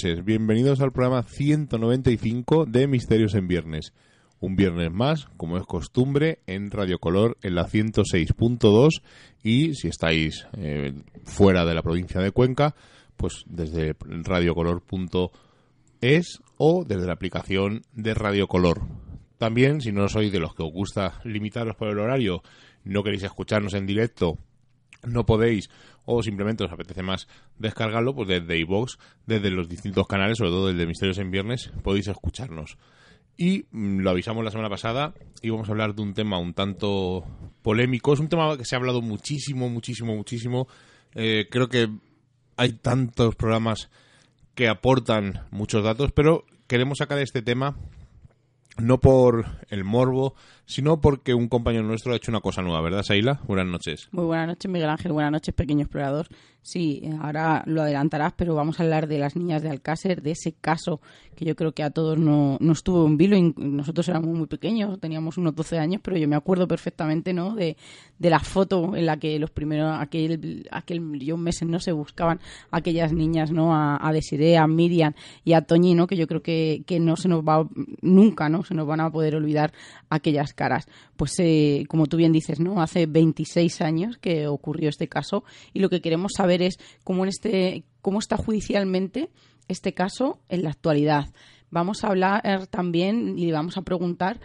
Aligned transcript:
Bienvenidos 0.00 0.80
al 0.80 0.92
programa 0.92 1.24
195 1.24 2.66
de 2.66 2.86
Misterios 2.86 3.34
en 3.34 3.48
Viernes. 3.48 3.92
Un 4.38 4.54
viernes 4.54 4.92
más, 4.92 5.26
como 5.36 5.56
es 5.56 5.64
costumbre, 5.64 6.38
en 6.46 6.70
Radio 6.70 7.00
Color 7.00 7.36
en 7.42 7.56
la 7.56 7.66
106.2 7.66 9.02
y 9.42 9.74
si 9.74 9.88
estáis 9.88 10.46
eh, 10.56 10.92
fuera 11.24 11.64
de 11.64 11.74
la 11.74 11.82
provincia 11.82 12.20
de 12.20 12.30
Cuenca, 12.30 12.76
pues 13.16 13.42
desde 13.46 13.96
radiocolor.es 13.98 16.42
o 16.58 16.84
desde 16.84 17.06
la 17.06 17.14
aplicación 17.14 17.82
de 17.92 18.14
Radio 18.14 18.46
Color. 18.46 18.82
También, 19.36 19.80
si 19.80 19.90
no 19.90 20.08
sois 20.08 20.30
de 20.30 20.38
los 20.38 20.54
que 20.54 20.62
os 20.62 20.72
gusta 20.72 21.18
limitaros 21.24 21.74
por 21.74 21.88
el 21.88 21.98
horario, 21.98 22.44
no 22.84 23.02
queréis 23.02 23.24
escucharnos 23.24 23.74
en 23.74 23.86
directo, 23.86 24.38
no 25.04 25.26
podéis 25.26 25.70
o 26.10 26.22
simplemente 26.22 26.64
os 26.64 26.72
apetece 26.72 27.02
más 27.02 27.28
descargarlo, 27.58 28.14
pues 28.14 28.28
desde 28.28 28.58
iVoox, 28.60 28.96
desde 29.26 29.50
los 29.50 29.68
distintos 29.68 30.06
canales, 30.06 30.38
sobre 30.38 30.52
todo 30.52 30.68
desde 30.68 30.86
Misterios 30.86 31.18
en 31.18 31.30
Viernes, 31.30 31.70
podéis 31.82 32.08
escucharnos. 32.08 32.78
Y 33.36 33.66
mm, 33.70 34.00
lo 34.00 34.08
avisamos 34.08 34.42
la 34.42 34.50
semana 34.50 34.70
pasada, 34.70 35.12
íbamos 35.42 35.68
a 35.68 35.72
hablar 35.72 35.94
de 35.94 36.00
un 36.00 36.14
tema 36.14 36.38
un 36.38 36.54
tanto 36.54 37.24
polémico. 37.60 38.14
Es 38.14 38.20
un 38.20 38.30
tema 38.30 38.56
que 38.56 38.64
se 38.64 38.74
ha 38.74 38.78
hablado 38.78 39.02
muchísimo, 39.02 39.68
muchísimo, 39.68 40.16
muchísimo. 40.16 40.66
Eh, 41.14 41.46
creo 41.50 41.68
que 41.68 41.90
hay 42.56 42.72
tantos 42.72 43.36
programas 43.36 43.90
que 44.54 44.66
aportan 44.66 45.46
muchos 45.50 45.84
datos, 45.84 46.10
pero 46.12 46.46
queremos 46.66 46.98
sacar 46.98 47.18
este 47.18 47.42
tema 47.42 47.76
no 48.78 48.98
por 48.98 49.44
el 49.68 49.84
morbo, 49.84 50.34
sino 50.68 51.00
porque 51.00 51.32
un 51.32 51.48
compañero 51.48 51.82
nuestro 51.82 52.12
ha 52.12 52.16
hecho 52.16 52.30
una 52.30 52.42
cosa 52.42 52.60
nueva, 52.60 52.82
¿verdad, 52.82 53.02
Saila? 53.02 53.40
Buenas 53.46 53.66
noches. 53.66 54.08
Muy 54.12 54.26
buenas 54.26 54.48
noches, 54.48 54.70
Miguel 54.70 54.90
Ángel. 54.90 55.12
Buenas 55.12 55.32
noches, 55.32 55.54
pequeño 55.54 55.80
explorador. 55.80 56.28
Sí, 56.60 57.02
ahora 57.22 57.62
lo 57.64 57.80
adelantarás, 57.80 58.34
pero 58.36 58.54
vamos 58.54 58.78
a 58.78 58.82
hablar 58.82 59.08
de 59.08 59.18
las 59.18 59.34
niñas 59.34 59.62
de 59.62 59.70
Alcácer, 59.70 60.20
de 60.20 60.32
ese 60.32 60.52
caso 60.52 61.00
que 61.34 61.46
yo 61.46 61.56
creo 61.56 61.72
que 61.72 61.82
a 61.82 61.90
todos 61.90 62.18
no, 62.18 62.58
nos 62.60 62.82
tuvo 62.82 63.04
un 63.04 63.16
vilo. 63.16 63.38
Nosotros 63.56 64.06
éramos 64.08 64.36
muy 64.36 64.46
pequeños, 64.46 65.00
teníamos 65.00 65.38
unos 65.38 65.54
12 65.54 65.78
años, 65.78 66.02
pero 66.04 66.18
yo 66.18 66.28
me 66.28 66.36
acuerdo 66.36 66.68
perfectamente 66.68 67.32
¿no? 67.32 67.54
de, 67.54 67.76
la 68.18 68.40
foto 68.40 68.94
en 68.94 69.06
la 69.06 69.16
que 69.16 69.38
los 69.38 69.50
primeros, 69.50 69.96
aquel, 69.98 70.68
aquel 70.70 71.00
millón 71.00 71.40
meses 71.40 71.66
no 71.66 71.80
se 71.80 71.92
buscaban 71.92 72.40
aquellas 72.70 73.14
niñas, 73.14 73.50
¿no? 73.50 73.74
A, 73.74 73.96
a 73.96 74.10
a 74.10 74.66
Miriam 74.66 75.14
y 75.44 75.54
a 75.54 75.62
Toñi, 75.62 75.94
¿no? 75.94 76.06
Que 76.06 76.16
yo 76.16 76.26
creo 76.26 76.42
que, 76.42 76.82
que 76.86 77.00
no 77.00 77.16
se 77.16 77.28
nos 77.28 77.42
va 77.42 77.66
nunca, 78.02 78.50
¿no? 78.50 78.64
Se 78.64 78.74
nos 78.74 78.86
van 78.86 79.00
a 79.00 79.10
poder 79.10 79.36
olvidar 79.36 79.72
aquellas 80.10 80.52
caras. 80.58 80.88
Pues, 81.16 81.32
eh, 81.38 81.84
como 81.88 82.06
tú 82.06 82.16
bien 82.16 82.32
dices, 82.32 82.58
¿no? 82.58 82.82
Hace 82.82 83.06
26 83.06 83.80
años 83.80 84.18
que 84.18 84.48
ocurrió 84.48 84.88
este 84.88 85.08
caso 85.08 85.44
y 85.72 85.78
lo 85.78 85.88
que 85.88 86.00
queremos 86.00 86.32
saber 86.36 86.60
es 86.62 86.78
cómo, 87.04 87.22
en 87.22 87.28
este, 87.28 87.84
cómo 88.02 88.18
está 88.18 88.36
judicialmente 88.36 89.30
este 89.68 89.94
caso 89.94 90.40
en 90.48 90.64
la 90.64 90.70
actualidad. 90.70 91.26
Vamos 91.70 92.02
a 92.02 92.08
hablar 92.08 92.66
también 92.66 93.38
y 93.38 93.52
vamos 93.52 93.76
a 93.76 93.82
preguntar 93.82 94.40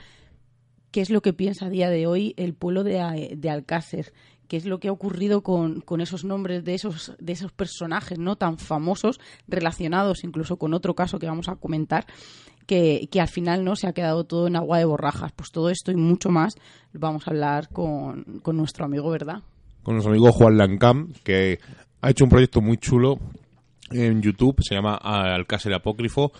qué 0.91 1.01
es 1.01 1.09
lo 1.09 1.21
que 1.21 1.33
piensa 1.33 1.65
a 1.65 1.69
día 1.69 1.89
de 1.89 2.05
hoy 2.05 2.35
el 2.37 2.53
pueblo 2.53 2.83
de, 2.83 3.33
de 3.35 3.49
Alcácer, 3.49 4.13
qué 4.47 4.57
es 4.57 4.65
lo 4.65 4.79
que 4.79 4.89
ha 4.89 4.91
ocurrido 4.91 5.41
con, 5.41 5.81
con, 5.81 6.01
esos 6.01 6.23
nombres 6.23 6.63
de 6.63 6.75
esos, 6.75 7.15
de 7.19 7.33
esos 7.33 7.51
personajes 7.51 8.19
no 8.19 8.35
tan 8.35 8.59
famosos, 8.59 9.19
relacionados 9.47 10.23
incluso 10.23 10.57
con 10.57 10.73
otro 10.73 10.93
caso 10.93 11.17
que 11.17 11.25
vamos 11.25 11.49
a 11.49 11.55
comentar, 11.55 12.05
que, 12.65 13.07
al 13.19 13.27
final 13.27 13.63
no 13.63 13.75
se 13.75 13.87
ha 13.87 13.93
quedado 13.93 14.23
todo 14.23 14.47
en 14.47 14.55
agua 14.55 14.77
de 14.77 14.85
borrajas. 14.85 15.31
Pues 15.35 15.51
todo 15.51 15.69
esto 15.69 15.91
y 15.91 15.95
mucho 15.95 16.29
más 16.29 16.55
vamos 16.93 17.27
a 17.27 17.31
hablar 17.31 17.69
con, 17.69 18.41
con 18.41 18.57
nuestro 18.57 18.85
amigo, 18.85 19.09
¿verdad? 19.09 19.41
Con 19.83 19.95
nuestro 19.95 20.11
amigo 20.11 20.31
Juan 20.31 20.57
Lancam, 20.57 21.13
que 21.23 21.59
ha 22.01 22.09
hecho 22.09 22.23
un 22.23 22.29
proyecto 22.29 22.61
muy 22.61 22.77
chulo 22.77 23.19
en 23.91 24.21
YouTube, 24.21 24.61
se 24.61 24.75
llama 24.75 24.95
Alcácer 24.95 25.73
Apócrifo. 25.73 26.31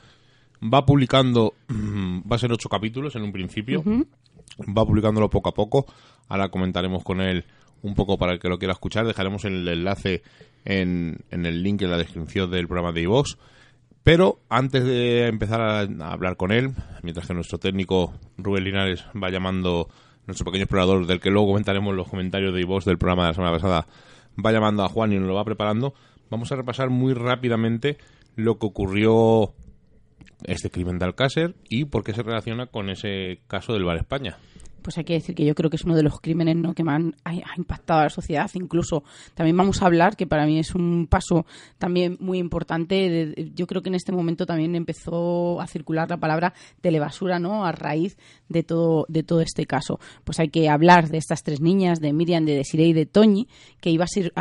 Va 0.62 0.86
publicando, 0.86 1.54
va 1.70 2.36
a 2.36 2.40
ser 2.40 2.52
ocho 2.52 2.70
capítulos 2.70 3.16
en 3.16 3.24
un 3.24 3.32
principio, 3.32 3.84
va 3.86 4.86
publicándolo 4.86 5.30
poco 5.30 5.50
a 5.50 5.54
poco. 5.54 5.86
Ahora 6.30 6.50
comentaremos 6.50 7.04
con 7.04 7.22
él 7.22 7.46
un 7.82 7.96
poco 7.96 8.18
para 8.18 8.34
el 8.34 8.40
que 8.40 8.48
lo 8.48 8.58
quiera 8.58 8.74
escuchar. 8.74 9.06
Dejaremos 9.06 9.44
el 9.46 9.68
enlace 9.68 10.24
en, 10.64 11.18
en 11.32 11.46
el 11.46 11.62
link 11.62 11.82
en 11.82 11.92
la 11.92 11.98
descripción 11.98 12.50
del 12.50 12.68
programa 12.68 12.94
de 12.94 13.02
iVox. 13.02 13.38
Pero 14.04 14.40
antes 14.50 14.84
de 14.84 15.28
empezar 15.28 15.62
a, 15.62 15.80
hablar 16.12 16.36
con 16.36 16.52
él, 16.52 16.72
mientras 17.04 17.28
que 17.28 17.34
nuestro 17.34 17.58
técnico 17.58 18.14
Rubén 18.38 18.66
Linares 18.66 19.06
va 19.22 19.30
llamando, 19.30 19.88
nuestro 20.28 20.46
pequeño 20.46 20.64
explorador, 20.64 21.08
del 21.08 21.22
que 21.22 21.30
luego 21.30 21.48
comentaremos 21.48 21.96
los 21.96 22.10
comentarios 22.10 22.54
de 22.54 22.62
iVox 22.62 22.86
del 22.86 22.98
programa 22.98 23.24
de 23.24 23.30
la 23.30 23.34
semana 23.34 23.54
pasada, 23.54 23.88
va 24.44 24.52
llamando 24.52 24.84
a 24.84 24.90
Juan 24.90 25.14
y 25.14 25.20
nos 25.20 25.28
lo 25.28 25.36
va 25.36 25.46
preparando, 25.46 25.94
vamos 26.30 26.52
a 26.52 26.56
repasar 26.58 26.90
muy 26.90 27.14
rápidamente 27.14 27.98
lo 28.36 28.60
que 28.60 28.66
ocurrió 28.66 29.54
este 30.44 30.70
crimen 30.70 31.00
de 31.00 31.06
Alcácer 31.06 31.56
y 31.70 31.86
por 31.86 32.04
qué 32.04 32.14
se 32.14 32.24
relaciona 32.24 32.66
con 32.66 32.90
ese 32.90 33.40
caso 33.48 33.74
del 33.74 33.86
Bar 33.86 33.98
España 33.98 34.38
pues 34.84 34.98
hay 34.98 35.04
que 35.04 35.14
decir 35.14 35.34
que 35.34 35.46
yo 35.46 35.56
creo 35.56 35.70
que 35.70 35.78
es 35.78 35.84
uno 35.84 35.96
de 35.96 36.04
los 36.04 36.20
crímenes 36.20 36.58
¿no? 36.58 36.74
que 36.74 36.84
más 36.84 37.02
ha, 37.24 37.34
impactado 37.58 38.02
a 38.02 38.04
la 38.04 38.10
sociedad. 38.10 38.50
Incluso 38.54 39.04
también 39.34 39.58
vamos 39.58 39.82
a 39.82 39.86
hablar, 39.86 40.16
que 40.16 40.28
para 40.28 40.46
mí 40.46 40.60
es 40.60 40.76
un 40.76 41.08
paso 41.10 41.46
también 41.78 42.18
muy 42.20 42.38
importante. 42.38 43.52
yo 43.56 43.66
creo 43.66 43.82
que 43.82 43.90
en 43.90 43.96
este 43.96 44.12
momento 44.12 44.46
también 44.46 44.76
empezó 44.76 45.60
a 45.62 45.68
circular 45.68 46.10
la 46.10 46.18
palabra 46.18 46.54
telebasura, 46.82 47.40
¿no? 47.40 47.66
A 47.66 47.72
raíz 47.72 48.18
de 48.50 48.64
todo, 48.64 49.06
de 49.08 49.24
todo 49.24 49.42
este 49.42 49.66
caso. 49.66 50.00
Pues 50.24 50.40
hay 50.40 50.50
que 50.50 50.70
hablar 50.70 51.10
de 51.10 51.18
estas 51.18 51.44
tres 51.44 51.62
niñas, 51.62 52.00
de 52.00 52.14
Miriam, 52.14 52.46
de 52.46 52.56
Desiree 52.56 52.88
y 52.88 52.94
de 52.94 53.06
Toñi, 53.06 53.48
que 53.80 53.90
iba 53.90 54.04
a 54.04 54.08
ser, 54.08 54.32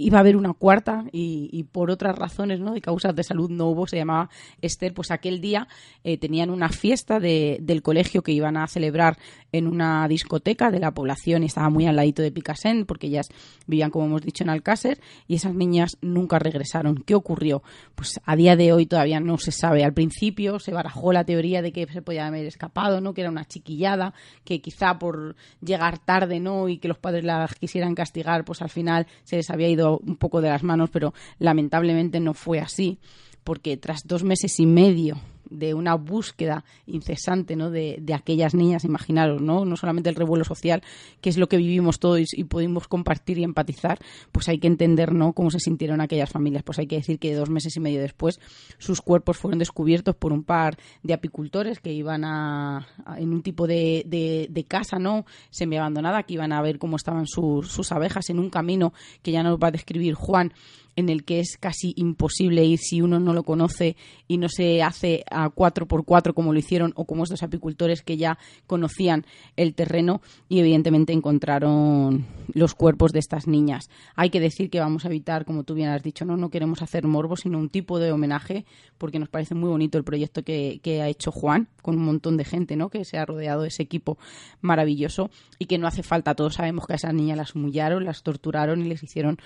iba 0.00 0.16
a 0.18 0.20
haber 0.20 0.36
una 0.36 0.54
cuarta 0.54 1.04
y, 1.12 1.64
por 1.64 1.90
otras 1.90 2.16
razones, 2.16 2.58
¿no? 2.58 2.72
De 2.72 2.80
causas 2.80 3.14
de 3.14 3.22
salud 3.22 3.50
no 3.50 3.66
hubo, 3.66 3.86
se 3.86 3.96
llamaba 3.96 4.30
Esther, 4.62 4.94
pues 4.94 5.10
aquel 5.10 5.40
día 5.40 5.68
eh, 6.04 6.16
tenían 6.16 6.50
una 6.50 6.70
fiesta 6.70 7.20
del 7.20 7.82
colegio 7.82 8.22
que 8.22 8.32
iban 8.32 8.56
a 8.56 8.66
celebrar 8.66 9.18
en 9.52 9.66
una 9.66 10.08
discoteca 10.08 10.70
de 10.70 10.78
la 10.78 10.92
población 10.92 11.42
y 11.42 11.46
estaba 11.46 11.68
muy 11.68 11.86
al 11.86 11.96
ladito 11.96 12.22
de 12.22 12.30
Picasen 12.30 12.86
porque 12.86 13.08
ellas 13.08 13.28
vivían, 13.66 13.90
como 13.90 14.06
hemos 14.06 14.22
dicho, 14.22 14.42
en 14.42 14.50
Alcácer 14.50 15.00
y 15.28 15.34
esas 15.34 15.54
niñas 15.54 15.98
nunca 16.00 16.38
regresaron. 16.38 17.02
¿Qué 17.04 17.14
ocurrió? 17.14 17.62
Pues 17.94 18.20
a 18.24 18.36
día 18.36 18.56
de 18.56 18.72
hoy 18.72 18.86
todavía 18.86 19.20
no 19.20 19.36
se 19.36 19.52
sabe. 19.52 19.84
Al 19.84 19.92
principio 19.92 20.58
se 20.60 20.72
barajó 20.72 21.12
la 21.12 21.24
teoría 21.24 21.60
de 21.60 21.72
que 21.72 21.86
se 21.86 22.00
podía 22.00 22.26
haber 22.26 22.46
escapado, 22.46 23.00
¿no? 23.00 23.12
Que 23.12 23.20
era 23.20 23.30
una 23.30 23.44
chiquillada, 23.44 24.14
que 24.44 24.62
quizá 24.62 24.98
por 24.98 25.36
llegar 25.60 25.98
tarde, 25.98 26.40
¿no? 26.40 26.68
Y 26.68 26.78
que 26.78 26.88
los 26.88 26.98
padres 26.98 27.24
las 27.24 27.54
quisieran 27.54 27.94
castigar, 27.94 28.44
pues 28.44 28.62
al 28.62 28.70
final 28.70 29.06
se 29.24 29.36
les 29.36 29.50
había 29.50 29.68
ido 29.68 29.89
un 29.98 30.16
poco 30.16 30.40
de 30.40 30.48
las 30.48 30.62
manos, 30.62 30.90
pero 30.90 31.14
lamentablemente 31.38 32.20
no 32.20 32.34
fue 32.34 32.60
así, 32.60 32.98
porque 33.44 33.76
tras 33.76 34.06
dos 34.06 34.24
meses 34.24 34.58
y 34.60 34.66
medio 34.66 35.16
de 35.50 35.74
una 35.74 35.94
búsqueda 35.94 36.64
incesante 36.86 37.56
¿no? 37.56 37.70
de, 37.70 37.98
de, 38.00 38.14
aquellas 38.14 38.54
niñas, 38.54 38.84
imaginaros, 38.84 39.42
¿no? 39.42 39.64
no 39.64 39.76
solamente 39.76 40.08
el 40.08 40.16
revuelo 40.16 40.44
social, 40.44 40.82
que 41.20 41.28
es 41.28 41.36
lo 41.36 41.48
que 41.48 41.56
vivimos 41.56 41.98
todos 41.98 42.32
y 42.32 42.44
pudimos 42.44 42.88
compartir 42.88 43.38
y 43.38 43.44
empatizar, 43.44 43.98
pues 44.32 44.48
hay 44.48 44.58
que 44.58 44.66
entender 44.66 45.12
¿no? 45.12 45.32
cómo 45.32 45.50
se 45.50 45.60
sintieron 45.60 46.00
aquellas 46.00 46.30
familias. 46.30 46.62
Pues 46.62 46.78
hay 46.78 46.86
que 46.86 46.96
decir 46.96 47.18
que 47.18 47.34
dos 47.34 47.50
meses 47.50 47.76
y 47.76 47.80
medio 47.80 48.00
después 48.00 48.40
sus 48.78 49.00
cuerpos 49.00 49.36
fueron 49.36 49.58
descubiertos 49.58 50.14
por 50.14 50.32
un 50.32 50.44
par 50.44 50.76
de 51.02 51.14
apicultores 51.14 51.80
que 51.80 51.92
iban 51.92 52.24
a, 52.24 52.86
en 53.16 53.32
un 53.32 53.42
tipo 53.42 53.66
de, 53.66 54.04
de, 54.06 54.46
de 54.50 54.64
casa 54.64 54.98
no 54.98 55.26
semi-abandonada, 55.50 56.22
que 56.22 56.34
iban 56.34 56.52
a 56.52 56.62
ver 56.62 56.78
cómo 56.78 56.96
estaban 56.96 57.26
sus, 57.26 57.68
sus 57.68 57.92
abejas 57.92 58.30
en 58.30 58.38
un 58.38 58.50
camino 58.50 58.92
que 59.22 59.32
ya 59.32 59.42
nos 59.42 59.58
va 59.58 59.68
a 59.68 59.72
describir 59.72 60.14
Juan 60.14 60.52
en 61.00 61.08
el 61.08 61.24
que 61.24 61.40
es 61.40 61.56
casi 61.58 61.92
imposible 61.96 62.64
ir 62.64 62.78
si 62.78 63.02
uno 63.02 63.18
no 63.18 63.32
lo 63.32 63.42
conoce 63.42 63.96
y 64.28 64.38
no 64.38 64.48
se 64.48 64.82
hace 64.82 65.24
a 65.30 65.50
cuatro 65.50 65.86
por 65.86 66.04
cuatro 66.04 66.34
como 66.34 66.52
lo 66.52 66.58
hicieron 66.58 66.92
o 66.96 67.04
como 67.04 67.24
estos 67.24 67.42
apicultores 67.42 68.02
que 68.02 68.16
ya 68.16 68.38
conocían 68.66 69.26
el 69.56 69.74
terreno 69.74 70.20
y 70.48 70.60
evidentemente 70.60 71.12
encontraron 71.12 72.26
los 72.52 72.74
cuerpos 72.74 73.12
de 73.12 73.18
estas 73.18 73.46
niñas. 73.46 73.90
Hay 74.16 74.30
que 74.30 74.40
decir 74.40 74.70
que 74.70 74.80
vamos 74.80 75.04
a 75.04 75.08
evitar, 75.08 75.44
como 75.44 75.64
tú 75.64 75.74
bien 75.74 75.88
has 75.88 76.02
dicho, 76.02 76.24
no, 76.24 76.36
no 76.36 76.50
queremos 76.50 76.82
hacer 76.82 77.06
morbo, 77.06 77.36
sino 77.36 77.58
un 77.58 77.68
tipo 77.68 77.98
de 77.98 78.12
homenaje 78.12 78.64
porque 78.98 79.18
nos 79.18 79.28
parece 79.28 79.54
muy 79.54 79.68
bonito 79.68 79.98
el 79.98 80.04
proyecto 80.04 80.42
que, 80.42 80.80
ha 81.00 81.08
hecho 81.08 81.32
Juan 81.32 81.68
con 81.82 81.96
un 81.96 82.04
montón 82.04 82.36
de 82.36 82.44
gente 82.44 82.76
¿no? 82.76 82.90
que 82.90 83.04
se 83.04 83.16
ha 83.16 83.24
rodeado 83.24 83.62
de 83.62 83.68
ese 83.68 83.82
equipo 83.82 84.18
maravilloso 84.60 85.30
y 85.58 85.66
que 85.66 85.78
no 85.78 85.86
hace 85.86 86.02
falta, 86.02 86.34
todos 86.34 86.54
sabemos 86.54 86.86
que 86.86 86.92
a 86.92 86.96
esas 86.96 87.14
niñas 87.14 87.38
las 87.38 87.54
humillaron, 87.54 88.04
las 88.04 88.22
torturaron 88.22 88.82
y 88.82 88.88
les 88.88 89.02
hicieron 89.02 89.38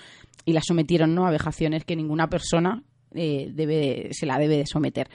y 0.43 0.53
las 0.53 0.65
sometieron 0.67 1.15
¿no? 1.15 1.25
a 1.25 1.31
que 1.85 1.95
ninguna 1.95 2.29
persona 2.29 2.83
eh, 3.13 3.49
debe, 3.53 4.09
se 4.11 4.25
la 4.25 4.37
debe 4.37 4.57
de 4.57 4.65
someter. 4.65 5.09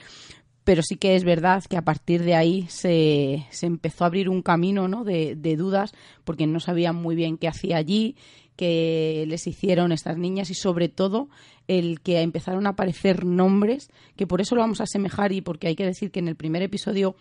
Pero 0.63 0.83
sí 0.83 0.95
que 0.95 1.15
es 1.15 1.23
verdad 1.23 1.63
que 1.67 1.77
a 1.77 1.83
partir 1.83 2.23
de 2.23 2.35
ahí 2.35 2.65
se, 2.69 3.45
se 3.49 3.65
empezó 3.65 4.03
a 4.03 4.07
abrir 4.07 4.29
un 4.29 4.43
camino 4.43 4.87
¿no? 4.87 5.03
de, 5.03 5.35
de 5.35 5.55
dudas 5.55 5.91
porque 6.23 6.45
no 6.45 6.59
sabían 6.59 6.95
muy 6.95 7.15
bien 7.15 7.37
qué 7.37 7.47
hacía 7.47 7.77
allí, 7.77 8.15
que 8.55 9.25
les 9.27 9.47
hicieron 9.47 9.91
estas 9.91 10.17
niñas 10.17 10.51
y 10.51 10.53
sobre 10.53 10.87
todo 10.87 11.29
el 11.67 12.01
que 12.01 12.21
empezaron 12.21 12.67
a 12.67 12.71
aparecer 12.71 13.25
nombres, 13.25 13.89
que 14.15 14.27
por 14.27 14.41
eso 14.41 14.55
lo 14.55 14.61
vamos 14.61 14.81
a 14.81 14.83
asemejar 14.83 15.31
y 15.31 15.41
porque 15.41 15.67
hay 15.67 15.75
que 15.75 15.85
decir 15.85 16.11
que 16.11 16.19
en 16.19 16.27
el 16.27 16.35
primer 16.35 16.61
episodio 16.61 17.15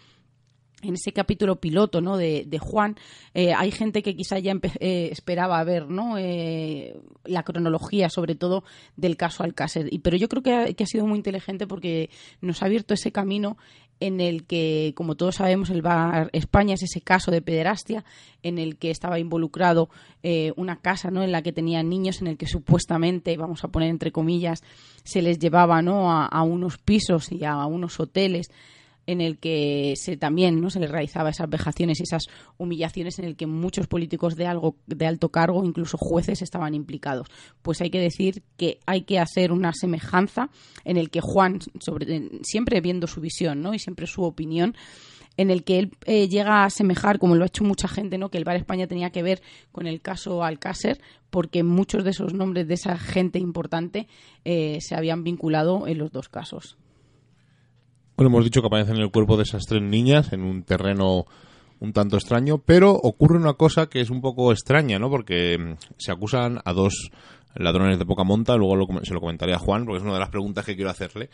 en 0.83 0.95
ese 0.95 1.13
capítulo 1.13 1.57
piloto 1.57 2.01
¿no? 2.01 2.17
de, 2.17 2.59
Juan, 2.61 2.97
eh, 3.35 3.53
hay 3.55 3.71
gente 3.71 4.03
que 4.03 4.17
quizá 4.17 4.39
ya 4.39 4.55
eh, 4.81 5.09
esperaba 5.13 5.63
ver 5.65 5.89
¿no? 5.89 6.17
Eh, 6.19 6.97
la 7.25 7.43
cronología, 7.43 8.09
sobre 8.09 8.35
todo, 8.35 8.65
del 8.97 9.17
caso 9.17 9.43
Alcácer. 9.43 9.93
Y, 9.93 9.99
pero 10.01 10.17
yo 10.17 10.29
creo 10.29 10.43
que 10.43 10.55
ha, 10.55 10.73
que 10.73 10.85
ha, 10.85 10.87
sido 10.87 11.07
muy 11.07 11.17
inteligente 11.17 11.67
porque 11.67 12.11
nos 12.41 12.63
ha 12.63 12.67
abierto 12.67 12.95
ese 12.95 13.13
camino 13.13 13.57
en 14.01 14.21
el 14.21 14.47
que, 14.47 14.95
como 14.97 15.15
todos 15.15 15.37
sabemos, 15.37 15.69
el 15.69 15.83
Bar 15.83 16.31
España 16.33 16.73
es 16.73 16.83
ese 16.83 17.03
caso 17.03 17.31
de 17.31 17.43
pederastia 17.43 18.03
en 18.43 18.59
el 18.59 18.79
que 18.79 18.91
estaba 18.91 19.19
involucrado 19.19 19.91
una 20.57 20.77
casa 20.77 21.11
¿no? 21.11 21.23
en 21.23 21.33
la 21.33 21.43
que 21.43 21.53
tenían 21.53 21.91
niños, 21.91 22.23
en 22.23 22.27
el 22.27 22.39
que 22.39 22.47
supuestamente, 22.47 23.37
vamos 23.37 23.63
a 23.63 23.69
poner 23.69 23.91
entre 23.91 24.11
comillas, 24.11 24.63
se 25.05 25.21
les 25.21 25.39
llevaba 25.39 25.83
¿no? 25.83 26.11
a, 26.11 26.25
a 26.25 26.43
unos 26.43 26.79
pisos 26.79 27.31
y 27.31 27.45
a 27.45 27.67
unos 27.67 28.01
hoteles 28.01 28.51
en 29.11 29.21
el 29.21 29.39
que 29.39 29.95
se 29.97 30.17
también 30.17 30.61
no 30.61 30.71
se 30.71 30.79
le 30.79 30.87
realizaba 30.87 31.31
esas 31.31 31.51
vejaciones 31.51 31.99
y 32.01 32.05
esas 32.05 32.29
humillaciones 32.59 33.19
en 33.19 33.25
el 33.25 33.37
que 33.37 33.47
muchos 33.47 33.87
políticos 33.87 34.37
de 34.37 34.47
algo 34.47 34.77
de 34.87 35.07
alto 35.07 35.31
cargo 35.31 35.65
incluso 35.65 35.99
jueces 35.99 36.43
estaban 36.43 36.75
implicados 36.75 37.27
pues 37.63 37.81
hay 37.81 37.91
que 37.91 38.01
decir 38.01 38.43
que 38.57 38.79
hay 38.87 39.03
que 39.03 39.19
hacer 39.19 39.51
una 39.51 39.73
semejanza 39.73 40.51
en 40.85 40.97
el 40.97 41.11
que 41.11 41.21
Juan 41.21 41.59
siempre 42.43 42.81
viendo 42.81 43.07
su 43.07 43.21
visión 43.21 43.63
no 43.63 43.75
y 43.75 43.79
siempre 43.79 44.07
su 44.07 44.23
opinión 44.23 44.77
en 45.37 45.51
el 45.51 45.65
que 45.65 45.79
él 45.79 45.93
eh, 46.05 46.29
llega 46.29 46.65
a 46.65 46.71
semejar, 46.71 47.19
como 47.19 47.35
lo 47.35 47.45
ha 47.45 47.47
hecho 47.47 47.65
mucha 47.65 47.89
gente, 47.89 48.19
¿no? 48.19 48.31
que 48.31 48.37
el 48.37 48.45
Bar 48.45 48.57
España 48.57 48.87
tenía 48.87 49.09
que 49.09 49.23
ver 49.23 49.41
con 49.73 49.87
el 49.87 50.03
caso 50.03 50.45
Alcácer, 50.45 51.01
porque 51.31 51.63
muchos 51.63 52.05
de 52.05 52.11
esos 52.11 52.35
nombres 52.35 52.69
de 52.69 52.75
esa 52.75 52.99
gente 52.99 53.39
importante 53.39 54.07
eh, 54.45 54.79
se 54.83 54.97
habían 54.97 55.25
vinculado 55.25 55.87
en 55.87 55.97
los 55.97 56.13
dos 56.13 56.29
casos. 56.29 56.77
Bueno, 58.21 58.35
hemos 58.35 58.45
dicho 58.45 58.61
que 58.61 58.67
aparecen 58.67 58.97
en 58.97 59.03
el 59.05 59.11
cuerpo 59.11 59.39
de 59.39 59.45
esas 59.45 59.65
tres 59.65 59.81
niñas 59.81 60.35
en 60.35 60.43
un 60.43 60.63
terreno 60.63 61.25
un 61.79 61.95
tanto 61.95 62.17
extraño, 62.19 62.59
pero 62.59 62.91
ocurre 62.91 63.39
una 63.39 63.55
cosa 63.55 63.87
que 63.87 64.03
es 64.03 64.11
un 64.11 64.21
poco 64.21 64.53
extraña, 64.53 64.99
¿no? 64.99 65.09
Porque 65.09 65.57
mm, 65.57 65.77
se 65.97 66.13
acusan 66.13 66.61
a 66.63 66.75
dos 66.75 67.11
ladrones 67.55 67.99
de 67.99 68.05
poca 68.05 68.23
monta, 68.23 68.59
luego 68.59 68.77
se 69.05 69.15
lo 69.15 69.21
comentaré 69.21 69.55
a 69.55 69.59
Juan, 69.59 69.87
porque 69.87 70.01
es 70.01 70.03
una 70.03 70.13
de 70.13 70.19
las 70.19 70.29
preguntas 70.29 70.67
que 70.67 70.77
quiero 70.77 70.91
hacerle. 70.91 71.31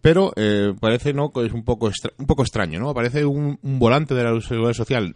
Pero 0.00 0.32
eh, 0.34 0.72
parece, 0.80 1.12
¿no?, 1.12 1.30
es 1.44 1.52
un 1.52 1.64
poco, 1.64 1.90
un 2.16 2.26
poco 2.26 2.40
extraño, 2.40 2.80
¿no? 2.80 2.88
Aparece 2.88 3.26
un, 3.26 3.58
volante 3.62 4.14
de 4.14 4.24
la 4.24 4.40
seguridad 4.40 4.72
social 4.72 5.14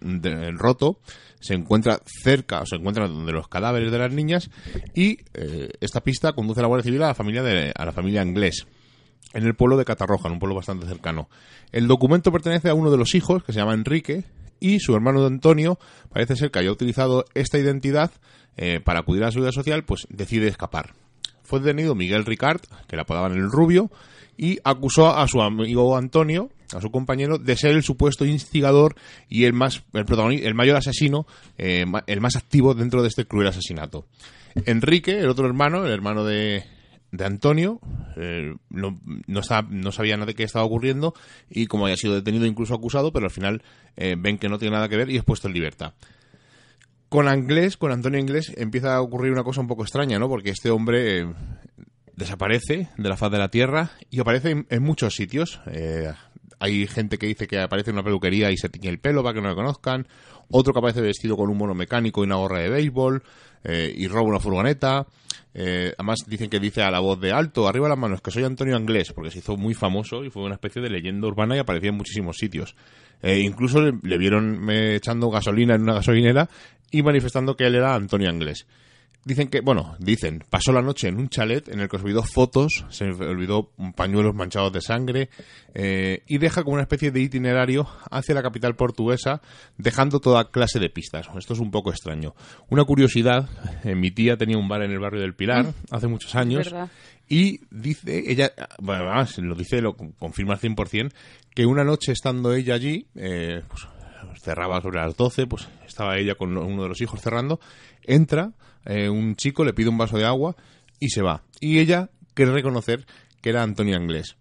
roto, 0.58 0.98
se 1.40 1.54
encuentra 1.54 1.98
cerca, 2.04 2.60
o 2.60 2.66
se 2.66 2.76
encuentra 2.76 3.08
donde 3.08 3.32
los 3.32 3.48
cadáveres 3.48 3.90
de 3.90 3.98
las 3.98 4.12
niñas, 4.12 4.50
y 4.94 5.16
eh, 5.32 5.70
esta 5.80 6.02
pista 6.02 6.34
conduce 6.34 6.60
a 6.60 6.64
la 6.64 6.68
Guardia 6.68 6.84
Civil 6.84 7.02
a 7.04 7.06
la 7.06 7.14
familia, 7.14 7.42
de, 7.42 7.72
a 7.74 7.86
la 7.86 7.92
familia 7.92 8.22
inglés 8.22 8.66
en 9.32 9.44
el 9.44 9.54
pueblo 9.54 9.76
de 9.76 9.84
Catarroja, 9.84 10.28
en 10.28 10.34
un 10.34 10.38
pueblo 10.38 10.56
bastante 10.56 10.86
cercano. 10.86 11.28
El 11.72 11.88
documento 11.88 12.32
pertenece 12.32 12.68
a 12.68 12.74
uno 12.74 12.90
de 12.90 12.96
los 12.96 13.14
hijos, 13.14 13.42
que 13.42 13.52
se 13.52 13.58
llama 13.58 13.74
Enrique, 13.74 14.24
y 14.60 14.80
su 14.80 14.94
hermano 14.94 15.24
Antonio 15.26 15.78
parece 16.10 16.36
ser 16.36 16.50
que 16.50 16.60
haya 16.60 16.70
utilizado 16.70 17.24
esta 17.34 17.58
identidad 17.58 18.10
eh, 18.56 18.80
para 18.80 19.00
acudir 19.00 19.22
a 19.22 19.26
la 19.26 19.32
seguridad 19.32 19.52
social, 19.52 19.84
pues 19.84 20.06
decide 20.10 20.48
escapar. 20.48 20.94
Fue 21.42 21.60
detenido 21.60 21.94
Miguel 21.94 22.24
Ricard, 22.24 22.60
que 22.88 22.96
le 22.96 23.02
apodaban 23.02 23.32
el 23.32 23.50
rubio, 23.50 23.90
y 24.36 24.58
acusó 24.64 25.14
a 25.16 25.26
su 25.28 25.40
amigo 25.40 25.96
Antonio, 25.96 26.50
a 26.74 26.80
su 26.80 26.90
compañero, 26.90 27.38
de 27.38 27.56
ser 27.56 27.72
el 27.72 27.82
supuesto 27.82 28.24
instigador 28.24 28.96
y 29.28 29.44
el 29.44 29.52
más 29.52 29.82
el 29.92 30.04
protagonista, 30.04 30.48
el 30.48 30.54
mayor 30.54 30.76
asesino, 30.76 31.26
eh, 31.58 31.84
el 32.06 32.20
más 32.20 32.36
activo 32.36 32.74
dentro 32.74 33.02
de 33.02 33.08
este 33.08 33.26
cruel 33.26 33.48
asesinato. 33.48 34.06
Enrique, 34.64 35.18
el 35.18 35.28
otro 35.28 35.46
hermano, 35.46 35.84
el 35.84 35.92
hermano 35.92 36.24
de, 36.24 36.64
de 37.12 37.24
Antonio, 37.24 37.80
eh, 38.16 38.54
no, 38.70 38.98
no, 39.26 39.42
sabía 39.42 40.16
nada 40.16 40.26
de 40.26 40.34
qué 40.34 40.42
estaba 40.42 40.64
ocurriendo 40.64 41.14
y 41.48 41.66
como 41.66 41.86
había 41.86 41.96
sido 41.96 42.14
detenido 42.14 42.46
incluso 42.46 42.74
acusado, 42.74 43.12
pero 43.12 43.26
al 43.26 43.30
final 43.30 43.62
eh, 43.96 44.16
ven 44.18 44.38
que 44.38 44.48
no 44.48 44.58
tiene 44.58 44.74
nada 44.74 44.88
que 44.88 44.96
ver 44.96 45.10
y 45.10 45.16
es 45.16 45.24
puesto 45.24 45.48
en 45.48 45.54
libertad. 45.54 45.94
Con 47.08 47.28
Anglés, 47.28 47.76
con 47.76 47.92
Antonio 47.92 48.18
Inglés, 48.18 48.52
empieza 48.56 48.96
a 48.96 49.00
ocurrir 49.00 49.32
una 49.32 49.44
cosa 49.44 49.60
un 49.60 49.68
poco 49.68 49.82
extraña, 49.82 50.18
¿no? 50.18 50.28
Porque 50.28 50.50
este 50.50 50.70
hombre 50.70 51.20
eh, 51.20 51.26
desaparece 52.14 52.88
de 52.96 53.08
la 53.08 53.16
faz 53.16 53.30
de 53.30 53.38
la 53.38 53.48
Tierra 53.48 53.92
y 54.10 54.20
aparece 54.20 54.66
en, 54.68 54.82
muchos 54.82 55.14
sitios. 55.14 55.60
Hay 56.58 56.86
gente 56.86 57.18
que 57.18 57.26
dice 57.26 57.46
que 57.46 57.60
aparece 57.60 57.90
en 57.90 57.96
una 57.96 58.04
peluquería 58.04 58.50
y 58.50 58.56
se 58.56 58.68
tiñe 58.68 58.88
el 58.88 58.98
pelo 58.98 59.22
para 59.22 59.34
que 59.34 59.40
no 59.40 59.48
lo 59.48 59.56
conozcan. 59.56 60.06
Otro 60.50 60.72
que 60.72 60.78
aparece 60.78 61.00
vestido 61.00 61.36
con 61.36 61.50
un 61.50 61.58
mono 61.58 61.74
mecánico 61.74 62.22
y 62.22 62.26
una 62.26 62.36
gorra 62.36 62.60
de 62.60 62.70
béisbol 62.70 63.22
y 63.64 64.06
roba 64.06 64.28
una 64.28 64.38
furgoneta. 64.38 65.06
Eh, 65.58 65.94
además 65.96 66.18
dicen 66.26 66.50
que 66.50 66.60
dice 66.60 66.82
a 66.82 66.90
la 66.90 67.00
voz 67.00 67.18
de 67.18 67.32
alto, 67.32 67.66
arriba 67.66 67.88
las 67.88 67.96
manos, 67.96 68.20
que 68.20 68.30
soy 68.30 68.44
Antonio 68.44 68.76
Anglés, 68.76 69.14
porque 69.14 69.30
se 69.30 69.38
hizo 69.38 69.56
muy 69.56 69.72
famoso 69.72 70.22
y 70.22 70.28
fue 70.28 70.42
una 70.42 70.56
especie 70.56 70.82
de 70.82 70.90
leyenda 70.90 71.26
urbana 71.26 71.56
y 71.56 71.58
aparecía 71.58 71.88
en 71.88 71.96
muchísimos 71.96 72.36
sitios. 72.36 72.76
Eh, 73.22 73.38
incluso 73.38 73.80
le, 73.80 74.18
vieron 74.18 74.68
echando 74.68 75.30
gasolina 75.30 75.74
en 75.74 75.82
una 75.82 75.94
gasolinera 75.94 76.46
y 76.90 77.02
manifestando 77.02 77.56
que 77.56 77.64
él 77.64 77.74
era 77.74 77.94
Antonio 77.94 78.28
Anglés. 78.28 78.66
Dicen 79.26 79.48
que, 79.48 79.60
bueno, 79.60 79.96
dicen, 79.98 80.44
pasó 80.48 80.70
la 80.70 80.82
noche 80.82 81.08
en 81.08 81.18
un 81.18 81.28
chalet 81.28 81.68
en 81.68 81.80
el 81.80 81.88
que 81.88 81.98
se 81.98 82.04
olvidó 82.04 82.22
fotos, 82.22 82.84
se 82.90 83.06
olvidó 83.06 83.72
pañuelos 83.96 84.36
manchados 84.36 84.72
de 84.72 84.80
sangre 84.80 85.30
eh, 85.74 86.22
y 86.28 86.38
deja 86.38 86.62
como 86.62 86.74
una 86.74 86.82
especie 86.82 87.10
de 87.10 87.22
itinerario 87.22 87.88
hacia 88.08 88.36
la 88.36 88.42
capital 88.44 88.76
portuguesa, 88.76 89.42
dejando 89.78 90.20
toda 90.20 90.52
clase 90.52 90.78
de 90.78 90.90
pistas. 90.90 91.26
Esto 91.36 91.54
es 91.54 91.58
un 91.58 91.72
poco 91.72 91.90
extraño. 91.90 92.36
Una 92.70 92.84
curiosidad, 92.84 93.48
eh, 93.82 93.96
mi 93.96 94.12
tía 94.12 94.36
tenía 94.36 94.58
un 94.58 94.68
bar 94.68 94.82
en 94.82 94.92
el 94.92 95.00
barrio 95.00 95.22
del 95.22 95.34
Pilar 95.34 95.64
mm. 95.64 95.74
hace 95.90 96.06
muchos 96.06 96.36
años 96.36 96.72
y 97.28 97.62
dice, 97.72 98.30
ella, 98.30 98.52
bueno, 98.78 99.06
además 99.06 99.36
lo 99.38 99.56
dice, 99.56 99.80
lo 99.80 99.96
confirma 99.96 100.54
al 100.54 100.60
100%, 100.60 101.12
que 101.52 101.66
una 101.66 101.82
noche 101.82 102.12
estando 102.12 102.54
ella 102.54 102.74
allí, 102.74 103.08
eh, 103.16 103.60
pues, 103.66 103.88
cerraba 104.40 104.80
sobre 104.80 105.00
las 105.00 105.16
12, 105.16 105.48
pues 105.48 105.68
estaba 105.84 106.16
ella 106.16 106.36
con 106.36 106.56
uno 106.56 106.84
de 106.84 106.88
los 106.88 107.00
hijos 107.00 107.20
cerrando, 107.20 107.58
entra 108.04 108.52
eh, 108.86 109.08
un 109.08 109.36
chico, 109.36 109.64
le 109.64 109.72
pide 109.72 109.88
un 109.88 109.98
vaso 109.98 110.16
de 110.16 110.24
agua 110.24 110.56
y 110.98 111.08
se 111.10 111.22
va. 111.22 111.42
Y 111.60 111.78
ella 111.78 112.10
quiere 112.34 112.52
reconocer 112.52 113.06
que 113.40 113.50
era 113.50 113.62
Antonio 113.62 113.96
Anglés. 113.96 114.36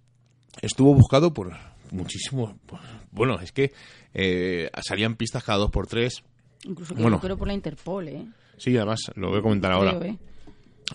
Estuvo 0.62 0.94
buscado 0.94 1.34
por 1.34 1.52
muchísimo... 1.92 2.58
Bueno, 3.12 3.40
es 3.40 3.52
que 3.52 3.72
eh, 4.14 4.70
salían 4.86 5.16
pistas 5.16 5.44
cada 5.44 5.60
dos 5.60 5.72
por 5.72 5.88
tres. 5.88 6.24
Incluso 6.64 6.96
que 6.96 7.02
bueno, 7.02 7.20
por 7.20 7.48
la 7.48 7.54
Interpol, 7.54 8.08
¿eh? 8.08 8.25
Sí, 8.58 8.75
además, 8.75 9.12
lo 9.16 9.30
voy 9.30 9.40
a 9.40 9.42
comentar 9.42 9.72
ahora. 9.72 10.00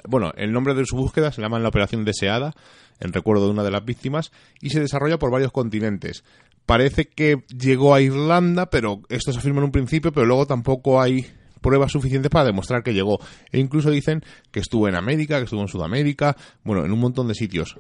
Bueno, 0.09 0.33
el 0.37 0.53
nombre 0.53 0.75
de 0.75 0.85
su 0.85 0.97
búsqueda 0.97 1.33
se 1.33 1.43
llama 1.43 1.59
la 1.59 1.69
Operación 1.69 2.05
Deseada, 2.05 2.55
en 3.01 3.13
recuerdo 3.13 3.47
de 3.47 3.51
una 3.53 3.63
de 3.63 3.71
las 3.71 3.85
víctimas, 3.85 4.33
y 4.61 4.71
se 4.71 4.81
desarrolla 4.81 5.19
por 5.19 5.31
varios 5.31 5.53
continentes. 5.53 6.25
Parece 6.67 7.09
que 7.09 7.45
llegó 7.49 7.95
a 7.95 8.01
Irlanda, 8.01 8.71
pero 8.71 9.03
esto 9.09 9.33
se 9.33 9.39
afirma 9.39 9.59
en 9.59 9.65
un 9.65 9.73
principio, 9.73 10.13
pero 10.13 10.27
luego 10.27 10.47
tampoco 10.47 11.01
hay 11.01 11.27
pruebas 11.61 11.93
suficientes 11.93 12.31
para 12.31 12.47
demostrar 12.47 12.83
que 12.83 12.95
llegó. 12.95 13.21
E 13.53 13.59
incluso 13.59 13.91
dicen 13.91 14.23
que 14.51 14.61
estuvo 14.61 14.89
en 14.89 14.95
América, 14.95 15.39
que 15.39 15.45
estuvo 15.45 15.63
en 15.63 15.69
Sudamérica, 15.69 16.37
bueno, 16.65 16.85
en 16.85 16.93
un 16.93 17.01
montón 17.01 17.29
de 17.29 17.35
sitios. 17.35 17.77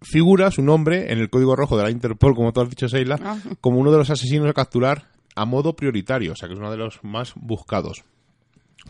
Figura 0.00 0.50
su 0.50 0.62
nombre 0.62 1.12
en 1.12 1.18
el 1.18 1.30
código 1.30 1.54
rojo 1.54 1.76
de 1.76 1.84
la 1.84 1.90
Interpol, 1.90 2.34
como 2.34 2.52
tú 2.52 2.60
has 2.60 2.70
dicho, 2.70 2.88
Seila, 2.88 3.18
ah. 3.22 3.38
como 3.60 3.78
uno 3.78 3.92
de 3.92 3.98
los 3.98 4.10
asesinos 4.10 4.48
a 4.48 4.52
capturar 4.52 5.08
a 5.34 5.44
modo 5.44 5.74
prioritario, 5.74 6.32
o 6.32 6.36
sea 6.36 6.48
que 6.48 6.54
es 6.54 6.60
uno 6.60 6.70
de 6.70 6.76
los 6.76 7.02
más 7.02 7.32
buscados. 7.36 8.04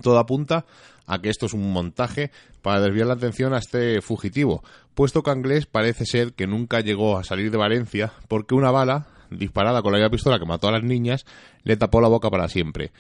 Todo 0.01 0.19
apunta 0.19 0.65
a 1.07 1.21
que 1.21 1.29
esto 1.29 1.47
es 1.47 1.53
un 1.53 1.71
montaje 1.71 2.31
para 2.63 2.81
desviar 2.81 3.09
la 3.09 3.15
atención 3.15 3.53
a 3.53 3.59
este 3.59 4.01
fugitivo, 4.01 4.65
puesto 4.95 5.23
que 5.23 5.31
Anglés 5.31 5.67
parece 5.67 6.07
ser 6.07 6.33
que 6.33 6.47
nunca 6.47 6.81
llegó 6.81 7.19
a 7.19 7.25
salir 7.25 7.51
de 7.51 7.59
Valencia 7.59 8.13
porque 8.29 8.55
una 8.55 8.71
bala 8.71 9.07
disparada 9.31 9.83
con 9.83 9.93
la 9.93 10.11
pistola 10.11 10.39
que 10.39 10.47
mató 10.47 10.69
a 10.69 10.73
las 10.73 10.83
niñas 10.83 11.27
le 11.63 11.77
tapó 11.77 12.01
la 12.01 12.09
boca 12.09 12.31
para 12.31 12.49
siempre 12.49 12.93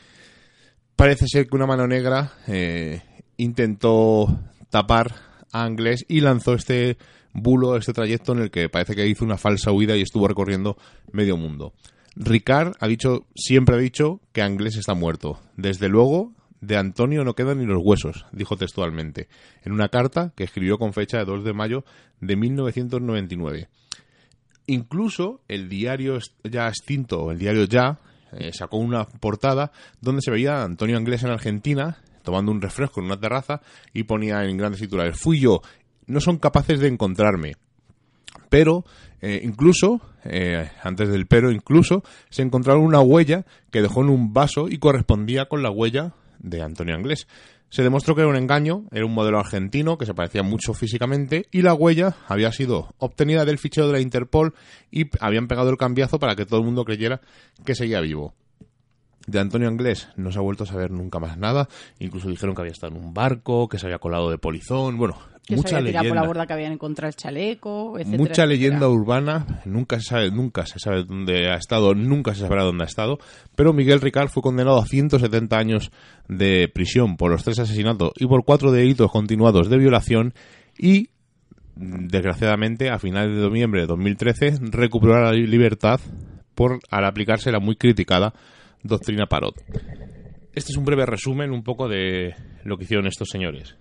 parece 1.03 1.27
ser 1.27 1.49
que 1.49 1.57
una 1.57 1.67
mano 1.67 1.89
negra 1.89 2.31
eh, 2.47 3.03
intentó 3.37 4.39
tapar 4.71 5.13
a 5.51 5.65
Anglés 5.65 6.05
y 6.07 6.21
lanzó 6.21 6.55
este 6.55 6.97
bulo, 7.33 7.77
este 7.77 7.93
trayecto 7.93 8.31
en 8.35 8.39
el 8.39 8.53
que 8.53 8.69
parece 8.69 8.95
que 8.95 9.09
hizo 9.09 9.25
una 9.25 9.37
falsa 9.37 9.73
huida 9.73 9.97
y 9.97 10.03
estuvo 10.03 10.29
recorriendo 10.29 10.77
medio 11.11 11.37
mundo. 11.37 11.73
Ricard 12.15 12.75
ha 12.79 12.87
dicho, 12.87 13.27
siempre 13.35 13.75
ha 13.75 13.79
dicho 13.79 14.21
que 14.31 14.43
Anglés 14.43 14.77
está 14.77 14.95
muerto. 14.95 15.41
Desde 15.57 15.89
luego, 15.89 16.35
de 16.61 16.77
Antonio 16.77 17.25
no 17.25 17.35
quedan 17.35 17.59
ni 17.59 17.67
los 17.67 17.83
huesos, 17.83 18.27
dijo 18.31 18.57
textualmente, 18.57 19.27
en 19.65 19.73
una 19.73 19.89
carta 19.89 20.33
que 20.37 20.45
escribió 20.45 20.79
con 20.79 20.93
fecha 20.93 21.19
de 21.19 21.25
2 21.25 21.43
de 21.43 21.53
mayo 21.53 21.85
de 22.21 22.37
1999. 22.37 23.69
Incluso 24.69 25.41
el 25.49 25.69
diario 25.69 26.21
ya 26.45 26.69
extinto, 26.69 27.33
el 27.33 27.41
diario 27.41 27.65
Ya, 27.65 27.99
eh, 28.33 28.51
sacó 28.53 28.79
una 28.79 29.05
portada 29.05 29.73
donde 30.01 30.23
se 30.23 30.31
veía 30.31 30.59
a 30.59 30.65
Antonio 30.65 30.97
Anglés 30.97 31.23
en 31.23 31.31
Argentina 31.31 31.99
tomando 32.23 32.53
un 32.53 32.61
refresco 32.61 33.01
en 33.01 33.07
una 33.07 33.21
terraza 33.21 33.61
y 33.93 34.05
ponía 34.05 34.45
en 34.45 34.57
grandes 34.57 34.81
titulares, 34.81 35.19
fui 35.19 35.41
yo, 35.41 35.61
no 36.07 36.21
son 36.21 36.39
capaces 36.39 36.81
de 36.81 36.89
encontrarme. 36.89 37.55
Pero, 38.49 38.85
eh, 39.21 39.41
incluso, 39.43 40.01
eh, 40.25 40.71
antes 40.83 41.09
del 41.09 41.27
pero, 41.27 41.51
incluso, 41.51 42.03
se 42.31 42.43
encontraron 42.43 42.85
una 42.85 43.01
huella 43.01 43.45
que 43.71 43.83
dejó 43.83 44.03
en 44.03 44.11
un 44.11 44.33
vaso 44.33 44.69
y 44.69 44.79
correspondía 44.79 45.47
con 45.47 45.63
la 45.63 45.71
huella 45.71 46.15
de 46.39 46.63
Antonio 46.63 46.95
Anglés. 46.95 47.27
Se 47.73 47.83
demostró 47.83 48.15
que 48.15 48.21
era 48.21 48.29
un 48.29 48.37
engaño, 48.37 48.85
era 48.93 49.07
un 49.07 49.15
modelo 49.15 49.39
argentino 49.39 49.97
que 49.97 50.05
se 50.05 50.13
parecía 50.13 50.43
mucho 50.43 50.75
físicamente 50.75 51.47
y 51.51 51.63
la 51.63 51.73
huella 51.73 52.15
había 52.29 52.53
sido 52.53 52.95
obtenida 52.99 53.47
del 53.47 53.57
fichero 53.57 53.87
de 53.87 53.95
la 53.95 54.01
Interpol 54.01 54.53
y 54.91 55.07
habían 55.21 55.49
pegado 55.49 55.71
el 55.71 55.79
cambiazo 55.79 56.19
para 56.19 56.37
que 56.37 56.45
todo 56.45 56.61
el 56.61 56.67
mundo 56.67 56.85
creyera 56.85 57.23
que 57.65 57.75
seguía 57.75 58.03
vivo. 58.03 58.35
De 59.27 59.41
Antonio 59.41 59.69
Anglés 59.69 60.11
no 60.17 60.31
se 60.31 60.39
ha 60.39 60.43
vuelto 60.43 60.65
a 60.65 60.67
saber 60.67 60.91
nunca 60.91 61.19
más 61.19 61.39
nada. 61.39 61.67
Incluso 61.99 62.29
dijeron 62.29 62.55
que 62.55 62.61
había 62.61 62.73
estado 62.73 62.95
en 62.95 63.03
un 63.03 63.15
barco, 63.15 63.71
que 63.71 63.79
se 63.79 63.87
había 63.87 63.99
colado 63.99 64.31
de 64.31 64.37
polizón. 64.37 64.99
Bueno, 64.99 65.17
que 65.47 65.57
mucha 65.57 65.69
se 65.71 65.77
había 65.77 65.89
tirado 65.89 66.05
leyenda. 66.05 66.21
por 66.21 66.23
la 66.23 66.27
borda 66.29 66.47
que 66.47 66.53
habían 66.53 66.73
encontrado 66.73 67.09
el 67.09 67.17
chaleco, 67.17 67.99
etcétera, 67.99 68.19
Mucha 68.19 68.31
etcétera. 68.31 68.47
leyenda 68.47 68.89
urbana, 68.89 69.63
nunca 69.65 69.99
se 69.99 70.07
sabe, 70.07 70.31
nunca 70.31 70.67
se 70.67 70.79
sabe 70.79 71.05
dónde 71.05 71.51
ha 71.51 71.57
estado, 71.57 71.95
nunca 71.95 72.35
se 72.35 72.43
sabrá 72.43 72.63
dónde 72.63 72.85
ha 72.85 72.87
estado, 72.87 73.19
pero 73.57 73.73
Miguel 73.73 74.01
Ricard 74.01 74.29
fue 74.29 74.43
condenado 74.43 74.79
a 74.79 74.87
170 74.87 75.57
años 75.59 75.91
de 76.29 76.69
prisión 76.73 77.17
por 77.17 77.31
los 77.31 77.43
tres 77.43 77.59
asesinatos 77.59 78.13
y 78.17 78.27
por 78.27 78.45
cuatro 78.45 78.71
delitos 78.71 79.11
continuados 79.11 79.69
de 79.69 79.79
violación 79.79 80.33
y 80.79 81.09
desgraciadamente 81.75 82.91
a 82.91 82.99
finales 82.99 83.35
de 83.35 83.43
noviembre 83.43 83.81
de 83.81 83.87
2013 83.87 84.59
recuperó 84.71 85.21
la 85.23 85.33
libertad 85.33 86.01
por 86.55 86.79
al 86.91 87.05
aplicarse 87.05 87.51
la 87.51 87.61
muy 87.61 87.77
criticada 87.77 88.33
doctrina 88.83 89.27
Parot. 89.27 89.55
Este 90.55 90.71
es 90.71 90.77
un 90.77 90.85
breve 90.85 91.07
resumen 91.07 91.51
un 91.51 91.63
poco 91.63 91.89
de 91.89 92.35
lo 92.65 92.77
que 92.77 92.85
hicieron 92.85 93.07
estos 93.07 93.29
señores. 93.31 93.77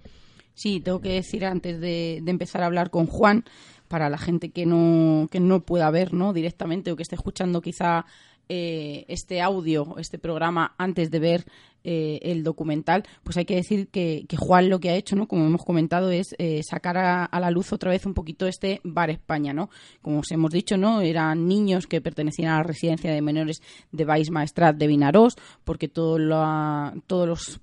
Sí, 0.53 0.79
tengo 0.79 1.01
que 1.01 1.13
decir 1.13 1.45
antes 1.45 1.79
de, 1.79 2.19
de 2.21 2.31
empezar 2.31 2.61
a 2.61 2.65
hablar 2.67 2.89
con 2.89 3.05
Juan, 3.07 3.43
para 3.87 4.09
la 4.09 4.17
gente 4.17 4.51
que 4.51 4.65
no, 4.65 5.27
que 5.29 5.39
no 5.41 5.61
pueda 5.65 5.89
ver 5.91 6.13
¿no? 6.13 6.31
directamente 6.31 6.91
o 6.91 6.95
que 6.95 7.03
esté 7.03 7.15
escuchando 7.15 7.61
quizá 7.61 8.05
eh, 8.47 9.03
este 9.09 9.41
audio, 9.41 9.97
este 9.97 10.17
programa, 10.17 10.75
antes 10.77 11.11
de 11.11 11.19
ver 11.19 11.45
eh, 11.83 12.19
el 12.21 12.43
documental, 12.43 13.03
pues 13.23 13.35
hay 13.37 13.43
que 13.45 13.55
decir 13.55 13.89
que, 13.89 14.25
que 14.29 14.37
Juan 14.37 14.69
lo 14.69 14.79
que 14.79 14.89
ha 14.91 14.95
hecho, 14.95 15.15
¿no? 15.17 15.27
como 15.27 15.45
hemos 15.45 15.65
comentado, 15.65 16.09
es 16.09 16.35
eh, 16.37 16.61
sacar 16.63 16.97
a, 16.97 17.25
a 17.25 17.39
la 17.41 17.51
luz 17.51 17.73
otra 17.73 17.91
vez 17.91 18.05
un 18.05 18.13
poquito 18.13 18.47
este 18.47 18.79
Bar 18.85 19.09
España. 19.09 19.51
¿no? 19.53 19.69
Como 20.01 20.19
os 20.19 20.31
hemos 20.31 20.51
dicho, 20.51 20.77
no 20.77 21.01
eran 21.01 21.47
niños 21.47 21.85
que 21.87 21.99
pertenecían 22.01 22.53
a 22.53 22.57
la 22.57 22.63
residencia 22.63 23.11
de 23.11 23.21
menores 23.21 23.61
de 23.91 24.05
Baix 24.05 24.29
Maestrat 24.31 24.77
de 24.77 24.87
Vinarós, 24.87 25.35
porque 25.65 25.89
lo- 25.95 26.93
todos 27.07 27.27
los 27.27 27.59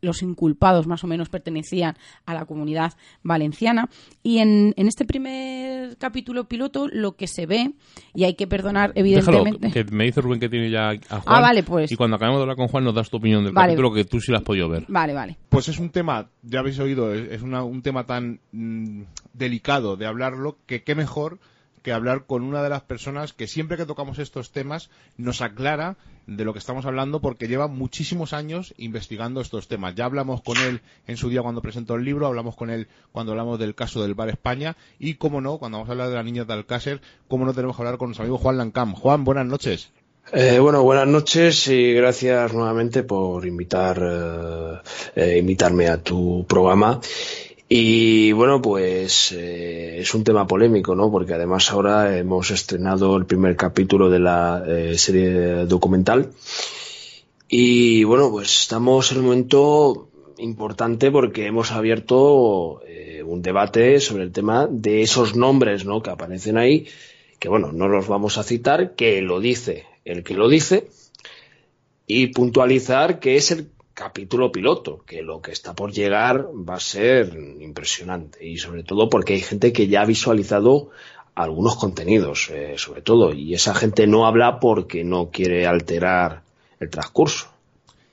los 0.00 0.22
inculpados 0.22 0.86
más 0.86 1.02
o 1.04 1.06
menos 1.06 1.28
pertenecían 1.28 1.96
a 2.26 2.34
la 2.34 2.44
comunidad 2.44 2.92
valenciana. 3.22 3.88
Y 4.22 4.38
en, 4.38 4.74
en 4.76 4.88
este 4.88 5.04
primer 5.04 5.96
capítulo 5.98 6.44
piloto 6.48 6.88
lo 6.88 7.16
que 7.16 7.26
se 7.26 7.46
ve, 7.46 7.72
y 8.14 8.24
hay 8.24 8.34
que 8.34 8.46
perdonar 8.46 8.92
Déjalo, 8.94 9.38
evidentemente... 9.40 9.70
que 9.72 9.84
me 9.92 10.04
dice 10.04 10.20
Rubén 10.20 10.40
que 10.40 10.48
tiene 10.48 10.70
ya 10.70 10.90
a 10.90 11.20
Juan. 11.20 11.22
Ah, 11.26 11.40
vale, 11.40 11.62
pues. 11.62 11.90
Y 11.90 11.96
cuando 11.96 12.16
acabemos 12.16 12.38
de 12.38 12.42
hablar 12.42 12.56
con 12.56 12.68
Juan 12.68 12.84
nos 12.84 12.94
das 12.94 13.10
tu 13.10 13.16
opinión 13.16 13.44
del 13.44 13.52
Vale. 13.52 13.68
capítulo 13.72 13.92
que 13.92 14.04
tú 14.04 14.20
sí 14.20 14.30
lo 14.32 14.38
has 14.38 14.44
podido 14.44 14.68
ver. 14.68 14.84
Vale, 14.88 15.12
vale. 15.12 15.36
Pues 15.48 15.68
es 15.68 15.78
un 15.78 15.90
tema, 15.90 16.28
ya 16.42 16.60
habéis 16.60 16.78
oído, 16.78 17.12
es, 17.14 17.30
es 17.32 17.42
una- 17.42 17.64
un 17.64 17.82
tema 17.82 18.04
tan 18.04 18.40
mm, 18.52 19.02
delicado 19.32 19.96
de 19.96 20.06
hablarlo 20.06 20.58
que 20.66 20.82
qué 20.82 20.94
mejor 20.94 21.38
que 21.86 21.92
hablar 21.92 22.24
con 22.26 22.42
una 22.42 22.64
de 22.64 22.68
las 22.68 22.82
personas 22.82 23.32
que 23.32 23.46
siempre 23.46 23.76
que 23.76 23.86
tocamos 23.86 24.18
estos 24.18 24.50
temas 24.50 24.90
nos 25.16 25.40
aclara 25.40 25.96
de 26.26 26.44
lo 26.44 26.52
que 26.52 26.58
estamos 26.58 26.84
hablando 26.84 27.20
porque 27.20 27.46
lleva 27.46 27.68
muchísimos 27.68 28.32
años 28.32 28.74
investigando 28.76 29.40
estos 29.40 29.68
temas. 29.68 29.94
Ya 29.94 30.06
hablamos 30.06 30.42
con 30.42 30.56
él 30.56 30.80
en 31.06 31.16
su 31.16 31.28
día 31.28 31.42
cuando 31.42 31.62
presentó 31.62 31.94
el 31.94 32.04
libro, 32.04 32.26
hablamos 32.26 32.56
con 32.56 32.70
él 32.70 32.88
cuando 33.12 33.30
hablamos 33.30 33.60
del 33.60 33.76
caso 33.76 34.02
del 34.02 34.16
Bar 34.16 34.30
España 34.30 34.76
y, 34.98 35.14
cómo 35.14 35.40
no, 35.40 35.58
cuando 35.58 35.78
vamos 35.78 35.88
a 35.88 35.92
hablar 35.92 36.08
de 36.08 36.16
la 36.16 36.24
niña 36.24 36.44
de 36.44 36.54
Alcácer, 36.54 37.00
cómo 37.28 37.44
no 37.44 37.54
tenemos 37.54 37.76
que 37.76 37.82
hablar 37.82 37.98
con 37.98 38.08
nuestro 38.08 38.24
amigo 38.24 38.38
Juan 38.38 38.58
Lancam. 38.58 38.92
Juan, 38.92 39.22
buenas 39.22 39.46
noches. 39.46 39.92
Eh, 40.32 40.58
bueno, 40.58 40.82
buenas 40.82 41.06
noches 41.06 41.68
y 41.68 41.92
gracias 41.92 42.52
nuevamente 42.52 43.04
por 43.04 43.46
invitar, 43.46 44.02
eh, 44.02 44.78
eh, 45.14 45.38
invitarme 45.38 45.86
a 45.86 46.02
tu 46.02 46.44
programa. 46.48 47.00
Y 47.68 48.30
bueno, 48.32 48.62
pues 48.62 49.32
eh, 49.32 49.98
es 49.98 50.14
un 50.14 50.22
tema 50.22 50.46
polémico, 50.46 50.94
¿no? 50.94 51.10
Porque 51.10 51.34
además 51.34 51.72
ahora 51.72 52.16
hemos 52.16 52.50
estrenado 52.52 53.16
el 53.16 53.26
primer 53.26 53.56
capítulo 53.56 54.08
de 54.08 54.20
la 54.20 54.62
eh, 54.66 54.96
serie 54.96 55.66
documental. 55.66 56.30
Y 57.48 58.04
bueno, 58.04 58.30
pues 58.30 58.60
estamos 58.60 59.10
en 59.10 59.18
un 59.18 59.24
momento 59.24 60.08
importante 60.38 61.10
porque 61.10 61.46
hemos 61.46 61.72
abierto 61.72 62.82
eh, 62.86 63.22
un 63.24 63.42
debate 63.42 63.98
sobre 63.98 64.22
el 64.22 64.32
tema 64.32 64.68
de 64.70 65.02
esos 65.02 65.34
nombres, 65.34 65.84
¿no? 65.84 66.02
Que 66.02 66.10
aparecen 66.10 66.58
ahí, 66.58 66.86
que 67.40 67.48
bueno, 67.48 67.72
no 67.72 67.88
los 67.88 68.06
vamos 68.06 68.38
a 68.38 68.44
citar, 68.44 68.94
que 68.94 69.22
lo 69.22 69.40
dice 69.40 69.86
el 70.06 70.22
que 70.22 70.34
lo 70.34 70.48
dice, 70.48 70.88
y 72.06 72.28
puntualizar 72.28 73.18
que 73.18 73.36
es 73.36 73.50
el 73.50 73.68
capítulo 73.96 74.52
piloto, 74.52 75.02
que 75.06 75.22
lo 75.22 75.40
que 75.40 75.52
está 75.52 75.74
por 75.74 75.90
llegar 75.90 76.48
va 76.48 76.74
a 76.74 76.80
ser 76.80 77.34
impresionante, 77.60 78.46
y 78.46 78.58
sobre 78.58 78.82
todo 78.82 79.08
porque 79.08 79.32
hay 79.32 79.40
gente 79.40 79.72
que 79.72 79.88
ya 79.88 80.02
ha 80.02 80.04
visualizado 80.04 80.90
algunos 81.34 81.76
contenidos, 81.76 82.50
eh, 82.50 82.74
sobre 82.76 83.00
todo, 83.00 83.32
y 83.32 83.54
esa 83.54 83.74
gente 83.74 84.06
no 84.06 84.26
habla 84.26 84.60
porque 84.60 85.02
no 85.02 85.30
quiere 85.30 85.66
alterar 85.66 86.42
el 86.78 86.90
transcurso. 86.90 87.48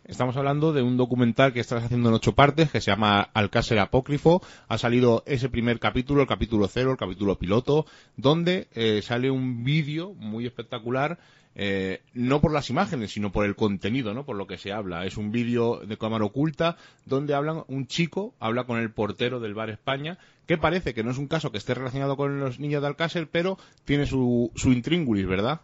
Estamos 0.06 0.38
hablando 0.38 0.72
de 0.72 0.82
un 0.82 0.96
documental 0.96 1.52
que 1.52 1.60
estás 1.60 1.84
haciendo 1.84 2.08
en 2.08 2.16
ocho 2.16 2.32
partes, 2.32 2.72
que 2.72 2.80
se 2.80 2.92
llama 2.92 3.22
Alcácer 3.34 3.80
Apócrifo. 3.80 4.42
Ha 4.70 4.78
salido 4.78 5.24
ese 5.26 5.50
primer 5.50 5.80
capítulo, 5.80 6.22
el 6.22 6.28
capítulo 6.28 6.70
cero, 6.70 6.92
el 6.92 6.98
capítulo 6.98 7.38
piloto, 7.38 7.86
donde 8.16 8.68
eh, 8.74 9.02
sale 9.02 9.30
un 9.30 9.66
vídeo 9.66 10.14
muy 10.14 10.46
espectacular, 10.46 11.20
eh, 11.56 12.02
no 12.14 12.42
por 12.42 12.52
las 12.52 12.70
imágenes, 12.70 13.12
sino 13.12 13.32
por 13.32 13.46
el 13.46 13.56
contenido, 13.56 14.14
¿no? 14.14 14.26
Por 14.26 14.36
lo 14.36 14.48
que 14.48 14.58
se 14.58 14.72
habla. 14.72 15.06
Es 15.06 15.18
un 15.18 15.32
vídeo 15.32 15.82
de 15.86 15.98
cámara 15.98 16.26
oculta, 16.26 16.78
donde 17.06 17.34
hablan, 17.36 17.64
un 17.68 17.88
chico 17.88 18.34
habla 18.40 18.64
con 18.64 18.80
el 18.80 18.92
portero 18.92 19.40
del 19.40 19.54
Bar 19.54 19.70
España, 19.70 20.18
que 20.48 20.58
parece 20.58 20.94
que 20.94 21.04
no 21.04 21.12
es 21.12 21.18
un 21.18 21.28
caso 21.28 21.52
que 21.52 21.58
esté 21.58 21.74
relacionado 21.74 22.18
con 22.18 22.40
los 22.40 22.60
niños 22.60 22.82
de 22.82 22.88
Alcácer, 22.88 23.28
pero 23.32 23.58
tiene 23.86 24.06
su, 24.06 24.52
su 24.56 24.72
intríngulis, 24.72 25.28
¿verdad? 25.28 25.62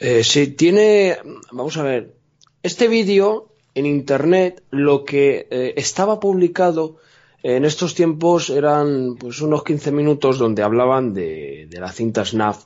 Eh, 0.00 0.24
sí, 0.24 0.48
tiene, 0.48 1.18
vamos 1.52 1.76
a 1.76 1.82
ver, 1.82 2.14
este 2.62 2.88
vídeo 2.88 3.52
en 3.74 3.86
internet 3.86 4.62
lo 4.70 5.04
que 5.04 5.46
eh, 5.50 5.74
estaba 5.76 6.18
publicado 6.18 6.96
en 7.42 7.64
estos 7.64 7.94
tiempos 7.94 8.50
eran 8.50 9.14
pues 9.14 9.40
unos 9.40 9.62
15 9.62 9.92
minutos 9.92 10.38
donde 10.38 10.64
hablaban 10.64 11.14
de, 11.14 11.68
de 11.70 11.80
la 11.80 11.92
cinta 11.92 12.24
SNAF 12.24 12.64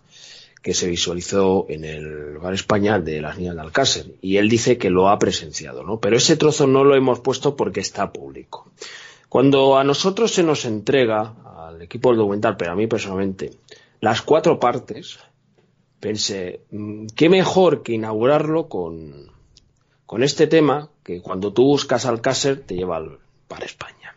que 0.63 0.75
se 0.75 0.89
visualizó 0.89 1.67
en 1.69 1.85
el 1.85 2.39
Bar 2.39 2.55
España 2.55 3.01
de 3.01 3.21
las 3.21 3.37
niñas 3.37 3.57
de 3.57 3.61
Alcácer 3.61 4.07
y 4.21 4.37
él 4.37 4.49
dice 4.49 4.79
que 4.79 4.91
lo 4.91 5.09
ha 5.09 5.19
presenciado, 5.19 5.83
¿no? 5.83 5.99
Pero 5.99 6.17
ese 6.17 6.37
trozo 6.37 6.69
no 6.69 6.85
lo 6.85 6.95
hemos 6.95 7.19
puesto 7.19 7.57
porque 7.57 7.81
está 7.81 8.13
público. 8.13 8.71
Cuando 9.29 9.77
a 9.77 9.83
nosotros 9.83 10.33
se 10.33 10.45
nos 10.45 10.65
entrega 10.65 11.35
al 11.67 11.83
equipo 11.83 12.11
del 12.11 12.19
documental, 12.19 12.57
pero 12.57 12.73
a 12.73 12.77
mí 12.77 12.87
personalmente, 12.87 13.51
las 14.01 14.23
cuatro 14.23 14.61
partes, 14.61 15.19
pensé, 15.99 16.61
mm, 16.71 17.07
qué 17.17 17.29
mejor 17.29 17.83
que 17.83 17.95
inaugurarlo 17.95 18.69
con, 18.69 19.33
con 20.07 20.23
este 20.23 20.47
tema 20.47 20.91
que 21.03 21.21
cuando 21.21 21.53
tú 21.53 21.65
buscas 21.65 22.07
Alcácer 22.07 22.61
te 22.61 22.77
lleva 22.77 22.99
al 22.99 23.19
Bar 23.49 23.65
España. 23.65 24.15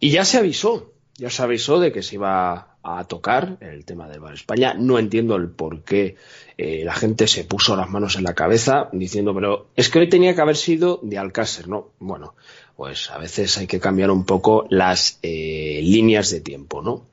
Y 0.00 0.10
ya 0.10 0.24
se 0.24 0.38
avisó, 0.38 0.92
ya 1.16 1.30
se 1.30 1.42
avisó 1.42 1.78
de 1.78 1.92
que 1.92 2.02
se 2.02 2.16
iba 2.16 2.73
a 2.84 3.04
tocar 3.04 3.56
el 3.60 3.84
tema 3.86 4.08
del 4.08 4.20
Bar 4.20 4.34
España. 4.34 4.74
No 4.74 4.98
entiendo 4.98 5.36
el 5.36 5.48
por 5.48 5.82
qué 5.82 6.16
eh, 6.58 6.82
la 6.84 6.94
gente 6.94 7.26
se 7.26 7.44
puso 7.44 7.76
las 7.76 7.88
manos 7.88 8.16
en 8.16 8.24
la 8.24 8.34
cabeza 8.34 8.90
diciendo, 8.92 9.34
pero 9.34 9.68
es 9.74 9.88
que 9.88 10.00
hoy 10.00 10.08
tenía 10.08 10.34
que 10.34 10.42
haber 10.42 10.56
sido 10.56 11.00
de 11.02 11.16
Alcácer, 11.16 11.66
¿no? 11.66 11.92
Bueno, 11.98 12.34
pues 12.76 13.10
a 13.10 13.16
veces 13.16 13.56
hay 13.56 13.66
que 13.66 13.80
cambiar 13.80 14.10
un 14.10 14.26
poco 14.26 14.66
las 14.68 15.18
eh, 15.22 15.80
líneas 15.82 16.30
de 16.30 16.42
tiempo, 16.42 16.82
¿no? 16.82 17.06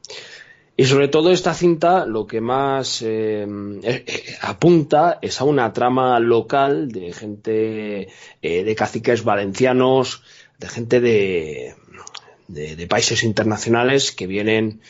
Y 0.76 0.86
sobre 0.86 1.08
todo 1.08 1.32
esta 1.32 1.54
cinta 1.54 2.06
lo 2.06 2.28
que 2.28 2.42
más 2.42 3.02
eh, 3.06 3.48
apunta 4.42 5.20
es 5.22 5.40
a 5.40 5.46
una 5.46 5.72
trama 5.72 6.20
local 6.20 6.92
de 6.92 7.14
gente 7.14 8.08
de 8.42 8.76
caciques 8.76 9.24
valencianos, 9.24 10.24
de 10.58 10.70
gente 10.70 11.00
de, 11.00 11.76
de 12.48 12.88
países 12.88 13.24
internacionales 13.24 14.12
que 14.12 14.28
vienen 14.28 14.82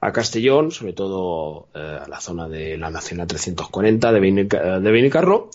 a 0.00 0.12
Castellón, 0.12 0.70
sobre 0.70 0.92
todo 0.92 1.68
eh, 1.74 1.98
a 2.04 2.08
la 2.08 2.20
zona 2.20 2.48
de 2.48 2.76
la 2.76 2.90
Nacional 2.90 3.26
340 3.26 4.12
de, 4.12 4.90
Benicarro, 4.90 5.50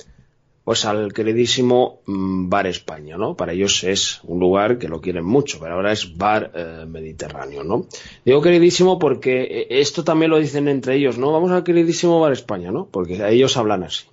pues 0.63 0.85
al 0.85 1.13
queridísimo 1.13 2.01
mm, 2.05 2.49
Bar 2.49 2.67
España, 2.67 3.17
¿no? 3.17 3.35
Para 3.35 3.53
ellos 3.53 3.83
es 3.83 4.19
un 4.23 4.39
lugar 4.39 4.77
que 4.77 4.87
lo 4.87 5.01
quieren 5.01 5.25
mucho, 5.25 5.59
pero 5.59 5.75
ahora 5.75 5.91
es 5.91 6.17
Bar 6.17 6.51
eh, 6.53 6.85
Mediterráneo, 6.87 7.63
¿no? 7.63 7.87
Digo 8.25 8.41
queridísimo 8.41 8.99
porque 8.99 9.43
eh, 9.43 9.67
esto 9.69 10.03
también 10.03 10.31
lo 10.31 10.39
dicen 10.39 10.67
entre 10.67 10.95
ellos, 10.95 11.17
¿no? 11.17 11.31
Vamos 11.31 11.51
al 11.51 11.63
queridísimo 11.63 12.19
Bar 12.19 12.33
España, 12.33 12.71
¿no? 12.71 12.87
Porque 12.91 13.27
ellos 13.29 13.57
hablan 13.57 13.83
así. 13.83 14.05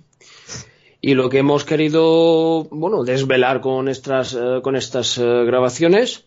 Y 1.01 1.13
lo 1.13 1.29
que 1.29 1.37
hemos 1.39 1.63
querido, 1.63 2.65
bueno, 2.71 3.03
desvelar 3.03 3.61
con 3.61 3.87
estas, 3.87 4.33
eh, 4.33 4.59
con 4.61 4.75
estas 4.75 5.17
eh, 5.17 5.21
grabaciones 5.45 6.25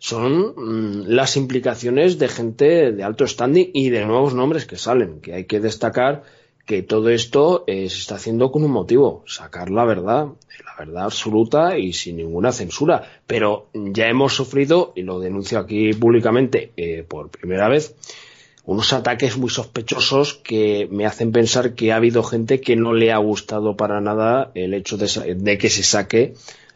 son 0.00 0.54
mm, 0.56 1.04
las 1.08 1.36
implicaciones 1.36 2.18
de 2.18 2.28
gente 2.28 2.90
de 2.90 3.04
alto 3.04 3.26
standing 3.26 3.70
y 3.74 3.90
de 3.90 4.04
nuevos 4.04 4.34
nombres 4.34 4.64
que 4.66 4.76
salen, 4.76 5.20
que 5.20 5.34
hay 5.34 5.44
que 5.44 5.60
destacar 5.60 6.24
que 6.64 6.82
todo 6.82 7.10
esto 7.10 7.64
eh, 7.66 7.88
se 7.90 7.98
está 7.98 8.14
haciendo 8.14 8.50
con 8.50 8.64
un 8.64 8.70
motivo, 8.70 9.24
sacar 9.26 9.70
la 9.70 9.84
verdad, 9.84 10.28
la 10.64 10.76
verdad 10.78 11.04
absoluta 11.04 11.76
y 11.76 11.92
sin 11.92 12.16
ninguna 12.16 12.52
censura. 12.52 13.02
Pero 13.26 13.68
ya 13.74 14.06
hemos 14.06 14.34
sufrido, 14.34 14.92
y 14.94 15.02
lo 15.02 15.20
denuncio 15.20 15.58
aquí 15.58 15.92
públicamente 15.92 16.72
eh, 16.76 17.04
por 17.06 17.28
primera 17.28 17.68
vez, 17.68 17.94
unos 18.64 18.92
ataques 18.92 19.36
muy 19.36 19.50
sospechosos 19.50 20.34
que 20.34 20.88
me 20.90 21.06
hacen 21.06 21.32
pensar 21.32 21.74
que 21.74 21.92
ha 21.92 21.96
habido 21.96 22.22
gente 22.22 22.60
que 22.60 22.76
no 22.76 22.94
le 22.94 23.12
ha 23.12 23.18
gustado 23.18 23.76
para 23.76 24.00
nada 24.00 24.52
el 24.54 24.72
hecho 24.72 24.96
de, 24.96 25.58
que 25.58 25.70
se 25.70 25.82
saque 25.82 26.34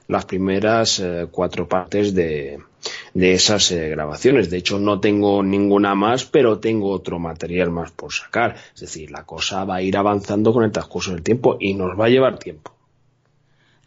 las 0.08 0.24
primeras 0.24 0.98
eh, 0.98 1.28
cuatro 1.30 1.68
partes 1.68 2.14
de, 2.14 2.58
de 3.14 3.34
esas 3.34 3.70
eh, 3.70 3.88
grabaciones. 3.90 4.50
De 4.50 4.58
hecho, 4.58 4.78
no 4.78 5.00
tengo 5.00 5.42
ninguna 5.42 5.94
más, 5.94 6.24
pero 6.24 6.58
tengo 6.58 6.90
otro 6.90 7.18
material 7.18 7.70
más 7.70 7.90
por 7.92 8.12
sacar. 8.12 8.56
Es 8.74 8.80
decir, 8.80 9.10
la 9.10 9.24
cosa 9.24 9.64
va 9.64 9.76
a 9.76 9.82
ir 9.82 9.96
avanzando 9.96 10.52
con 10.52 10.64
el 10.64 10.72
transcurso 10.72 11.12
del 11.12 11.22
tiempo 11.22 11.56
y 11.60 11.74
nos 11.74 11.98
va 11.98 12.06
a 12.06 12.10
llevar 12.10 12.38
tiempo. 12.38 12.72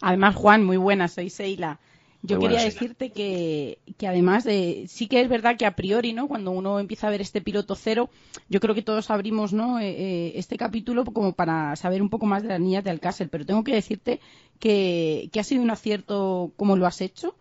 Además, 0.00 0.36
Juan, 0.36 0.64
muy 0.64 0.76
buena, 0.76 1.08
soy 1.08 1.30
Seila. 1.30 1.78
Yo 2.22 2.40
quería 2.40 2.62
decirte 2.62 3.10
que, 3.10 3.78
que 3.96 4.08
además 4.08 4.42
de, 4.42 4.86
sí 4.88 5.06
que 5.06 5.20
es 5.20 5.28
verdad 5.28 5.56
que 5.56 5.66
a 5.66 5.76
priori, 5.76 6.12
¿no? 6.12 6.26
Cuando 6.26 6.50
uno 6.50 6.80
empieza 6.80 7.06
a 7.06 7.10
ver 7.10 7.20
este 7.20 7.40
piloto 7.40 7.76
cero, 7.76 8.10
yo 8.48 8.58
creo 8.58 8.74
que 8.74 8.82
todos 8.82 9.10
abrimos, 9.10 9.52
¿no? 9.52 9.78
Eh, 9.78 9.90
eh, 9.90 10.32
este 10.34 10.56
capítulo 10.56 11.04
como 11.04 11.32
para 11.32 11.76
saber 11.76 12.02
un 12.02 12.10
poco 12.10 12.26
más 12.26 12.42
de 12.42 12.48
las 12.48 12.60
niñas 12.60 12.82
de 12.82 12.90
Alcácer, 12.90 13.28
pero 13.28 13.46
tengo 13.46 13.62
que 13.62 13.72
decirte 13.72 14.18
que, 14.58 15.30
que 15.32 15.38
ha 15.38 15.44
sido 15.44 15.62
un 15.62 15.70
acierto 15.70 16.50
como 16.56 16.76
lo 16.76 16.86
has 16.86 17.00
hecho 17.00 17.36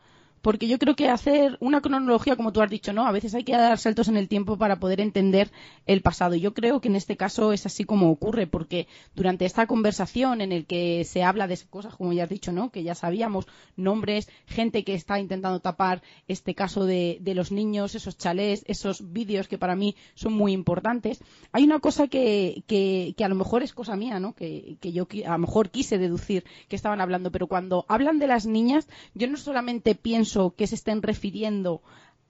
porque 0.47 0.69
yo 0.69 0.79
creo 0.79 0.95
que 0.95 1.09
hacer 1.09 1.57
una 1.59 1.81
cronología, 1.81 2.37
como 2.37 2.53
tú 2.53 2.61
has 2.61 2.69
dicho, 2.69 2.93
¿no? 2.93 3.05
A 3.05 3.11
veces 3.11 3.35
hay 3.35 3.43
que 3.43 3.51
dar 3.51 3.77
saltos 3.77 4.07
en 4.07 4.15
el 4.15 4.29
tiempo 4.29 4.57
para 4.57 4.79
poder 4.79 5.01
entender 5.01 5.51
el 5.85 6.01
pasado. 6.01 6.35
Y 6.35 6.39
yo 6.39 6.53
creo 6.53 6.79
que 6.79 6.87
en 6.87 6.95
este 6.95 7.17
caso 7.17 7.51
es 7.51 7.65
así 7.65 7.83
como 7.83 8.09
ocurre, 8.09 8.47
porque 8.47 8.87
durante 9.13 9.43
esta 9.43 9.67
conversación 9.67 10.39
en 10.39 10.53
el 10.53 10.65
que 10.65 11.03
se 11.03 11.21
habla 11.21 11.47
de 11.47 11.59
cosas, 11.69 11.95
como 11.97 12.13
ya 12.13 12.23
has 12.23 12.29
dicho, 12.29 12.53
¿no? 12.53 12.69
Que 12.71 12.83
ya 12.83 12.95
sabíamos, 12.95 13.45
nombres, 13.75 14.29
gente 14.45 14.85
que 14.85 14.93
está 14.93 15.19
intentando 15.19 15.59
tapar 15.59 16.01
este 16.29 16.55
caso 16.55 16.85
de, 16.85 17.19
los 17.35 17.51
niños, 17.51 17.93
esos 17.95 18.17
chalés, 18.17 18.63
esos 18.67 19.11
vídeos 19.11 19.49
que 19.49 19.57
para 19.57 19.75
mí 19.75 19.97
son 20.15 20.31
muy 20.31 20.53
importantes. 20.53 21.19
Hay 21.51 21.65
una 21.65 21.79
cosa 21.79 22.07
que, 22.07 22.63
que, 22.67 23.13
a 23.21 23.27
lo 23.27 23.35
mejor 23.35 23.63
es 23.63 23.73
cosa 23.73 23.97
mía, 23.97 24.21
¿no? 24.21 24.33
Que, 24.33 24.77
que 24.79 24.93
yo 24.93 25.09
a 25.25 25.31
lo 25.31 25.39
mejor 25.39 25.71
quise 25.71 25.97
deducir 25.97 26.45
que 26.69 26.77
estaban 26.77 27.01
hablando, 27.01 27.33
pero 27.33 27.47
cuando 27.47 27.83
hablan 27.89 28.17
de 28.17 28.27
las 28.27 28.45
niñas, 28.45 28.87
yo 29.13 29.27
no 29.27 29.35
solamente 29.35 29.93
pienso 29.93 30.36
que 30.55 30.67
se 30.67 30.75
estén 30.75 31.01
refiriendo 31.01 31.81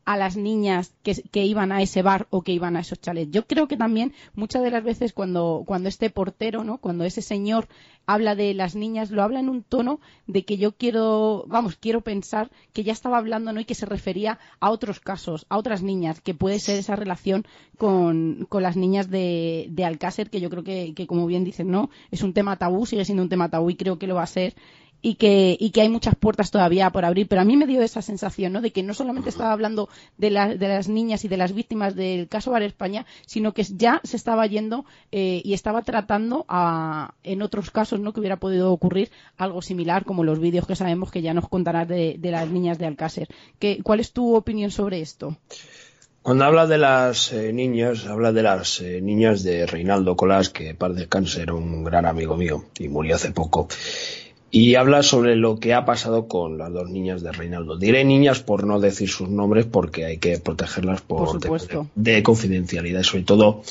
a 0.08 0.16
las 0.16 0.38
niñas 0.38 0.94
que, 1.04 1.46
iban 1.46 1.74
a 1.74 1.82
ese 1.82 2.02
bar 2.02 2.28
o 2.30 2.42
que 2.42 2.54
iban 2.54 2.78
a 2.78 2.80
esos 2.80 3.02
chalets. 3.02 3.30
Yo 3.30 3.46
creo 3.46 3.68
que 3.68 3.76
también 3.76 4.14
muchas 4.36 4.64
de 4.64 4.72
las 4.72 4.82
veces 4.82 5.12
cuando, 5.12 5.64
cuando 5.68 5.90
este 5.90 6.10
portero, 6.10 6.64
¿no? 6.64 6.78
cuando 6.78 7.04
ese 7.04 7.22
señor 7.22 7.68
habla 8.06 8.34
de 8.34 8.54
las 8.54 8.74
niñas, 8.74 9.12
lo 9.12 9.22
habla 9.22 9.42
en 9.42 9.50
un 9.50 9.64
tono 9.64 10.00
de 10.26 10.46
que 10.46 10.56
yo 10.56 10.72
quiero, 10.72 11.44
vamos, 11.50 11.76
quiero 11.76 12.00
pensar 12.00 12.52
que 12.72 12.86
ya 12.86 12.94
estaba 12.94 13.18
hablando 13.18 13.52
¿no? 13.52 13.60
y 13.60 13.66
que 13.66 13.76
se 13.76 13.86
refería 13.86 14.40
a 14.62 14.72
otros 14.72 15.02
casos, 15.02 15.46
a 15.50 15.58
otras 15.58 15.84
niñas, 15.84 16.22
que 16.22 16.34
puede 16.34 16.60
ser 16.60 16.80
esa 16.80 16.96
relación 16.96 17.46
con, 17.78 18.46
con 18.48 18.64
las 18.64 18.78
niñas 18.78 19.10
de, 19.10 19.68
de 19.72 19.84
Alcácer, 19.84 20.30
que 20.30 20.40
yo 20.40 20.50
creo 20.50 20.64
que, 20.64 20.94
que, 20.96 21.06
como 21.06 21.26
bien 21.26 21.44
dicen, 21.44 21.70
¿no? 21.70 21.90
es 22.12 22.24
un 22.24 22.32
tema 22.32 22.56
tabú, 22.56 22.86
sigue 22.86 23.04
siendo 23.04 23.24
un 23.24 23.30
tema 23.30 23.50
tabú 23.50 23.72
y 23.72 23.76
creo 23.76 24.00
que 24.00 24.08
lo 24.08 24.16
va 24.16 24.24
a 24.24 24.28
ser 24.28 24.56
y 25.08 25.16
que, 25.16 25.56
y 25.58 25.70
que 25.70 25.80
hay 25.80 25.88
muchas 25.88 26.16
puertas 26.16 26.52
todavía 26.52 26.90
por 26.90 27.06
abrir, 27.06 27.30
pero 27.30 27.40
a 27.40 27.46
mí 27.46 27.56
me 27.56 27.66
dio 27.66 27.82
esa 27.82 28.02
sensación, 28.02 28.52
¿no? 28.52 28.60
De 28.60 28.74
que 28.74 28.84
no 28.84 28.94
solamente 28.94 29.30
estaba 29.30 29.54
hablando 29.54 29.88
de, 30.18 30.30
de 30.30 30.68
las 30.68 30.90
niñas 30.90 31.24
y 31.24 31.30
de 31.30 31.38
las 31.38 31.54
víctimas 31.54 31.96
del 31.96 32.28
caso 32.28 32.52
Bar 32.52 32.62
España, 32.64 33.06
sino 33.26 33.54
que 33.54 33.64
ya 33.64 34.02
se 34.04 34.18
estaba 34.18 34.46
yendo 34.48 34.84
eh, 35.14 35.42
y 35.46 35.54
estaba 35.54 35.82
tratando 35.84 36.44
a, 36.50 37.14
en 37.24 37.42
otros 37.42 37.72
casos, 37.72 38.02
¿no? 38.02 38.12
Que 38.12 38.20
hubiera 38.20 38.36
podido 38.36 38.70
ocurrir 38.70 39.10
algo 39.38 39.62
similar, 39.62 40.04
como 40.04 40.26
los 40.26 40.42
vídeos 40.42 40.68
que 40.68 40.76
sabemos 40.76 41.10
que 41.10 41.22
ya 41.22 41.34
nos 41.34 41.48
contarás 41.48 41.88
de, 41.88 42.20
las 42.22 42.50
niñas 42.50 42.78
de 42.78 42.88
Alcácer. 42.88 43.30
¿Qué, 43.60 43.80
¿Cuál 43.82 44.02
es 44.02 44.12
tu 44.12 44.36
opinión 44.36 44.72
sobre 44.72 45.00
esto? 45.00 45.38
Cuando 46.22 46.44
habla 46.44 46.68
de 46.68 46.80
las 46.80 47.32
eh, 47.32 47.54
niñas, 47.54 48.06
habla 48.08 48.34
de 48.34 48.44
las 48.44 48.82
eh, 48.82 49.00
niñas 49.00 49.42
de 49.44 49.66
Reinaldo 49.66 50.18
Colás, 50.18 50.50
que 50.50 50.76
par 50.76 50.96
de 50.96 51.08
cáncer, 51.08 51.54
un 51.54 51.86
gran 51.86 52.06
amigo 52.06 52.36
mío 52.36 52.66
y 52.78 52.90
murió 52.90 53.16
hace 53.16 53.32
poco 53.32 53.70
y 54.50 54.76
habla 54.76 55.04
sobre 55.04 55.36
lo 55.36 55.60
que 55.60 55.74
ha 55.74 55.86
pasado 55.86 56.28
con 56.28 56.58
las 56.58 56.72
dos 56.72 56.90
niñas 56.90 57.22
de 57.22 57.32
Reinaldo. 57.32 57.78
Diré 57.78 58.06
niñas 58.06 58.40
por 58.40 58.66
no 58.66 58.80
decir 58.80 59.10
sus 59.10 59.30
nombres 59.30 59.66
porque 59.66 60.06
hay 60.06 60.18
que 60.18 60.40
protegerlas 60.40 61.02
por, 61.02 61.40
de, 61.96 62.24
confidencialidad. 62.24 63.04
Sobre 63.04 63.24
todo, 63.24 63.64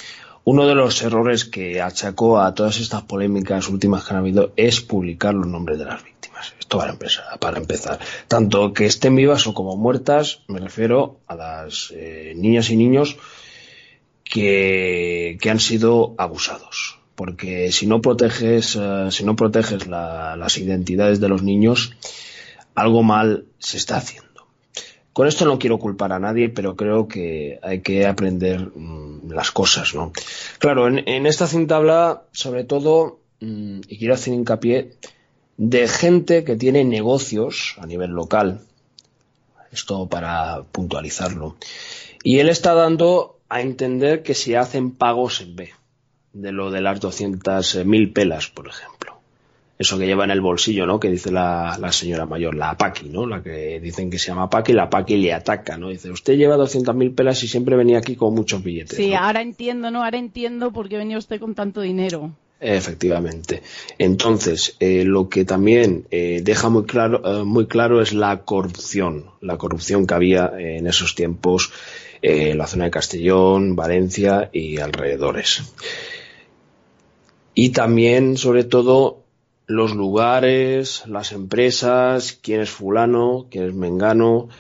uno 0.45 0.67
de 0.67 0.75
los 0.75 1.03
errores 1.03 1.45
que 1.45 1.81
achacó 1.81 2.41
a 2.41 2.55
todas 2.55 2.79
estas 2.79 3.03
polémicas 3.03 3.69
últimas 3.69 4.05
que 4.05 4.15
han 4.15 4.21
habido 4.21 4.53
es 4.57 4.81
publicar 4.81 5.35
los 5.35 5.47
nombres 5.47 5.79
de 5.79 5.87
las 5.87 6.05
víctimas. 6.05 6.55
Esto 6.61 6.79
para 6.79 6.93
empezar. 6.93 7.39
Para 7.39 7.59
empezar. 7.59 7.99
Tanto 8.29 8.75
que 8.75 8.85
estén 8.85 9.17
vivas 9.17 9.47
o 9.47 9.55
como 9.55 9.77
muertas, 9.77 10.41
me 10.47 10.61
refiero 10.61 11.21
a 11.27 11.35
las 11.35 11.93
eh, 11.97 12.35
niñas 12.37 12.69
y 12.69 12.77
niños 12.77 13.17
que, 14.25 15.39
que 15.41 15.51
han 15.51 15.61
sido 15.61 16.15
abusados 16.19 16.99
porque 17.17 17.73
si 17.73 17.87
no 17.87 18.01
proteges, 18.01 18.77
eh, 18.81 19.09
si 19.11 19.25
no 19.25 19.35
proteges 19.35 19.87
las 19.89 20.59
identidades 20.59 21.19
de 21.19 21.29
los 21.29 21.43
niños, 21.43 21.97
algo 22.75 23.03
mal 23.03 23.47
se 23.59 23.79
está 23.79 23.97
haciendo. 23.97 24.27
Con 25.15 25.27
esto 25.27 25.47
no 25.47 25.59
quiero 25.59 25.79
culpar 25.79 26.13
a 26.13 26.19
nadie, 26.19 26.51
pero 26.51 26.77
creo 26.77 27.09
que 27.09 27.59
hay 27.63 27.81
que 27.81 28.07
aprender 28.07 28.71
mm, 28.75 29.31
las 29.33 29.51
cosas, 29.51 29.95
¿no? 29.95 30.13
Claro, 30.59 30.87
en, 30.89 31.27
esta 31.27 31.47
cinta 31.47 31.77
habla 31.77 32.25
sobre 32.33 32.65
todo, 32.65 33.19
mm, 33.41 33.81
y 33.89 33.99
quiero 33.99 34.13
hacer 34.13 34.35
hincapié, 34.35 34.93
de 35.57 35.89
gente 35.89 36.45
que 36.45 36.55
tiene 36.55 36.85
negocios 36.85 37.77
a 37.79 37.87
nivel 37.87 38.11
local. 38.11 38.61
Esto 39.73 40.07
para 40.07 40.65
puntualizarlo. 40.71 41.57
Y 42.23 42.41
él 42.41 42.51
está 42.51 42.75
dando 42.75 43.39
a 43.49 43.63
entender 43.63 44.23
que 44.23 44.35
si 44.35 44.55
hacen 44.55 44.91
pagos 44.91 45.41
en 45.41 45.57
B 45.57 45.73
de 46.37 46.53
lo 46.53 46.71
de 46.71 46.83
las 46.83 47.01
200.000 47.01 48.13
pelas, 48.13 48.49
por 48.49 48.69
ejemplo. 48.69 49.17
Eso 49.79 49.99
que 49.99 50.07
lleva 50.07 50.25
en 50.25 50.31
el 50.31 50.41
bolsillo, 50.41 50.87
¿no? 50.87 50.99
Que 50.99 51.11
dice 51.11 51.31
la, 51.31 51.79
señora 51.93 52.25
mayor, 52.25 52.55
la 52.55 52.77
Paqui, 52.77 53.11
¿no? 53.11 53.27
La 53.27 53.43
que 53.43 53.79
dicen 53.81 54.09
que 54.11 54.19
se 54.19 54.29
llama 54.29 54.49
Paqui, 54.49 54.73
la 54.73 54.89
Paqui 54.89 55.17
le 55.17 55.35
ataca, 55.35 55.77
¿no? 55.77 55.91
Dice, 55.91 56.11
usted 56.11 56.35
lleva 56.35 56.57
200.000 56.57 57.15
pelas 57.15 57.43
y 57.43 57.49
siempre 57.49 57.77
venía 57.77 57.99
aquí 57.99 58.17
con 58.17 58.35
muchos 58.35 58.63
billetes. 58.63 58.97
Sí, 58.97 59.13
ahora 59.13 59.43
entiendo, 59.43 59.91
¿no? 59.91 60.03
Ahora 60.03 60.19
entiendo 60.19 60.73
por 60.73 60.89
qué 60.89 60.97
venía 60.97 61.19
usted 61.19 61.41
con 61.41 61.55
tanto 61.55 61.83
dinero. 61.83 62.33
Efectivamente. 62.59 63.63
Entonces, 63.99 64.77
eh, 64.81 65.05
lo 65.05 65.29
que 65.29 65.45
también 65.45 66.07
eh, 66.11 66.41
deja 66.43 66.71
muy 66.71 66.85
claro, 66.85 67.41
eh, 67.41 67.45
muy 67.45 67.67
claro 67.67 68.01
es 68.01 68.15
la 68.15 68.45
corrupción, 68.45 69.27
la 69.43 69.59
corrupción 69.59 70.07
que 70.07 70.15
había 70.15 70.53
en 70.59 70.87
esos 70.87 71.15
tiempos 71.15 71.71
en 72.23 72.57
la 72.57 72.67
zona 72.67 72.85
de 72.85 72.91
Castellón, 72.91 73.77
Valencia 73.77 74.49
y 74.55 74.79
alrededores 74.79 75.63
y 77.59 77.71
también, 77.71 78.37
sobre 78.37 78.65
todo, 78.65 79.25
los 79.67 79.95
lugares, 79.95 81.05
las 81.07 81.33
empresas, 81.33 82.39
quién 82.43 82.61
es 82.61 82.69
fulano, 82.69 83.47
quién 83.51 83.65
es 83.65 83.75
mengano, 83.75 84.51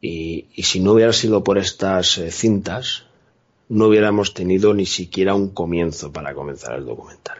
y, 0.00 0.46
si 0.62 0.78
no 0.78 0.92
hubiera 0.92 1.12
sido 1.12 1.42
por 1.42 1.58
estas 1.58 2.16
eh, 2.18 2.30
cintas, 2.30 3.06
no 3.68 3.88
hubiéramos 3.88 4.32
tenido 4.32 4.74
ni 4.74 4.86
siquiera 4.86 5.34
un 5.34 5.48
comienzo 5.48 6.12
para 6.12 6.34
comenzar 6.34 6.76
el 6.76 6.86
documental. 6.86 7.38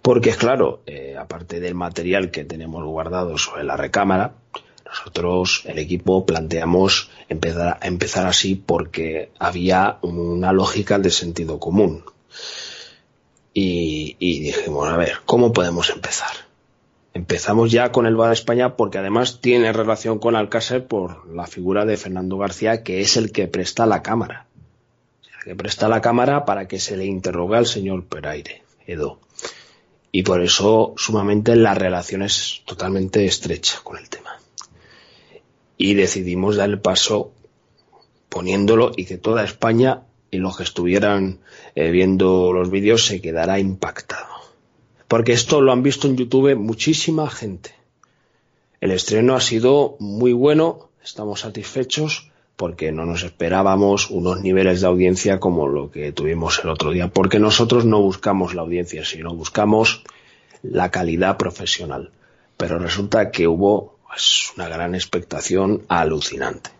Porque 0.00 0.30
es 0.30 0.36
claro, 0.36 0.82
eh, 0.86 1.16
aparte 1.18 1.58
del 1.58 1.74
material 1.74 2.30
que 2.30 2.44
tenemos 2.44 2.84
guardado 2.84 3.36
sobre 3.36 3.64
la 3.64 3.76
recámara, 3.76 4.34
nosotros, 4.86 5.64
el 5.64 5.80
equipo, 5.80 6.24
planteamos 6.24 7.10
empezar, 7.28 7.80
empezar 7.82 8.26
así 8.26 8.54
porque 8.54 9.32
había 9.40 9.98
una 10.02 10.52
lógica 10.52 11.00
de 11.00 11.10
sentido 11.10 11.58
común 11.58 12.04
y, 13.54 14.40
dijimos, 14.40 14.88
a 14.88 14.96
ver, 14.96 15.18
¿cómo 15.26 15.52
podemos 15.52 15.90
empezar? 15.90 16.30
Empezamos 17.14 17.70
ya 17.70 17.92
con 17.92 18.06
el 18.06 18.16
Bar 18.16 18.32
España 18.32 18.76
porque 18.76 18.98
además 18.98 19.40
tiene 19.42 19.72
relación 19.72 20.18
con 20.18 20.34
Alcácer 20.34 20.86
por 20.86 21.28
la 21.28 21.46
figura 21.46 21.84
de 21.84 21.98
Fernando 21.98 22.38
García, 22.38 22.82
que 22.82 23.02
es 23.02 23.18
el 23.18 23.32
que 23.32 23.48
presta 23.48 23.84
la 23.84 24.02
cámara. 24.02 24.46
El 25.38 25.44
que 25.44 25.54
presta 25.54 25.88
la 25.88 26.00
cámara 26.00 26.46
para 26.46 26.66
que 26.66 26.78
se 26.78 26.96
le 26.96 27.04
interrogue 27.04 27.58
al 27.58 27.66
señor 27.66 28.06
Peraire, 28.06 28.62
Edo. 28.86 29.20
Y 30.10 30.22
por 30.22 30.42
eso, 30.42 30.94
sumamente, 30.96 31.54
la 31.54 31.74
relación 31.74 32.22
es 32.22 32.62
totalmente 32.64 33.26
estrecha 33.26 33.80
con 33.84 33.98
el 33.98 34.08
tema. 34.08 34.38
Y 35.76 35.94
decidimos 35.94 36.56
dar 36.56 36.70
el 36.70 36.80
paso 36.80 37.32
poniéndolo 38.30 38.92
y 38.96 39.04
que 39.04 39.18
toda 39.18 39.44
España 39.44 40.02
y 40.32 40.38
los 40.38 40.56
que 40.56 40.64
estuvieran 40.64 41.40
eh, 41.76 41.90
viendo 41.90 42.52
los 42.52 42.70
vídeos 42.70 43.06
se 43.06 43.20
quedará 43.20 43.60
impactado. 43.60 44.32
Porque 45.06 45.32
esto 45.32 45.60
lo 45.60 45.72
han 45.72 45.82
visto 45.82 46.08
en 46.08 46.16
YouTube 46.16 46.56
muchísima 46.56 47.28
gente. 47.30 47.74
El 48.80 48.90
estreno 48.92 49.36
ha 49.36 49.40
sido 49.40 49.94
muy 50.00 50.32
bueno, 50.32 50.88
estamos 51.04 51.40
satisfechos, 51.40 52.30
porque 52.56 52.92
no 52.92 53.04
nos 53.04 53.22
esperábamos 53.22 54.10
unos 54.10 54.40
niveles 54.40 54.80
de 54.80 54.86
audiencia 54.86 55.38
como 55.38 55.68
lo 55.68 55.90
que 55.90 56.12
tuvimos 56.12 56.60
el 56.64 56.70
otro 56.70 56.90
día, 56.92 57.08
porque 57.08 57.38
nosotros 57.38 57.84
no 57.84 58.00
buscamos 58.00 58.54
la 58.54 58.62
audiencia, 58.62 59.04
sino 59.04 59.34
buscamos 59.34 60.02
la 60.62 60.90
calidad 60.90 61.36
profesional. 61.36 62.10
Pero 62.56 62.78
resulta 62.78 63.30
que 63.30 63.46
hubo 63.46 63.98
pues, 64.08 64.50
una 64.56 64.68
gran 64.68 64.94
expectación 64.94 65.82
alucinante. 65.88 66.70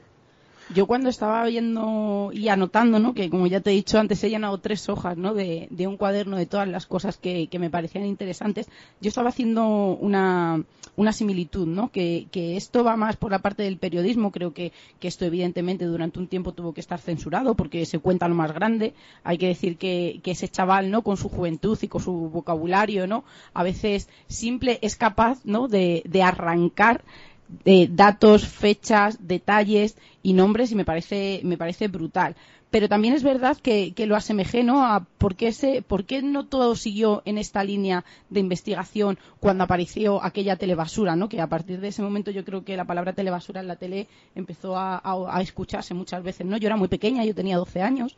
Yo 0.75 0.87
cuando 0.87 1.11
estaba 1.11 1.45
viendo 1.45 2.31
y 2.33 2.49
anotando, 2.49 2.99
¿no? 2.99 3.15
Que 3.15 3.29
como 3.29 3.47
ya 3.47 3.61
te 3.61 3.71
he 3.71 3.75
dicho 3.75 3.99
antes, 3.99 4.23
he 4.25 4.31
llenado 4.31 4.59
tres 4.59 4.89
hojas, 4.89 5.19
¿no? 5.19 5.35
De, 5.35 5.69
un 5.87 5.97
cuaderno 5.97 6.37
de 6.37 6.47
todas 6.47 6.69
las 6.69 6.87
cosas 6.87 7.17
que, 7.19 7.49
me 7.59 7.69
parecían 7.69 8.07
interesantes. 8.07 8.69
Yo 9.01 9.09
estaba 9.09 9.29
haciendo 9.29 9.67
una, 9.67 10.65
una 10.97 11.13
similitud, 11.13 11.67
¿no? 11.67 11.91
Que, 11.91 12.27
esto 12.33 12.85
va 12.85 12.97
más 12.97 13.17
por 13.17 13.31
la 13.31 13.41
parte 13.41 13.65
del 13.65 13.77
periodismo. 13.77 14.31
Creo 14.31 14.55
que, 14.55 14.73
que, 14.99 15.09
esto 15.09 15.25
evidentemente 15.25 15.85
durante 15.85 16.19
un 16.19 16.29
tiempo 16.29 16.53
tuvo 16.53 16.73
que 16.73 16.81
estar 16.81 17.01
censurado 17.01 17.55
porque 17.55 17.85
se 17.85 17.99
cuenta 17.99 18.29
lo 18.29 18.35
más 18.35 18.53
grande. 18.53 18.95
Hay 19.25 19.37
que 19.39 19.49
decir 19.49 19.77
que, 19.77 20.21
que 20.23 20.31
ese 20.31 20.49
chaval, 20.49 20.91
¿no? 20.91 21.03
Con 21.03 21.17
su 21.17 21.29
juventud 21.29 21.79
y 21.83 21.89
con 21.89 22.01
su 22.01 22.13
vocabulario, 22.13 23.07
¿no? 23.07 23.25
A 23.53 23.63
veces 23.63 24.09
simple 24.27 24.79
es 24.81 24.97
capaz, 24.97 25.41
¿no? 25.45 25.69
De, 25.69 26.03
de 26.07 26.23
arrancar 26.23 27.05
de 27.65 27.89
datos, 27.91 28.47
fechas, 28.47 29.27
detalles 29.27 29.97
y 30.23 30.33
nombres 30.33 30.73
y 30.73 30.75
me 30.75 30.85
parece, 30.85 31.41
me 31.45 31.59
parece 31.59 31.89
brutal. 31.89 32.37
Pero 32.71 32.89
también 32.89 33.13
es 33.13 33.23
verdad 33.23 33.59
que, 33.59 33.93
lo 34.07 34.17
asemejé 34.17 34.65
¿no? 34.65 34.83
a 34.83 35.05
por 35.19 35.37
qué, 35.37 35.53
se, 35.53 35.83
por 35.83 36.05
qué 36.05 36.23
no 36.23 36.47
todo 36.47 36.75
siguió 36.75 37.21
en 37.27 37.37
esta 37.37 37.63
línea 37.63 38.03
de 38.31 38.41
investigación 38.41 39.19
cuando 39.41 39.65
apareció 39.65 40.25
aquella 40.25 40.57
telebasura, 40.57 41.15
¿no? 41.15 41.29
que 41.29 41.43
a 41.43 41.49
partir 41.49 41.81
de 41.81 41.89
ese 41.89 42.01
momento 42.01 42.31
yo 42.31 42.47
creo 42.47 42.65
que 42.65 42.79
la 42.79 42.87
palabra 42.87 43.13
telebasura 43.13 43.61
en 43.61 43.69
la 43.69 43.77
tele 43.77 44.09
empezó 44.35 44.79
a, 44.79 45.39
escucharse 45.43 45.93
muchas 45.93 46.23
veces. 46.23 46.47
¿no? 46.47 46.57
Yo 46.57 46.67
era 46.67 46.77
muy 46.77 46.89
pequeña, 46.89 47.27
yo 47.27 47.35
tenía 47.35 47.59
12 47.59 47.83
años, 47.83 48.17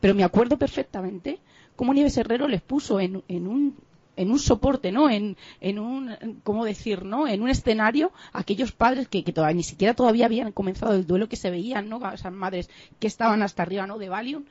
pero 0.00 0.14
me 0.14 0.24
acuerdo 0.24 0.56
perfectamente 0.56 1.38
cómo 1.76 1.92
Nieves 1.92 2.16
Herrero 2.16 2.48
les 2.48 2.62
puso 2.62 3.00
en, 3.00 3.22
en 3.28 3.46
un 3.46 3.76
en 4.20 4.30
un 4.30 4.38
soporte, 4.38 4.92
¿no? 4.92 5.08
En, 5.08 5.38
en 5.62 5.78
un, 5.78 6.40
¿cómo 6.44 6.66
decir, 6.66 7.06
no? 7.06 7.26
En 7.26 7.40
un 7.40 7.48
escenario, 7.48 8.12
aquellos 8.34 8.70
padres 8.70 9.08
que, 9.08 9.24
que 9.24 9.32
todavía, 9.32 9.56
ni 9.56 9.62
siquiera 9.62 9.94
todavía 9.94 10.26
habían 10.26 10.52
comenzado 10.52 10.94
el 10.94 11.06
duelo 11.06 11.28
que 11.28 11.36
se 11.36 11.50
veían, 11.50 11.88
¿no? 11.88 12.00
Esas 12.12 12.32
madres 12.32 12.68
que 12.98 13.06
estaban 13.06 13.42
hasta 13.42 13.62
arriba, 13.62 13.86
¿no? 13.86 13.96
De 13.96 14.10
Valium. 14.10 14.44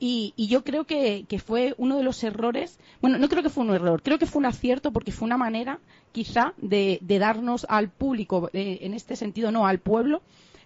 Y, 0.00 0.34
y, 0.34 0.48
yo 0.48 0.64
creo 0.64 0.84
que, 0.84 1.24
que, 1.28 1.38
fue 1.38 1.76
uno 1.78 1.96
de 1.96 2.02
los 2.02 2.24
errores, 2.24 2.80
bueno, 3.00 3.18
no 3.18 3.28
creo 3.28 3.44
que 3.44 3.50
fue 3.50 3.62
un 3.62 3.72
error, 3.72 4.02
creo 4.02 4.18
que 4.18 4.26
fue 4.26 4.40
un 4.40 4.46
acierto 4.46 4.90
porque 4.90 5.12
fue 5.12 5.26
una 5.26 5.36
manera 5.36 5.78
quizá 6.10 6.54
de, 6.56 6.98
de 7.02 7.20
darnos 7.20 7.64
al 7.68 7.88
público, 7.88 8.50
eh, 8.52 8.78
en 8.82 8.94
este 8.94 9.14
sentido 9.14 9.52
no, 9.52 9.64
al 9.64 9.78
pueblo, 9.78 10.20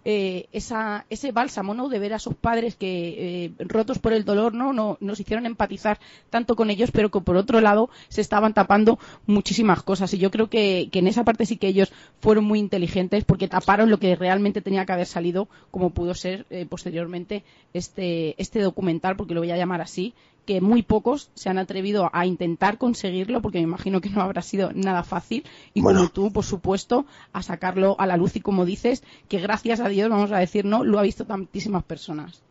eh, 0.09 0.47
esa, 0.53 1.05
ese 1.11 1.33
bálsamo, 1.33 1.75
¿no? 1.75 1.89
De 1.89 1.99
ver 1.99 2.15
a 2.15 2.21
sus 2.21 2.37
padres 2.37 2.77
que, 2.77 3.47
eh, 3.47 3.53
rotos 3.59 3.99
por 3.99 4.13
el 4.13 4.25
dolor, 4.25 4.55
¿no? 4.55 4.73
¿no? 4.73 4.99
Nos 5.01 5.19
hicieron 5.19 5.47
empatizar 5.47 5.99
tanto 6.31 6.55
con 6.55 6.71
ellos, 6.71 6.93
pero 6.93 7.11
que 7.11 7.21
por 7.21 7.37
otro 7.37 7.61
lado 7.61 7.91
se 8.07 8.21
estaban 8.21 8.55
tapando 8.55 9.01
muchísimas 9.27 9.83
cosas. 9.83 10.15
Y 10.15 10.19
yo 10.19 10.31
creo 10.31 10.49
que, 10.49 10.91
que 10.93 11.01
en 11.01 11.09
esa 11.09 11.25
parte 11.25 11.45
sí 11.45 11.57
que 11.57 11.67
ellos 11.67 11.93
fueron 12.21 12.45
muy 12.45 12.61
inteligentes 12.61 13.25
porque 13.25 13.49
taparon 13.49 13.91
lo 13.91 13.99
que 13.99 14.15
realmente 14.15 14.61
tenía 14.61 14.87
que 14.87 14.93
haber 14.93 15.07
salido, 15.07 15.49
como 15.73 15.91
pudo 15.91 16.15
ser 16.15 16.47
eh, 16.51 16.67
posteriormente 16.67 17.43
este, 17.75 18.41
este 18.41 18.61
documental, 18.61 19.17
porque 19.17 19.35
lo 19.35 19.41
voy 19.41 19.51
a 19.51 19.57
llamar 19.57 19.81
así, 19.81 20.15
que 20.47 20.61
muy 20.61 20.83
pocos 20.83 21.31
se 21.35 21.51
han 21.51 21.59
atrevido 21.59 22.09
a 22.13 22.25
intentar 22.25 22.79
conseguirlo, 22.79 23.43
porque 23.43 23.59
me 23.59 23.65
imagino 23.65 24.01
que 24.01 24.11
no 24.11 24.23
habrá 24.23 24.43
sido 24.43 24.71
nada 24.73 25.03
fácil, 25.03 25.45
y 25.75 25.83
como 25.83 26.09
tú, 26.09 26.33
por 26.33 26.45
supuesto, 26.45 27.05
a 27.33 27.43
sacarlo 27.43 27.97
a 27.99 28.07
la 28.07 28.17
luz 28.17 28.37
y 28.37 28.41
como 28.41 28.65
dices, 28.65 29.03
que 29.29 29.41
gracias 29.41 29.81
a 29.81 29.89
Dios, 29.89 30.09
vamos 30.09 30.33
a 30.33 30.39
decir, 30.39 30.65
no, 30.65 30.85
lo 30.85 30.99
ha 30.99 31.03
visto 31.03 31.27
tantísimas 31.27 31.85
personas. 31.85 32.43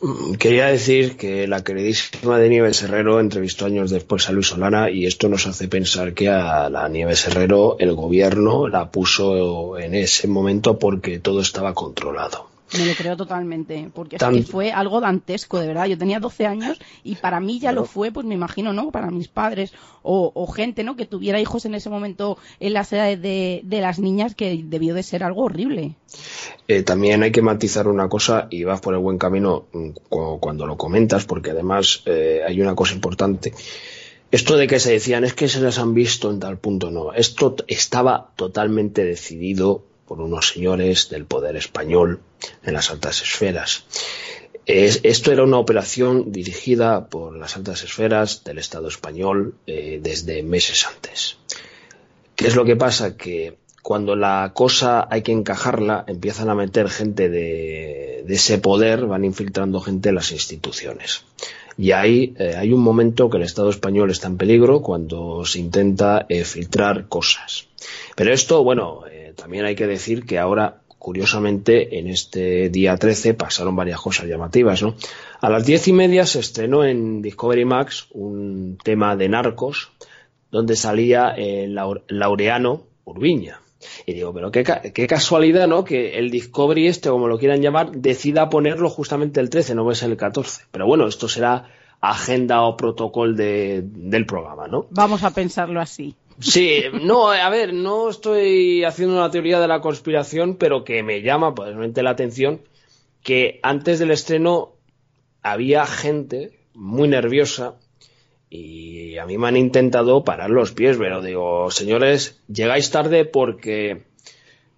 Mm, 0.00 0.34
quería 0.34 0.66
decir 0.66 1.16
que 1.16 1.48
la 1.48 1.64
queridísima 1.64 2.38
de 2.38 2.48
Nieves 2.48 2.82
Herrero 2.82 3.18
entrevistó 3.18 3.66
años 3.66 3.90
después 3.90 4.28
a 4.28 4.32
Luis 4.32 4.48
Solana 4.48 4.90
y 4.90 5.06
esto 5.06 5.28
nos 5.28 5.46
hace 5.46 5.66
pensar 5.66 6.14
que 6.14 6.28
a 6.28 6.70
la 6.70 6.88
Nieves 6.88 7.26
Herrero 7.26 7.76
el 7.80 7.94
gobierno 7.94 8.68
la 8.68 8.90
puso 8.90 9.76
en 9.78 9.94
ese 9.94 10.28
momento 10.28 10.78
porque 10.78 11.18
todo 11.18 11.40
estaba 11.40 11.74
controlado. 11.74 12.47
Me 12.76 12.84
lo 12.84 12.94
creo 12.94 13.16
totalmente, 13.16 13.90
porque 13.94 14.16
es 14.16 14.22
que 14.22 14.42
fue 14.42 14.72
algo 14.72 15.00
dantesco, 15.00 15.58
de 15.58 15.68
verdad. 15.68 15.86
Yo 15.86 15.96
tenía 15.96 16.20
12 16.20 16.46
años 16.46 16.78
y 17.02 17.14
para 17.16 17.40
mí 17.40 17.58
ya 17.58 17.72
lo 17.72 17.84
fue, 17.84 18.12
pues 18.12 18.26
me 18.26 18.34
imagino, 18.34 18.72
¿no? 18.72 18.90
Para 18.90 19.10
mis 19.10 19.28
padres 19.28 19.72
o, 20.02 20.46
gente, 20.46 20.84
¿no? 20.84 20.96
Que 20.96 21.06
tuviera 21.06 21.40
hijos 21.40 21.64
en 21.64 21.74
ese 21.74 21.90
momento 21.90 22.38
en 22.60 22.72
las 22.74 22.92
edades 22.92 23.20
de, 23.20 23.62
las 23.80 23.98
niñas, 23.98 24.34
que 24.34 24.62
debió 24.64 24.94
de 24.94 25.02
ser 25.02 25.22
algo 25.22 25.44
horrible. 25.44 25.94
Eh, 26.66 26.82
también 26.82 27.22
hay 27.22 27.32
que 27.32 27.42
matizar 27.42 27.88
una 27.88 28.08
cosa 28.08 28.48
y 28.50 28.64
vas 28.64 28.80
por 28.80 28.94
el 28.94 29.00
buen 29.00 29.18
camino 29.18 29.66
mm, 29.72 29.90
cuando 30.40 30.66
lo 30.66 30.76
comentas, 30.76 31.24
porque 31.24 31.50
además 31.50 32.02
eh, 32.06 32.42
hay 32.46 32.60
una 32.60 32.74
cosa 32.74 32.94
importante. 32.94 33.52
Esto 34.30 34.58
de 34.58 34.66
que 34.66 34.78
se 34.78 34.92
decían 34.92 35.24
es 35.24 35.32
que 35.32 35.48
se 35.48 35.60
las 35.60 35.78
han 35.78 35.94
visto 35.94 36.30
en 36.30 36.38
tal 36.38 36.58
punto, 36.58 36.90
no. 36.90 37.14
Esto 37.14 37.56
estaba 37.66 38.32
totalmente 38.36 39.04
decidido 39.04 39.84
por 40.08 40.20
unos 40.22 40.48
señores 40.48 41.10
del 41.10 41.26
poder 41.26 41.54
español 41.56 42.20
en 42.64 42.72
las 42.72 42.90
altas 42.90 43.20
esferas. 43.22 43.84
esto 44.64 45.32
era 45.32 45.44
una 45.44 45.58
operación 45.58 46.32
dirigida 46.32 47.06
por 47.08 47.36
las 47.36 47.56
altas 47.56 47.84
esferas 47.84 48.42
del 48.42 48.58
Estado 48.58 48.88
español 48.88 49.54
eh, 49.66 50.00
desde 50.02 50.42
meses 50.42 50.86
antes. 50.86 51.36
¿Qué 52.34 52.46
es 52.46 52.56
lo 52.56 52.64
que 52.64 52.76
pasa? 52.76 53.16
Que 53.16 53.58
cuando 53.82 54.16
la 54.16 54.52
cosa 54.54 55.06
hay 55.10 55.22
que 55.22 55.32
encajarla, 55.32 56.04
empiezan 56.06 56.48
a 56.50 56.54
meter 56.54 56.88
gente 56.88 57.28
de, 57.28 58.24
ese 58.28 58.58
poder, 58.58 59.06
van 59.06 59.24
infiltrando 59.24 59.80
gente 59.80 60.10
en 60.10 60.14
las 60.14 60.32
instituciones. 60.32 61.24
Y 61.76 61.92
ahí 61.92 62.34
eh, 62.38 62.54
hay 62.56 62.72
un 62.72 62.80
momento 62.80 63.30
que 63.30 63.36
el 63.36 63.44
Estado 63.44 63.70
español 63.70 64.10
está 64.10 64.26
en 64.26 64.36
peligro 64.36 64.82
cuando 64.82 65.44
se 65.44 65.60
intenta 65.60 66.26
eh, 66.28 66.44
filtrar 66.44 67.08
cosas. 67.08 67.68
Pero 68.16 68.32
esto, 68.32 68.64
bueno, 68.64 69.04
también 69.38 69.64
hay 69.64 69.76
que 69.76 69.86
decir 69.86 70.26
que 70.26 70.38
ahora, 70.38 70.80
curiosamente, 70.98 71.98
en 71.98 72.08
este 72.08 72.70
día 72.70 72.96
13 72.96 73.34
pasaron 73.34 73.76
varias 73.76 74.00
cosas 74.00 74.26
llamativas, 74.26 74.82
¿no? 74.82 74.96
A 75.40 75.48
las 75.48 75.64
diez 75.64 75.86
y 75.86 75.92
media 75.92 76.26
se 76.26 76.40
estrenó 76.40 76.84
en 76.84 77.22
Discovery 77.22 77.64
Max 77.64 78.08
un 78.10 78.78
tema 78.82 79.14
de 79.14 79.28
narcos 79.28 79.92
donde 80.50 80.74
salía 80.74 81.30
el 81.30 81.78
Laureano 82.08 82.82
Urbiña. 83.04 83.60
Y 84.06 84.14
digo, 84.14 84.34
pero 84.34 84.50
qué, 84.50 84.64
qué, 84.92 85.06
casualidad, 85.06 85.68
¿no? 85.68 85.84
Que 85.84 86.18
el 86.18 86.30
Discovery 86.30 86.88
este, 86.88 87.08
como 87.10 87.28
lo 87.28 87.38
quieran 87.38 87.62
llamar, 87.62 87.92
decida 87.92 88.50
ponerlo 88.50 88.90
justamente 88.90 89.38
el 89.38 89.50
13, 89.50 89.76
no 89.76 89.88
es 89.92 90.02
el 90.02 90.16
14. 90.16 90.62
Pero 90.72 90.86
bueno, 90.86 91.06
esto 91.06 91.28
será 91.28 91.70
agenda 92.00 92.62
o 92.62 92.76
protocolo 92.76 93.34
de, 93.34 93.82
del 93.84 94.26
programa, 94.26 94.66
¿no? 94.66 94.86
Vamos 94.90 95.22
a 95.22 95.30
pensarlo 95.30 95.80
así. 95.80 96.16
Sí, 96.40 96.82
no, 97.02 97.30
a 97.30 97.50
ver, 97.50 97.74
no 97.74 98.08
estoy 98.08 98.84
haciendo 98.84 99.16
una 99.16 99.30
teoría 99.30 99.58
de 99.58 99.66
la 99.66 99.80
conspiración, 99.80 100.56
pero 100.56 100.84
que 100.84 101.02
me 101.02 101.22
llama 101.22 101.54
poderosamente 101.54 102.02
la 102.02 102.10
atención 102.10 102.60
que 103.22 103.58
antes 103.62 103.98
del 103.98 104.12
estreno 104.12 104.76
había 105.42 105.84
gente 105.84 106.60
muy 106.74 107.08
nerviosa 107.08 107.74
y 108.50 109.18
a 109.18 109.26
mí 109.26 109.36
me 109.36 109.48
han 109.48 109.56
intentado 109.56 110.24
parar 110.24 110.50
los 110.50 110.72
pies, 110.72 110.96
pero 110.96 111.20
digo, 111.20 111.70
señores, 111.70 112.40
llegáis 112.46 112.90
tarde 112.90 113.24
porque 113.24 114.04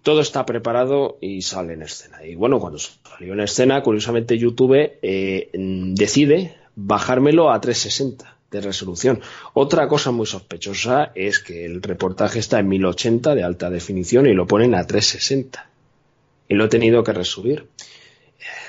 todo 0.02 0.22
está 0.22 0.46
preparado 0.46 1.18
y 1.20 1.42
sale 1.42 1.74
en 1.74 1.82
escena. 1.82 2.24
Y 2.24 2.36
bueno, 2.36 2.58
cuando 2.58 2.78
salió 2.78 3.34
en 3.34 3.40
escena, 3.40 3.82
curiosamente 3.82 4.38
YouTube 4.38 4.92
eh, 5.02 5.50
decide 5.52 6.56
bajármelo 6.74 7.50
a 7.50 7.60
360 7.60 8.39
de 8.50 8.60
resolución. 8.60 9.20
Otra 9.54 9.88
cosa 9.88 10.10
muy 10.10 10.26
sospechosa 10.26 11.12
es 11.14 11.38
que 11.38 11.64
el 11.64 11.82
reportaje 11.82 12.38
está 12.38 12.58
en 12.58 12.68
1080 12.68 13.34
de 13.34 13.42
alta 13.42 13.70
definición 13.70 14.26
y 14.26 14.34
lo 14.34 14.46
ponen 14.46 14.74
a 14.74 14.86
360. 14.86 15.70
Y 16.48 16.54
lo 16.54 16.64
he 16.64 16.68
tenido 16.68 17.04
que 17.04 17.12
resubir. 17.12 17.68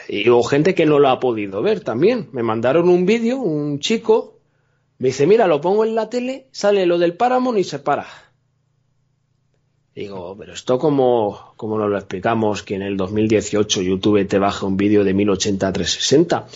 Y 0.07 0.29
hubo 0.29 0.43
gente 0.43 0.75
que 0.75 0.85
no 0.85 0.99
lo 0.99 1.09
ha 1.09 1.19
podido 1.19 1.61
ver 1.61 1.79
también. 1.81 2.29
Me 2.31 2.43
mandaron 2.43 2.89
un 2.89 3.05
vídeo, 3.05 3.37
un 3.37 3.79
chico, 3.79 4.39
me 4.99 5.07
dice, 5.07 5.25
mira, 5.25 5.47
lo 5.47 5.61
pongo 5.61 5.83
en 5.83 5.95
la 5.95 6.09
tele, 6.09 6.47
sale 6.51 6.85
lo 6.85 6.99
del 6.99 7.15
Paramount 7.15 7.57
y 7.57 7.63
se 7.63 7.79
para. 7.79 8.05
Digo, 9.95 10.37
pero 10.37 10.53
esto 10.53 10.77
como, 10.77 11.53
como 11.57 11.77
nos 11.77 11.89
lo 11.89 11.97
explicamos 11.97 12.63
que 12.63 12.75
en 12.75 12.83
el 12.83 12.97
2018 12.97 13.81
YouTube 13.81 14.27
te 14.27 14.37
baja 14.37 14.65
un 14.65 14.77
vídeo 14.77 15.03
de 15.03 15.13
1080 15.13 15.67
a 15.67 15.73
360. 15.73 16.47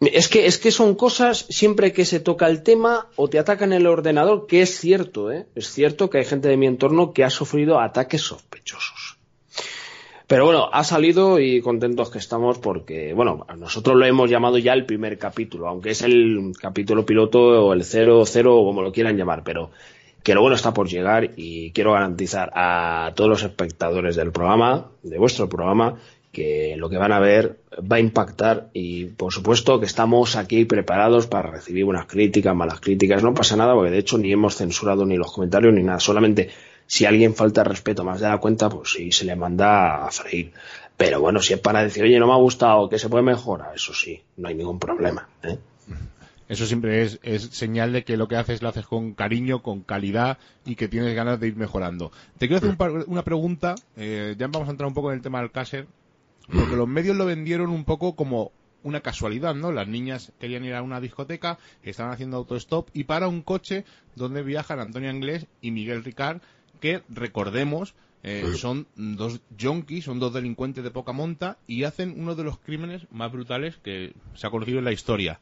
Es 0.00 0.28
que, 0.28 0.46
es 0.46 0.58
que 0.58 0.70
son 0.70 0.94
cosas, 0.94 1.46
siempre 1.48 1.92
que 1.92 2.04
se 2.04 2.20
toca 2.20 2.46
el 2.46 2.62
tema 2.62 3.08
o 3.16 3.28
te 3.28 3.38
atacan 3.40 3.72
el 3.72 3.86
ordenador, 3.86 4.46
que 4.46 4.62
es 4.62 4.78
cierto, 4.78 5.32
¿eh? 5.32 5.46
es 5.56 5.72
cierto 5.72 6.08
que 6.08 6.18
hay 6.18 6.24
gente 6.24 6.48
de 6.48 6.56
mi 6.56 6.66
entorno 6.66 7.12
que 7.12 7.24
ha 7.24 7.30
sufrido 7.30 7.80
ataques 7.80 8.22
sospechosos. 8.22 9.18
Pero 10.28 10.44
bueno, 10.44 10.68
ha 10.70 10.84
salido 10.84 11.40
y 11.40 11.62
contentos 11.62 12.10
que 12.10 12.18
estamos 12.18 12.58
porque, 12.58 13.14
bueno, 13.14 13.46
nosotros 13.56 13.96
lo 13.96 14.04
hemos 14.04 14.30
llamado 14.30 14.58
ya 14.58 14.74
el 14.74 14.84
primer 14.84 15.18
capítulo, 15.18 15.66
aunque 15.66 15.90
es 15.90 16.02
el 16.02 16.52
capítulo 16.60 17.04
piloto 17.04 17.40
o 17.40 17.72
el 17.72 17.82
cero, 17.82 18.22
cero, 18.26 18.56
o 18.56 18.64
como 18.66 18.82
lo 18.82 18.92
quieran 18.92 19.16
llamar, 19.16 19.42
pero 19.42 19.70
que 20.22 20.34
lo 20.34 20.42
bueno 20.42 20.54
está 20.54 20.74
por 20.74 20.86
llegar 20.86 21.30
y 21.36 21.72
quiero 21.72 21.92
garantizar 21.92 22.52
a 22.54 23.12
todos 23.16 23.30
los 23.30 23.42
espectadores 23.42 24.16
del 24.16 24.30
programa, 24.30 24.90
de 25.02 25.18
vuestro 25.18 25.48
programa, 25.48 25.98
que 26.38 26.76
lo 26.76 26.88
que 26.88 26.96
van 26.96 27.12
a 27.12 27.18
ver 27.18 27.58
va 27.80 27.96
a 27.96 28.00
impactar 28.00 28.70
y 28.72 29.06
por 29.06 29.32
supuesto 29.32 29.80
que 29.80 29.86
estamos 29.86 30.36
aquí 30.36 30.64
preparados 30.64 31.26
para 31.26 31.50
recibir 31.50 31.84
buenas 31.84 32.06
críticas, 32.06 32.54
malas 32.54 32.80
críticas, 32.80 33.22
no 33.22 33.34
pasa 33.34 33.56
nada 33.56 33.74
porque 33.74 33.90
de 33.90 33.98
hecho 33.98 34.18
ni 34.18 34.32
hemos 34.32 34.56
censurado 34.56 35.04
ni 35.04 35.16
los 35.16 35.32
comentarios 35.32 35.74
ni 35.74 35.82
nada, 35.82 35.98
solamente 36.00 36.50
si 36.86 37.04
alguien 37.04 37.34
falta 37.34 37.64
respeto 37.64 38.04
más 38.04 38.20
de 38.20 38.28
la 38.28 38.38
cuenta, 38.38 38.70
pues 38.70 38.92
sí 38.92 39.12
se 39.12 39.24
le 39.24 39.36
manda 39.36 40.06
a 40.06 40.10
freír. 40.10 40.52
Pero 40.96 41.20
bueno, 41.20 41.40
si 41.40 41.52
es 41.52 41.60
para 41.60 41.82
decir, 41.82 42.02
oye, 42.02 42.18
no 42.18 42.26
me 42.26 42.32
ha 42.32 42.36
gustado, 42.36 42.88
que 42.88 42.98
se 42.98 43.08
puede 43.08 43.22
mejorar, 43.22 43.74
eso 43.74 43.92
sí, 43.92 44.22
no 44.36 44.48
hay 44.48 44.54
ningún 44.54 44.78
problema. 44.78 45.28
¿eh? 45.42 45.58
Eso 46.48 46.64
siempre 46.64 47.02
es, 47.02 47.20
señal 47.52 47.92
de 47.92 48.04
que 48.04 48.16
lo 48.16 48.26
que 48.26 48.36
haces 48.36 48.62
lo 48.62 48.70
haces 48.70 48.86
con 48.86 49.12
cariño, 49.12 49.62
con 49.62 49.82
calidad 49.82 50.38
y 50.64 50.76
que 50.76 50.88
tienes 50.88 51.14
ganas 51.14 51.38
de 51.38 51.48
ir 51.48 51.56
mejorando. 51.56 52.10
Te 52.38 52.48
quiero 52.48 52.66
hacer 52.66 53.04
una 53.06 53.22
pregunta, 53.22 53.74
eh, 53.96 54.34
ya 54.38 54.46
vamos 54.46 54.68
a 54.68 54.70
entrar 54.70 54.88
un 54.88 54.94
poco 54.94 55.10
en 55.10 55.18
el 55.18 55.22
tema 55.22 55.40
del 55.40 55.50
Caser, 55.50 55.86
porque 56.52 56.76
los 56.76 56.88
medios 56.88 57.16
lo 57.16 57.26
vendieron 57.26 57.70
un 57.70 57.84
poco 57.84 58.16
como 58.16 58.52
una 58.82 59.00
casualidad, 59.00 59.54
¿no? 59.54 59.72
Las 59.72 59.88
niñas 59.88 60.32
querían 60.38 60.64
ir 60.64 60.74
a 60.74 60.82
una 60.82 61.00
discoteca, 61.00 61.58
estaban 61.82 62.12
haciendo 62.12 62.36
autostop 62.36 62.88
y 62.92 63.04
para 63.04 63.28
un 63.28 63.42
coche 63.42 63.84
donde 64.14 64.42
viajan 64.42 64.80
Antonio 64.80 65.10
Anglés 65.10 65.46
y 65.60 65.70
Miguel 65.70 66.04
Ricard, 66.04 66.40
que 66.80 67.02
recordemos 67.08 67.94
eh, 68.22 68.52
son 68.56 68.86
dos 68.96 69.40
junkies, 69.60 70.04
son 70.04 70.18
dos 70.18 70.32
delincuentes 70.32 70.82
de 70.82 70.90
poca 70.90 71.12
monta 71.12 71.58
y 71.66 71.84
hacen 71.84 72.14
uno 72.18 72.34
de 72.34 72.44
los 72.44 72.58
crímenes 72.58 73.06
más 73.10 73.30
brutales 73.30 73.76
que 73.76 74.12
se 74.34 74.46
ha 74.46 74.50
conocido 74.50 74.78
en 74.78 74.84
la 74.84 74.92
historia. 74.92 75.40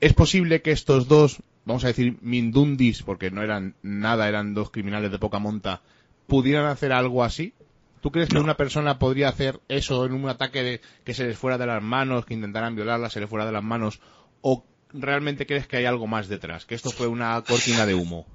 ¿Es 0.00 0.12
posible 0.14 0.62
que 0.62 0.72
estos 0.72 1.08
dos, 1.08 1.38
vamos 1.64 1.84
a 1.84 1.88
decir, 1.88 2.18
mindundis, 2.20 3.02
porque 3.02 3.30
no 3.30 3.42
eran 3.42 3.76
nada, 3.82 4.28
eran 4.28 4.52
dos 4.52 4.70
criminales 4.70 5.12
de 5.12 5.18
poca 5.18 5.38
monta, 5.38 5.80
pudieran 6.26 6.66
hacer 6.66 6.92
algo 6.92 7.24
así? 7.24 7.54
¿Tú 8.02 8.10
crees 8.10 8.28
que 8.28 8.38
una 8.38 8.56
persona 8.56 8.98
podría 8.98 9.28
hacer 9.28 9.60
eso 9.68 10.04
en 10.04 10.12
un 10.12 10.28
ataque 10.28 10.64
de 10.64 10.80
que 11.04 11.14
se 11.14 11.24
les 11.24 11.38
fuera 11.38 11.56
de 11.56 11.66
las 11.66 11.80
manos, 11.80 12.26
que 12.26 12.34
intentaran 12.34 12.74
violarla, 12.74 13.08
se 13.08 13.20
les 13.20 13.30
fuera 13.30 13.46
de 13.46 13.52
las 13.52 13.62
manos? 13.62 14.00
¿O 14.40 14.66
realmente 14.92 15.46
crees 15.46 15.68
que 15.68 15.76
hay 15.76 15.84
algo 15.84 16.08
más 16.08 16.26
detrás? 16.26 16.66
Que 16.66 16.74
esto 16.74 16.90
fue 16.90 17.06
una 17.06 17.40
cortina 17.46 17.86
de 17.86 17.94
humo. 17.94 18.26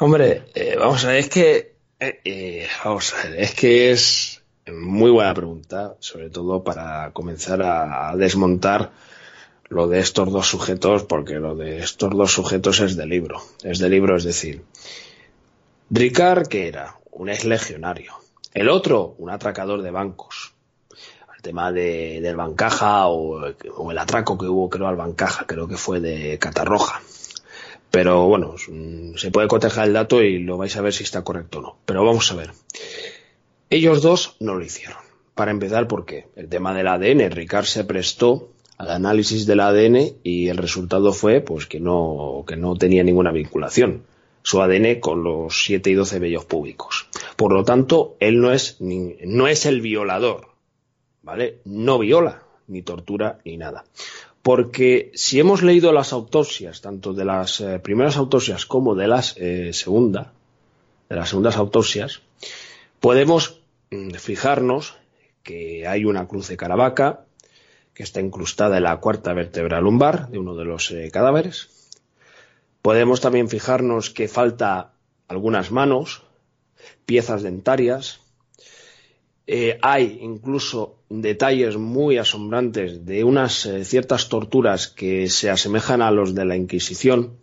Hombre, 0.00 0.46
eh, 0.56 0.74
vamos 0.76 1.04
a 1.04 1.08
ver, 1.08 1.16
es 1.18 1.28
que. 1.28 1.76
Eh, 2.00 2.20
eh, 2.24 2.66
vamos 2.84 3.14
a 3.14 3.28
ver, 3.28 3.40
es 3.40 3.54
que 3.54 3.92
es 3.92 4.42
muy 4.66 5.12
buena 5.12 5.32
pregunta, 5.34 5.94
sobre 6.00 6.28
todo 6.28 6.64
para 6.64 7.12
comenzar 7.12 7.62
a 7.62 8.16
desmontar 8.16 8.90
lo 9.68 9.86
de 9.86 10.00
estos 10.00 10.32
dos 10.32 10.48
sujetos, 10.48 11.04
porque 11.04 11.34
lo 11.34 11.54
de 11.54 11.78
estos 11.78 12.10
dos 12.10 12.32
sujetos 12.32 12.80
es 12.80 12.96
de 12.96 13.06
libro. 13.06 13.40
Es 13.62 13.78
de 13.78 13.88
libro, 13.88 14.16
es 14.16 14.24
decir, 14.24 14.64
Ricard, 15.90 16.48
que 16.48 16.66
era 16.66 16.98
un 17.12 17.28
ex 17.28 17.44
legionario. 17.44 18.14
El 18.54 18.68
otro, 18.68 19.14
un 19.18 19.30
atracador 19.30 19.82
de 19.82 19.90
bancos. 19.90 20.52
El 21.34 21.42
tema 21.42 21.72
de, 21.72 22.20
del 22.20 22.36
Bancaja 22.36 23.08
o, 23.08 23.46
el 23.90 23.98
atraco 23.98 24.36
que 24.36 24.46
hubo, 24.46 24.68
creo, 24.68 24.86
al 24.86 24.96
Bancaja, 24.96 25.46
creo 25.46 25.66
que 25.66 25.76
fue 25.76 26.00
de 26.00 26.38
Catarroja. 26.38 27.00
Pero 27.90 28.26
bueno, 28.26 28.54
se 29.16 29.30
puede 29.30 29.48
cotejar 29.48 29.88
el 29.88 29.94
dato 29.94 30.22
y 30.22 30.38
lo 30.38 30.56
vais 30.56 30.76
a 30.76 30.82
ver 30.82 30.92
si 30.92 31.02
está 31.02 31.22
correcto 31.22 31.58
o 31.58 31.62
no. 31.62 31.76
Pero 31.84 32.04
vamos 32.04 32.30
a 32.30 32.36
ver. 32.36 32.52
Ellos 33.70 34.02
dos 34.02 34.36
no 34.38 34.54
lo 34.54 34.64
hicieron. 34.64 34.98
Para 35.34 35.50
empezar, 35.50 35.88
porque 35.88 36.26
el 36.36 36.48
tema 36.48 36.74
del 36.74 36.88
ADN, 36.88 37.30
Ricard 37.30 37.64
se 37.64 37.84
prestó 37.84 38.50
al 38.76 38.90
análisis 38.90 39.46
del 39.46 39.60
ADN 39.60 40.16
y 40.22 40.48
el 40.48 40.58
resultado 40.58 41.12
fue 41.12 41.40
pues 41.40 41.66
que 41.66 41.80
no, 41.80 42.44
que 42.46 42.56
no 42.56 42.76
tenía 42.76 43.02
ninguna 43.02 43.32
vinculación 43.32 44.04
su 44.42 44.60
ADN 44.60 45.00
con 45.00 45.22
los 45.22 45.64
7 45.64 45.90
y 45.90 45.94
12 45.94 46.18
vellos 46.18 46.44
públicos. 46.44 47.08
Por 47.36 47.52
lo 47.52 47.64
tanto, 47.64 48.16
él 48.20 48.40
no 48.40 48.52
es, 48.52 48.76
no 48.80 49.46
es 49.46 49.66
el 49.66 49.80
violador, 49.80 50.48
¿vale? 51.22 51.60
No 51.64 51.98
viola, 51.98 52.42
ni 52.66 52.82
tortura, 52.82 53.38
ni 53.44 53.56
nada. 53.56 53.84
Porque 54.42 55.12
si 55.14 55.38
hemos 55.38 55.62
leído 55.62 55.92
las 55.92 56.12
autopsias, 56.12 56.80
tanto 56.80 57.12
de 57.12 57.24
las 57.24 57.60
eh, 57.60 57.78
primeras 57.78 58.16
autopsias 58.16 58.66
como 58.66 58.96
de 58.96 59.06
las 59.06 59.36
eh, 59.38 59.72
segundas, 59.72 60.28
de 61.08 61.16
las 61.16 61.28
segundas 61.28 61.56
autopsias, 61.56 62.22
podemos 62.98 63.60
mm, 63.90 64.14
fijarnos 64.14 64.96
que 65.44 65.86
hay 65.86 66.04
una 66.04 66.26
cruz 66.26 66.48
de 66.48 66.56
Caravaca, 66.56 67.24
que 67.94 68.02
está 68.02 68.20
incrustada 68.20 68.78
en 68.78 68.84
la 68.84 68.96
cuarta 68.98 69.32
vértebra 69.32 69.80
lumbar 69.80 70.28
de 70.28 70.38
uno 70.38 70.56
de 70.56 70.64
los 70.64 70.90
eh, 70.90 71.10
cadáveres. 71.12 71.81
Podemos 72.82 73.20
también 73.20 73.48
fijarnos 73.48 74.10
que 74.10 74.26
falta 74.26 74.92
algunas 75.28 75.70
manos, 75.70 76.24
piezas 77.06 77.42
dentarias. 77.42 78.20
Eh, 79.46 79.78
hay 79.82 80.18
incluso 80.20 80.98
detalles 81.08 81.76
muy 81.76 82.18
asombrantes 82.18 83.06
de 83.06 83.22
unas 83.22 83.66
eh, 83.66 83.84
ciertas 83.84 84.28
torturas 84.28 84.88
que 84.88 85.28
se 85.28 85.50
asemejan 85.50 86.02
a 86.02 86.10
los 86.10 86.34
de 86.34 86.44
la 86.44 86.56
Inquisición. 86.56 87.38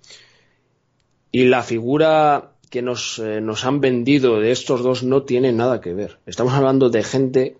Y 1.31 1.45
la 1.45 1.63
figura 1.63 2.51
que 2.69 2.81
nos, 2.81 3.19
nos 3.19 3.65
han 3.65 3.81
vendido 3.81 4.39
de 4.39 4.51
estos 4.51 4.83
dos 4.83 5.03
no 5.03 5.23
tiene 5.23 5.51
nada 5.51 5.81
que 5.81 5.93
ver. 5.93 6.19
Estamos 6.25 6.53
hablando 6.53 6.89
de 6.89 7.03
gente 7.03 7.57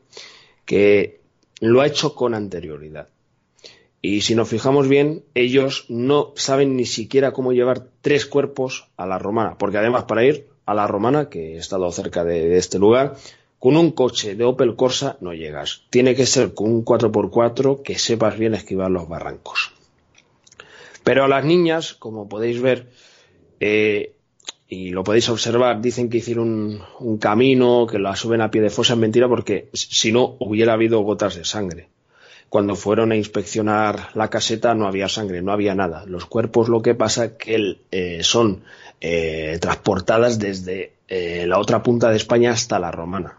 que 0.66 1.22
lo 1.62 1.82
ha 1.82 1.88
hecho 1.88 2.14
con 2.14 2.34
anterioridad. 2.34 3.10
Y 4.02 4.22
si 4.22 4.36
nos 4.36 4.48
fijamos 4.48 4.88
bien, 4.88 5.24
ellos 5.36 5.86
no 5.90 6.32
saben 6.36 6.78
ni 6.78 6.86
siquiera 6.86 7.32
cómo 7.32 7.52
llevar 7.52 7.88
tres 8.02 8.26
cuerpos 8.26 8.88
a 8.96 9.06
la 9.06 9.20
romana, 9.20 9.58
porque 9.58 9.78
además 9.78 10.06
para 10.06 10.24
ir 10.24 10.48
a 10.66 10.74
la 10.74 10.88
romana, 10.88 11.30
que 11.30 11.56
he 11.56 11.58
estado 11.58 11.92
cerca 11.92 12.24
de, 12.24 12.56
este 12.56 12.80
lugar, 12.80 13.16
con 13.58 13.76
un 13.76 13.92
coche 13.92 14.36
de 14.36 14.46
Opel 14.46 14.76
Corsa 14.76 15.18
no 15.20 15.34
llegas. 15.34 15.84
Tiene 15.90 16.16
que 16.16 16.26
ser 16.26 16.54
con 16.54 16.72
un 16.72 16.86
4x4 16.86 17.82
que 17.82 17.98
sepas 17.98 18.38
bien 18.38 18.54
esquivar 18.54 18.92
los 18.92 19.10
barrancos. 19.10 19.74
Pero 21.04 21.26
a 21.26 21.28
las 21.28 21.44
niñas, 21.44 21.96
como 21.96 22.30
podéis 22.30 22.62
ver, 22.62 22.88
eh, 23.60 24.14
y 24.70 24.92
lo 24.92 25.04
podéis 25.04 25.28
observar, 25.30 25.82
dicen 25.82 26.10
que 26.10 26.20
hicieron 26.20 26.84
un, 27.00 27.18
camino, 27.18 27.88
que 27.88 27.98
la 27.98 28.16
suben 28.16 28.42
a 28.42 28.52
pie 28.52 28.62
de 28.62 28.70
fosa, 28.70 28.94
es 28.94 29.00
mentira 29.00 29.28
porque 29.28 29.70
si 29.74 30.12
no 30.12 30.38
hubiera 30.40 30.74
habido 30.74 31.02
gotas 31.02 31.36
de 31.36 31.44
sangre. 31.44 31.90
Cuando 32.50 32.76
fueron 32.76 33.12
a 33.12 33.16
inspeccionar 33.16 34.10
la 34.16 34.30
caseta 34.30 34.74
no 34.74 34.88
había 34.88 35.08
sangre, 35.08 35.42
no 35.42 35.52
había 35.52 35.76
nada. 35.76 36.06
Los 36.06 36.26
cuerpos 36.26 36.68
lo 36.68 36.82
que 36.82 36.96
pasa 36.96 37.26
es 37.26 37.32
que 37.34 37.78
eh, 37.92 38.24
son 38.24 38.64
eh, 39.02 39.58
transportadas 39.62 40.40
desde 40.40 40.94
eh, 41.08 41.46
la 41.48 41.60
otra 41.60 41.84
punta 41.84 42.10
de 42.10 42.18
España 42.18 42.52
hasta 42.52 42.80
la 42.80 42.92
romana. 42.92 43.38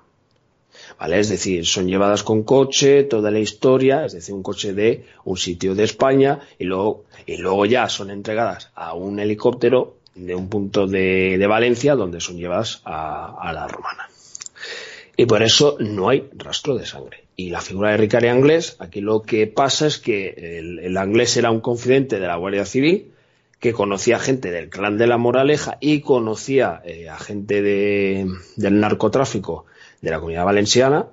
¿Vale? 0.98 1.18
Es 1.18 1.28
decir, 1.28 1.66
son 1.66 1.86
llevadas 1.86 2.22
con 2.22 2.42
coche, 2.42 3.04
toda 3.04 3.30
la 3.30 3.38
historia, 3.38 4.04
es 4.04 4.12
decir, 4.12 4.34
un 4.34 4.42
coche 4.42 4.74
de 4.74 5.06
un 5.24 5.36
sitio 5.36 5.74
de 5.74 5.84
España 5.84 6.40
y 6.58 6.64
luego, 6.64 7.04
y 7.26 7.36
luego 7.38 7.64
ya 7.66 7.88
son 7.88 8.10
entregadas 8.10 8.70
a 8.74 8.94
un 8.94 9.18
helicóptero 9.18 9.96
de 10.14 10.34
un 10.34 10.48
punto 10.48 10.86
de, 10.86 11.36
de 11.38 11.46
Valencia 11.46 11.94
donde 11.94 12.20
son 12.20 12.36
llevadas 12.36 12.82
a, 12.84 13.50
la 13.52 13.66
romana. 13.68 14.08
Y 15.16 15.26
por 15.26 15.42
eso 15.42 15.76
no 15.80 16.08
hay 16.08 16.28
rastro 16.36 16.76
de 16.76 16.86
sangre. 16.86 17.24
Y 17.40 17.48
la 17.48 17.62
figura 17.62 17.92
de 17.92 17.96
Ricard 17.96 18.26
Anglés, 18.26 18.76
aquí 18.80 19.00
lo 19.00 19.22
que 19.22 19.46
pasa 19.46 19.86
es 19.86 19.96
que 19.96 20.58
el, 20.58 20.94
Anglés 20.98 21.38
era 21.38 21.50
un 21.50 21.62
confidente 21.62 22.20
de 22.20 22.26
la 22.26 22.36
Guardia 22.36 22.66
Civil 22.66 23.12
que 23.58 23.72
conocía 23.72 24.18
gente 24.18 24.50
del 24.50 24.68
clan 24.68 24.98
de 24.98 25.06
la 25.06 25.16
Moraleja 25.16 25.78
y 25.80 26.02
conocía 26.02 26.82
eh, 26.84 27.08
a 27.08 27.18
gente 27.18 27.62
de, 27.62 28.26
del 28.56 28.78
narcotráfico 28.78 29.64
de 30.02 30.10
la 30.10 30.18
comunidad 30.18 30.44
valenciana. 30.44 31.06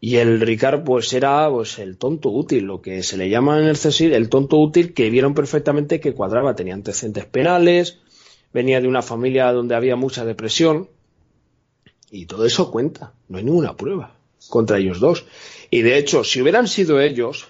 Y 0.00 0.18
el 0.18 0.40
Ricard, 0.40 0.84
pues 0.84 1.12
era 1.12 1.50
pues, 1.50 1.80
el 1.80 1.98
tonto 1.98 2.28
útil, 2.28 2.62
lo 2.62 2.80
que 2.80 3.02
se 3.02 3.16
le 3.16 3.28
llama 3.28 3.58
en 3.58 3.66
el 3.66 3.76
CSIR 3.76 4.12
el 4.12 4.28
tonto 4.28 4.58
útil, 4.58 4.94
que 4.94 5.10
vieron 5.10 5.34
perfectamente 5.34 5.98
que 5.98 6.14
cuadraba, 6.14 6.54
tenía 6.54 6.74
antecedentes 6.74 7.26
penales, 7.26 7.98
venía 8.52 8.80
de 8.80 8.86
una 8.86 9.02
familia 9.02 9.50
donde 9.50 9.74
había 9.74 9.96
mucha 9.96 10.24
depresión 10.24 10.90
y 12.08 12.26
todo 12.26 12.46
eso 12.46 12.70
cuenta, 12.70 13.14
no 13.28 13.38
hay 13.38 13.42
ninguna 13.42 13.76
prueba 13.76 14.15
contra 14.48 14.78
ellos 14.78 15.00
dos. 15.00 15.26
Y 15.70 15.82
de 15.82 15.98
hecho, 15.98 16.24
si 16.24 16.40
hubieran 16.40 16.68
sido 16.68 17.00
ellos, 17.00 17.48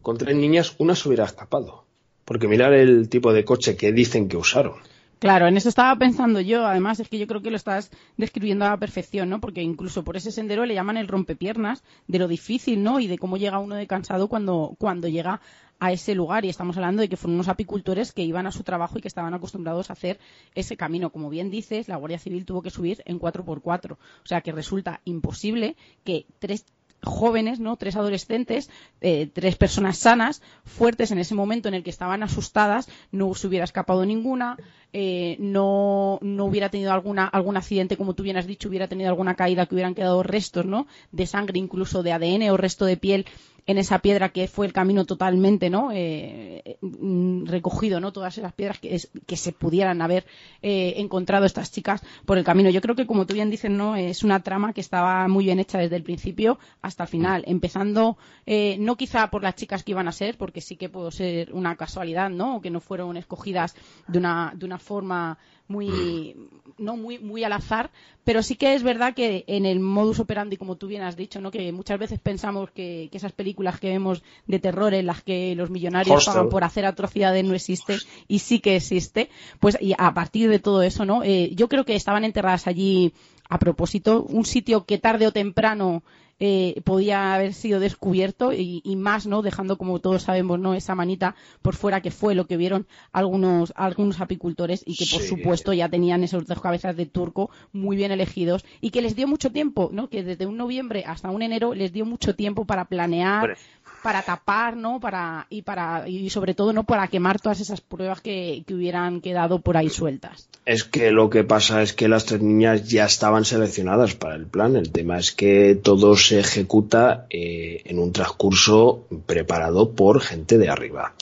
con 0.00 0.18
tres 0.18 0.36
niñas, 0.36 0.74
una 0.78 0.94
se 0.94 1.08
hubiera 1.08 1.24
escapado. 1.24 1.84
Porque 2.24 2.48
mirar 2.48 2.72
el 2.72 3.08
tipo 3.08 3.32
de 3.32 3.44
coche 3.44 3.76
que 3.76 3.92
dicen 3.92 4.28
que 4.28 4.36
usaron. 4.36 4.74
Claro, 5.22 5.46
en 5.46 5.56
eso 5.56 5.68
estaba 5.68 5.96
pensando 5.96 6.40
yo. 6.40 6.66
Además, 6.66 6.98
es 6.98 7.08
que 7.08 7.16
yo 7.16 7.28
creo 7.28 7.42
que 7.42 7.50
lo 7.50 7.56
estás 7.56 7.92
describiendo 8.16 8.64
a 8.64 8.70
la 8.70 8.76
perfección, 8.76 9.30
¿no? 9.30 9.40
Porque 9.40 9.62
incluso 9.62 10.02
por 10.02 10.16
ese 10.16 10.32
sendero 10.32 10.66
le 10.66 10.74
llaman 10.74 10.96
el 10.96 11.06
rompepiernas, 11.06 11.84
de 12.08 12.18
lo 12.18 12.26
difícil, 12.26 12.82
¿no? 12.82 12.98
Y 12.98 13.06
de 13.06 13.18
cómo 13.18 13.36
llega 13.36 13.60
uno 13.60 13.76
de 13.76 13.86
cansado 13.86 14.26
cuando, 14.26 14.74
cuando 14.78 15.06
llega 15.06 15.40
a 15.82 15.90
ese 15.90 16.14
lugar. 16.14 16.44
Y 16.44 16.48
estamos 16.48 16.76
hablando 16.76 17.02
de 17.02 17.08
que 17.08 17.16
fueron 17.16 17.34
unos 17.34 17.48
apicultores 17.48 18.12
que 18.12 18.22
iban 18.22 18.46
a 18.46 18.52
su 18.52 18.62
trabajo 18.62 18.98
y 18.98 19.02
que 19.02 19.08
estaban 19.08 19.34
acostumbrados 19.34 19.90
a 19.90 19.94
hacer 19.94 20.20
ese 20.54 20.76
camino. 20.76 21.10
Como 21.10 21.28
bien 21.28 21.50
dices, 21.50 21.88
la 21.88 21.96
Guardia 21.96 22.20
Civil 22.20 22.44
tuvo 22.44 22.62
que 22.62 22.70
subir 22.70 23.02
en 23.04 23.18
4x4. 23.18 23.92
O 23.94 23.98
sea 24.22 24.42
que 24.42 24.52
resulta 24.52 25.00
imposible 25.04 25.74
que 26.04 26.26
tres 26.38 26.64
jóvenes, 27.02 27.58
¿no? 27.58 27.76
Tres 27.76 27.96
adolescentes, 27.96 28.70
eh, 29.00 29.26
tres 29.26 29.56
personas 29.56 29.98
sanas, 29.98 30.40
fuertes 30.64 31.10
en 31.10 31.18
ese 31.18 31.34
momento 31.34 31.66
en 31.66 31.74
el 31.74 31.82
que 31.82 31.90
estaban 31.90 32.22
asustadas, 32.22 32.88
no 33.10 33.34
se 33.34 33.48
hubiera 33.48 33.64
escapado 33.64 34.06
ninguna, 34.06 34.56
eh, 34.92 35.36
no, 35.38 36.18
no 36.20 36.44
hubiera 36.44 36.68
tenido 36.68 36.92
alguna, 36.92 37.26
algún 37.26 37.56
accidente, 37.56 37.96
como 37.96 38.14
tú 38.14 38.22
bien 38.22 38.36
has 38.36 38.46
dicho, 38.46 38.68
hubiera 38.68 38.88
tenido 38.88 39.08
alguna 39.08 39.34
caída 39.34 39.66
que 39.66 39.74
hubieran 39.74 39.94
quedado 39.94 40.22
restos, 40.22 40.66
¿no? 40.66 40.86
De 41.12 41.26
sangre, 41.26 41.58
incluso 41.58 42.02
de 42.02 42.12
ADN 42.12 42.50
o 42.50 42.56
resto 42.56 42.84
de 42.84 42.96
piel 42.96 43.26
en 43.66 43.78
esa 43.78 44.00
piedra 44.00 44.30
que 44.30 44.48
fue 44.48 44.66
el 44.66 44.72
camino 44.72 45.04
totalmente 45.04 45.70
no 45.70 45.90
eh, 45.92 46.78
mm, 46.80 47.46
recogido 47.46 48.00
no 48.00 48.12
todas 48.12 48.36
esas 48.38 48.52
piedras 48.52 48.78
que, 48.78 49.00
que 49.26 49.36
se 49.36 49.52
pudieran 49.52 50.02
haber 50.02 50.26
eh, 50.62 50.94
encontrado 50.96 51.46
estas 51.46 51.70
chicas 51.70 52.02
por 52.26 52.38
el 52.38 52.44
camino. 52.44 52.70
Yo 52.70 52.80
creo 52.80 52.96
que 52.96 53.06
como 53.06 53.26
tú 53.26 53.34
bien 53.34 53.50
dices 53.50 53.70
no 53.70 53.96
es 53.96 54.24
una 54.24 54.40
trama 54.40 54.72
que 54.72 54.80
estaba 54.80 55.28
muy 55.28 55.44
bien 55.44 55.60
hecha 55.60 55.78
desde 55.78 55.96
el 55.96 56.02
principio 56.02 56.58
hasta 56.80 57.04
el 57.04 57.08
final 57.08 57.44
empezando 57.46 58.16
eh, 58.46 58.76
no 58.80 58.96
quizá 58.96 59.30
por 59.30 59.42
las 59.42 59.54
chicas 59.54 59.84
que 59.84 59.92
iban 59.92 60.08
a 60.08 60.12
ser 60.12 60.36
porque 60.36 60.60
sí 60.60 60.76
que 60.76 60.88
pudo 60.88 61.10
ser 61.10 61.52
una 61.52 61.76
casualidad 61.76 62.30
no 62.30 62.56
o 62.56 62.60
que 62.60 62.70
no 62.70 62.80
fueron 62.80 63.16
escogidas 63.16 63.76
de 64.08 64.18
una 64.18 64.52
de 64.56 64.66
una 64.66 64.78
forma 64.82 65.38
muy 65.68 66.36
no 66.78 66.96
muy 66.96 67.18
muy 67.18 67.44
al 67.44 67.52
azar 67.52 67.90
pero 68.24 68.42
sí 68.42 68.56
que 68.56 68.74
es 68.74 68.82
verdad 68.82 69.14
que 69.14 69.44
en 69.46 69.64
el 69.64 69.80
modus 69.80 70.20
operandi 70.20 70.56
como 70.56 70.76
tú 70.76 70.86
bien 70.86 71.02
has 71.02 71.16
dicho 71.16 71.40
no 71.40 71.50
que 71.50 71.72
muchas 71.72 71.98
veces 71.98 72.20
pensamos 72.20 72.70
que, 72.70 73.08
esas 73.12 73.32
películas 73.32 73.80
que 73.80 73.88
vemos 73.88 74.22
de 74.46 74.58
terror 74.58 74.92
en 74.94 75.06
las 75.06 75.22
que 75.22 75.54
los 75.54 75.70
millonarios 75.70 76.24
pagan 76.24 76.48
por 76.48 76.64
hacer 76.64 76.84
atrocidades 76.84 77.44
no 77.44 77.54
existe 77.54 77.98
y 78.28 78.40
sí 78.40 78.60
que 78.60 78.76
existe 78.76 79.30
pues 79.60 79.78
y 79.80 79.94
a 79.96 80.12
partir 80.12 80.50
de 80.50 80.58
todo 80.58 80.82
eso 80.82 81.04
no 81.04 81.22
eh, 81.22 81.50
yo 81.54 81.68
creo 81.68 81.84
que 81.84 81.94
estaban 81.94 82.24
enterradas 82.24 82.66
allí 82.66 83.14
a 83.48 83.58
propósito 83.58 84.22
un 84.22 84.44
sitio 84.44 84.84
que 84.84 84.98
tarde 84.98 85.26
o 85.26 85.32
temprano 85.32 86.02
eh, 86.44 86.80
podía 86.82 87.34
haber 87.34 87.54
sido 87.54 87.78
descubierto 87.78 88.52
y, 88.52 88.82
más, 88.96 89.28
¿no? 89.28 89.42
Dejando, 89.42 89.78
como 89.78 90.00
todos 90.00 90.22
sabemos, 90.22 90.58
¿no? 90.58 90.74
Esa 90.74 90.96
manita 90.96 91.36
por 91.62 91.76
fuera 91.76 92.00
que 92.00 92.10
fue 92.10 92.34
lo 92.34 92.48
que 92.48 92.56
vieron 92.56 92.88
algunos, 93.12 93.72
algunos 93.76 94.20
apicultores 94.20 94.82
y 94.84 94.96
que, 94.96 95.06
por 95.08 95.22
supuesto, 95.22 95.72
ya 95.72 95.88
tenían 95.88 96.24
esos 96.24 96.44
dos 96.48 96.60
cabezas 96.60 96.96
de 96.96 97.06
turco 97.06 97.50
muy 97.72 97.94
bien 97.94 98.10
elegidos 98.10 98.64
y 98.80 98.90
que 98.90 99.02
les 99.02 99.14
dio 99.14 99.28
mucho 99.28 99.52
tiempo, 99.52 99.90
¿no? 99.92 100.08
Que 100.08 100.24
desde 100.24 100.46
un 100.46 100.56
noviembre 100.56 101.04
hasta 101.06 101.30
un 101.30 101.42
enero 101.42 101.74
les 101.74 101.92
dio 101.92 102.04
mucho 102.04 102.34
tiempo 102.34 102.64
para 102.64 102.86
planear, 102.86 103.56
para 104.02 104.22
tapar, 104.22 104.76
¿no? 104.76 104.98
Para, 104.98 105.46
y 105.48 105.62
para, 105.62 106.08
y 106.08 106.28
sobre 106.30 106.54
todo, 106.54 106.72
¿no? 106.72 106.82
Para 106.82 107.06
quemar 107.06 107.40
todas 107.40 107.60
esas 107.60 107.80
pruebas 107.80 108.20
que, 108.20 108.64
que 108.66 108.74
hubieran 108.74 109.20
quedado 109.20 109.60
por 109.60 109.76
ahí 109.76 109.90
sueltas. 109.90 110.48
Es 110.64 110.82
que 110.82 111.12
lo 111.12 111.30
que 111.30 111.44
pasa 111.44 111.82
es 111.82 111.92
que 111.92 112.08
las 112.08 112.24
tres 112.24 112.42
niñas 112.42 112.88
ya 112.88 113.04
estaban 113.04 113.44
seleccionadas 113.44 114.16
para 114.16 114.34
el 114.34 114.46
plan. 114.46 114.74
El 114.74 114.90
tema 114.90 115.18
es 115.18 115.30
que 115.30 115.78
todo 115.80 116.16
se 116.32 116.40
ejecuta 116.40 117.26
eh, 117.28 117.82
en 117.84 117.98
un 117.98 118.10
transcurso 118.10 119.06
preparado 119.26 119.92
por 119.92 120.22
gente 120.22 120.56
de 120.56 120.70
arriba. 120.70 121.14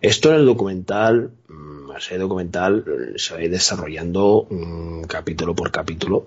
Esto 0.00 0.30
en 0.30 0.40
el 0.40 0.46
documental, 0.46 1.30
mm, 1.46 1.92
ese 1.96 2.18
documental 2.18 3.14
se 3.14 3.34
va 3.34 3.38
a 3.38 3.44
ir 3.44 3.50
desarrollando 3.50 4.48
mm, 4.50 5.02
capítulo 5.02 5.54
por 5.54 5.70
capítulo. 5.70 6.26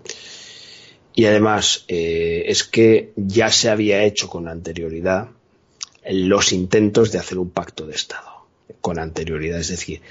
Y 1.14 1.26
además 1.26 1.84
eh, 1.90 2.46
es 2.48 2.64
que 2.64 3.12
ya 3.18 3.52
se 3.52 3.70
había 3.70 4.06
hecho 4.06 4.30
con 4.30 4.48
anterioridad 4.48 5.28
los 6.10 6.54
intentos 6.54 7.12
de 7.12 7.20
hacer 7.20 7.40
un 7.40 7.50
pacto 7.50 7.86
de 7.86 7.96
Estado. 7.96 8.46
Con 8.80 9.00
anterioridad, 9.00 9.60
es 9.60 9.68
decir, 9.68 10.02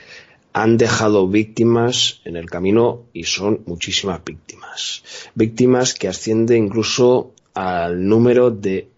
han 0.53 0.77
dejado 0.77 1.29
víctimas 1.29 2.21
en 2.27 2.37
el 2.37 2.51
camino 2.51 3.05
y 3.15 3.25
son 3.25 3.63
muchísimas 3.65 4.23
víctimas. 4.23 5.03
Víctimas 5.35 5.95
que 5.95 6.09
ascienden 6.09 6.67
incluso 6.67 7.33
al 7.59 8.07
número 8.07 8.53
de 8.53 8.89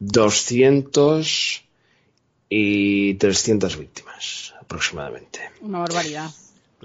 200 0.00 1.64
y 2.48 3.14
300 3.14 3.78
víctimas 3.78 4.52
aproximadamente. 4.60 5.38
Una 5.60 5.78
barbaridad. 5.78 6.28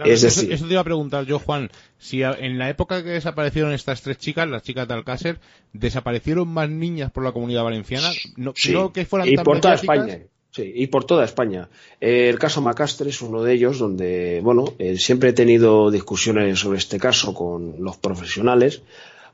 es 0.06 0.22
decir, 0.22 0.52
eso, 0.54 0.68
te 0.68 0.74
iba 0.74 0.82
a 0.82 0.84
preguntar 0.84 1.26
yo, 1.26 1.40
Juan, 1.40 1.72
si 1.98 2.22
en 2.22 2.60
la 2.60 2.70
época 2.70 3.04
que 3.04 3.10
desaparecieron 3.10 3.74
estas 3.74 4.04
tres 4.04 4.20
chicas, 4.20 4.48
las 4.48 4.62
chicas 4.62 4.88
de 4.88 4.94
Alcácer, 4.94 5.40
desaparecieron 5.74 6.48
más 6.48 6.70
niñas 6.70 7.12
por 7.12 7.24
la 7.24 7.32
comunidad 7.32 7.64
valenciana. 7.64 8.12
No, 8.38 8.54
creo 8.54 8.94
que 8.94 9.06
fueran 9.06 9.30
y 9.30 9.36
por 9.38 9.60
toda 9.60 9.74
España. 9.74 10.20
Sí, 10.52 10.72
y 10.76 10.88
por 10.88 11.06
toda 11.06 11.26
España. 11.26 11.70
el 12.00 12.38
caso 12.38 12.62
Macastre 12.62 13.10
es 13.10 13.22
uno 13.24 13.42
de 13.42 13.54
ellos 13.54 13.80
donde, 13.80 14.42
bueno, 14.44 14.76
eh, 14.78 14.98
siempre 14.98 15.30
he 15.30 15.34
tenido 15.34 15.90
discusiones 15.90 16.60
sobre 16.60 16.78
este 16.78 17.00
caso 17.00 17.34
con 17.34 17.76
los 17.80 17.98
profesionales, 17.98 18.84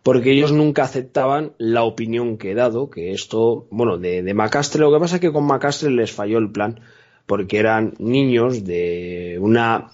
porque 0.06 0.34
ellos 0.34 0.52
nunca 0.52 0.84
aceptaban 0.84 1.54
la 1.58 1.82
opinión 1.82 2.38
que 2.38 2.52
he 2.52 2.54
dado, 2.54 2.92
que 2.92 3.12
esto, 3.12 3.66
bueno, 3.72 3.98
de, 3.98 4.22
Macastre, 4.36 4.82
lo 4.82 4.94
que 4.94 5.00
pasa 5.00 5.16
es 5.16 5.22
que 5.22 5.32
con 5.32 5.48
Macastre 5.48 5.90
les 5.90 6.12
falló 6.12 6.38
el 6.38 6.52
plan, 6.52 6.80
porque 7.26 7.58
eran 7.58 7.96
niños 7.98 8.66
de 8.66 9.40
una 9.42 9.90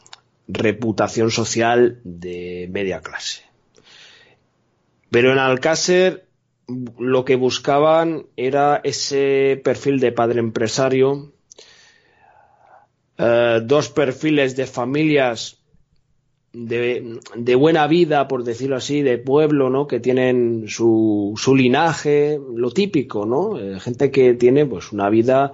reputación 0.49 1.31
social 1.31 2.01
de 2.03 2.67
media 2.69 2.99
clase. 2.99 3.43
Pero 5.09 5.31
en 5.31 5.39
Alcácer 5.39 6.27
lo 6.99 7.23
que 7.23 7.37
buscaban 7.37 8.25
era 8.35 8.81
ese 8.83 9.61
perfil 9.63 10.01
de 10.01 10.11
padre 10.11 10.41
empresario, 10.41 11.31
eh, 13.17 13.61
dos 13.63 13.87
perfiles 13.87 14.57
de 14.57 14.65
familias 14.65 15.60
de, 16.53 17.55
buena 17.55 17.87
vida, 17.87 18.27
por 18.27 18.43
decirlo 18.43 18.75
así, 18.75 19.01
de 19.01 19.17
pueblo, 19.17 19.69
¿no? 19.69 19.87
Que 19.87 19.99
tienen 19.99 20.65
su, 20.67 21.33
su 21.37 21.55
linaje, 21.55 22.39
lo 22.55 22.71
típico, 22.71 23.25
¿no? 23.25 23.59
Eh, 23.59 23.79
gente 23.79 24.11
que 24.11 24.33
tiene, 24.33 24.65
pues, 24.65 24.91
una 24.91 25.09
vida 25.09 25.53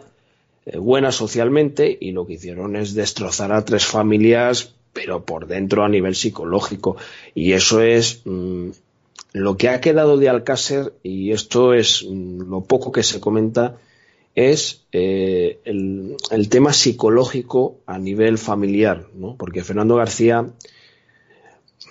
eh, 0.65 0.77
buena 0.77 1.11
socialmente 1.11 1.97
y 1.99 2.11
lo 2.11 2.25
que 2.25 2.33
hicieron 2.33 2.75
es 2.75 2.93
destrozar 2.93 3.51
a 3.51 3.63
tres 3.63 3.85
familias, 3.85 4.73
pero 4.93 5.23
por 5.23 5.47
dentro 5.47 5.83
a 5.83 5.89
nivel 5.89 6.15
psicológico. 6.15 6.97
Y 7.35 7.53
eso 7.53 7.81
es 7.81 8.21
mm, 8.25 8.69
lo 9.33 9.57
que 9.57 9.69
ha 9.69 9.81
quedado 9.81 10.17
de 10.17 10.29
Alcácer, 10.29 10.93
y 11.03 11.31
esto 11.31 11.73
es 11.73 12.05
mm, 12.09 12.49
lo 12.49 12.61
poco 12.61 12.91
que 12.91 13.03
se 13.03 13.19
comenta, 13.19 13.77
es 14.37 14.85
eh, 14.91 15.59
el, 15.65 16.49
tema 16.49 16.71
psicológico 16.71 17.79
a 17.87 17.97
nivel 17.97 18.37
familiar, 18.37 19.07
¿no? 19.15 19.35
Porque 19.35 19.63
Fernando 19.63 19.95
García, 19.95 20.47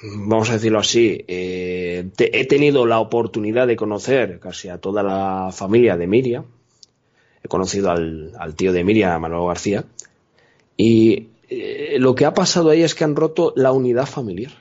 vamos 0.02 0.50
a 0.50 0.54
decirlo 0.54 0.78
así, 0.78 1.24
eh, 1.28 2.08
he 2.18 2.46
tenido 2.46 2.86
la 2.86 3.00
oportunidad 3.00 3.66
de 3.66 3.76
conocer 3.76 4.38
casi 4.40 4.68
a 4.68 4.78
toda 4.78 5.02
la 5.02 5.50
familia 5.52 5.96
de 5.96 6.06
Miriam, 6.06 6.44
he 7.42 7.48
conocido 7.48 7.90
al, 7.90 8.54
tío 8.56 8.72
de 8.72 8.84
Miriam, 8.84 9.12
a 9.12 9.18
Manuel 9.18 9.48
García, 9.48 9.84
y 10.76 11.28
eh, 11.48 11.96
lo 11.98 12.14
que 12.14 12.24
ha 12.24 12.34
pasado 12.34 12.70
ahí 12.70 12.82
es 12.82 12.94
que 12.94 13.04
han 13.04 13.16
roto 13.16 13.52
la 13.56 13.72
unidad 13.72 14.06
familiar. 14.06 14.52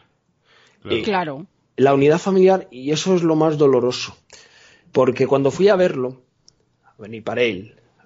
claro 1.03 1.45
la 1.77 1.93
unidad 1.93 2.19
familiar 2.19 2.67
y 2.71 2.91
eso 2.91 3.15
es 3.15 3.23
lo 3.23 3.35
más 3.35 3.57
doloroso. 3.57 4.15
Porque 4.91 5.27
cuando 5.27 5.51
fui 5.51 5.67
a 5.67 5.75
verlo, 5.75 6.21
a 6.83 6.93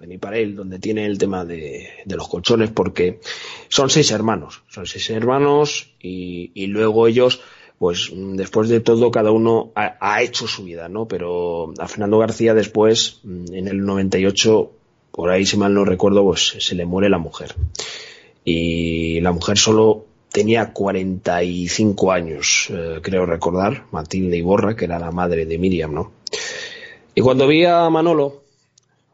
a 0.00 0.06
Beniparel, 0.40 0.56
donde 0.56 0.78
tiene 0.78 1.06
el 1.06 1.18
tema 1.18 1.44
de, 1.44 1.88
los 2.06 2.28
colchones, 2.28 2.70
porque 2.70 3.20
son 3.68 3.90
seis 3.90 4.10
hermanos, 4.10 4.62
son 4.68 4.86
seis 4.86 5.10
hermanos 5.10 5.92
y, 6.00 6.66
luego 6.66 7.06
ellos, 7.06 7.40
pues 7.78 8.10
después 8.12 8.68
de 8.68 8.80
todo, 8.80 9.10
cada 9.10 9.30
uno 9.30 9.72
ha, 9.74 10.22
hecho 10.22 10.46
su 10.46 10.64
vida, 10.64 10.88
¿no? 10.88 11.06
Pero 11.06 11.72
a 11.78 11.86
Fernando 11.86 12.18
García 12.18 12.54
después, 12.54 13.20
en 13.24 13.68
el 13.68 13.84
98, 13.84 14.70
por 15.12 15.30
ahí 15.30 15.44
si 15.44 15.56
mal 15.56 15.74
no 15.74 15.84
recuerdo, 15.84 16.24
pues 16.24 16.56
se 16.58 16.74
le 16.74 16.86
muere 16.86 17.08
la 17.08 17.18
mujer. 17.18 17.54
Y 18.44 19.20
la 19.20 19.32
mujer 19.32 19.58
solo 19.58 20.06
tenía 20.32 20.72
45 20.72 22.12
años, 22.12 22.68
eh, 22.70 23.00
creo 23.02 23.26
recordar, 23.26 23.84
Matilde 23.90 24.38
Iborra, 24.38 24.76
que 24.76 24.86
era 24.86 24.98
la 24.98 25.10
madre 25.10 25.44
de 25.44 25.58
Miriam, 25.58 25.92
¿no? 25.92 26.12
Y 27.14 27.20
cuando 27.20 27.46
vi 27.46 27.64
a 27.64 27.90
Manolo, 27.90 28.39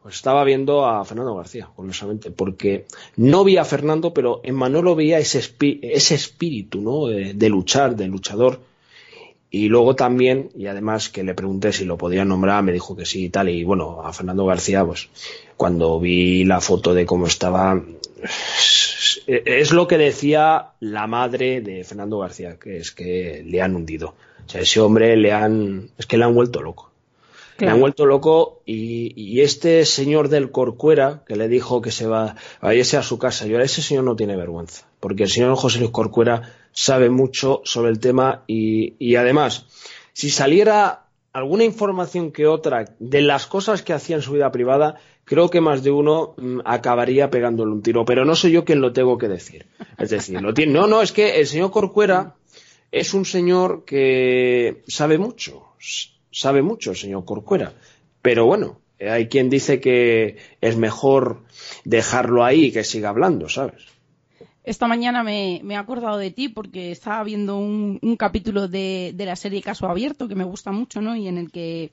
pues 0.07 0.15
estaba 0.15 0.45
viendo 0.45 0.85
a 0.85 1.03
Fernando 1.03 1.35
García, 1.35 1.67
curiosamente, 1.75 2.31
porque 2.31 2.85
no 3.17 3.43
vi 3.43 3.57
a 3.57 3.65
Fernando, 3.65 4.13
pero 4.13 4.39
en 4.45 4.55
Manolo 4.55 4.95
veía 4.95 5.19
ese, 5.19 5.41
ese 5.81 6.15
espíritu, 6.15 6.79
¿no? 6.79 7.09
Eh, 7.09 7.33
de 7.35 7.49
luchar, 7.49 7.93
de 7.97 8.07
luchador. 8.07 8.61
Y 9.51 9.67
luego 9.67 9.97
también, 9.97 10.49
y 10.55 10.67
además 10.67 11.09
que 11.09 11.25
le 11.25 11.33
pregunté 11.33 11.73
si 11.73 11.83
lo 11.83 11.97
podía 11.97 12.23
nombrar, 12.23 12.63
me 12.63 12.71
dijo 12.71 12.95
que 12.95 13.05
sí 13.05 13.25
y 13.25 13.29
tal. 13.29 13.49
Y 13.49 13.65
bueno, 13.65 14.01
a 14.01 14.13
Fernando 14.13 14.45
García, 14.45 14.85
pues 14.85 15.09
cuando 15.57 15.99
vi 15.99 16.45
la 16.45 16.61
foto 16.61 16.93
de 16.93 17.05
cómo 17.05 17.27
estaba, 17.27 17.83
es 19.27 19.73
lo 19.73 19.89
que 19.89 19.97
decía 19.97 20.67
la 20.79 21.05
madre 21.07 21.59
de 21.59 21.83
Fernando 21.83 22.19
García, 22.19 22.55
que 22.57 22.77
es 22.77 22.93
que 22.93 23.43
le 23.45 23.61
han 23.61 23.75
hundido. 23.75 24.15
O 24.45 24.49
sea, 24.49 24.61
ese 24.61 24.79
hombre 24.79 25.17
le 25.17 25.33
han, 25.33 25.89
es 25.97 26.05
que 26.05 26.17
le 26.17 26.23
han 26.23 26.33
vuelto 26.33 26.61
loco. 26.61 26.91
Le 27.59 27.69
han 27.69 27.79
vuelto 27.79 28.05
loco 28.05 28.61
y, 28.65 29.41
este 29.41 29.85
señor 29.85 30.29
del 30.29 30.51
Corcuera 30.51 31.23
que 31.27 31.35
le 31.35 31.47
dijo 31.47 31.81
que 31.81 31.91
se 31.91 32.07
va 32.07 32.35
a 32.61 32.73
irse 32.73 32.97
a 32.97 33.03
su 33.03 33.17
casa, 33.17 33.47
y 33.47 33.53
ahora 33.53 33.65
ese 33.65 33.81
señor 33.81 34.03
no 34.03 34.15
tiene 34.15 34.35
vergüenza, 34.35 34.87
porque 34.99 35.23
el 35.23 35.29
señor 35.29 35.55
José 35.55 35.79
Luis 35.79 35.91
Corcuera 35.91 36.53
sabe 36.71 37.09
mucho 37.09 37.61
sobre 37.63 37.91
el 37.91 37.99
tema 37.99 38.43
y, 38.47 38.95
y 38.99 39.15
además, 39.15 39.65
si 40.13 40.29
saliera 40.29 41.07
alguna 41.33 41.63
información 41.63 42.31
que 42.31 42.47
otra 42.47 42.95
de 42.99 43.21
las 43.21 43.45
cosas 43.45 43.83
que 43.83 43.93
hacía 43.93 44.15
en 44.15 44.21
su 44.23 44.33
vida 44.33 44.51
privada, 44.51 44.99
creo 45.23 45.49
que 45.49 45.61
más 45.61 45.83
de 45.83 45.91
uno 45.91 46.33
mm, 46.37 46.61
acabaría 46.65 47.29
pegándole 47.29 47.71
un 47.71 47.83
tiro. 47.83 48.05
Pero 48.05 48.25
no 48.25 48.35
soy 48.35 48.51
yo 48.53 48.65
quien 48.65 48.81
lo 48.81 48.93
tengo 48.93 49.17
que 49.17 49.27
decir. 49.27 49.67
Es 49.99 50.09
decir, 50.09 50.41
no, 50.41 50.53
tiene, 50.53 50.73
no, 50.73 50.87
no, 50.87 51.01
es 51.01 51.11
que 51.11 51.39
el 51.39 51.45
señor 51.45 51.69
Corcuera 51.69 52.35
es 52.91 53.13
un 53.13 53.25
señor 53.25 53.83
que 53.85 54.83
sabe 54.87 55.17
mucho, 55.17 55.63
sabe 56.37 56.61
mucho 56.61 56.91
el 56.91 56.97
señor 56.97 57.25
Corcuera. 57.25 57.73
Pero 58.21 58.45
bueno, 58.45 58.79
hay 58.99 59.27
quien 59.27 59.49
dice 59.49 59.79
que 59.79 60.37
es 60.61 60.77
mejor 60.77 61.43
dejarlo 61.83 62.43
ahí 62.43 62.65
y 62.65 62.71
que 62.71 62.83
siga 62.83 63.09
hablando, 63.09 63.49
¿sabes? 63.49 63.97
esta 64.67 64.85
mañana 64.85 65.23
me, 65.23 65.61
he 65.61 65.75
acordado 65.77 66.17
de 66.17 66.29
ti 66.29 66.49
porque 66.49 66.91
estaba 66.91 67.23
viendo 67.23 67.57
un, 67.57 68.17
capítulo 68.19 68.67
de, 68.67 69.15
la 69.17 69.37
serie 69.37 69.61
Caso 69.61 69.87
Abierto 69.87 70.27
que 70.27 70.35
me 70.35 70.43
gusta 70.43 70.73
mucho, 70.73 70.99
¿no? 70.99 71.15
Y 71.15 71.29
en 71.29 71.37
el 71.37 71.51
que 71.51 71.91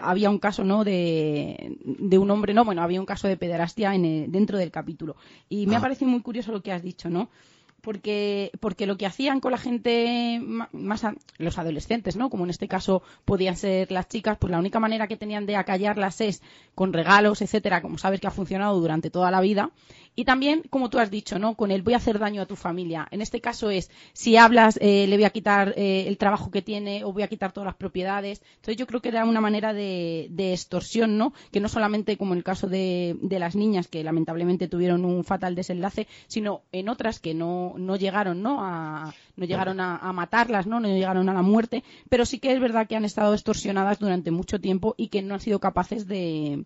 había 0.00 0.30
un 0.30 0.38
caso, 0.38 0.62
¿no? 0.62 0.84
De, 0.84 1.76
un 2.16 2.30
hombre, 2.30 2.54
no, 2.54 2.64
bueno, 2.64 2.82
había 2.82 3.00
un 3.00 3.06
caso 3.06 3.26
de 3.26 3.36
pederastia 3.36 3.96
en 3.96 4.30
dentro 4.30 4.58
del 4.58 4.70
capítulo. 4.70 5.16
Y 5.48 5.66
me 5.66 5.74
ha 5.74 5.78
ah. 5.78 5.82
parecido 5.82 6.08
muy 6.08 6.22
curioso 6.22 6.52
lo 6.52 6.62
que 6.62 6.70
has 6.70 6.84
dicho, 6.84 7.10
¿no? 7.10 7.30
Porque, 7.84 8.50
porque 8.60 8.86
lo 8.86 8.96
que 8.96 9.06
hacían 9.06 9.40
con 9.40 9.52
la 9.52 9.58
gente 9.58 10.40
más 10.72 11.06
los 11.38 11.58
adolescentes, 11.58 12.16
¿no? 12.16 12.30
Como 12.30 12.44
en 12.44 12.50
este 12.50 12.66
caso 12.66 13.02
podían 13.24 13.56
ser 13.56 13.92
las 13.92 14.08
chicas, 14.08 14.38
pues 14.40 14.50
la 14.50 14.58
única 14.58 14.80
manera 14.80 15.06
que 15.06 15.18
tenían 15.18 15.44
de 15.44 15.56
acallarlas 15.56 16.20
es 16.22 16.42
con 16.74 16.92
regalos, 16.94 17.42
etcétera, 17.42 17.82
como 17.82 17.98
sabes 17.98 18.20
que 18.20 18.26
ha 18.26 18.30
funcionado 18.30 18.80
durante 18.80 19.10
toda 19.10 19.30
la 19.30 19.42
vida. 19.42 19.70
Y 20.16 20.24
también, 20.24 20.62
como 20.70 20.90
tú 20.90 20.98
has 20.98 21.10
dicho, 21.10 21.38
¿no? 21.38 21.56
Con 21.56 21.70
el 21.70 21.82
voy 21.82 21.94
a 21.94 21.98
hacer 21.98 22.18
daño 22.18 22.42
a 22.42 22.46
tu 22.46 22.56
familia. 22.56 23.08
En 23.10 23.20
este 23.20 23.40
caso 23.40 23.70
es, 23.70 23.90
si 24.12 24.36
hablas, 24.36 24.78
eh, 24.80 25.06
le 25.08 25.16
voy 25.16 25.24
a 25.24 25.30
quitar 25.30 25.74
eh, 25.76 26.04
el 26.06 26.18
trabajo 26.18 26.50
que 26.50 26.62
tiene 26.62 27.04
o 27.04 27.12
voy 27.12 27.22
a 27.22 27.28
quitar 27.28 27.52
todas 27.52 27.66
las 27.66 27.74
propiedades. 27.74 28.40
Entonces 28.56 28.76
yo 28.76 28.86
creo 28.86 29.00
que 29.00 29.08
era 29.08 29.24
una 29.24 29.40
manera 29.40 29.72
de, 29.72 30.30
extorsión, 30.52 31.18
¿no? 31.18 31.32
Que 31.50 31.60
no 31.60 31.68
solamente 31.68 32.16
como 32.16 32.32
en 32.32 32.38
el 32.38 32.44
caso 32.44 32.68
de, 32.68 33.16
de 33.20 33.38
las 33.38 33.56
niñas, 33.56 33.88
que 33.88 34.04
lamentablemente 34.04 34.68
tuvieron 34.68 35.04
un 35.04 35.24
fatal 35.24 35.54
desenlace, 35.54 36.06
sino 36.26 36.62
en 36.70 36.88
otras 36.88 37.18
que 37.18 37.34
no, 37.34 37.74
no 37.76 37.96
llegaron, 37.96 38.42
¿no? 38.42 38.64
A, 38.64 39.12
no 39.36 39.46
llegaron 39.46 39.80
a, 39.80 40.12
matarlas, 40.12 40.66
¿no? 40.66 40.80
No 40.80 40.88
llegaron 40.88 41.28
a 41.28 41.34
la 41.34 41.42
muerte, 41.42 41.82
pero 42.08 42.24
sí 42.24 42.38
que 42.38 42.52
es 42.52 42.60
verdad 42.60 42.86
que 42.86 42.96
han 42.96 43.04
estado 43.04 43.34
extorsionadas 43.34 43.98
durante 43.98 44.30
mucho 44.30 44.60
tiempo 44.60 44.94
y 44.96 45.08
que 45.08 45.22
no 45.22 45.34
han 45.34 45.40
sido 45.40 45.58
capaces 45.58 46.06
de, 46.06 46.64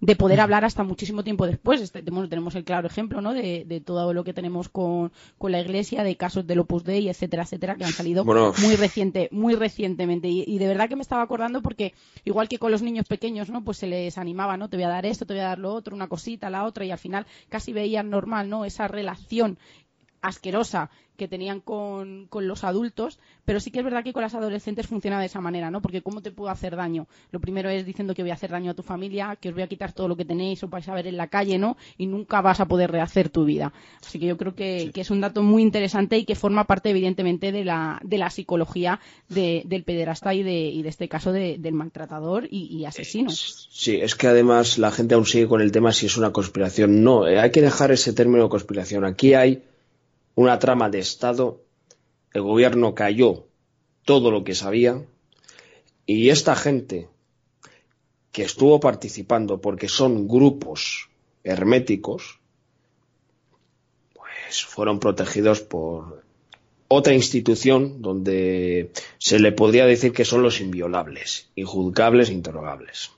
de 0.00 0.16
poder 0.16 0.40
hablar 0.40 0.64
hasta 0.64 0.82
muchísimo 0.82 1.22
tiempo 1.24 1.46
después. 1.46 1.80
Este, 1.80 2.02
tenemos 2.02 2.54
el 2.54 2.64
claro 2.64 2.86
ejemplo 2.86 3.20
¿no? 3.20 3.34
de, 3.34 3.82
todo 3.84 4.14
lo 4.14 4.24
que 4.24 4.32
tenemos 4.32 4.68
con, 4.68 5.12
la 5.40 5.60
Iglesia, 5.60 6.02
de 6.02 6.16
casos 6.16 6.46
del 6.46 6.60
Opus 6.60 6.84
Dei, 6.84 7.08
etcétera, 7.08 7.42
etcétera, 7.42 7.76
que 7.76 7.84
han 7.84 7.92
salido 7.92 8.24
muy 8.24 8.76
reciente, 8.76 9.28
muy 9.32 9.54
recientemente. 9.54 10.28
Y, 10.28 10.58
de 10.58 10.66
verdad 10.66 10.88
que 10.88 10.96
me 10.96 11.02
estaba 11.02 11.22
acordando 11.22 11.62
porque 11.62 11.94
igual 12.24 12.48
que 12.48 12.58
con 12.58 12.70
los 12.70 12.82
niños 12.82 13.06
pequeños, 13.06 13.50
¿no? 13.50 13.64
Pues 13.64 13.78
se 13.78 13.86
les 13.86 14.18
animaba, 14.18 14.56
¿no? 14.56 14.68
Te 14.68 14.76
voy 14.76 14.84
a 14.84 14.88
dar 14.88 15.06
esto, 15.06 15.26
te 15.26 15.34
voy 15.34 15.40
a 15.40 15.48
dar 15.48 15.58
lo 15.58 15.72
otro, 15.72 15.94
una 15.94 16.08
cosita, 16.08 16.50
la 16.50 16.64
otra, 16.64 16.84
y 16.84 16.90
al 16.90 16.98
final 16.98 17.26
casi 17.48 17.72
veían 17.72 18.10
normal, 18.10 18.48
¿no? 18.48 18.64
Esa 18.64 18.88
relación 18.88 19.58
asquerosa 20.22 20.90
que 21.20 21.28
tenían 21.28 21.60
con, 21.60 22.28
los 22.32 22.64
adultos, 22.64 23.18
pero 23.44 23.60
sí 23.60 23.70
que 23.70 23.80
es 23.80 23.84
verdad 23.84 24.02
que 24.02 24.14
con 24.14 24.22
las 24.22 24.34
adolescentes 24.34 24.86
funciona 24.86 25.20
de 25.20 25.26
esa 25.26 25.42
manera, 25.42 25.70
¿no? 25.70 25.82
Porque 25.82 26.00
¿cómo 26.00 26.22
te 26.22 26.30
puedo 26.30 26.50
hacer 26.50 26.76
daño? 26.76 27.08
Lo 27.30 27.40
primero 27.40 27.68
es 27.68 27.84
diciendo 27.84 28.14
que 28.14 28.22
voy 28.22 28.30
a 28.30 28.34
hacer 28.34 28.48
daño 28.48 28.70
a 28.70 28.74
tu 28.74 28.82
familia, 28.82 29.36
que 29.38 29.50
os 29.50 29.54
voy 29.54 29.62
a 29.62 29.66
quitar 29.66 29.92
todo 29.92 30.08
lo 30.08 30.16
que 30.16 30.24
tenéis, 30.24 30.62
o 30.62 30.68
vais 30.68 30.88
a 30.88 30.94
ver 30.94 31.06
en 31.06 31.18
la 31.18 31.26
calle, 31.26 31.58
¿no? 31.58 31.76
Y 31.98 32.06
nunca 32.06 32.40
vas 32.40 32.60
a 32.60 32.64
poder 32.64 32.90
rehacer 32.90 33.28
tu 33.28 33.44
vida. 33.44 33.74
Así 34.02 34.18
que 34.18 34.24
yo 34.24 34.38
creo 34.38 34.54
que, 34.54 34.90
es 34.94 35.10
un 35.10 35.20
dato 35.20 35.42
muy 35.42 35.60
interesante 35.60 36.16
y 36.16 36.24
que 36.24 36.34
forma 36.34 36.64
parte, 36.64 36.88
evidentemente, 36.88 37.52
de 37.52 37.66
la, 37.66 38.00
de 38.02 38.16
la 38.16 38.30
psicología 38.30 38.98
del 39.28 39.84
pederasta 39.84 40.32
y 40.32 40.42
de, 40.42 40.68
y 40.68 40.82
de 40.82 40.88
este 40.88 41.10
caso 41.10 41.32
del 41.32 41.72
maltratador 41.74 42.48
y, 42.50 42.86
asesino. 42.86 43.28
Sí, 43.30 43.96
es 44.00 44.14
que 44.14 44.26
además 44.26 44.78
la 44.78 44.90
gente 44.90 45.14
aún 45.14 45.26
sigue 45.26 45.48
con 45.48 45.60
el 45.60 45.70
tema 45.70 45.92
si 45.92 46.06
es 46.06 46.16
una 46.16 46.32
conspiración. 46.32 47.04
No, 47.04 47.28
eh, 47.28 47.38
hay 47.38 47.50
que 47.50 47.60
dejar 47.60 47.92
ese 47.92 48.14
término 48.14 48.48
conspiración. 48.48 49.04
Aquí 49.04 49.34
hay 49.34 49.62
una 50.40 50.58
trama 50.58 50.88
de 50.88 51.00
Estado, 51.00 51.60
el 52.32 52.40
gobierno 52.40 52.94
cayó 52.94 53.46
todo 54.06 54.30
lo 54.30 54.42
que 54.42 54.54
sabía 54.54 55.04
y 56.06 56.30
esta 56.30 56.56
gente 56.56 57.08
que 58.32 58.44
estuvo 58.44 58.80
participando 58.80 59.60
porque 59.60 59.86
son 59.86 60.26
grupos 60.26 61.10
herméticos, 61.44 62.40
pues 64.14 64.64
fueron 64.64 64.98
protegidos 64.98 65.60
por 65.60 66.24
otra 66.88 67.12
institución 67.12 68.00
donde 68.00 68.92
se 69.18 69.40
le 69.40 69.52
podría 69.52 69.84
decir 69.84 70.12
que 70.12 70.24
son 70.24 70.42
los 70.42 70.62
inviolables, 70.62 71.50
injuzgables 71.54 72.30
e 72.30 72.32
interrogables. 72.32 73.10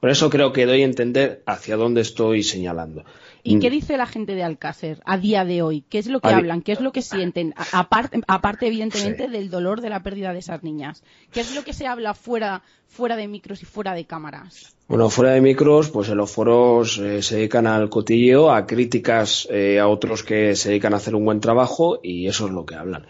Por 0.00 0.08
eso 0.08 0.30
creo 0.30 0.54
que 0.54 0.64
doy 0.64 0.80
a 0.80 0.86
entender 0.86 1.42
hacia 1.44 1.76
dónde 1.76 2.00
estoy 2.00 2.42
señalando. 2.42 3.04
¿Y 3.42 3.58
qué 3.60 3.70
dice 3.70 3.96
la 3.96 4.06
gente 4.06 4.34
de 4.34 4.42
Alcácer 4.42 5.00
a 5.04 5.16
día 5.16 5.44
de 5.44 5.62
hoy? 5.62 5.84
¿Qué 5.88 5.98
es 5.98 6.06
lo 6.06 6.20
que 6.20 6.28
hablan? 6.28 6.62
¿Qué 6.62 6.72
es 6.72 6.80
lo 6.80 6.92
que 6.92 7.02
sienten? 7.02 7.54
Aparte, 7.72 8.20
aparte 8.26 8.66
evidentemente, 8.66 9.28
del 9.28 9.50
dolor 9.50 9.80
de 9.80 9.90
la 9.90 10.02
pérdida 10.02 10.32
de 10.32 10.40
esas 10.40 10.62
niñas. 10.62 11.02
¿Qué 11.32 11.40
es 11.40 11.54
lo 11.54 11.64
que 11.64 11.72
se 11.72 11.86
habla 11.86 12.14
fuera, 12.14 12.62
fuera 12.86 13.16
de 13.16 13.28
micros 13.28 13.62
y 13.62 13.66
fuera 13.66 13.94
de 13.94 14.04
cámaras? 14.04 14.74
Bueno, 14.88 15.10
fuera 15.10 15.32
de 15.32 15.40
micros, 15.40 15.90
pues 15.90 16.08
en 16.08 16.16
los 16.16 16.30
foros 16.30 16.98
eh, 16.98 17.22
se 17.22 17.36
dedican 17.36 17.66
al 17.66 17.90
cotilleo, 17.90 18.50
a 18.50 18.66
críticas 18.66 19.46
eh, 19.50 19.78
a 19.78 19.86
otros 19.86 20.22
que 20.22 20.56
se 20.56 20.70
dedican 20.70 20.94
a 20.94 20.96
hacer 20.96 21.14
un 21.14 21.24
buen 21.24 21.40
trabajo 21.40 22.00
y 22.02 22.26
eso 22.26 22.46
es 22.46 22.52
lo 22.52 22.64
que 22.64 22.74
hablan. 22.74 23.06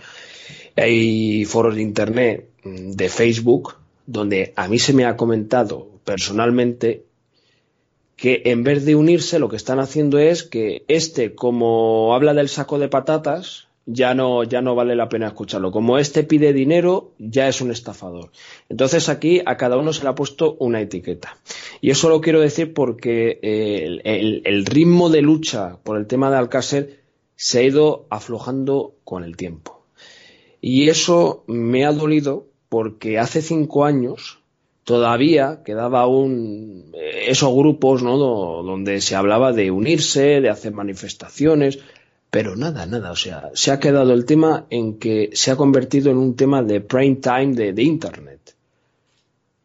Hay 0.76 1.44
foros 1.44 1.74
de 1.74 1.82
internet, 1.82 2.50
mm, 2.64 2.90
de 2.90 3.08
Facebook, 3.08 3.76
donde 4.06 4.52
a 4.56 4.68
mí 4.68 4.78
se 4.78 4.92
me 4.92 5.04
ha 5.04 5.16
comentado 5.16 5.88
personalmente 6.04 7.04
que 8.18 8.42
en 8.46 8.64
vez 8.64 8.84
de 8.84 8.96
unirse 8.96 9.38
lo 9.38 9.48
que 9.48 9.54
están 9.54 9.78
haciendo 9.78 10.18
es 10.18 10.42
que 10.42 10.84
este, 10.88 11.36
como 11.36 12.14
habla 12.16 12.34
del 12.34 12.48
saco 12.48 12.80
de 12.80 12.88
patatas, 12.88 13.68
ya 13.86 14.12
no, 14.12 14.42
ya 14.42 14.60
no 14.60 14.74
vale 14.74 14.96
la 14.96 15.08
pena 15.08 15.28
escucharlo. 15.28 15.70
Como 15.70 15.98
este 15.98 16.24
pide 16.24 16.52
dinero, 16.52 17.12
ya 17.18 17.46
es 17.46 17.60
un 17.60 17.70
estafador. 17.70 18.32
Entonces 18.68 19.08
aquí 19.08 19.40
a 19.46 19.56
cada 19.56 19.76
uno 19.76 19.92
se 19.92 20.02
le 20.02 20.08
ha 20.08 20.16
puesto 20.16 20.56
una 20.58 20.80
etiqueta. 20.80 21.38
Y 21.80 21.90
eso 21.90 22.08
lo 22.08 22.20
quiero 22.20 22.40
decir 22.40 22.74
porque 22.74 23.38
eh, 23.40 24.00
el, 24.44 24.66
ritmo 24.66 25.10
de 25.10 25.22
lucha 25.22 25.78
por 25.84 25.96
el 25.96 26.08
tema 26.08 26.28
de 26.28 26.38
Alcácer 26.38 27.00
se 27.36 27.60
ha 27.60 27.62
ido 27.62 28.08
aflojando 28.10 28.96
con 29.04 29.22
el 29.22 29.36
tiempo. 29.36 29.84
Y 30.60 30.88
eso 30.88 31.44
me 31.46 31.86
ha 31.86 31.92
dolido 31.92 32.48
porque 32.68 33.20
hace 33.20 33.42
cinco 33.42 33.84
años 33.84 34.37
todavía 34.88 35.60
quedaba 35.66 36.00
aún 36.00 36.92
eh, 36.94 37.26
esos 37.28 37.54
grupos 37.54 38.02
¿no? 38.02 38.16
donde 38.16 39.02
se 39.02 39.16
hablaba 39.16 39.52
de 39.52 39.70
unirse, 39.70 40.40
de 40.40 40.48
hacer 40.48 40.72
manifestaciones, 40.72 41.80
pero 42.30 42.56
nada, 42.56 42.86
nada, 42.86 43.10
o 43.10 43.16
sea, 43.16 43.50
se 43.52 43.70
ha 43.70 43.80
quedado 43.80 44.14
el 44.14 44.24
tema 44.24 44.64
en 44.70 44.98
que 44.98 45.28
se 45.34 45.50
ha 45.50 45.56
convertido 45.56 46.10
en 46.10 46.16
un 46.16 46.36
tema 46.36 46.62
de 46.62 46.80
prime 46.80 47.16
time 47.16 47.54
de, 47.54 47.82
Internet. 47.82 48.56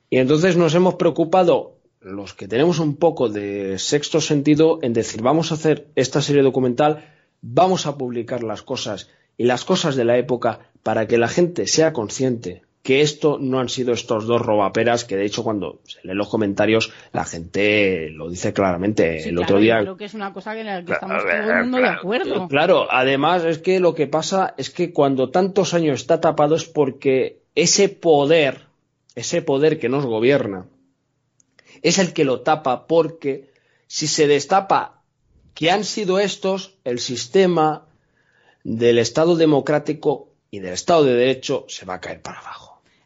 Y 0.10 0.18
entonces 0.18 0.58
nos 0.58 0.76
hemos 0.76 0.96
preocupado, 0.96 1.78
los 2.02 2.34
que 2.34 2.50
tenemos 2.50 2.80
un 2.80 2.98
poco 2.98 3.30
de 3.30 3.80
sexto 3.80 4.20
sentido, 4.20 4.80
en 4.82 4.92
decir, 4.92 5.22
vamos 5.22 5.52
a 5.52 5.56
hacer 5.56 5.88
esta 5.96 6.22
serie 6.22 6.42
documental, 6.42 7.06
vamos 7.42 7.86
a 7.86 7.98
publicar 7.98 8.44
las 8.44 8.62
cosas 8.62 9.08
y 9.38 9.46
las 9.46 9.64
cosas 9.64 9.96
de 9.96 10.04
la 10.04 10.18
época 10.18 10.60
para 10.84 11.08
que 11.08 11.18
la 11.18 11.30
gente 11.30 11.66
sea 11.66 11.94
consciente 11.94 12.64
que 12.84 13.00
esto 13.00 13.38
no 13.40 13.62
han 13.62 13.70
sido 13.70 13.94
estos 13.94 14.28
dos 14.28 14.42
robaperas 14.42 15.06
que 15.06 15.16
de 15.16 15.26
hecho 15.26 15.42
cuando 15.42 15.80
se 15.86 16.00
leen 16.04 16.18
los 16.18 16.28
comentarios 16.28 16.92
la 17.14 17.24
gente 17.24 18.10
lo 18.10 18.30
dice 18.30 18.52
claramente. 18.52 19.28
El 19.28 19.40
otro 19.40 19.58
día 19.58 19.80
creo 19.80 19.96
que 19.96 20.06
es 20.06 20.14
una 20.14 20.34
cosa 20.34 20.60
en 20.60 20.66
la 20.66 20.84
que 20.84 20.92
estamos 20.92 21.24
todo 21.24 21.32
el 21.32 21.62
mundo 21.62 21.78
de 21.78 21.88
acuerdo. 21.88 22.48
Claro 22.50 22.88
además 22.92 23.46
es 23.46 23.60
que 23.60 23.80
lo 23.80 23.96
que 23.96 24.08
pasa 24.08 24.54
es 24.58 24.70
que 24.70 24.92
cuando 24.92 25.30
tantos 25.30 25.74
años 25.74 26.02
está 26.02 26.20
tapado 26.20 26.56
es 26.56 26.66
porque 26.66 27.42
ese 27.56 27.88
poder 27.88 28.66
ese 29.16 29.42
poder 29.42 29.80
que 29.80 29.88
nos 29.88 30.06
gobierna 30.06 30.66
es 31.84 32.00
el 32.00 32.12
que 32.12 32.26
lo 32.26 32.42
tapa 32.42 32.86
porque 32.86 33.50
si 33.88 34.08
se 34.08 34.28
destapa 34.28 35.02
que 35.54 35.72
han 35.72 35.86
sido 35.86 36.20
estos 36.20 36.76
el 36.84 37.00
sistema 37.00 37.86
del 38.66 39.00
Estado 39.00 39.38
democrático 39.38 40.28
y 40.52 40.60
del 40.60 40.74
Estado 40.74 41.06
de 41.06 41.14
Derecho 41.14 41.66
se 41.70 41.86
va 41.86 41.96
a 41.96 42.02
caer 42.02 42.22
para 42.22 42.40
abajo 42.40 42.63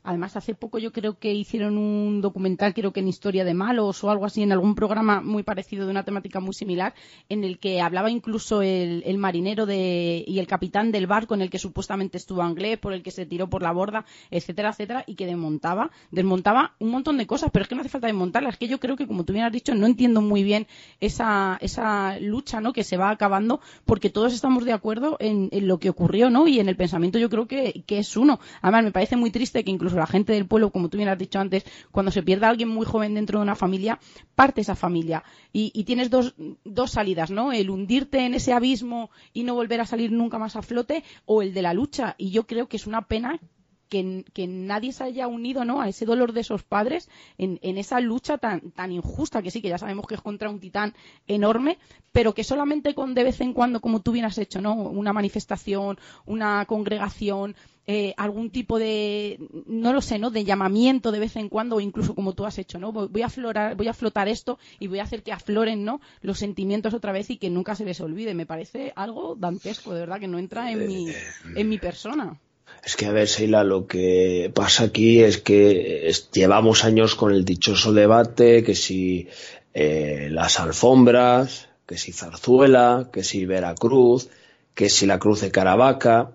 Además, 0.08 0.38
hace 0.38 0.56
poco 0.56 0.80
yo 0.80 0.94
creo 0.94 1.20
que 1.20 1.34
hicieron 1.34 1.78
un 1.78 2.22
documental, 2.22 2.74
creo 2.74 2.94
que 2.94 3.02
en 3.02 3.10
Historia 3.10 3.44
de 3.44 3.54
Malos 3.54 4.02
o 4.06 4.10
algo 4.10 4.24
así, 4.24 4.42
en 4.42 4.54
algún 4.54 4.74
programa 4.74 5.20
muy 5.20 5.44
parecido 5.44 5.84
de 5.84 5.92
una 5.92 6.04
temática 6.04 6.40
muy 6.40 6.54
similar, 6.54 6.94
en 7.28 7.44
el 7.44 7.60
que 7.60 7.82
hablaba 7.82 8.10
incluso 8.10 8.62
el, 8.62 9.18
marinero 9.18 9.66
de, 9.66 10.24
y 10.26 10.40
el 10.40 10.48
capitán 10.48 10.94
del 10.94 11.08
barco 11.08 11.34
en 11.34 11.42
el 11.42 11.50
que 11.50 11.60
supuestamente 11.60 12.18
estuvo 12.18 12.42
Anglés, 12.42 12.78
por 12.80 12.94
el 12.94 13.04
que 13.04 13.12
se 13.12 13.26
tiró 13.26 13.50
por 13.50 13.62
la 13.62 13.74
borda, 13.74 14.06
etcétera, 14.32 14.70
etcétera, 14.70 15.04
y 15.08 15.16
que 15.16 15.26
desmontaba, 15.26 15.92
desmontaba 16.10 16.76
un 16.80 16.92
montón 16.92 17.18
de 17.18 17.28
cosas, 17.28 17.50
pero 17.52 17.64
es 17.64 17.68
que 17.68 17.76
no 17.76 17.82
hace 17.82 17.90
falta 17.90 18.08
desmontarlas. 18.08 18.54
Es 18.54 18.60
que 18.60 18.70
yo 18.70 18.80
creo 18.80 18.96
que, 18.96 19.08
como 19.08 19.26
tú 19.26 19.34
bien 19.34 19.44
has 19.44 19.52
dicho, 19.52 19.76
no 19.76 19.88
entiendo 19.88 20.22
muy 20.22 20.42
bien 20.42 20.68
esa, 21.02 21.58
esa 21.60 22.18
lucha 22.22 22.62
¿no? 22.62 22.72
que 22.72 22.86
se 22.86 22.96
va 22.96 23.10
acabando, 23.10 23.60
porque 23.84 24.10
todos 24.10 24.34
estamos 24.34 24.64
de 24.64 24.72
acuerdo 24.72 25.18
en, 25.20 25.50
lo 25.68 25.80
que 25.80 25.90
ocurrió, 25.90 26.30
¿no? 26.30 26.48
Y 26.48 26.62
en 26.62 26.70
el 26.70 26.78
pensamiento 26.78 27.20
yo 27.20 27.30
creo 27.30 27.46
que, 27.46 27.84
es 27.86 28.16
uno. 28.16 28.40
Además, 28.62 28.86
me 28.86 28.92
parece 28.92 29.18
muy 29.18 29.32
triste 29.32 29.64
que 29.64 29.72
incluso 29.72 29.97
la 30.00 30.08
gente 30.08 30.34
del 30.34 30.48
pueblo, 30.48 30.72
como 30.72 30.90
tú 30.90 30.98
bien 30.98 31.10
has 31.10 31.18
dicho 31.18 31.40
antes, 31.40 31.66
cuando 31.92 32.12
se 32.12 32.24
pierde 32.24 32.46
a 32.46 32.50
alguien 32.50 32.70
muy 32.70 32.86
joven 32.86 33.14
dentro 33.14 33.40
de 33.40 33.44
una 33.44 33.56
familia, 33.56 34.00
parte 34.36 34.62
esa 34.62 34.76
familia. 34.76 35.24
Y, 35.54 35.72
y 35.74 35.84
tienes 35.84 36.10
dos, 36.10 36.36
dos 36.64 36.92
salidas, 36.92 37.32
¿no? 37.32 37.52
El 37.52 37.70
hundirte 37.70 38.26
en 38.26 38.34
ese 38.34 38.54
abismo 38.54 39.10
y 39.34 39.44
no 39.44 39.56
volver 39.56 39.82
a 39.82 39.86
salir 39.86 40.12
nunca 40.12 40.40
más 40.40 40.56
a 40.56 40.62
flote, 40.62 41.04
o 41.26 41.42
el 41.42 41.54
de 41.54 41.62
la 41.62 41.74
lucha. 41.74 42.16
Y 42.18 42.32
yo 42.32 42.48
creo 42.48 42.68
que 42.68 42.78
es 42.78 42.88
una 42.88 43.08
pena 43.08 43.40
que, 43.88 44.48
nadie 44.48 44.92
se 44.92 45.04
haya 45.04 45.28
unido 45.28 45.66
¿no? 45.66 45.82
a 45.82 45.90
ese 45.90 46.06
dolor 46.06 46.34
de 46.34 46.42
esos 46.42 46.64
padres 46.64 47.10
en, 47.38 47.60
esa 47.78 48.00
lucha 48.00 48.38
tan, 48.38 48.72
tan 48.72 48.92
injusta 48.92 49.42
que 49.42 49.52
sí, 49.52 49.62
que 49.62 49.70
ya 49.70 49.78
sabemos 49.78 50.08
que 50.08 50.16
es 50.16 50.22
contra 50.22 50.50
un 50.50 50.60
titán 50.60 50.94
enorme, 51.28 51.78
pero 52.12 52.34
que 52.34 52.44
solamente 52.44 52.94
con 52.94 53.14
de 53.14 53.24
vez 53.24 53.42
en 53.42 53.54
cuando, 53.54 53.80
como 53.80 54.02
tú 54.02 54.12
bien 54.12 54.26
has 54.26 54.38
hecho, 54.38 54.62
¿no? 54.62 54.74
una 54.76 55.14
manifestación, 55.14 55.98
una 56.26 56.66
congregación, 56.66 57.56
eh, 57.90 58.14
algún 58.18 58.50
tipo 58.50 58.80
de, 58.80 59.40
no 59.66 59.94
lo 59.94 60.02
sé, 60.02 60.20
¿no? 60.20 60.30
De 60.30 60.44
llamamiento 60.44 61.14
de 61.14 61.20
vez 61.20 61.38
en 61.38 61.48
cuando, 61.48 61.78
o 61.78 61.80
incluso 61.80 62.14
como 62.14 62.34
tú 62.34 62.46
has 62.46 62.58
hecho, 62.58 62.80
¿no? 62.80 62.92
Voy 62.92 63.22
a 63.22 63.30
florar, 63.30 63.76
voy 63.76 63.88
a 63.88 63.94
flotar 63.94 64.28
esto 64.28 64.60
y 64.78 64.88
voy 64.88 65.00
a 65.00 65.04
hacer 65.04 65.24
que 65.24 65.32
afloren, 65.32 65.86
¿no? 65.86 66.02
Los 66.22 66.40
sentimientos 66.40 66.94
otra 66.94 67.14
vez 67.14 67.30
y 67.30 67.38
que 67.38 67.50
nunca 67.50 67.76
se 67.76 67.86
les 67.86 68.02
olvide. 68.02 68.34
Me 68.34 68.46
parece 68.46 68.92
algo 68.98 69.36
dantesco, 69.36 69.94
de 69.94 70.02
verdad, 70.02 70.20
que 70.20 70.28
no 70.28 70.38
entra 70.38 70.70
en 70.70 70.86
mi, 70.86 71.08
en 71.56 71.70
mi 71.70 71.78
persona. 71.78 72.38
Es 72.84 72.98
que, 72.98 73.06
a 73.06 73.12
ver, 73.12 73.30
Seila, 73.30 73.64
lo 73.64 73.88
que 73.88 74.52
pasa 74.54 74.84
aquí 74.84 75.22
es 75.22 75.38
que 75.38 76.12
llevamos 76.34 76.84
años 76.84 77.16
con 77.16 77.32
el 77.32 77.46
dichoso 77.46 77.94
debate 77.94 78.64
que 78.64 78.76
si 78.76 79.30
eh, 79.74 80.28
las 80.30 80.60
alfombras, 80.60 81.70
que 81.86 81.98
si 81.98 82.12
Zarzuela, 82.12 83.10
que 83.14 83.24
si 83.24 83.46
Veracruz, 83.46 84.28
que 84.74 84.90
si 84.90 85.06
la 85.06 85.20
Cruz 85.20 85.42
de 85.42 85.52
Caravaca. 85.52 86.32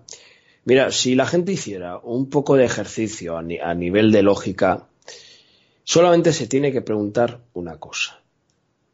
Mira, 0.65 0.91
si 0.91 1.15
la 1.15 1.25
gente 1.25 1.51
hiciera 1.51 1.97
un 1.97 2.29
poco 2.29 2.55
de 2.55 2.65
ejercicio 2.65 3.37
a, 3.37 3.73
nivel 3.73 4.11
de 4.11 4.23
lógica, 4.23 4.87
solamente 5.83 6.31
se 6.31 6.47
tiene 6.47 6.71
que 6.71 6.81
preguntar 6.81 7.41
una 7.53 7.77
cosa. 7.77 8.21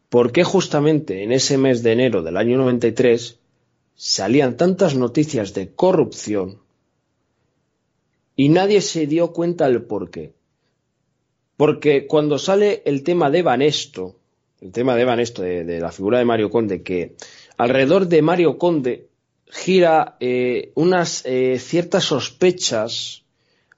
¿Por 0.09 0.31
qué 0.31 0.43
justamente 0.43 1.23
en 1.23 1.31
ese 1.31 1.57
mes 1.57 1.83
de 1.83 1.91
enero 1.91 2.23
del 2.23 2.37
año 2.37 2.57
93 2.57 3.37
salían 3.95 4.55
tantas 4.55 4.95
noticias 4.95 5.53
de 5.53 5.73
corrupción 5.73 6.61
y 8.39 8.47
nadie 8.47 8.79
se 8.79 9.05
dio 9.05 9.33
cuenta 9.33 9.67
del 9.67 9.81
por 9.81 10.09
qué. 10.09 10.31
Porque 11.57 12.07
cuando 12.07 12.39
sale 12.39 12.81
el 12.85 13.03
tema 13.03 13.29
de 13.29 13.41
Vanesto, 13.41 14.15
el 14.61 14.71
tema 14.71 14.95
de 14.95 15.03
Vanesto, 15.03 15.41
de, 15.41 15.81
la 15.81 15.91
figura 15.91 16.19
de 16.19 16.23
Mario 16.23 16.49
Conde, 16.49 16.81
que 16.81 17.17
alrededor 17.57 18.07
de 18.07 18.21
Mario 18.21 18.57
Conde 18.57 19.08
gira 19.49 20.15
eh, 20.19 20.71
unas 20.75 21.23
eh, 21.25 21.57
ciertas 21.59 22.03
sospechas 22.03 23.23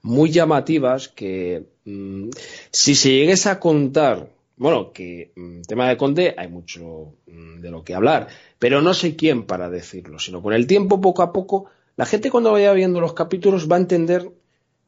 muy 0.02 0.30
llamativas 0.30 1.08
que 1.08 1.64
mm, 1.84 2.28
si 2.70 2.94
se 2.94 3.10
llegase 3.10 3.48
a 3.48 3.58
contar, 3.58 4.28
bueno, 4.56 4.92
que 4.92 5.32
mm, 5.34 5.62
tema 5.62 5.88
de 5.88 5.96
Conde 5.96 6.34
hay 6.36 6.48
mucho 6.48 7.14
mm, 7.26 7.60
de 7.60 7.70
lo 7.70 7.82
que 7.84 7.94
hablar, 7.94 8.28
pero 8.58 8.82
no 8.82 8.94
sé 8.94 9.16
quién 9.16 9.44
para 9.44 9.70
decirlo, 9.70 10.18
sino 10.18 10.42
con 10.42 10.52
el 10.52 10.66
tiempo, 10.66 11.00
poco 11.00 11.22
a 11.22 11.32
poco, 11.32 11.66
la 11.96 12.06
gente 12.06 12.30
cuando 12.30 12.52
vaya 12.52 12.72
viendo 12.72 13.00
los 13.00 13.14
capítulos 13.14 13.70
va 13.70 13.76
a 13.76 13.80
entender 13.80 14.30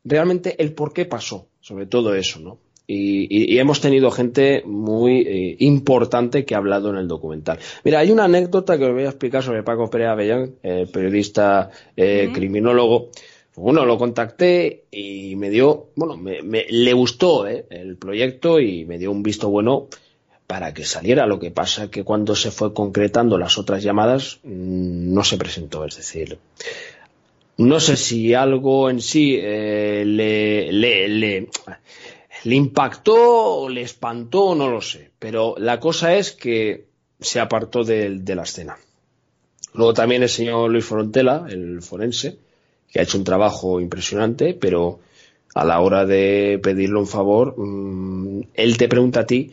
realmente 0.04 0.62
el 0.62 0.74
por 0.74 0.92
qué 0.92 1.06
pasó, 1.06 1.48
sobre 1.60 1.86
todo 1.86 2.14
eso, 2.14 2.40
¿no? 2.40 2.58
Y, 2.86 3.58
hemos 3.58 3.80
tenido 3.80 4.10
gente 4.10 4.62
muy 4.66 5.20
eh, 5.20 5.56
importante 5.60 6.44
que 6.44 6.54
ha 6.54 6.58
hablado 6.58 6.90
en 6.90 6.96
el 6.96 7.08
documental. 7.08 7.58
Mira, 7.82 8.00
hay 8.00 8.10
una 8.10 8.24
anécdota 8.24 8.76
que 8.76 8.84
os 8.84 8.92
voy 8.92 9.04
a 9.04 9.08
explicar 9.08 9.42
sobre 9.42 9.62
Paco 9.62 9.88
Pérez 9.88 10.08
Avellán, 10.08 10.56
el 10.62 10.88
periodista 10.88 11.70
eh, 11.96 12.30
criminólogo. 12.32 13.10
Bueno, 13.56 13.86
lo 13.86 13.96
contacté 13.96 14.84
y 14.90 15.36
me 15.36 15.48
dio, 15.48 15.86
bueno, 15.94 16.16
me, 16.16 16.42
le 16.42 16.92
gustó 16.92 17.46
eh, 17.46 17.66
el 17.70 17.96
proyecto 17.96 18.60
y 18.60 18.84
me 18.84 18.98
dio 18.98 19.12
un 19.12 19.22
visto 19.22 19.48
bueno 19.48 19.86
para 20.46 20.74
que 20.74 20.84
saliera. 20.84 21.26
Lo 21.26 21.38
que 21.38 21.52
pasa 21.52 21.90
que 21.90 22.04
cuando 22.04 22.34
se 22.34 22.50
fue 22.50 22.74
concretando 22.74 23.38
las 23.38 23.56
otras 23.56 23.82
llamadas 23.82 24.40
mm, 24.42 25.14
no 25.14 25.24
se 25.24 25.38
presentó, 25.38 25.84
es 25.84 25.96
decir, 25.96 26.38
no 27.56 27.78
sé 27.78 27.96
si 27.96 28.34
algo 28.34 28.90
en 28.90 29.00
sí 29.00 29.38
eh, 29.40 30.02
le, 30.04 30.72
le, 30.72 31.08
le, 31.08 31.48
le, 32.44 32.54
impactó 32.54 33.60
o 33.60 33.68
le 33.68 33.82
espantó, 33.82 34.54
no 34.54 34.68
lo 34.68 34.80
sé. 34.80 35.10
Pero 35.18 35.54
la 35.58 35.80
cosa 35.80 36.14
es 36.14 36.32
que 36.32 36.86
se 37.20 37.40
apartó 37.40 37.84
de, 37.84 38.22
la 38.24 38.42
escena. 38.42 38.76
Luego 39.74 39.94
también 39.94 40.22
el 40.22 40.28
señor 40.28 40.70
Luis 40.70 40.84
Frontela, 40.84 41.46
el 41.48 41.82
forense, 41.82 42.38
que 42.90 43.00
ha 43.00 43.02
hecho 43.02 43.18
un 43.18 43.24
trabajo 43.24 43.80
impresionante, 43.80 44.54
pero 44.54 45.00
a 45.54 45.64
la 45.64 45.80
hora 45.80 46.04
de 46.04 46.60
pedirle 46.62 46.98
un 46.98 47.06
favor, 47.06 47.54
mm, 47.56 48.48
él 48.54 48.76
te 48.76 48.88
pregunta 48.88 49.20
a 49.20 49.26
ti 49.26 49.50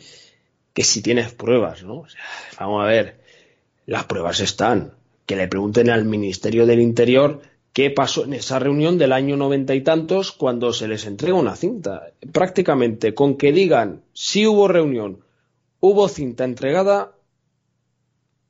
que 0.72 0.84
si 0.84 1.02
tienes 1.02 1.32
pruebas, 1.32 1.82
¿no? 1.82 2.04
vamos 2.58 2.84
a 2.84 2.86
ver, 2.86 3.20
las 3.86 4.04
pruebas 4.04 4.40
están. 4.40 4.94
Que 5.26 5.36
le 5.36 5.48
pregunten 5.48 5.88
al 5.88 6.04
Ministerio 6.04 6.66
del 6.66 6.80
Interior 6.80 7.42
¿Qué 7.72 7.90
pasó 7.90 8.24
en 8.24 8.34
esa 8.34 8.58
reunión 8.58 8.98
del 8.98 9.12
año 9.12 9.36
noventa 9.36 9.74
y 9.74 9.80
tantos 9.80 10.32
cuando 10.32 10.74
se 10.74 10.88
les 10.88 11.06
entrega 11.06 11.38
una 11.38 11.56
cinta? 11.56 12.12
Prácticamente 12.30 13.14
con 13.14 13.36
que 13.36 13.50
digan 13.50 14.02
si 14.12 14.46
hubo 14.46 14.68
reunión, 14.68 15.20
hubo 15.80 16.06
cinta 16.08 16.44
entregada, 16.44 17.12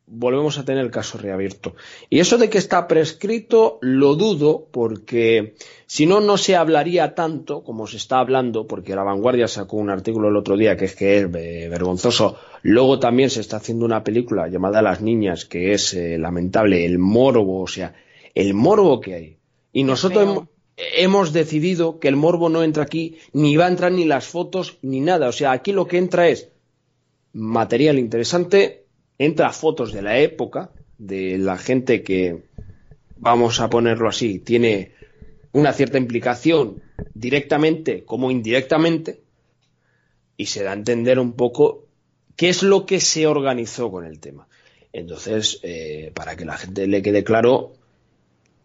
volvemos 0.07 0.59
a 0.59 0.65
tener 0.65 0.85
el 0.85 0.91
caso 0.91 1.19
reabierto. 1.19 1.77
Y 2.11 2.19
eso 2.19 2.37
de 2.37 2.51
que 2.51 2.59
está 2.59 2.89
prescrito 2.89 3.79
lo 3.81 4.17
dudo 4.17 4.67
porque 4.73 5.55
si 5.87 6.05
no, 6.07 6.21
no 6.21 6.37
se 6.37 6.57
hablaría 6.57 7.15
tanto 7.15 7.63
como 7.63 7.87
se 7.87 7.99
está 7.99 8.19
hablando, 8.19 8.67
porque 8.67 8.97
la 8.97 9.05
vanguardia 9.05 9.47
sacó 9.47 9.77
un 9.77 9.91
artículo 9.91 10.31
el 10.31 10.37
otro 10.37 10.57
día 10.57 10.77
que 10.77 10.87
es 10.87 10.97
que 10.97 11.19
es 11.19 11.25
eh, 11.33 11.69
vergonzoso. 11.71 12.39
Luego 12.63 12.99
también 12.99 13.31
se 13.31 13.41
está 13.41 13.59
haciendo 13.59 13.85
una 13.85 14.03
película 14.03 14.49
llamada 14.49 14.83
Las 14.83 15.01
Niñas 15.01 15.45
que 15.45 15.75
es 15.75 15.95
eh, 15.95 16.19
lamentable, 16.19 16.85
el 16.85 16.99
morbo, 16.99 17.63
o 17.63 17.69
sea, 17.69 17.95
el 18.35 18.55
morbo 18.55 19.01
que 19.01 19.15
hay. 19.15 19.37
Y 19.73 19.85
nosotros 19.85 20.49
hemos, 20.77 21.33
decidido 21.33 21.99
que 21.99 22.09
el 22.09 22.17
morbo 22.17 22.49
no 22.49 22.63
entra 22.63 22.83
aquí, 22.83 23.19
ni 23.33 23.57
va 23.57 23.67
a 23.67 23.71
entrar 23.71 23.93
ni 23.93 24.05
las 24.05 24.27
fotos, 24.27 24.79
ni 24.83 25.01
nada. 25.01 25.29
O 25.29 25.33
sea, 25.33 25.53
aquí 25.53 25.73
lo 25.73 25.87
que 25.87 25.99
entra 25.99 26.29
es 26.29 26.49
material 27.33 27.99
interesante, 27.99 28.85
entra 29.19 29.53
fotos 29.53 29.93
de 29.93 30.03
la 30.03 30.19
época, 30.19 30.71
de 30.99 31.39
la 31.39 31.57
gente 31.59 32.03
que, 32.03 32.43
vamos 33.17 33.61
a 33.61 33.71
ponerlo 33.71 34.09
así, 34.09 34.39
tiene 34.39 34.93
una 35.53 35.73
cierta 35.73 35.99
implicación 35.99 36.83
directamente 37.15 38.05
como 38.05 38.31
indirectamente, 38.31 39.23
y 40.37 40.47
se 40.47 40.65
da 40.65 40.71
a 40.71 40.75
entender 40.75 41.19
un 41.19 41.35
poco 41.35 41.87
qué 42.37 42.49
es 42.49 42.63
lo 42.63 42.85
que 42.87 43.01
se 43.01 43.27
organizó 43.27 43.91
con 43.91 44.05
el 44.05 44.19
tema. 44.19 44.49
Entonces, 44.93 45.61
eh, 45.63 46.11
para 46.15 46.37
que 46.37 46.45
la 46.45 46.57
gente 46.57 46.87
le 46.87 47.03
quede 47.03 47.25
claro, 47.25 47.75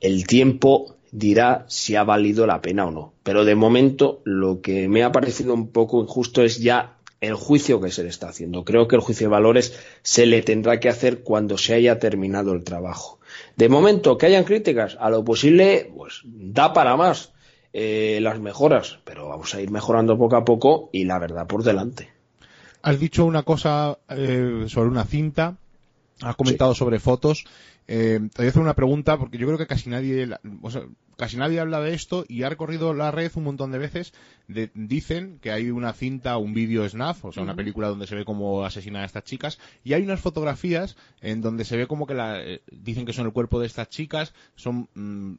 el 0.01 0.27
tiempo 0.27 0.95
dirá 1.11 1.65
si 1.67 1.95
ha 1.95 2.03
valido 2.03 2.45
la 2.45 2.61
pena 2.61 2.85
o 2.85 2.91
no. 2.91 3.13
Pero 3.23 3.45
de 3.45 3.55
momento 3.55 4.21
lo 4.23 4.61
que 4.61 4.87
me 4.87 5.03
ha 5.03 5.11
parecido 5.11 5.53
un 5.53 5.69
poco 5.69 6.01
injusto 6.01 6.43
es 6.43 6.59
ya 6.59 6.97
el 7.21 7.33
juicio 7.33 7.81
que 7.81 7.91
se 7.91 8.03
le 8.03 8.09
está 8.09 8.29
haciendo. 8.29 8.63
Creo 8.63 8.87
que 8.87 8.95
el 8.95 9.01
juicio 9.01 9.27
de 9.27 9.31
valores 9.31 9.77
se 10.03 10.25
le 10.25 10.41
tendrá 10.41 10.79
que 10.79 10.89
hacer 10.89 11.23
cuando 11.23 11.57
se 11.57 11.73
haya 11.73 11.99
terminado 11.99 12.53
el 12.53 12.63
trabajo. 12.63 13.19
De 13.55 13.69
momento, 13.69 14.17
que 14.17 14.27
hayan 14.27 14.43
críticas, 14.43 14.97
a 14.99 15.09
lo 15.09 15.23
posible, 15.23 15.91
pues 15.95 16.21
da 16.25 16.73
para 16.73 16.95
más 16.95 17.33
eh, 17.73 18.19
las 18.21 18.39
mejoras, 18.39 18.99
pero 19.03 19.29
vamos 19.29 19.53
a 19.55 19.61
ir 19.61 19.71
mejorando 19.71 20.17
poco 20.17 20.35
a 20.35 20.45
poco 20.45 20.89
y 20.91 21.05
la 21.05 21.19
verdad 21.19 21.47
por 21.47 21.63
delante. 21.63 22.09
Has 22.83 22.99
dicho 22.99 23.25
una 23.25 23.43
cosa 23.43 23.97
eh, 24.09 24.65
sobre 24.67 24.89
una 24.89 25.03
cinta, 25.03 25.57
has 26.21 26.35
comentado 26.35 26.73
sobre 26.75 26.99
fotos 26.99 27.45
eh, 27.87 28.19
te 28.33 28.41
voy 28.41 28.47
a 28.47 28.49
hacer 28.49 28.61
una 28.61 28.75
pregunta 28.75 29.17
porque 29.17 29.37
yo 29.37 29.47
creo 29.47 29.57
que 29.57 29.65
casi 29.65 29.89
nadie, 29.89 30.27
o 30.61 30.69
sea, 30.69 30.83
casi 31.15 31.37
nadie 31.37 31.61
habla 31.61 31.79
de 31.79 31.93
esto 31.93 32.25
y 32.27 32.43
ha 32.43 32.49
recorrido 32.49 32.93
la 32.93 33.11
red 33.11 33.31
un 33.35 33.45
montón 33.45 33.71
de 33.71 33.77
veces. 33.77 34.13
dicen 34.73 35.39
que 35.41 35.51
hay 35.51 35.69
una 35.71 35.93
cinta, 35.93 36.37
un 36.37 36.53
vídeo 36.53 36.87
snaf, 36.87 37.23
o 37.23 37.31
sea, 37.31 37.43
una 37.43 37.55
película 37.55 37.87
donde 37.87 38.05
se 38.05 38.15
ve 38.15 38.25
cómo 38.25 38.65
asesinan 38.65 39.03
a 39.03 39.05
estas 39.05 39.23
chicas 39.23 39.57
y 39.85 39.93
hay 39.93 40.03
unas 40.03 40.19
fotografías 40.19 40.97
en 41.21 41.41
donde 41.41 41.63
se 41.63 41.77
ve 41.77 41.87
como 41.87 42.07
que 42.07 42.13
la, 42.13 42.41
eh, 42.41 42.61
dicen 42.71 43.05
que 43.05 43.13
son 43.13 43.25
el 43.25 43.31
cuerpo 43.31 43.59
de 43.59 43.67
estas 43.67 43.89
chicas. 43.89 44.33
Son, 44.55 44.89
mm, 44.93 45.35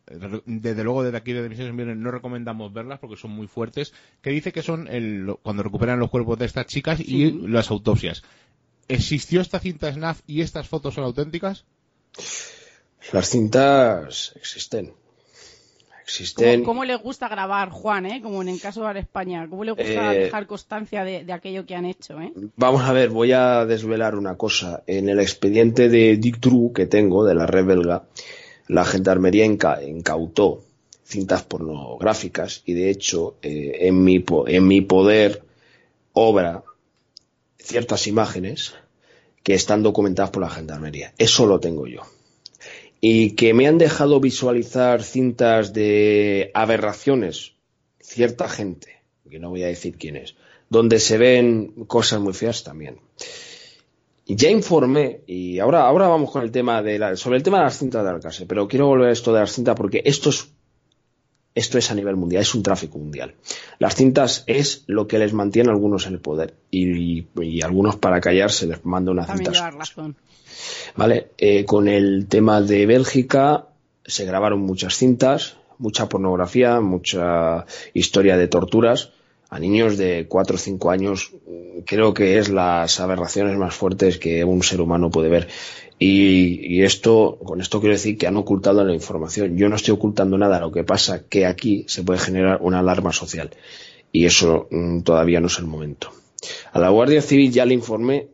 desde 0.47 0.85
luego 0.85 1.05
desde 1.05 1.19
aquí 1.19 1.35
de 1.35 1.49
Misiones 1.49 1.97
no 1.97 2.11
recomendamos 2.11 2.73
verlas 2.73 2.99
porque 2.99 3.17
son 3.17 3.33
muy 3.33 3.47
fuertes. 3.47 3.93
Que 4.23 4.31
dice 4.31 4.53
que 4.53 4.63
son 4.63 4.89
el, 4.89 5.37
cuando 5.43 5.63
recuperan 5.63 5.99
los 5.99 6.11
cuerpos 6.11 6.39
de 6.39 6.47
estas 6.47 6.67
chicas 6.67 6.99
y 7.01 7.31
las 7.47 7.71
autopsias. 7.71 8.23
¿Existió 8.89 9.43
esta 9.43 9.61
cinta 9.61 9.93
snaf 9.93 10.23
y 10.27 10.41
estas 10.41 10.67
fotos 10.67 10.95
son 10.95 11.05
auténticas? 11.05 11.67
Las 13.13 13.31
cintas 13.31 14.33
existen. 14.37 14.93
Existen. 16.03 16.65
¿Cómo, 16.65 16.85
le 16.85 16.97
gusta 16.97 17.29
grabar, 17.29 17.69
Juan, 17.69 18.07
eh? 18.07 18.23
como 18.23 18.41
en 18.41 18.49
el 18.49 18.61
caso 18.61 18.87
de 18.89 19.01
España? 19.01 19.47
¿Cómo 19.49 19.63
le 19.63 19.73
gusta 19.73 20.15
eh, 20.15 20.25
dejar 20.25 20.47
constancia 20.47 21.05
de, 21.05 21.31
aquello 21.31 21.67
que 21.67 21.75
han 21.75 21.85
hecho? 21.85 22.19
Eh? 22.21 22.33
Vamos 22.57 22.83
a 22.83 22.93
ver, 22.93 23.11
voy 23.11 23.33
a 23.33 23.67
desvelar 23.67 24.15
una 24.15 24.37
cosa. 24.37 24.83
En 24.87 25.11
el 25.11 25.21
expediente 25.21 25.91
de 25.91 26.17
Dick 26.17 26.41
True 26.41 26.73
que 26.75 26.87
tengo, 26.87 27.27
de 27.27 27.35
la 27.35 27.47
red 27.47 27.67
belga, 27.67 28.05
la 28.69 28.87
gendarmería 28.87 29.45
incautó 29.45 30.63
cintas 31.05 31.43
pornográficas 31.43 32.63
y 32.67 32.75
de 32.75 32.91
hecho 32.91 33.37
eh, 33.43 33.79
en, 33.89 34.03
mi, 34.03 34.25
en 34.47 34.67
mi 34.67 34.83
poder 34.83 35.43
obra 36.13 36.65
ciertas 37.59 38.07
imágenes 38.07 38.75
que 39.43 39.55
están 39.55 39.83
documentadas 39.83 40.31
por 40.31 40.43
la 40.43 40.51
gendarmería. 40.51 41.13
Eso 41.19 41.47
lo 41.47 41.61
tengo 41.61 41.87
yo. 41.87 42.03
Y 43.01 43.33
que 43.33 43.55
me 43.55 43.69
han 43.69 43.79
dejado 43.79 44.21
visualizar 44.21 45.03
cintas 45.03 45.73
de 45.73 46.51
aberraciones, 46.55 47.55
cierta 48.01 48.49
gente, 48.49 48.99
que 49.31 49.39
no 49.39 49.51
voy 49.51 49.63
a 49.63 49.69
decir 49.69 49.97
quién 49.97 50.17
es, 50.17 50.35
donde 50.69 50.99
se 50.99 51.19
ven 51.19 51.85
cosas 51.87 52.21
muy 52.21 52.33
feas 52.33 52.65
también. 52.65 52.99
Ya 54.27 54.51
informé, 54.51 55.23
y 55.27 55.59
ahora, 55.59 55.87
ahora 55.87 56.09
vamos 56.09 56.31
con 56.31 56.43
el 56.43 56.51
tema 56.51 56.83
de 56.83 56.99
la, 56.99 57.17
sobre 57.17 57.39
el 57.39 57.43
tema 57.43 57.59
de 57.59 57.65
las 57.65 57.79
cintas 57.79 58.05
de 58.05 58.11
Alcácer, 58.11 58.47
pero 58.47 58.69
quiero 58.69 58.87
volver 58.87 59.09
a 59.09 59.13
esto 59.13 59.33
de 59.33 59.41
las 59.41 59.53
cintas 59.53 59.75
porque 59.75 60.03
esto 60.05 60.29
es 60.29 60.51
esto 61.59 61.79
es 61.79 61.91
a 61.91 61.95
nivel 61.95 62.17
mundial, 62.17 62.43
es 62.43 62.55
un 62.55 62.63
tráfico 62.63 62.99
mundial. 62.99 63.35
Las 63.79 63.95
cintas 63.95 64.45
es 64.47 64.85
lo 64.87 65.07
que 65.07 65.19
les 65.19 65.33
mantiene 65.33 65.71
a 65.71 65.73
algunos 65.73 66.07
en 66.07 66.15
el 66.15 66.21
poder 66.21 66.55
y, 66.71 67.27
algunos 67.63 67.97
para 67.97 68.21
callarse 68.21 68.67
les 68.67 68.85
manda 68.85 69.13
una 69.13 69.27
cinta. 69.27 69.51
Vale, 70.97 71.29
eh, 71.39 71.65
con 71.65 71.89
el 71.89 72.27
tema 72.29 72.61
de 72.61 72.87
Bélgica 72.87 73.67
se 74.05 74.25
grabaron 74.25 74.61
muchas 74.61 74.97
cintas, 74.97 75.57
mucha 75.79 76.09
pornografía, 76.09 76.81
mucha 76.81 77.67
historia 77.95 78.37
de 78.37 78.49
torturas 78.49 79.13
a 79.51 79.59
niños 79.59 79.97
de 79.97 80.27
4 80.29 80.57
o 80.57 80.59
5 80.59 80.91
años 80.91 81.33
creo 81.87 82.15
que 82.15 82.39
es 82.39 82.49
las 82.49 83.01
aberraciones 83.01 83.57
más 83.57 83.75
fuertes 83.75 84.19
que 84.19 84.45
un 84.45 84.63
ser 84.63 84.81
humano 84.81 85.11
puede 85.11 85.29
ver. 85.29 85.49
Y, 85.99 86.83
esto, 86.83 87.39
con 87.43 87.61
esto 87.61 87.81
quiero 87.81 87.95
decir 87.95 88.17
que 88.17 88.27
han 88.27 88.37
ocultado 88.37 88.85
la 88.85 88.95
información. 88.95 89.57
Yo 89.57 89.69
no 89.69 89.77
estoy 89.77 89.95
ocultando 89.95 90.39
nada, 90.39 90.61
lo 90.61 90.71
que 90.71 90.85
pasa 90.85 91.25
que 91.29 91.45
aquí 91.45 91.85
se 91.89 92.05
puede 92.05 92.21
generar 92.21 92.59
una 92.63 92.79
alarma 92.79 93.13
social. 93.13 93.51
Y 94.13 94.27
eso 94.27 94.69
mm, 94.71 95.01
todavía 95.01 95.41
no 95.41 95.49
es 95.49 95.59
el 95.59 95.67
momento. 95.67 96.13
A 96.73 96.79
la 96.79 96.91
Guardia 96.91 97.21
Civil 97.21 97.51
ya 97.51 97.67
le 97.67 97.75
informé 97.75 98.29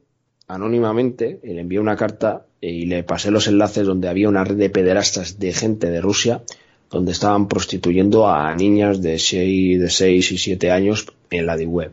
anónimamente, 0.47 1.41
y 1.43 1.55
le 1.55 1.63
envié 1.63 1.81
una 1.81 1.97
carta 1.97 2.45
y 2.61 2.85
le 2.85 3.03
pasé 3.03 3.31
los 3.31 3.49
enlaces 3.49 3.87
donde 3.87 4.09
había 4.09 4.29
una 4.29 4.45
red 4.45 4.57
de 4.57 4.69
pederastas 4.69 5.39
de 5.39 5.53
gente 5.55 5.91
de 5.91 6.03
Rusia 6.03 6.43
donde 6.91 7.13
estaban 7.13 7.49
prostituyendo 7.49 8.29
a 8.29 8.55
niñas 8.55 9.01
de 9.03 9.19
6, 9.19 9.81
de 9.81 9.91
6 9.91 10.33
y 10.33 10.39
7 10.39 10.71
años 10.71 11.07
en 11.31 11.47
la 11.47 11.57
de 11.57 11.67
web 11.67 11.93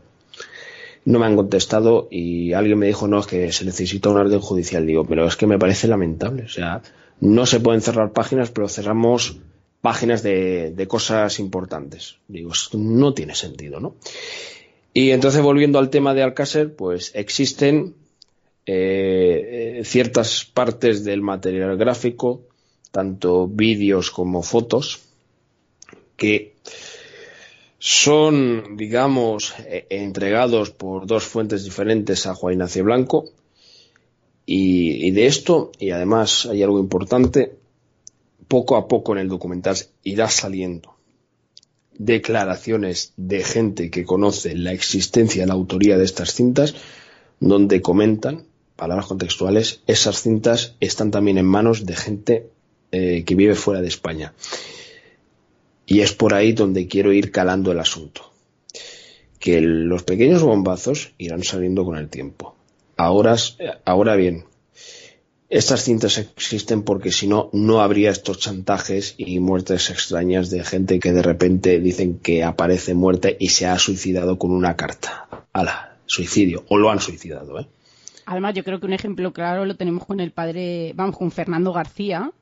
no 1.04 1.18
me 1.18 1.26
han 1.26 1.36
contestado 1.36 2.08
y 2.10 2.52
alguien 2.52 2.78
me 2.78 2.86
dijo, 2.86 3.08
no, 3.08 3.18
es 3.20 3.26
que 3.26 3.52
se 3.52 3.64
necesita 3.64 4.10
un 4.10 4.18
orden 4.18 4.40
judicial. 4.40 4.86
Digo, 4.86 5.04
pero 5.04 5.26
es 5.26 5.36
que 5.36 5.46
me 5.46 5.58
parece 5.58 5.88
lamentable. 5.88 6.44
O 6.44 6.48
sea, 6.48 6.82
no 7.20 7.46
se 7.46 7.60
pueden 7.60 7.80
cerrar 7.80 8.12
páginas, 8.12 8.50
pero 8.50 8.68
cerramos 8.68 9.38
páginas 9.80 10.22
de, 10.22 10.86
cosas 10.88 11.38
importantes. 11.40 12.16
Digo, 12.28 12.52
no 12.74 13.14
tiene 13.14 13.34
sentido, 13.34 13.80
¿no? 13.80 13.96
Y 14.94 15.10
entonces, 15.10 15.42
volviendo 15.42 15.78
al 15.78 15.90
tema 15.90 16.14
de 16.14 16.22
Alcácer, 16.22 16.74
pues 16.74 17.12
existen 17.14 17.94
eh, 18.66 19.82
ciertas 19.84 20.44
partes 20.44 21.02
del 21.02 21.22
material 21.22 21.76
gráfico, 21.76 22.42
tanto 22.92 23.48
vídeos 23.48 24.10
como 24.10 24.42
fotos, 24.42 25.00
que 26.16 26.54
son, 27.84 28.76
digamos, 28.76 29.54
eh, 29.58 29.86
entregados 29.90 30.70
por 30.70 31.04
dos 31.04 31.24
fuentes 31.24 31.64
diferentes 31.64 32.28
a 32.28 32.34
Juan 32.36 32.52
Ignacio 32.52 32.84
Blanco. 32.84 33.24
Y, 34.46 35.10
de 35.10 35.26
esto, 35.26 35.72
y 35.80 35.90
además 35.90 36.46
hay 36.46 36.62
algo 36.62 36.78
importante, 36.78 37.56
poco 38.46 38.76
a 38.76 38.86
poco 38.86 39.14
en 39.14 39.18
el 39.18 39.28
documental 39.28 39.76
irá 40.04 40.28
saliendo 40.28 40.94
declaraciones 41.98 43.14
de 43.16 43.42
gente 43.42 43.90
que 43.90 44.04
conoce 44.04 44.54
la 44.54 44.72
existencia 44.72 45.44
la 45.44 45.54
autoría 45.54 45.98
de 45.98 46.04
estas 46.04 46.34
cintas, 46.34 46.76
donde 47.40 47.82
comentan, 47.82 48.44
palabras 48.76 49.06
contextuales, 49.06 49.80
esas 49.88 50.22
cintas 50.22 50.76
están 50.78 51.10
también 51.10 51.36
en 51.36 51.46
manos 51.46 51.84
de 51.84 51.96
gente 51.96 52.46
eh, 52.92 53.24
que 53.26 53.34
vive 53.34 53.56
fuera 53.56 53.80
de 53.80 53.88
España. 53.88 54.34
Y 55.92 56.00
es 56.00 56.14
por 56.14 56.32
ahí 56.32 56.54
donde 56.54 56.88
quiero 56.88 57.12
ir 57.12 57.30
calando 57.30 57.70
el 57.70 57.78
asunto. 57.78 58.32
Que 59.38 59.60
los 59.60 60.04
pequeños 60.04 60.42
bombazos 60.42 61.12
irán 61.18 61.44
saliendo 61.44 61.84
con 61.84 61.98
el 61.98 62.08
tiempo. 62.08 62.56
Ahora, 62.96 63.36
ahora 63.84 64.16
bien, 64.16 64.46
estas 65.50 65.84
cintas 65.84 66.16
existen 66.16 66.82
porque 66.82 67.12
si 67.12 67.26
no, 67.26 67.50
no 67.52 67.82
habría 67.82 68.10
estos 68.10 68.38
chantajes 68.38 69.16
y 69.18 69.38
muertes 69.38 69.90
extrañas 69.90 70.48
de 70.48 70.64
gente 70.64 70.98
que 70.98 71.12
de 71.12 71.20
repente 71.20 71.78
dicen 71.78 72.18
que 72.20 72.42
aparece 72.42 72.94
muerte 72.94 73.36
y 73.38 73.50
se 73.50 73.66
ha 73.66 73.78
suicidado 73.78 74.38
con 74.38 74.50
una 74.50 74.76
carta. 74.76 75.28
¡Hala! 75.52 75.98
Suicidio. 76.06 76.64
O 76.68 76.78
lo 76.78 76.90
han 76.90 77.00
suicidado, 77.00 77.60
¿eh? 77.60 77.66
Además, 78.24 78.54
yo 78.54 78.64
creo 78.64 78.80
que 78.80 78.86
un 78.86 78.94
ejemplo 78.94 79.34
claro 79.34 79.66
lo 79.66 79.76
tenemos 79.76 80.06
con 80.06 80.20
el 80.20 80.30
padre, 80.30 80.94
vamos, 80.94 81.18
con 81.18 81.30
Fernando 81.30 81.70
García, 81.74 82.32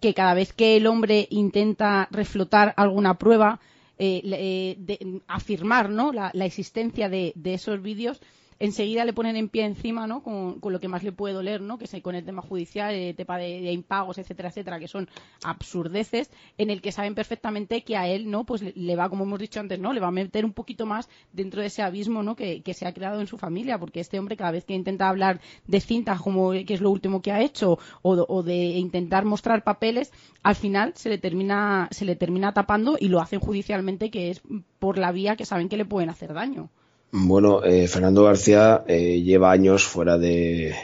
que 0.00 0.14
cada 0.14 0.34
vez 0.34 0.52
que 0.52 0.76
el 0.76 0.86
hombre 0.86 1.26
intenta 1.30 2.08
reflotar 2.10 2.74
alguna 2.76 3.14
prueba, 3.18 3.60
eh, 3.98 4.22
eh, 4.24 4.76
de, 4.78 5.22
afirmar 5.26 5.90
¿no? 5.90 6.12
la, 6.12 6.30
existencia 6.44 7.08
de, 7.08 7.32
de 7.34 7.54
esos 7.54 7.82
vídeos, 7.82 8.20
enseguida 8.60 9.04
le 9.04 9.12
ponen 9.12 9.36
en 9.36 9.48
pie 9.48 9.64
encima, 9.64 10.06
¿no? 10.06 10.22
Con, 10.22 10.58
lo 10.62 10.80
que 10.80 10.88
más 10.88 11.02
le 11.02 11.12
puede 11.12 11.34
doler, 11.34 11.60
¿no? 11.60 11.78
Que 11.78 11.84
es 11.84 12.02
con 12.02 12.14
el 12.14 12.24
tema 12.24 12.42
judicial, 12.42 12.94
el 12.94 13.14
tema 13.14 13.38
de, 13.38 13.72
impagos, 13.72 14.18
etcétera, 14.18 14.48
etcétera, 14.48 14.78
que 14.78 14.88
son 14.88 15.08
absurdeces, 15.44 16.30
en 16.58 16.70
el 16.70 16.82
que 16.82 16.92
saben 16.92 17.14
perfectamente 17.14 17.82
que 17.82 17.96
a 17.96 18.08
él, 18.08 18.30
¿no? 18.30 18.44
Pues 18.44 18.62
le 18.76 18.96
va, 18.96 19.08
como 19.08 19.24
hemos 19.24 19.38
dicho 19.38 19.60
antes, 19.60 19.78
¿no? 19.78 19.92
Le 19.92 20.00
va 20.00 20.08
a 20.08 20.12
meter 20.12 20.44
un 20.44 20.52
poquito 20.52 20.86
más 20.86 21.08
dentro 21.32 21.60
de 21.60 21.68
ese 21.68 21.82
abismo, 21.82 22.22
¿no? 22.22 22.36
Que, 22.36 22.62
se 22.78 22.86
ha 22.86 22.92
creado 22.92 23.20
en 23.20 23.26
su 23.26 23.38
familia, 23.38 23.78
porque 23.78 23.98
este 23.98 24.18
hombre 24.18 24.36
cada 24.36 24.52
vez 24.52 24.64
que 24.64 24.74
intenta 24.74 25.08
hablar 25.08 25.40
de 25.66 25.80
cintas, 25.80 26.20
como 26.20 26.52
que 26.52 26.74
es 26.74 26.80
lo 26.80 26.90
último 26.90 27.22
que 27.22 27.32
ha 27.32 27.40
hecho, 27.40 27.78
o, 28.02 28.42
de 28.42 28.56
intentar 28.56 29.24
mostrar 29.24 29.64
papeles, 29.64 30.12
al 30.42 30.54
final 30.54 30.92
se 30.94 31.08
le 31.08 31.18
termina, 31.18 31.88
se 31.90 32.04
le 32.04 32.14
termina 32.14 32.52
tapando 32.52 32.96
y 33.00 33.08
lo 33.08 33.20
hacen 33.20 33.40
judicialmente, 33.40 34.10
que 34.10 34.30
es 34.30 34.42
por 34.78 34.98
la 34.98 35.12
vía 35.12 35.36
que 35.36 35.46
saben 35.46 35.68
que 35.68 35.76
le 35.76 35.84
pueden 35.84 36.10
hacer 36.10 36.34
daño. 36.34 36.70
Bueno, 37.10 37.64
eh, 37.64 37.88
Fernando 37.88 38.24
García 38.24 38.84
eh, 38.86 39.22
lleva 39.22 39.50
años 39.50 39.84
fuera 39.84 40.18
de, 40.18 40.74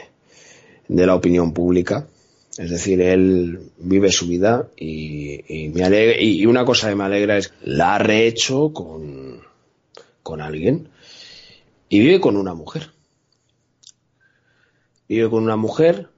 de, 0.87 1.05
la 1.05 1.13
opinión 1.13 1.53
pública. 1.53 2.07
Es 2.57 2.71
decir, 2.71 2.99
él 3.01 3.71
vive 3.77 4.11
su 4.11 4.27
vida 4.27 4.67
y, 4.75 5.69
me 5.73 5.83
alegra, 5.83 6.19
y, 6.19 6.45
una 6.47 6.65
cosa 6.65 6.89
que 6.89 6.95
me 6.95 7.03
alegra 7.03 7.37
es 7.37 7.53
la 7.61 7.95
ha 7.95 7.99
rehecho 7.99 8.73
con, 8.73 9.41
con 10.23 10.41
alguien 10.41 10.89
y 11.89 11.99
vive 11.99 12.19
con 12.19 12.37
una 12.37 12.55
mujer. 12.55 12.89
Vive 15.07 15.29
con 15.29 15.43
una 15.43 15.57
mujer 15.57 16.09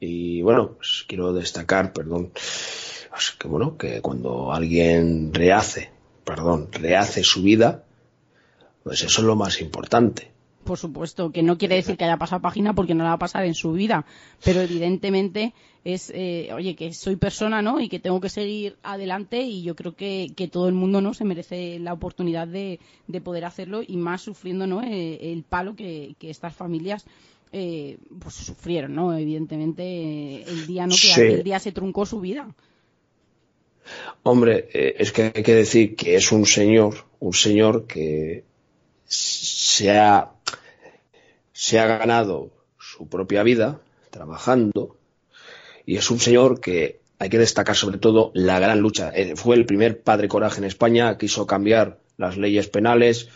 y 0.00 0.42
bueno, 0.42 0.74
pues 0.76 1.06
quiero 1.08 1.32
destacar, 1.32 1.94
perdón, 1.94 2.32
pues 2.32 3.30
que 3.38 3.48
bueno, 3.48 3.78
que 3.78 4.02
cuando 4.02 4.52
alguien 4.52 5.32
rehace, 5.32 5.90
perdón, 6.24 6.68
rehace 6.72 7.24
su 7.24 7.42
vida, 7.42 7.84
pues 8.82 9.02
eso 9.02 9.20
es 9.20 9.26
lo 9.26 9.36
más 9.36 9.60
importante. 9.60 10.32
Por 10.64 10.76
supuesto, 10.76 11.30
que 11.30 11.42
no 11.42 11.56
quiere 11.56 11.76
decir 11.76 11.96
que 11.96 12.04
haya 12.04 12.18
pasado 12.18 12.42
página 12.42 12.74
porque 12.74 12.94
no 12.94 13.02
la 13.02 13.10
va 13.10 13.14
a 13.14 13.18
pasar 13.18 13.46
en 13.46 13.54
su 13.54 13.72
vida, 13.72 14.04
pero 14.44 14.60
evidentemente 14.60 15.54
es, 15.82 16.12
eh, 16.14 16.50
oye, 16.52 16.76
que 16.76 16.92
soy 16.92 17.16
persona, 17.16 17.62
¿no? 17.62 17.80
Y 17.80 17.88
que 17.88 17.98
tengo 17.98 18.20
que 18.20 18.28
seguir 18.28 18.76
adelante 18.82 19.40
y 19.40 19.62
yo 19.62 19.74
creo 19.74 19.96
que, 19.96 20.30
todo 20.52 20.68
el 20.68 20.74
mundo, 20.74 21.00
¿no? 21.00 21.14
Se 21.14 21.24
merece 21.24 21.78
la 21.78 21.94
oportunidad 21.94 22.46
de, 22.46 22.80
poder 23.24 23.46
hacerlo 23.46 23.80
y 23.86 23.96
más 23.96 24.20
sufriendo, 24.20 24.66
¿no? 24.66 24.82
Eh, 24.82 25.32
el 25.32 25.42
palo 25.42 25.74
que, 25.74 26.14
estas 26.20 26.54
familias 26.54 27.06
eh, 27.52 27.96
pues 28.18 28.34
sufrieron, 28.34 28.94
¿no? 28.94 29.16
Evidentemente 29.16 30.42
el 30.42 30.66
día, 30.66 30.86
¿no? 30.86 30.94
Que 30.94 31.34
el 31.34 31.44
día 31.44 31.60
se 31.60 31.72
truncó 31.72 32.04
su 32.04 32.20
vida. 32.20 32.54
Hombre, 34.22 34.68
es 34.70 35.12
que 35.12 35.32
hay 35.34 35.42
que 35.42 35.54
decir 35.54 35.96
que 35.96 36.16
es 36.16 36.30
un 36.30 36.44
señor, 36.44 37.06
un 37.20 37.32
señor 37.32 37.86
que 37.86 38.44
se 39.08 39.98
ha, 39.98 40.30
se 41.52 41.78
ha 41.80 41.86
ganado 41.86 42.50
su 42.78 43.08
propia 43.08 43.42
vida 43.42 43.80
trabajando 44.10 44.96
y 45.86 45.96
es 45.96 46.10
un 46.10 46.20
señor 46.20 46.60
que 46.60 47.00
hay 47.18 47.30
que 47.30 47.38
destacar 47.38 47.74
sobre 47.74 47.98
todo 47.98 48.30
la 48.34 48.60
gran 48.60 48.80
lucha. 48.80 49.10
Eh, 49.14 49.34
fue 49.34 49.56
el 49.56 49.66
primer 49.66 50.00
padre 50.02 50.28
coraje 50.28 50.58
en 50.58 50.64
España, 50.64 51.18
quiso 51.18 51.46
cambiar 51.46 51.98
las 52.16 52.36
leyes 52.36 52.68
penales, 52.68 53.28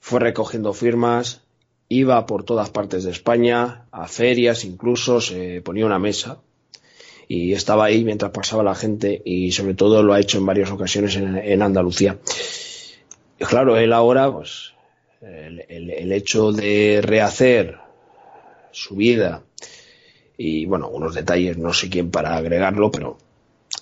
fue 0.00 0.20
recogiendo 0.20 0.72
firmas, 0.72 1.42
iba 1.88 2.24
por 2.26 2.44
todas 2.44 2.70
partes 2.70 3.04
de 3.04 3.10
España, 3.10 3.86
a 3.90 4.06
ferias 4.06 4.64
incluso, 4.64 5.20
se 5.20 5.60
ponía 5.60 5.84
una 5.84 5.98
mesa 5.98 6.38
y 7.28 7.52
estaba 7.52 7.84
ahí 7.84 8.04
mientras 8.04 8.30
pasaba 8.30 8.62
la 8.62 8.74
gente 8.74 9.20
y 9.24 9.52
sobre 9.52 9.74
todo 9.74 10.02
lo 10.02 10.14
ha 10.14 10.20
hecho 10.20 10.38
en 10.38 10.46
varias 10.46 10.70
ocasiones 10.70 11.16
en, 11.16 11.62
Andalucía. 11.62 12.18
Claro, 13.38 13.76
él 13.76 13.92
ahora 13.92 14.32
pues 14.32 14.72
el, 15.20 16.12
hecho 16.12 16.52
de 16.52 17.00
rehacer 17.02 17.78
su 18.72 18.96
vida 18.96 19.42
y 20.36 20.64
bueno, 20.64 20.88
unos 20.88 21.14
detalles, 21.14 21.58
no 21.58 21.72
sé 21.72 21.90
quién 21.90 22.10
para 22.10 22.36
agregarlo, 22.36 22.90
pero 22.90 23.18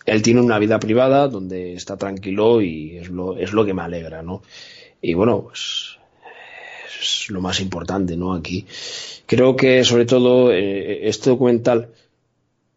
él 0.07 0.23
tiene 0.23 0.41
una 0.41 0.59
vida 0.59 0.81
privada 0.81 1.29
donde 1.29 1.75
está 1.75 1.97
tranquilo 1.97 2.61
y 2.61 2.97
es 2.97 3.11
lo, 3.11 3.37
es 3.37 3.53
lo 3.53 3.65
que 3.65 3.75
me 3.75 3.83
alegra, 3.83 4.23
¿no? 4.23 4.43
Y 5.01 5.15
bueno, 5.15 5.43
pues 5.43 5.99
es 7.01 7.31
lo 7.31 7.41
más 7.41 7.61
importante, 7.61 8.17
¿no? 8.17 8.35
Aquí. 8.35 8.67
Creo 9.27 9.55
que 9.55 9.85
sobre 9.85 10.07
todo 10.07 10.53
eh, 10.53 11.09
este 11.09 11.31
documental 11.31 11.93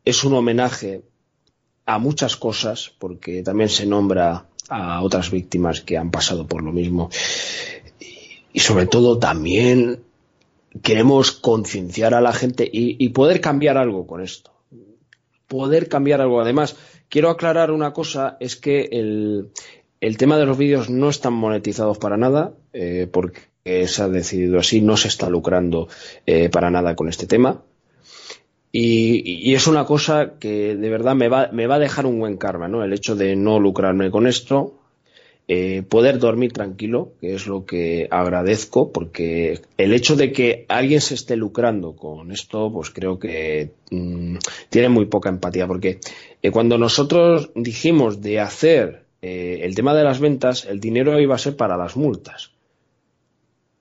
es 0.06 0.24
un 0.24 0.34
homenaje 0.34 1.02
a 1.86 1.98
muchas 1.98 2.36
cosas, 2.36 2.92
porque 3.00 3.42
también 3.42 3.70
se 3.70 3.86
nombra 3.86 4.46
a 4.70 5.02
otras 5.02 5.32
víctimas 5.32 5.82
que 5.82 5.98
han 5.98 6.12
pasado 6.12 6.48
por 6.48 6.64
lo 6.64 6.72
mismo. 6.72 7.10
Y, 8.54 8.60
sobre 8.60 8.86
todo 8.86 9.18
también 9.18 10.02
queremos 10.82 11.32
concienciar 11.32 12.14
a 12.14 12.22
la 12.22 12.34
gente 12.34 12.70
y, 12.72 13.10
poder 13.10 13.42
cambiar 13.42 13.78
algo 13.78 14.08
con 14.08 14.22
esto. 14.22 14.52
Poder 15.48 15.90
cambiar 15.90 16.22
algo. 16.22 16.40
Además, 16.40 16.76
quiero 17.10 17.30
aclarar 17.30 17.72
una 17.72 17.94
cosa, 17.94 18.38
es 18.40 18.56
que 18.56 18.90
el, 18.92 19.50
el 20.00 20.18
tema 20.18 20.38
de 20.38 20.46
los 20.46 20.58
vídeos 20.58 20.90
no 20.90 21.10
están 21.10 21.34
monetizados 21.34 21.98
para 21.98 22.18
nada, 22.18 22.54
eh, 22.74 23.08
porque 23.12 23.42
se 23.88 24.02
ha 24.02 24.08
decidido 24.08 24.60
así, 24.60 24.82
no 24.82 24.98
se 24.98 25.10
está 25.10 25.30
lucrando 25.30 25.88
eh, 26.26 26.50
para 26.50 26.72
nada 26.72 26.96
con 26.96 27.10
este 27.10 27.28
tema. 27.28 27.62
Y, 28.72 29.54
es 29.54 29.68
una 29.68 29.86
cosa 29.86 30.34
que 30.40 30.76
de 30.76 30.90
verdad 30.90 31.14
me 31.16 31.28
va, 31.28 31.50
me 31.52 31.68
va 31.68 31.76
a 31.76 31.80
dejar 31.80 32.06
un 32.06 32.20
buen 32.20 32.38
karma, 32.38 32.68
¿no? 32.68 32.84
El 32.84 32.94
hecho 32.94 33.16
de 33.16 33.36
no 33.36 33.60
lucrarme 33.60 34.10
con 34.12 34.28
esto, 34.28 34.76
eh, 35.54 35.84
poder 35.84 36.18
dormir 36.18 36.54
tranquilo, 36.54 37.12
que 37.20 37.36
es 37.36 37.46
lo 37.46 37.66
que 37.66 38.08
agradezco, 38.10 38.94
porque 38.94 39.60
el 39.76 39.92
hecho 39.92 40.16
de 40.16 40.32
que 40.32 40.66
alguien 40.70 41.02
se 41.02 41.14
esté 41.14 41.36
lucrando 41.36 41.94
con 41.98 42.32
esto, 42.32 42.72
pues 42.72 42.90
creo 42.90 43.20
que 43.20 43.74
mm, 43.90 44.38
tiene 44.70 44.88
muy 44.88 45.08
poca 45.08 45.28
empatía, 45.28 45.68
porque 45.68 46.00
eh, 46.42 46.52
cuando 46.52 46.78
nosotros 46.78 47.52
dijimos 47.54 48.22
de 48.22 48.40
hacer 48.40 49.04
eh, 49.22 49.60
el 49.64 49.76
tema 49.76 49.94
de 49.94 50.06
las 50.06 50.22
ventas, 50.22 50.64
el 50.64 50.80
dinero 50.80 51.20
iba 51.20 51.36
a 51.36 51.38
ser 51.38 51.58
para 51.58 51.76
las 51.76 51.98
multas. 51.98 52.52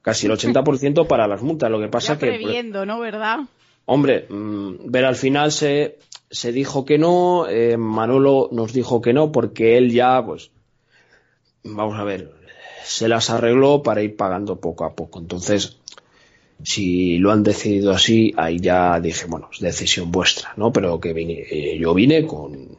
Casi 0.02 0.26
el 0.26 0.32
80% 0.36 1.06
para 1.06 1.28
las 1.28 1.40
multas. 1.40 1.70
Lo 1.70 1.78
que 1.78 1.86
pasa 1.86 2.18
que. 2.18 2.26
Previendo, 2.26 2.84
¿no? 2.84 2.98
¿Verdad? 2.98 3.42
Hombre, 3.84 4.26
mm, 4.28 4.90
ver 4.90 5.04
al 5.04 5.14
final 5.14 5.52
se, 5.52 5.98
se 6.32 6.50
dijo 6.50 6.84
que 6.84 6.98
no, 6.98 7.46
Manolo 7.78 8.48
nos 8.50 8.72
dijo 8.72 9.00
que 9.00 9.12
no, 9.12 9.30
porque 9.30 9.78
él 9.78 9.92
ya, 9.92 10.20
pues, 10.26 10.50
vamos 11.64 11.98
a 11.98 12.04
ver, 12.04 12.32
se 12.84 13.08
las 13.08 13.30
arregló 13.30 13.82
para 13.82 14.02
ir 14.02 14.16
pagando 14.16 14.60
poco 14.60 14.84
a 14.84 14.94
poco. 14.94 15.18
Entonces, 15.18 15.78
si 16.62 17.18
lo 17.18 17.32
han 17.32 17.42
decidido 17.42 17.92
así, 17.92 18.32
ahí 18.36 18.58
ya 18.58 19.00
dije, 19.00 19.26
bueno, 19.26 19.48
es 19.52 19.60
decisión 19.60 20.10
vuestra, 20.10 20.52
¿no? 20.56 20.72
Pero 20.72 21.00
que 21.00 21.12
vine, 21.12 21.44
eh, 21.50 21.78
yo 21.78 21.94
vine 21.94 22.26
con, 22.26 22.78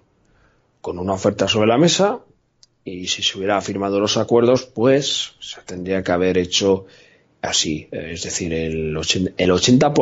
con 0.82 1.00
una 1.00 1.14
oferta 1.14 1.48
sobre 1.48 1.68
la 1.68 1.78
mesa 1.78 2.20
y 2.84 3.08
si 3.08 3.24
se 3.24 3.38
hubiera 3.38 3.62
firmado 3.62 4.00
los 4.00 4.18
acuerdos, 4.18 4.66
pues 4.66 5.34
se 5.40 5.62
tendría 5.62 6.04
que 6.04 6.12
haber 6.12 6.38
hecho 6.38 6.86
así, 7.42 7.88
es 7.92 8.24
decir, 8.24 8.54
el 8.54 8.96
80%, 8.96 9.34
el 9.38 9.52
80 9.52 9.94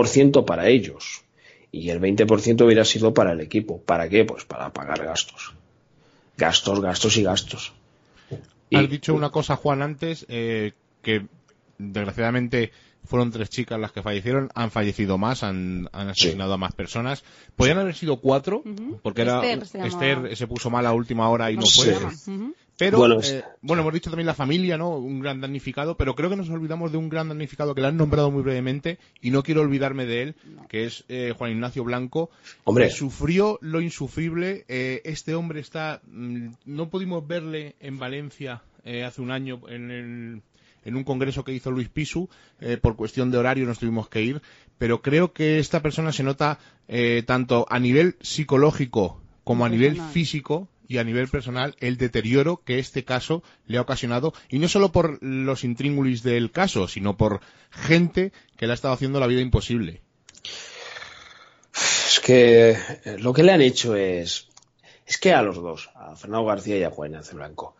para 0.45 0.67
ellos 0.67 1.23
y 1.71 1.89
el 1.89 2.01
20% 2.01 2.65
hubiera 2.65 2.83
sido 2.85 3.13
para 3.13 3.33
el 3.33 3.41
equipo. 3.41 3.81
¿Para 3.81 4.09
qué? 4.09 4.25
Pues 4.25 4.45
para 4.45 4.73
pagar 4.73 5.03
gastos. 5.03 5.53
Gastos, 6.37 6.81
gastos 6.81 7.17
y 7.17 7.23
gastos. 7.23 7.73
Has 8.71 8.89
dicho 8.89 9.13
una 9.13 9.29
cosa, 9.29 9.55
Juan, 9.55 9.81
antes, 9.81 10.25
eh, 10.29 10.73
que 11.01 11.25
desgraciadamente 11.77 12.71
fueron 13.03 13.31
tres 13.31 13.49
chicas 13.49 13.79
las 13.79 13.91
que 13.91 14.03
fallecieron, 14.03 14.49
han 14.53 14.71
fallecido 14.71 15.17
más, 15.17 15.43
han, 15.43 15.89
asesinado 15.91 16.53
a 16.53 16.57
más 16.57 16.73
personas. 16.73 17.23
Podrían 17.55 17.79
haber 17.79 17.95
sido 17.95 18.17
cuatro, 18.17 18.63
porque 19.01 19.21
era 19.21 19.41
Esther 19.51 20.35
se, 20.35 20.47
puso 20.47 20.69
mal 20.69 20.85
a 20.85 20.93
última 20.93 21.29
hora 21.29 21.51
y 21.51 21.57
no 21.57 21.65
fue. 21.65 21.95
Pero, 22.79 23.21
eh, 23.21 23.43
bueno, 23.61 23.81
hemos 23.81 23.93
dicho 23.93 24.09
también 24.09 24.25
la 24.25 24.33
familia, 24.33 24.77
¿no? 24.77 24.95
Un 24.95 25.19
gran 25.19 25.41
damnificado, 25.41 25.97
pero 25.97 26.15
creo 26.15 26.29
que 26.29 26.37
nos 26.37 26.49
olvidamos 26.49 26.93
de 26.93 26.97
un 26.97 27.09
gran 27.09 27.27
damnificado 27.27 27.75
que 27.75 27.81
le 27.81 27.87
han 27.87 27.97
nombrado 27.97 28.31
muy 28.31 28.41
brevemente 28.41 28.99
y 29.19 29.31
no 29.31 29.43
quiero 29.43 29.59
olvidarme 29.59 30.05
de 30.05 30.21
él, 30.21 30.35
que 30.69 30.85
es 30.85 31.03
eh, 31.09 31.33
Juan 31.37 31.51
Ignacio 31.51 31.83
Blanco. 31.83 32.29
Hombre. 32.63 32.89
sufrió 32.89 33.59
lo 33.61 33.81
insufrible. 33.81 34.63
Eh, 34.69 35.01
este 35.03 35.35
hombre 35.35 35.59
está. 35.59 35.99
Mm, 36.07 36.51
no 36.63 36.89
pudimos 36.89 37.27
verle 37.27 37.75
en 37.81 37.99
Valencia 37.99 38.61
hace 39.05 39.21
un 39.21 39.29
año 39.29 39.61
en, 39.67 40.41
en 40.85 40.95
un 40.95 41.03
congreso 41.03 41.43
que 41.43 41.51
hizo 41.51 41.69
Luis 41.69 41.89
Pisu. 41.89 42.29
por 42.81 42.95
cuestión 42.95 43.29
de 43.29 43.37
horario 43.37 43.65
nos 43.65 43.77
tuvimos 43.77 44.07
que 44.07 44.23
ir. 44.23 44.41
Pero 44.77 45.01
creo 45.01 45.33
que 45.33 45.59
esta 45.59 45.81
persona 45.81 46.13
se 46.13 46.23
nota 46.23 46.59
tanto 47.25 47.65
a 47.69 47.77
nivel 47.77 48.15
psicológico 48.21 49.21
como 49.43 49.65
a 49.65 49.69
nivel 49.69 50.01
físico 50.13 50.69
y 50.89 50.97
a 50.97 51.03
nivel 51.03 51.27
personal 51.27 51.75
el 51.79 51.97
deterioro 51.97 52.63
que 52.65 52.79
este 52.79 53.05
caso 53.05 53.43
le 53.67 53.77
ha 53.77 53.81
ocasionado, 53.81 54.33
y 54.49 54.57
no 54.57 54.67
solo 54.67 54.91
por 54.91 55.23
los 55.23 55.63
intríngulis 55.63 56.23
del 56.23 56.51
caso, 56.51 56.87
sino 56.87 57.15
por 57.15 57.41
gente 57.69 58.33
que 58.57 58.65
le 58.65 58.73
ha 58.73 58.75
estado 58.75 58.95
haciendo 58.95 59.19
la 59.19 59.27
vida 59.27 59.39
imposible. 59.39 60.01
Es 61.73 62.19
que 62.19 62.71
eh, 62.71 63.17
lo 63.19 63.31
que 63.33 63.43
le 63.43 63.51
han 63.51 63.61
hecho 63.61 63.95
es. 63.95 64.47
Es 65.05 65.17
que 65.19 65.31
a 65.31 65.43
los 65.43 65.57
dos, 65.57 65.91
a 65.95 66.15
Fernando 66.15 66.47
García 66.47 66.77
y 66.77 66.83
a 66.83 66.89
Juan 66.89 67.11
Ignacio 67.11 67.37
Blanco. 67.37 67.75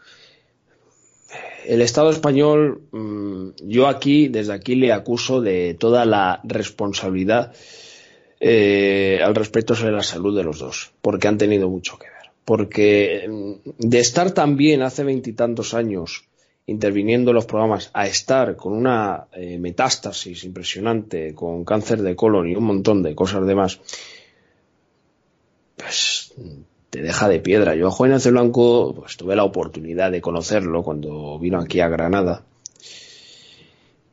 El 1.65 1.81
Estado 1.81 2.11
español, 2.11 2.83
mm, 2.91 3.49
yo 3.63 3.87
aquí, 3.87 4.27
desde 4.27 4.53
aquí, 4.53 4.75
le 4.75 4.93
acuso 4.93 5.41
de 5.41 5.75
toda 5.79 6.05
la 6.05 6.41
responsabilidad 6.43 7.53
eh, 8.39 9.19
al 9.23 9.35
respecto 9.35 9.75
sobre 9.75 9.91
la 9.93 10.03
salud 10.03 10.35
de 10.35 10.43
los 10.43 10.59
dos, 10.59 10.91
porque 11.01 11.27
han 11.27 11.37
tenido 11.37 11.69
mucho 11.69 11.97
que 11.97 12.07
ver 12.07 12.18
porque 12.49 13.27
mm, 13.29 13.69
de 13.77 13.99
estar 13.99 14.31
también 14.31 14.81
hace 14.81 15.03
veintitantos 15.03 15.75
años 15.75 16.23
interviniendo 16.65 17.29
en 17.29 17.35
los 17.35 17.45
programas 17.45 17.91
a 17.93 18.07
estar 18.07 18.55
con 18.55 18.73
una 18.73 19.27
eh, 19.33 19.59
metástasis 19.59 20.45
impresionante, 20.45 21.35
con 21.35 21.63
cáncer 21.63 22.01
de 22.01 22.15
colon 22.15 22.49
y 22.49 22.55
un 22.55 22.63
montón 22.63 23.03
de 23.03 23.13
cosas 23.13 23.45
demás, 23.45 23.79
pues 25.75 26.33
te 26.89 27.03
deja 27.03 27.29
de 27.29 27.39
piedra. 27.39 27.75
Yo 27.75 27.85
a 27.85 27.91
Juan 27.91 28.09
Ignacio 28.09 28.31
Blanco 28.31 28.95
pues, 28.95 29.15
tuve 29.15 29.35
la 29.35 29.43
oportunidad 29.43 30.11
de 30.11 30.19
conocerlo 30.19 30.81
cuando 30.81 31.37
vino 31.37 31.59
aquí 31.59 31.81
a 31.81 31.87
Granada 31.87 32.45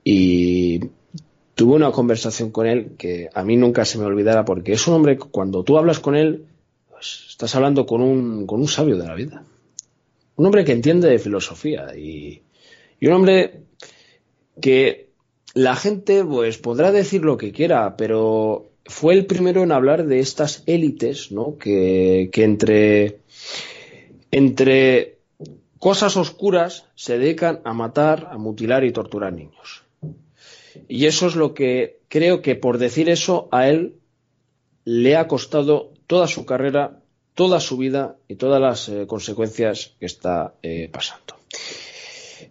y 0.05 0.81
tuve 1.55 1.77
una 1.77 1.91
conversación 1.91 2.51
con 2.51 2.67
él 2.67 2.97
que 2.99 3.31
a 3.33 3.43
mí 3.45 3.57
nunca 3.57 3.87
se 3.87 3.97
me 3.97 4.05
olvidará 4.05 4.45
porque 4.45 4.73
es 4.73 4.87
un 4.87 4.93
hombre, 4.93 5.17
cuando 5.17 5.63
tú 5.63 5.79
hablas 5.79 6.01
con 6.01 6.15
él, 6.17 6.45
pues 6.97 7.27
estás 7.29 7.55
hablando 7.55 7.85
con 7.85 8.01
un, 8.01 8.47
con 8.47 8.59
un 8.59 8.69
sabio 8.69 8.97
de 8.97 9.07
la 9.07 9.15
vida. 9.15 9.45
Un 10.37 10.47
hombre 10.47 10.65
que 10.65 10.73
entiende 10.73 11.11
de 11.11 11.19
filosofía 11.19 11.95
y, 11.95 12.41
un 13.03 13.13
hombre 13.13 13.65
que 14.63 15.11
la 15.53 15.77
gente 15.77 16.25
pues 16.25 16.57
podrá 16.57 16.93
decir 16.93 17.23
lo 17.23 17.37
que 17.37 17.53
quiera, 17.53 17.99
pero 17.99 18.71
fue 18.87 19.13
el 19.13 19.27
primero 19.27 19.63
en 19.63 19.73
hablar 19.73 20.07
de 20.07 20.21
estas 20.21 20.63
élites, 20.65 21.33
¿no? 21.33 21.59
Que, 21.59 22.31
que 22.33 22.45
entre, 22.45 23.19
entre 24.31 25.19
cosas 25.79 26.17
oscuras 26.17 26.87
se 26.95 27.19
dedican 27.19 27.61
a 27.65 27.75
matar, 27.75 28.29
a 28.31 28.39
mutilar 28.39 28.85
y 28.85 28.93
torturar 28.93 29.35
niños. 29.35 29.85
Y 30.89 31.05
eso 31.05 31.27
es 31.27 31.37
lo 31.37 31.53
que 31.53 32.01
creo 32.09 32.41
que 32.41 32.57
por 32.57 32.79
decir 32.79 33.11
eso 33.11 33.51
a 33.53 33.69
él 33.69 33.97
le 34.87 35.17
ha 35.17 35.29
costado 35.29 35.96
toda 36.07 36.27
su 36.27 36.45
carrera, 36.45 37.01
toda 37.35 37.61
su 37.61 37.77
vida 37.77 38.17
y 38.29 38.37
todas 38.37 38.61
las 38.61 38.89
eh, 38.89 39.07
consecuencias 39.07 39.95
que 39.99 40.07
está 40.07 40.55
eh, 40.63 40.89
pasando. 40.93 41.37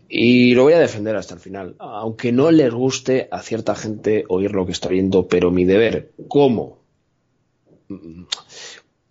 Y 0.08 0.54
lo 0.54 0.64
voy 0.64 0.74
a 0.74 0.80
defender 0.80 1.16
hasta 1.16 1.34
el 1.34 1.40
final, 1.40 1.76
aunque 1.80 2.32
no 2.32 2.52
les 2.52 2.74
guste 2.74 3.28
a 3.32 3.42
cierta 3.42 3.76
gente 3.76 4.24
oír 4.30 4.52
lo 4.52 4.66
que 4.66 4.72
está 4.72 4.90
viendo, 4.90 5.28
pero 5.28 5.52
mi 5.52 5.66
deber 5.66 6.12
como, 6.28 6.80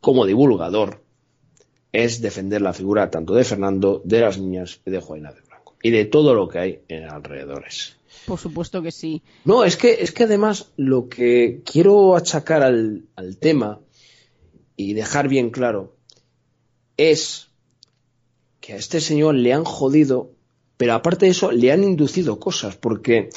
como 0.00 0.24
divulgador 0.24 1.02
es 1.92 2.20
defender 2.20 2.62
la 2.62 2.72
figura 2.72 3.10
tanto 3.10 3.34
de 3.34 3.44
Fernando, 3.44 4.02
de 4.04 4.20
las 4.20 4.38
niñas 4.38 4.80
y 4.86 4.90
de 4.90 5.00
Juana 5.00 5.32
de 5.32 5.40
Blanco 5.42 5.76
y 5.82 5.90
de 5.90 6.04
todo 6.04 6.34
lo 6.34 6.48
que 6.48 6.58
hay 6.58 6.80
en 6.88 7.04
alrededores. 7.04 7.96
Por 8.26 8.38
supuesto 8.38 8.80
que 8.80 8.90
sí. 8.90 9.22
No, 9.44 9.64
es 9.64 9.76
que, 9.76 9.98
es 10.00 10.12
que 10.12 10.24
además 10.24 10.72
lo 10.76 11.08
que 11.08 11.60
quiero 11.64 12.16
achacar 12.16 12.62
al, 12.62 13.04
al 13.16 13.36
tema 13.36 13.80
y 14.76 14.94
dejar 14.94 15.28
bien 15.28 15.50
claro 15.50 15.94
es 16.96 17.48
que 18.60 18.72
a 18.72 18.76
este 18.76 19.00
señor 19.00 19.34
le 19.34 19.52
han 19.52 19.64
jodido, 19.64 20.30
pero 20.76 20.94
aparte 20.94 21.26
de 21.26 21.32
eso 21.32 21.52
le 21.52 21.72
han 21.72 21.84
inducido 21.84 22.38
cosas, 22.38 22.76
porque 22.76 23.30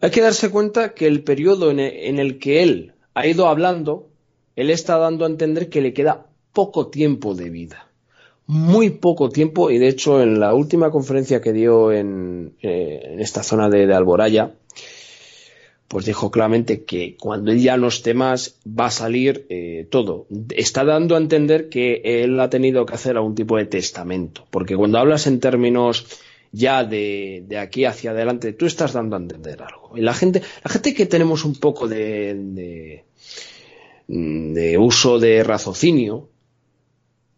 hay 0.00 0.10
que 0.10 0.20
darse 0.20 0.50
cuenta 0.50 0.94
que 0.94 1.06
el 1.06 1.22
periodo 1.22 1.70
en 1.70 1.78
el, 1.80 2.38
que 2.38 2.62
él 2.62 2.94
ha 3.14 3.26
ido 3.26 3.46
hablando, 3.46 4.08
él 4.56 4.70
está 4.70 4.98
dando 4.98 5.24
a 5.24 5.28
entender 5.28 5.68
que 5.68 5.80
le 5.80 5.92
queda 5.92 6.26
poco 6.52 6.88
tiempo 6.88 7.34
de 7.34 7.50
vida. 7.50 7.88
Muy 8.46 8.90
poco 8.90 9.30
tiempo, 9.30 9.70
y 9.70 9.78
de 9.78 9.88
hecho 9.88 10.20
en 10.20 10.40
la 10.40 10.52
última 10.54 10.90
conferencia 10.90 11.40
que 11.40 11.52
dio 11.52 11.92
en, 11.92 12.56
eh, 12.60 13.16
esta 13.18 13.42
zona 13.42 13.70
de 13.70 13.92
Alboraya, 13.94 14.54
pues 15.88 16.06
dijo 16.06 16.30
claramente 16.30 16.84
que 16.84 17.16
cuando 17.18 17.52
él 17.52 17.60
ya 17.60 17.76
no 17.76 17.88
esté 17.88 18.14
más 18.14 18.58
va 18.66 18.86
a 18.86 18.90
salir 18.90 19.46
eh, 19.48 19.86
todo. 19.90 20.26
Está 20.50 20.84
dando 20.84 21.14
a 21.14 21.18
entender 21.18 21.68
que 21.68 22.00
él 22.04 22.40
ha 22.40 22.50
tenido 22.50 22.86
que 22.86 22.94
hacer 22.94 23.16
algún 23.16 23.34
tipo 23.34 23.56
de 23.56 23.66
testamento, 23.66 24.46
porque 24.50 24.76
cuando 24.76 24.98
hablas 24.98 25.26
en 25.26 25.40
términos 25.40 26.06
ya 26.52 26.84
de, 26.84 27.46
aquí 27.60 27.84
hacia 27.84 28.12
adelante, 28.12 28.52
tú 28.52 28.66
estás 28.66 28.92
dando 28.92 29.16
a 29.16 29.18
entender 29.18 29.62
algo. 29.62 29.96
Y 29.96 30.00
la 30.00 30.14
gente, 30.14 30.42
la 30.64 30.70
gente 30.70 30.94
que 30.94 31.06
tenemos 31.06 31.44
un 31.44 31.56
poco 31.56 31.88
de, 31.88 33.04
de 34.06 34.78
uso 34.78 35.18
de 35.18 35.44
raciocinio, 35.44 36.30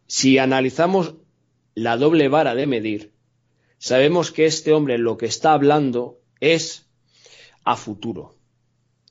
si 0.07 0.38
analizamos 0.38 1.14
la 1.74 1.97
doble 1.97 2.28
vara 2.28 2.55
de 2.55 2.66
medir, 2.66 3.12
sabemos 3.78 4.30
que 4.30 4.47
este 4.47 4.72
hombre 4.72 4.99
lo 4.99 5.16
que 5.16 5.26
está 5.26 5.53
hablando 5.53 6.20
es 6.40 6.86
a 7.64 7.76
futuro 7.76 8.36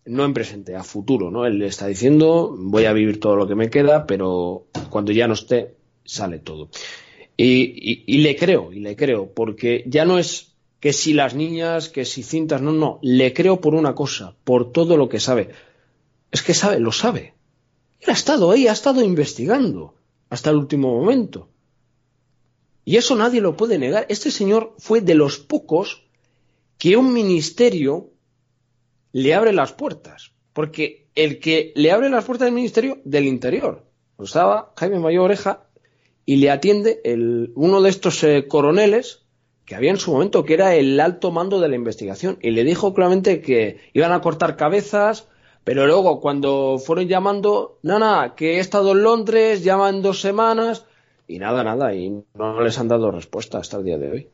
no 0.05 0.23
en 0.23 0.33
presente, 0.33 0.75
a 0.75 0.83
futuro, 0.83 1.31
¿no? 1.31 1.45
Él 1.45 1.61
está 1.63 1.87
diciendo, 1.87 2.55
voy 2.57 2.85
a 2.85 2.93
vivir 2.93 3.19
todo 3.19 3.35
lo 3.35 3.47
que 3.47 3.55
me 3.55 3.69
queda, 3.69 4.05
pero 4.05 4.67
cuando 4.89 5.11
ya 5.11 5.27
no 5.27 5.33
esté, 5.33 5.75
sale 6.03 6.39
todo. 6.39 6.69
Y, 7.37 8.17
le 8.19 8.35
creo, 8.35 8.71
y 8.71 8.79
le 8.79 8.95
creo, 8.95 9.33
porque 9.33 9.83
ya 9.87 10.05
no 10.05 10.19
es 10.19 10.53
que 10.79 10.93
si 10.93 11.13
las 11.13 11.35
niñas, 11.35 11.89
que 11.89 12.05
si 12.05 12.23
cintas, 12.23 12.61
no, 12.61 12.71
no, 12.71 12.99
le 13.01 13.33
creo 13.33 13.59
por 13.59 13.73
una 13.75 13.95
cosa, 13.95 14.35
por 14.43 14.71
todo 14.71 14.95
lo 14.95 15.09
que 15.09 15.19
sabe. 15.19 15.49
Es 16.31 16.43
que 16.43 16.53
sabe, 16.53 16.79
lo 16.79 16.91
sabe. 16.91 17.33
Él 17.99 18.09
ha 18.09 18.13
estado 18.13 18.51
ahí, 18.51 18.67
ha 18.67 18.73
estado 18.73 19.01
investigando 19.03 19.95
hasta 20.29 20.51
el 20.51 20.57
último 20.57 20.97
momento. 20.97 21.49
Y 22.85 22.97
eso 22.97 23.15
nadie 23.15 23.41
lo 23.41 23.57
puede 23.57 23.79
negar. 23.79 24.05
Este 24.09 24.29
señor 24.29 24.75
fue 24.77 25.01
de 25.01 25.15
los 25.15 25.39
pocos 25.39 26.03
que 26.77 26.95
un 26.95 27.11
ministerio 27.13 28.11
le 29.15 29.33
abre 29.33 29.53
las 29.53 29.71
puertas. 29.71 30.33
Porque 30.51 31.07
el 31.15 31.39
que 31.39 31.71
le 31.75 31.93
abre 31.93 32.09
las 32.09 32.25
puertas 32.25 32.47
del 32.47 32.53
Ministerio 32.53 32.99
del 33.05 33.25
Interior, 33.25 33.85
estaba 34.19 34.73
Jaime 34.75 34.99
Mayor 34.99 35.25
Oreja 35.25 35.67
y 36.25 36.35
le 36.35 36.51
atiende 36.51 36.99
el, 37.05 37.53
uno 37.55 37.81
de 37.81 37.89
estos 37.89 38.21
eh, 38.25 38.45
coroneles 38.49 39.21
que 39.63 39.75
había 39.75 39.91
en 39.91 39.97
su 39.97 40.11
momento, 40.11 40.43
que 40.43 40.55
era 40.55 40.75
el 40.75 40.99
alto 40.99 41.31
mando 41.31 41.61
de 41.61 41.69
la 41.69 41.77
investigación, 41.77 42.37
y 42.41 42.51
le 42.51 42.65
dijo 42.65 42.93
claramente 42.93 43.41
que 43.41 43.79
iban 43.93 44.11
a 44.11 44.19
cortar 44.19 44.57
cabezas, 44.57 45.29
pero 45.63 45.87
luego 45.87 46.19
cuando 46.19 46.77
fueron 46.77 47.07
llamando, 47.07 47.79
nada, 47.83 48.35
que 48.35 48.57
he 48.57 48.59
estado 48.59 48.91
en 48.91 49.03
Londres, 49.03 49.63
llaman 49.63 50.01
dos 50.01 50.19
semanas, 50.19 50.85
y 51.25 51.39
nada, 51.39 51.63
nada, 51.63 51.95
y 51.95 52.21
no 52.33 52.61
les 52.61 52.77
han 52.77 52.89
dado 52.89 53.11
respuesta 53.11 53.59
hasta 53.59 53.77
el 53.77 53.85
día 53.85 53.97
de 53.97 54.11
hoy. 54.11 54.27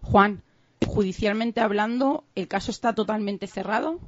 Juan, 0.00 0.42
judicialmente 0.84 1.60
hablando, 1.60 2.24
el 2.34 2.48
caso 2.48 2.70
está 2.70 2.94
totalmente 2.94 3.46
cerrado. 3.46 4.00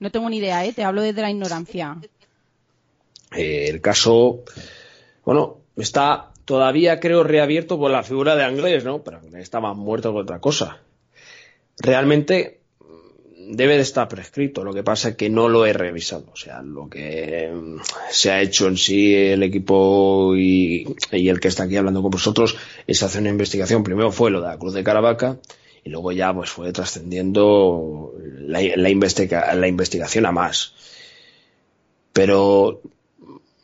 No 0.00 0.10
tengo 0.10 0.28
ni 0.28 0.38
idea, 0.38 0.64
¿eh? 0.64 0.72
te 0.72 0.84
hablo 0.84 1.02
desde 1.02 1.22
la 1.22 1.30
ignorancia. 1.30 1.98
Eh, 3.34 3.68
el 3.68 3.80
caso, 3.80 4.44
bueno, 5.24 5.58
está 5.76 6.30
todavía 6.44 7.00
creo 7.00 7.24
reabierto 7.24 7.78
por 7.78 7.90
la 7.90 8.02
figura 8.02 8.36
de 8.36 8.44
Anglés, 8.44 8.84
¿no? 8.84 9.02
Pero 9.02 9.20
está 9.36 9.60
más 9.60 9.76
muerto 9.76 10.12
que 10.12 10.20
otra 10.20 10.40
cosa. 10.40 10.80
Realmente 11.78 12.60
mm, 12.80 13.52
debe 13.56 13.76
de 13.76 13.82
estar 13.82 14.08
prescrito, 14.08 14.62
lo 14.62 14.72
que 14.72 14.82
pasa 14.82 15.10
es 15.10 15.16
que 15.16 15.30
no 15.30 15.48
lo 15.48 15.66
he 15.66 15.72
revisado. 15.72 16.26
O 16.32 16.36
sea, 16.36 16.62
lo 16.62 16.88
que 16.88 17.50
mm, 17.52 17.78
se 18.10 18.30
ha 18.30 18.40
hecho 18.40 18.68
en 18.68 18.76
sí 18.76 19.14
el 19.14 19.42
equipo 19.42 20.34
y, 20.36 20.86
el 21.10 21.40
que 21.40 21.48
está 21.48 21.64
aquí 21.64 21.76
hablando 21.76 22.02
con 22.02 22.10
vosotros 22.10 22.56
es 22.86 23.02
hacer 23.02 23.20
una 23.22 23.30
investigación. 23.30 23.82
Primero 23.82 24.12
fue 24.12 24.30
lo 24.30 24.40
de 24.40 24.48
la 24.48 24.58
Cruz 24.58 24.74
de 24.74 24.84
Caravaca 24.84 25.38
y 25.84 25.90
luego 25.90 26.12
ya 26.12 26.32
pues 26.32 26.50
fue 26.50 26.72
trascendiendo 26.72 28.14
la, 28.38 28.60
la, 28.76 28.88
investigación 29.68 30.26
a 30.26 30.32
más. 30.32 30.74
Pero 32.12 32.80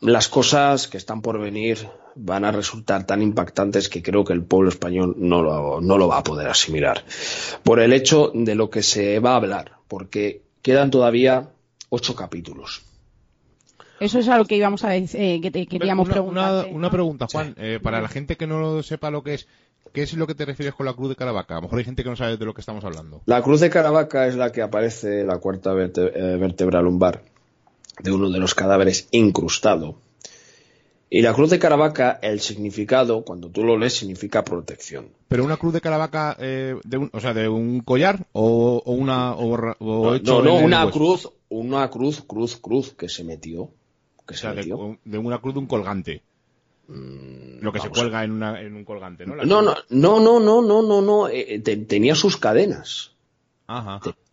las 0.01 0.29
cosas 0.29 0.87
que 0.87 0.99
están 0.99 1.23
por 1.23 1.41
venir 1.41 1.89
van 2.15 2.45
a 2.45 2.53
resultar 2.53 3.07
tan 3.07 3.23
impactantes 3.23 3.89
que 3.89 4.03
creo 4.03 4.25
que 4.25 4.35
el 4.35 4.43
pueblo 4.43 4.69
español 4.69 5.15
no 5.19 5.43
lo, 5.43 5.81
no 5.81 5.97
lo 5.97 6.09
va 6.09 6.19
a 6.19 6.25
poder 6.25 6.49
asimilar. 6.49 7.05
Por 7.63 7.81
el 7.81 7.93
hecho 7.93 8.31
de 8.35 8.55
lo 8.55 8.69
que 8.69 8.83
se 8.83 9.19
va 9.19 9.33
a 9.33 9.37
hablar, 9.37 9.73
porque 9.89 10.43
quedan 10.61 10.91
todavía 10.91 11.51
ocho 11.89 12.15
capítulos. 12.15 12.83
Eso 13.99 14.19
es 14.19 14.29
a 14.29 14.39
lo 14.39 14.47
que 14.47 14.57
íbamos 14.57 14.83
a 14.85 14.91
decir, 14.91 15.21
eh, 15.21 15.41
que 15.43 15.51
te 15.51 15.67
queríamos 15.67 16.09
preguntar. 16.09 16.69
Una, 16.73 16.91
pregunta, 16.91 17.27
Juan, 17.31 17.55
eh, 17.59 17.79
para 17.83 18.01
la 18.01 18.09
gente 18.09 18.37
que 18.37 18.47
no 18.47 18.83
sepa 18.83 19.11
lo 19.11 19.23
que 19.23 19.35
es, 19.35 19.47
¿Qué 19.93 20.03
es 20.03 20.15
lo 20.15 20.27
que 20.27 20.35
te 20.35 20.45
refieres 20.45 20.75
con 20.75 20.87
la 20.87 20.93
cruz 20.93 21.09
de 21.09 21.17
Caravaca? 21.17 21.55
A 21.55 21.57
lo 21.59 21.63
mejor 21.63 21.79
hay 21.79 21.85
gente 21.85 22.05
que 22.05 22.11
no 22.11 22.17
sabe 22.17 22.37
de 22.37 22.45
lo 22.45 22.55
que 22.55 22.61
estamos 22.61 22.85
hablando. 22.85 23.23
La 23.27 23.43
cruz 23.43 23.61
de 23.61 23.71
Caravaca 23.71 24.27
es 24.27 24.37
la 24.37 24.53
que 24.53 24.63
aparece 24.63 25.21
en 25.21 25.27
la 25.27 25.39
cuarta 25.39 25.73
eh, 25.73 26.37
vértebra 26.39 26.81
lumbar 26.81 27.23
de 28.03 28.13
uno 28.13 28.31
de 28.31 28.39
los 28.39 28.55
cadáveres 28.55 29.09
incrustado. 29.11 29.97
Y 31.13 31.23
la 31.23 31.35
cruz 31.35 31.51
de 31.51 31.59
Caravaca, 31.59 32.21
el 32.23 32.41
significado, 32.41 33.25
cuando 33.25 33.51
tú 33.51 33.65
lo 33.65 33.77
lees, 33.77 33.95
significa 33.95 34.45
protección. 34.45 35.09
¿Pero 35.27 35.45
una 35.45 35.57
cruz 35.57 35.73
de 35.73 35.81
Caravaca, 35.81 36.37
eh, 36.39 36.77
de 36.85 36.97
un, 36.99 37.11
o 37.13 37.19
sea, 37.19 37.35
de 37.35 37.49
un 37.49 37.81
collar 37.81 38.29
o, 38.31 38.81
una... 38.87 39.35
no, 39.35 40.43
no, 40.43 40.55
una 40.55 40.89
cruz, 40.89 41.29
una 41.49 41.91
cruz, 41.91 42.23
cruz, 42.25 42.57
cruz 42.57 42.93
que 42.93 43.09
se 43.09 43.25
metió. 43.25 43.71
Que 44.25 44.37
se 44.37 44.49
metió. 44.51 44.99
De, 45.05 45.11
de, 45.11 45.19
una 45.19 45.39
cruz 45.39 45.55
de 45.55 45.61
un 45.61 45.67
colgante. 45.67 46.23
Mm, 46.91 47.61
lo 47.61 47.73
que 47.73 47.79
se 47.79 47.89
cuelga 47.89 48.25
en, 48.25 48.33
una, 48.33 48.61
en, 48.61 48.75
un 48.75 48.85
colgante, 48.85 49.25
¿no? 49.25 49.37
No, 49.37 49.63
no, 49.63 49.77
no, 49.91 50.21
no, 50.21 50.41
no, 50.41 50.83
no, 50.83 51.03
no, 51.03 51.29
eh, 51.29 51.63
eh, 51.65 51.77
tenía 51.77 52.15
sus 52.15 52.37
cadenas. 52.37 53.13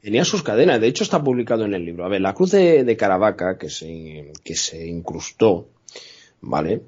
Tenía 0.02 0.26
sus 0.26 0.42
cadenas. 0.42 0.82
De 0.82 0.88
hecho, 0.88 1.04
está 1.04 1.24
publicado 1.24 1.66
en 1.66 1.76
el 1.76 1.86
libro. 1.86 2.06
A 2.06 2.10
ver, 2.10 2.22
la 2.22 2.34
cruz 2.34 2.52
de, 2.52 2.98
Caravaca 2.98 3.60
que 3.60 3.70
se, 3.70 4.32
que 4.44 4.56
se 4.56 4.88
incrustó, 4.88 5.70
¿vale? 6.42 6.84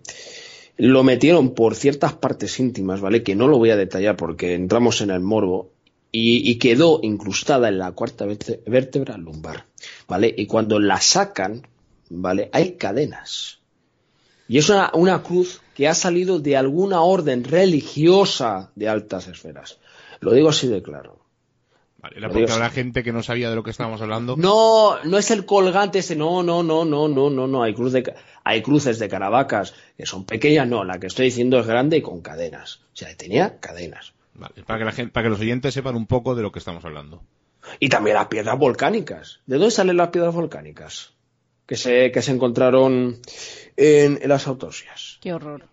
Lo 0.77 1.03
metieron 1.03 1.53
por 1.53 1.75
ciertas 1.75 2.13
partes 2.13 2.59
íntimas, 2.59 3.01
¿vale? 3.01 3.21
Que 3.21 3.35
no 3.35 3.47
lo 3.47 3.59
voy 3.59 3.69
a 3.69 3.77
detallar 3.77 4.15
porque 4.15 4.55
entramos 4.55 5.01
en 5.01 5.11
el 5.11 5.19
morbo. 5.19 5.69
Y 6.11 6.57
quedó 6.57 7.01
incrustada 7.03 7.69
en 7.69 7.77
la 7.77 7.91
cuarta 7.91 8.25
vértebra 8.65 9.15
lumbar, 9.15 9.65
¿vale? 10.07 10.33
Y 10.35 10.47
cuando 10.47 10.79
la 10.79 10.99
sacan, 10.99 11.67
¿vale? 12.09 12.49
Hay 12.51 12.77
cadenas 12.77 13.58
y 14.49 14.57
es 14.57 14.67
una, 14.67 15.23
cruz 15.23 15.61
que 15.75 15.87
ha 15.87 15.93
salido 15.93 16.39
de 16.39 16.57
alguna 16.57 17.01
orden 17.01 17.43
religiosa 17.43 18.71
de 18.73 18.89
altas 18.89 19.27
esferas. 19.27 19.77
Lo 20.21 20.33
digo 20.33 20.49
así 20.49 20.67
de 20.67 20.81
claro. 20.81 21.19
Vale, 21.99 22.27
porque 22.27 22.51
habrá 22.51 22.71
gente 22.71 23.03
que 23.03 23.13
no 23.13 23.21
sabía 23.21 23.51
de 23.51 23.55
lo 23.55 23.61
que 23.61 23.69
estábamos 23.69 24.01
hablando. 24.01 24.35
No, 24.37 25.03
no 25.03 25.17
es 25.19 25.29
el 25.29 25.45
colgante 25.45 25.99
ese, 25.99 26.15
no, 26.15 26.41
no, 26.41 26.63
no, 26.63 26.83
no, 26.83 27.07
no, 27.07 27.29
no, 27.29 27.47
no. 27.47 27.61
Hay, 27.61 27.75
cruz 27.75 27.93
de, 27.93 28.11
hay 28.43 28.63
cruces 28.63 28.97
de 28.97 29.07
caravacas 29.07 29.75
que 29.95 30.07
son 30.07 30.25
pequeñas, 30.25 30.67
no. 30.67 30.83
La 30.83 30.99
que 30.99 31.07
estoy 31.07 31.25
diciendo 31.25 31.59
es 31.59 31.67
grande 31.67 31.97
y 31.97 32.01
con 32.01 32.21
cadenas. 32.21 32.79
O 32.93 32.97
sea, 32.97 33.15
tenía 33.15 33.59
cadenas. 33.59 34.13
Vale, 34.33 34.63
para 34.65 34.79
que, 34.79 34.85
la 34.85 34.91
gente, 34.93 35.11
para 35.11 35.25
que 35.25 35.29
los 35.29 35.41
oyentes 35.41 35.75
sepan 35.75 35.95
un 35.95 36.07
poco 36.07 36.33
de 36.33 36.41
lo 36.41 36.51
que 36.51 36.57
estamos 36.57 36.83
hablando. 36.85 37.21
Y 37.79 37.89
también 37.89 38.15
las 38.15 38.27
piedras 38.27 38.57
volcánicas. 38.57 39.41
¿De 39.45 39.57
dónde 39.57 39.69
salen 39.69 39.97
las 39.97 40.09
piedras 40.09 40.33
volcánicas? 40.33 41.13
Que 41.69 41.75
se, 41.75 42.11
que 42.11 42.23
se 42.23 42.31
encontraron 42.31 43.19
en, 43.77 44.19
las 44.27 44.47
autopsias. 44.47 45.19
Qué 45.21 45.33
horror. 45.33 45.67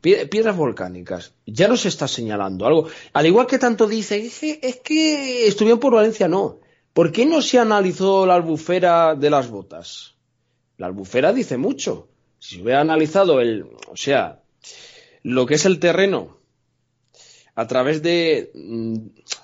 Piedras 0.00 0.56
volcánicas. 0.56 1.34
Ya 1.44 1.66
nos 1.66 1.86
está 1.86 2.06
señalando 2.06 2.64
algo. 2.66 2.86
Al 3.12 3.26
igual 3.26 3.48
que 3.48 3.58
tanto 3.58 3.88
dice, 3.88 4.24
es 4.24 4.38
que, 4.38 4.60
es 4.62 4.76
que 4.76 5.48
estuvieron 5.48 5.80
por 5.80 5.94
Valencia, 5.94 6.28
no. 6.28 6.60
¿Por 6.92 7.10
qué 7.10 7.26
no 7.26 7.42
se 7.42 7.58
analizó 7.58 8.26
la 8.26 8.36
albufera 8.36 9.16
de 9.16 9.28
las 9.28 9.50
botas? 9.50 10.14
La 10.76 10.86
albufera 10.86 11.32
dice 11.32 11.56
mucho. 11.56 12.06
Si 12.38 12.54
se 12.54 12.62
hubiera 12.62 12.82
analizado 12.82 13.40
el, 13.40 13.64
o 13.88 13.96
sea, 13.96 14.40
lo 15.24 15.46
que 15.46 15.54
es 15.54 15.64
el 15.64 15.80
terreno 15.80 16.38
a 17.56 17.66
través 17.66 18.04
de, 18.04 18.52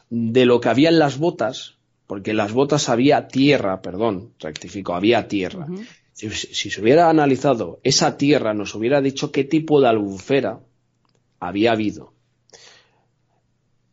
de 0.09 0.47
lo 0.47 0.61
que 0.61 0.68
había 0.68 0.91
en 0.91 1.01
las 1.01 1.18
botas, 1.18 1.80
porque 2.11 2.33
en 2.33 2.39
las 2.39 2.53
botas 2.53 2.89
había 2.89 3.29
tierra, 3.29 3.83
perdón, 3.83 4.35
rectifico, 4.41 4.97
había 4.97 5.29
tierra. 5.29 5.69
Si, 6.13 6.29
se 6.29 6.81
hubiera 6.81 7.09
analizado 7.09 7.79
esa 7.85 8.17
tierra, 8.17 8.53
nos 8.53 8.75
hubiera 8.75 9.01
dicho 9.01 9.31
qué 9.31 9.45
tipo 9.45 9.81
de 9.81 9.91
albufera 9.91 10.59
había 11.39 11.71
habido. 11.71 12.13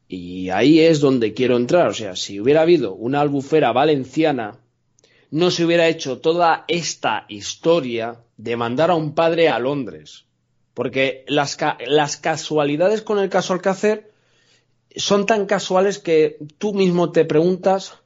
Y 0.08 0.50
ahí 0.50 0.80
es 0.80 1.00
donde 1.00 1.36
quiero 1.36 1.58
entrar. 1.58 1.90
O 1.90 1.94
sea, 1.94 2.16
si 2.16 2.40
hubiera 2.40 2.64
habido 2.64 2.96
una 2.96 3.22
albufera 3.22 3.72
valenciana, 3.72 4.62
no 5.30 5.52
se 5.52 5.66
hubiera 5.66 5.88
hecho 5.88 6.18
toda 6.18 6.66
esta 6.68 7.26
historia 7.28 8.24
de 8.36 8.58
mandar 8.58 8.90
a 8.90 8.96
un 8.96 9.14
padre 9.14 9.50
a 9.50 9.60
Londres. 9.60 10.26
Porque 10.74 11.24
las, 11.28 11.56
las 11.86 12.18
casualidades 12.18 13.04
con 13.04 13.20
el 13.20 13.30
caso 13.30 13.54
Alcácer 13.54 14.12
son 14.96 15.28
tan 15.28 15.46
casuales 15.46 16.00
que 16.00 16.40
tú 16.58 16.74
mismo 16.74 17.12
te 17.12 17.24
preguntas 17.24 18.00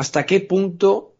hasta 0.00 0.24
qué 0.24 0.40
punto 0.40 1.12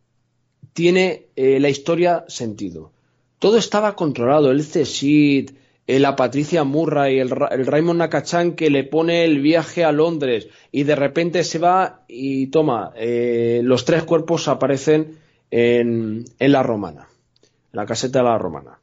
tiene 0.73 1.27
eh, 1.37 1.61
la 1.61 1.69
historia 1.69 2.25
sentido. 2.29 2.93
Todo 3.39 3.59
estaba 3.59 3.95
controlado, 3.95 4.51
el 4.51 4.65
CSID, 4.65 5.51
la 5.87 6.17
Patricia 6.17 6.65
Murray, 6.65 7.19
el, 7.19 7.31
el 7.51 7.67
Raymond 7.67 7.99
Nakachan 7.99 8.53
que 8.53 8.71
le 8.71 8.85
pone 8.85 9.25
el 9.25 9.43
viaje 9.43 9.85
a 9.85 9.93
Londres 9.93 10.49
y 10.73 10.85
de 10.85 10.97
repente 10.97 11.45
se 11.45 11.59
va 11.59 12.05
y 12.09 12.47
toma, 12.47 12.93
eh, 12.97 13.61
los 13.63 13.85
tres 13.85 14.05
cuerpos 14.05 14.49
aparecen 14.49 15.19
en, 15.51 16.25
en 16.39 16.53
la 16.53 16.63
romana, 16.63 17.07
en 17.43 17.77
la 17.77 17.85
caseta 17.85 18.21
de 18.21 18.25
la 18.25 18.39
romana. 18.39 18.79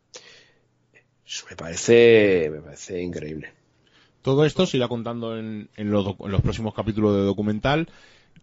Me 1.49 1.55
parece, 1.55 2.49
me 2.51 2.61
parece 2.61 3.01
increíble. 3.01 3.51
Todo 4.21 4.45
esto 4.45 4.67
se 4.67 4.77
irá 4.77 4.87
contando 4.87 5.39
en, 5.39 5.69
en, 5.75 5.89
los, 5.89 6.05
en 6.19 6.31
los 6.31 6.41
próximos 6.41 6.75
capítulos 6.75 7.15
de 7.15 7.21
documental 7.21 7.89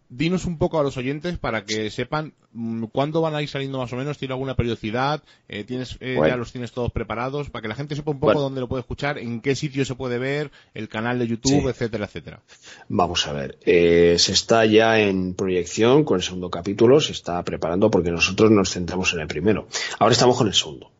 dinos 0.09 0.45
un 0.45 0.59
poco 0.59 0.78
a 0.78 0.82
los 0.82 0.97
oyentes 0.97 1.38
para 1.38 1.64
que 1.64 1.90
sepan 1.90 2.34
mm, 2.53 2.84
cuándo 2.84 3.20
van 3.20 3.34
a 3.34 3.42
ir 3.42 3.49
saliendo 3.49 3.78
más 3.78 3.92
o 3.92 3.97
menos, 3.97 4.18
tiene 4.18 4.34
alguna 4.34 4.55
periodicidad, 4.55 5.22
eh, 5.49 5.64
tienes 5.64 5.97
eh, 6.01 6.16
ya 6.20 6.36
los 6.36 6.53
tienes 6.53 6.72
todos 6.72 6.92
preparados, 6.92 7.51
para 7.51 7.62
que 7.62 7.68
la 7.68 7.74
gente 7.74 7.97
sepa 7.97 8.11
un 8.11 8.20
poco 8.20 8.40
dónde 8.40 8.61
lo 8.61 8.68
puede 8.68 8.80
escuchar, 8.80 9.18
en 9.18 9.40
qué 9.40 9.55
sitio 9.55 9.84
se 9.84 9.95
puede 9.95 10.18
ver, 10.18 10.51
el 10.74 10.88
canal 10.88 11.18
de 11.18 11.26
YouTube, 11.26 11.68
etcétera, 11.68 12.07
etcétera. 12.07 12.40
Vamos 12.88 13.26
a 13.26 13.32
ver, 13.32 13.59
eh, 13.62 14.16
se 14.18 14.32
está 14.32 14.64
ya 14.66 15.01
en 15.01 15.34
proyección 15.34 16.05
con 16.05 16.16
el 16.16 16.22
segundo 16.22 16.51
capítulo, 16.51 17.01
se 17.01 17.12
está 17.12 17.42
preparando 17.42 17.90
porque 17.90 18.11
nosotros 18.11 18.51
nos 18.51 18.70
centramos 18.70 19.12
en 19.14 19.20
el 19.20 19.26
primero. 19.26 19.66
Ahora 19.99 20.12
estamos 20.12 20.36
con 20.36 20.47
el 20.47 20.55
segundo. 20.55 20.90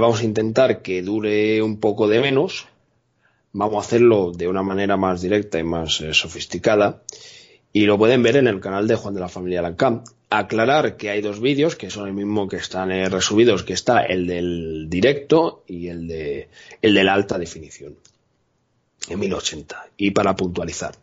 vamos 0.00 0.20
a 0.20 0.24
intentar 0.24 0.82
que 0.82 1.02
dure 1.02 1.62
un 1.62 1.78
poco 1.78 2.08
de 2.08 2.20
menos, 2.20 2.66
vamos 3.52 3.76
a 3.76 3.86
hacerlo 3.86 4.32
de 4.32 4.48
una 4.48 4.62
manera 4.62 4.96
más 4.96 5.22
directa 5.22 5.58
y 5.58 5.64
más 5.64 6.02
sofisticada 6.12 7.02
y 7.72 7.86
lo 7.86 7.98
pueden 7.98 8.22
ver 8.22 8.36
en 8.36 8.46
el 8.46 8.60
canal 8.60 8.86
de 8.86 8.96
Juan 8.96 9.14
de 9.14 9.20
la 9.20 9.28
Familia 9.28 9.62
Lancam. 9.62 10.04
Aclarar 10.30 10.96
que 10.96 11.10
hay 11.10 11.20
dos 11.20 11.40
vídeos 11.40 11.76
que 11.76 11.90
son 11.90 12.06
el 12.06 12.14
mismo 12.14 12.48
que 12.48 12.56
están 12.56 12.90
eh, 12.90 13.08
resubidos, 13.08 13.62
que 13.62 13.72
está 13.72 14.02
el 14.02 14.26
del 14.26 14.86
directo 14.88 15.64
y 15.66 15.88
el 15.88 16.06
de 16.06 16.48
el 16.82 16.94
de 16.94 17.04
la 17.04 17.14
alta 17.14 17.38
definición 17.38 17.96
en 19.08 19.18
1080 19.18 19.90
y 19.96 20.10
para 20.10 20.36
puntualizar 20.36 20.94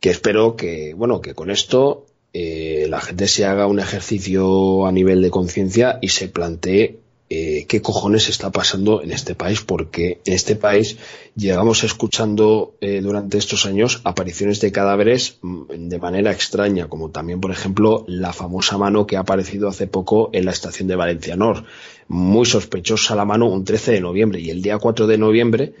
que 0.00 0.10
espero 0.10 0.56
que 0.56 0.94
bueno 0.94 1.20
que 1.20 1.34
con 1.34 1.50
esto 1.50 2.06
eh, 2.32 2.86
la 2.88 3.00
gente 3.00 3.28
se 3.28 3.44
haga 3.44 3.66
un 3.66 3.80
ejercicio 3.80 4.86
a 4.86 4.92
nivel 4.92 5.20
de 5.20 5.30
conciencia 5.30 5.98
y 6.00 6.08
se 6.08 6.28
plantee 6.28 7.00
eh, 7.30 7.66
qué 7.68 7.82
cojones 7.82 8.28
está 8.28 8.50
pasando 8.50 9.02
en 9.02 9.10
este 9.10 9.34
país, 9.34 9.60
porque 9.60 10.20
en 10.24 10.32
este 10.32 10.56
país 10.56 10.96
llegamos 11.36 11.84
escuchando 11.84 12.74
eh, 12.80 13.00
durante 13.02 13.36
estos 13.36 13.66
años 13.66 14.00
apariciones 14.04 14.60
de 14.60 14.72
cadáveres 14.72 15.38
mm, 15.42 15.88
de 15.88 15.98
manera 15.98 16.32
extraña, 16.32 16.88
como 16.88 17.10
también, 17.10 17.40
por 17.40 17.50
ejemplo, 17.50 18.04
la 18.08 18.32
famosa 18.32 18.78
mano 18.78 19.06
que 19.06 19.16
ha 19.16 19.20
aparecido 19.20 19.68
hace 19.68 19.86
poco 19.86 20.30
en 20.32 20.46
la 20.46 20.52
estación 20.52 20.88
de 20.88 20.96
Valencia 20.96 21.36
Nor. 21.36 21.64
Muy 22.08 22.46
sospechosa 22.46 23.14
la 23.14 23.24
mano 23.24 23.46
un 23.46 23.64
13 23.64 23.92
de 23.92 24.00
noviembre 24.00 24.40
y 24.40 24.50
el 24.50 24.62
día 24.62 24.78
4 24.78 25.06
de 25.06 25.18
noviembre 25.18 25.74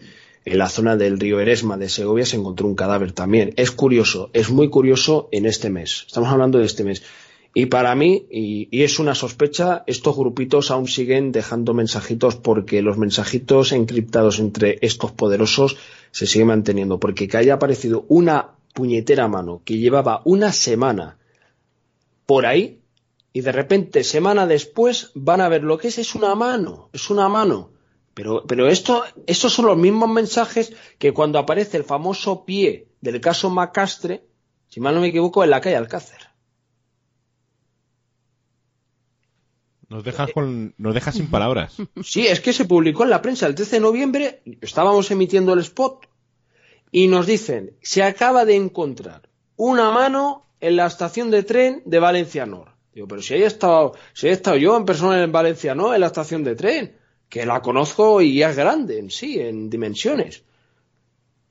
en 0.44 0.58
la 0.58 0.68
zona 0.68 0.96
del 0.96 1.18
río 1.18 1.40
Eresma 1.40 1.76
de 1.76 1.88
Segovia 1.88 2.24
se 2.24 2.36
encontró 2.36 2.66
un 2.66 2.74
cadáver 2.74 3.12
también. 3.12 3.52
Es 3.56 3.70
curioso, 3.70 4.30
es 4.32 4.50
muy 4.50 4.70
curioso 4.70 5.28
en 5.30 5.46
este 5.46 5.70
mes. 5.70 6.04
Estamos 6.06 6.30
hablando 6.30 6.58
de 6.58 6.66
este 6.66 6.84
mes. 6.84 7.02
Y 7.58 7.66
para 7.66 7.96
mí, 7.96 8.24
y, 8.30 8.84
es 8.84 9.00
una 9.00 9.16
sospecha, 9.16 9.82
estos 9.88 10.16
grupitos 10.16 10.70
aún 10.70 10.86
siguen 10.86 11.32
dejando 11.32 11.74
mensajitos 11.74 12.36
porque 12.36 12.82
los 12.82 12.98
mensajitos 12.98 13.72
encriptados 13.72 14.38
entre 14.38 14.78
estos 14.80 15.10
poderosos 15.10 15.76
se 16.12 16.28
siguen 16.28 16.46
manteniendo. 16.46 17.00
Porque 17.00 17.26
que 17.26 17.36
haya 17.36 17.54
aparecido 17.54 18.04
una 18.06 18.52
puñetera 18.74 19.26
mano 19.26 19.62
que 19.64 19.76
llevaba 19.76 20.22
una 20.24 20.52
semana 20.52 21.18
por 22.26 22.46
ahí 22.46 22.80
y 23.32 23.40
de 23.40 23.50
repente, 23.50 24.04
semana 24.04 24.46
después, 24.46 25.10
van 25.16 25.40
a 25.40 25.48
ver 25.48 25.64
lo 25.64 25.78
que 25.78 25.88
es, 25.88 25.98
es 25.98 26.14
una 26.14 26.36
mano, 26.36 26.90
es 26.92 27.10
una 27.10 27.28
mano. 27.28 27.72
Pero, 28.14 28.44
pero 28.46 28.68
esto, 28.68 29.02
estos 29.26 29.52
son 29.52 29.66
los 29.66 29.76
mismos 29.76 30.08
mensajes 30.08 30.74
que 30.96 31.12
cuando 31.12 31.40
aparece 31.40 31.76
el 31.76 31.82
famoso 31.82 32.44
pie 32.44 32.86
del 33.00 33.20
caso 33.20 33.50
Macastre, 33.50 34.22
si 34.68 34.78
mal 34.78 34.94
no 34.94 35.00
me 35.00 35.08
equivoco, 35.08 35.42
en 35.42 35.50
la 35.50 35.60
calle 35.60 35.74
Alcácer. 35.74 36.27
Nos 39.88 40.04
dejas, 40.04 40.32
con, 40.32 40.74
nos 40.76 40.94
dejas 40.94 41.14
sin 41.14 41.26
palabras. 41.30 41.76
Sí, 42.02 42.26
es 42.26 42.40
que 42.40 42.52
se 42.52 42.66
publicó 42.66 43.04
en 43.04 43.10
la 43.10 43.22
prensa 43.22 43.46
el 43.46 43.54
13 43.54 43.76
de 43.76 43.80
noviembre, 43.80 44.42
estábamos 44.60 45.10
emitiendo 45.10 45.52
el 45.54 45.60
spot, 45.60 46.06
y 46.90 47.06
nos 47.08 47.26
dicen, 47.26 47.76
se 47.82 48.02
acaba 48.02 48.44
de 48.44 48.56
encontrar 48.56 49.28
una 49.56 49.90
mano 49.90 50.46
en 50.60 50.76
la 50.76 50.86
estación 50.86 51.30
de 51.30 51.42
tren 51.42 51.82
de 51.84 51.98
Valencia 51.98 52.46
Nor. 52.46 52.72
Digo, 52.94 53.06
pero 53.06 53.22
si 53.22 53.34
he 53.34 53.44
estado, 53.44 53.92
si 54.12 54.28
he 54.28 54.30
estado 54.30 54.56
yo 54.56 54.76
en 54.76 54.84
persona 54.84 55.22
en 55.22 55.32
Valencia 55.32 55.74
Nor, 55.74 55.94
en 55.94 56.00
la 56.00 56.06
estación 56.08 56.44
de 56.44 56.54
tren, 56.54 56.96
que 57.28 57.46
la 57.46 57.60
conozco 57.60 58.20
y 58.20 58.42
es 58.42 58.56
grande 58.56 58.98
en 58.98 59.10
sí, 59.10 59.38
en 59.38 59.68
dimensiones. 59.68 60.44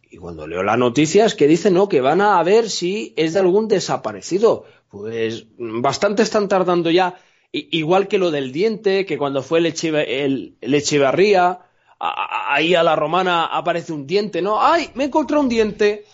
Y 0.10 0.18
cuando 0.18 0.48
leo 0.48 0.64
las 0.64 0.78
noticias 0.78 1.36
que 1.36 1.48
dicen, 1.48 1.74
no, 1.74 1.88
que 1.90 2.02
van 2.02 2.22
a 2.22 2.42
ver 2.44 2.70
si 2.70 3.14
es 3.18 3.34
de 3.34 3.40
algún 3.40 3.68
desaparecido. 3.68 4.66
Pues 4.90 5.46
bastante 5.58 6.24
están 6.24 6.48
tardando 6.48 6.90
ya 6.90 7.16
igual 7.52 8.08
que 8.08 8.18
lo 8.18 8.32
del 8.32 8.52
diente, 8.52 9.06
que 9.06 9.18
cuando 9.18 9.42
fue 9.44 9.60
el, 9.60 10.56
Echevarría, 10.62 11.60
ahí 12.00 12.76
a 12.76 12.84
la 12.84 12.96
romana 12.96 13.46
aparece 13.46 13.94
un 13.94 14.06
diente, 14.06 14.42
¿no? 14.42 14.62
¡Ay! 14.62 14.90
Me 14.96 15.04
he 15.04 15.08
encontrado 15.08 15.42
un 15.42 15.50
diente. 15.50 16.06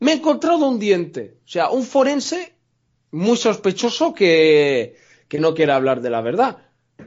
Me 0.00 0.12
he 0.12 0.14
encontrado 0.16 0.66
un 0.68 0.78
diente. 0.78 1.38
O 1.44 1.48
sea, 1.48 1.70
un 1.70 1.84
forense 1.84 2.54
muy 3.12 3.36
sospechoso 3.36 4.14
que, 4.14 4.96
que 5.28 5.38
no 5.38 5.54
quiere 5.54 5.72
hablar 5.72 6.00
de 6.00 6.10
la 6.10 6.20
verdad. 6.20 6.58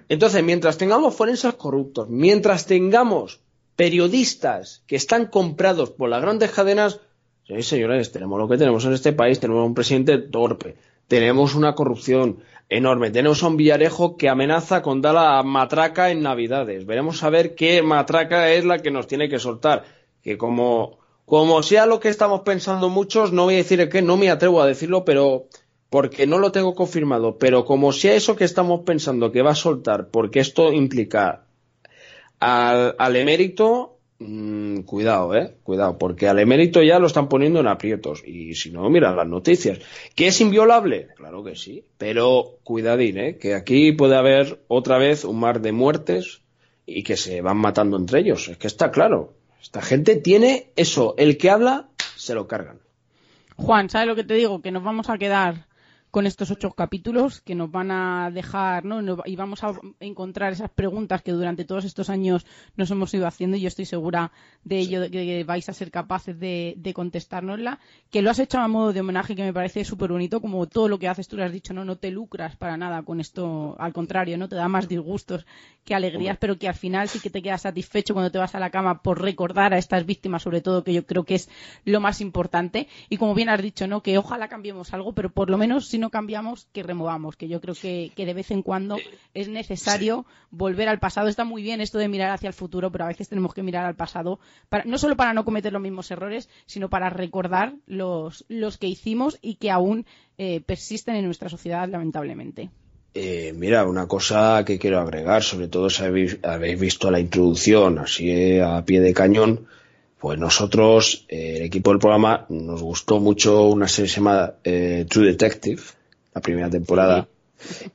Entonces, 0.08 0.44
mientras 0.44 0.78
tengamos 0.78 1.16
forenses 1.16 1.54
corruptos, 1.56 2.10
mientras 2.10 2.66
tengamos 2.66 3.42
periodistas 3.76 4.84
que 4.88 4.96
están 4.96 5.28
comprados 5.28 5.92
por 5.92 6.10
las 6.10 6.22
grandes 6.22 6.52
cadenas, 6.52 7.02
sí, 7.48 7.62
señores, 7.62 8.12
tenemos 8.12 8.40
lo 8.40 8.48
que 8.48 8.58
tenemos 8.58 8.86
en 8.86 8.94
este 8.94 9.14
país, 9.14 9.40
tenemos 9.40 9.66
un 9.66 9.74
presidente 9.74 10.18
torpe, 10.18 10.76
tenemos 11.08 11.56
una 11.56 11.76
corrupción, 11.76 12.40
enorme. 12.70 13.12
Tenemos 13.12 13.44
a 13.44 13.48
un 13.48 13.58
Villarejo 13.58 14.18
que 14.18 14.30
amenaza 14.30 14.82
con 14.82 15.02
dar 15.02 15.16
la 15.16 15.44
matraca 15.44 16.12
en 16.12 16.22
Navidades. 16.22 16.86
Veremos 16.86 17.24
a 17.24 17.30
ver 17.30 17.56
qué 17.56 17.82
matraca 17.82 18.52
es 18.52 18.66
la 18.66 18.80
que 18.80 18.92
nos 18.92 19.08
tiene 19.08 19.30
que 19.30 19.40
soltar. 19.40 19.86
Que 20.22 20.38
como, 20.38 21.00
como 21.26 21.62
sea 21.64 21.86
lo 21.86 22.00
que 22.00 22.10
estamos 22.10 22.42
pensando 22.42 22.90
muchos, 22.90 23.32
no 23.32 23.44
voy 23.44 23.56
a 23.56 23.58
decir 23.58 23.88
que 23.90 24.02
no 24.02 24.18
me 24.18 24.30
atrevo 24.30 24.62
a 24.62 24.68
decirlo, 24.68 25.06
pero 25.06 25.48
porque 25.90 26.28
no 26.28 26.40
lo 26.40 26.52
tengo 26.52 26.76
confirmado. 26.76 27.38
Pero 27.38 27.66
como 27.66 27.92
sea 27.92 28.16
eso 28.16 28.36
que 28.36 28.46
estamos 28.46 28.82
pensando 28.86 29.32
que 29.32 29.42
va 29.42 29.52
a 29.52 29.56
soltar, 29.56 30.10
porque 30.10 30.40
esto 30.40 30.74
implica 30.74 31.46
al, 32.40 32.96
al 32.98 33.16
emérito, 33.16 33.95
Mm, 34.18 34.82
cuidado, 34.82 35.36
eh, 35.36 35.58
cuidado, 35.64 35.98
porque 35.98 36.30
al 36.30 36.40
emérito 36.40 36.82
ya 36.82 37.00
lo 37.00 37.08
están 37.08 37.28
poniendo 37.28 37.60
en 37.60 37.68
aprietos. 37.68 38.24
Y 38.26 38.56
si 38.56 38.72
no, 38.72 38.90
mira 38.90 39.14
las 39.14 39.28
noticias. 39.28 39.80
¿Que 40.16 40.28
es 40.28 40.40
inviolable? 40.40 41.10
Claro 41.18 41.44
que 41.44 41.56
sí. 41.56 41.84
Pero 41.98 42.60
cuidadín, 42.64 43.18
eh, 43.18 43.38
que 43.38 43.56
aquí 43.56 43.92
puede 43.92 44.16
haber 44.16 44.64
otra 44.68 44.98
vez 44.98 45.26
un 45.26 45.40
mar 45.40 45.60
de 45.62 45.74
muertes 45.74 46.42
y 46.86 47.04
que 47.04 47.18
se 47.18 47.42
van 47.42 47.58
matando 47.58 47.98
entre 47.98 48.22
ellos. 48.22 48.48
Es 48.48 48.58
que 48.58 48.68
está 48.68 48.90
claro. 48.92 49.34
Esta 49.62 49.82
gente 49.82 50.16
tiene 50.16 50.72
eso. 50.78 51.16
El 51.18 51.38
que 51.38 51.50
habla, 51.50 51.90
se 52.16 52.36
lo 52.36 52.48
cargan. 52.48 52.80
Juan, 53.58 53.90
¿sabes 53.90 54.08
lo 54.08 54.16
que 54.16 54.24
te 54.24 54.36
digo? 54.36 54.62
Que 54.62 54.72
nos 54.72 54.84
vamos 54.84 55.10
a 55.10 55.18
quedar 55.18 55.68
con 56.16 56.28
estos 56.28 56.50
ocho 56.50 56.72
capítulos 56.72 57.42
que 57.42 57.56
nos 57.56 57.70
van 57.70 57.92
a 57.92 58.32
dejar, 58.32 58.86
¿no? 58.86 59.02
Y 59.26 59.36
vamos 59.36 59.66
a 59.66 59.74
encontrar 60.00 60.54
esas 60.54 60.70
preguntas 60.70 61.22
que 61.22 61.34
durante 61.34 61.66
todos 61.66 61.84
estos 61.84 62.10
años 62.10 62.46
nos 62.78 62.90
hemos 62.90 63.14
ido 63.14 63.28
haciendo 63.28 63.58
y 63.58 63.60
yo 63.60 63.68
estoy 63.68 63.84
segura 63.84 64.32
de 64.64 64.80
ello, 64.80 65.02
de 65.02 65.12
que 65.12 65.44
vais 65.44 65.68
a 65.68 65.74
ser 65.74 65.92
capaces 65.92 66.40
de, 66.40 66.76
de 66.78 66.94
contestárnosla. 66.94 67.80
Que 68.10 68.22
lo 68.22 68.30
has 68.30 68.40
hecho 68.40 68.60
a 68.60 68.70
modo 68.70 68.94
de 68.94 69.02
homenaje 69.02 69.36
que 69.36 69.44
me 69.44 69.52
parece 69.52 69.84
súper 69.84 70.10
bonito, 70.10 70.40
como 70.40 70.68
todo 70.68 70.88
lo 70.88 71.00
que 71.00 71.10
haces, 71.10 71.28
tú 71.28 71.36
lo 71.36 71.44
has 71.44 71.52
dicho, 71.52 71.74
¿no? 71.74 71.84
No 71.84 71.98
te 71.98 72.12
lucras 72.12 72.56
para 72.56 72.78
nada 72.78 73.04
con 73.04 73.20
esto, 73.20 73.76
al 73.78 73.92
contrario, 73.92 74.38
¿no? 74.38 74.48
Te 74.48 74.56
da 74.56 74.70
más 74.70 74.88
disgustos 74.88 75.46
que 75.84 75.96
alegrías, 75.96 76.38
pero 76.40 76.58
que 76.58 76.70
al 76.70 76.76
final 76.76 77.10
sí 77.10 77.20
que 77.20 77.30
te 77.30 77.42
quedas 77.42 77.64
satisfecho 77.64 78.14
cuando 78.14 78.32
te 78.32 78.38
vas 78.38 78.56
a 78.56 78.60
la 78.62 78.70
cama 78.70 79.02
por 79.02 79.22
recordar 79.22 79.74
a 79.74 79.78
estas 79.78 80.06
víctimas, 80.06 80.44
sobre 80.44 80.62
todo, 80.62 80.86
que 80.86 80.94
yo 80.94 81.06
creo 81.06 81.26
que 81.26 81.36
es 81.36 81.50
lo 81.84 82.00
más 82.00 82.22
importante. 82.22 82.88
Y 83.10 83.18
como 83.18 83.36
bien 83.36 83.50
has 83.50 83.62
dicho, 83.62 83.86
¿no? 83.86 84.02
Que 84.02 84.18
ojalá 84.18 84.48
cambiemos 84.48 84.94
algo, 84.94 85.14
pero 85.14 85.30
por 85.30 85.50
lo 85.50 85.58
menos 85.58 85.90
si 85.90 86.00
no 86.00 86.05
cambiamos, 86.10 86.68
que 86.74 86.84
removamos, 86.84 87.36
que 87.36 87.48
yo 87.48 87.62
creo 87.62 87.76
que, 87.76 88.12
de 88.16 88.34
vez 88.34 88.52
en 88.52 88.62
cuando 88.62 88.98
es 89.34 89.48
necesario 89.48 90.26
volver 90.52 90.90
al 90.90 91.00
pasado. 91.00 91.28
Está 91.28 91.44
muy 91.44 91.64
bien 91.64 91.82
esto 91.82 91.98
de 91.98 92.08
mirar 92.08 92.32
hacia 92.32 92.48
el 92.48 92.54
futuro, 92.54 92.92
pero 92.92 93.06
a 93.06 93.08
veces 93.08 93.30
tenemos 93.30 93.54
que 93.54 93.64
mirar 93.64 93.86
al 93.86 93.96
pasado, 93.96 94.40
no 94.86 94.98
solo 94.98 95.16
para 95.16 95.34
no 95.34 95.46
cometer 95.46 95.74
los 95.74 95.82
mismos 95.82 96.10
errores, 96.12 96.50
sino 96.66 96.90
para 96.90 97.10
recordar 97.10 97.76
los, 97.86 98.46
los 98.48 98.78
que 98.78 98.88
hicimos 98.88 99.38
y 99.42 99.56
que 99.56 99.72
aún 99.72 100.06
eh, 100.38 100.62
persisten 100.62 101.16
en 101.16 101.26
nuestra 101.26 101.50
sociedad, 101.50 101.88
lamentablemente. 101.88 102.70
Eh, 103.14 103.54
mira, 103.56 103.86
una 103.86 104.08
cosa 104.08 104.64
que 104.66 104.78
quiero 104.78 105.00
agregar, 105.00 105.44
sobre 105.44 105.70
todo 105.70 105.90
si 105.90 106.04
habéis, 106.04 106.40
visto 106.80 107.10
la 107.10 107.22
introducción 107.22 108.00
así 108.00 108.60
a 108.60 108.84
pie 108.84 109.00
de 109.00 109.14
cañón, 109.14 109.68
pues 110.20 110.38
nosotros, 110.38 111.26
eh, 111.30 111.58
el 111.58 111.62
equipo 111.64 111.92
del 111.92 112.00
programa, 112.00 112.46
nos 112.50 112.82
gustó 112.82 113.22
mucho 113.22 113.68
una 113.68 113.88
serie 113.88 114.08
que 114.08 114.14
se 114.14 114.20
llama 114.20 114.56
True 114.64 115.28
Detective, 115.28 115.82
la 116.36 116.42
primera 116.42 116.70
temporada. 116.70 117.28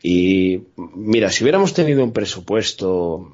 Y 0.02 0.62
mira, 0.76 1.30
si 1.30 1.44
hubiéramos 1.44 1.74
tenido 1.74 2.02
un 2.02 2.12
presupuesto 2.12 3.30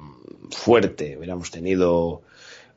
fuerte, 0.51 1.17
hubiéramos 1.17 1.49
tenido 1.49 2.21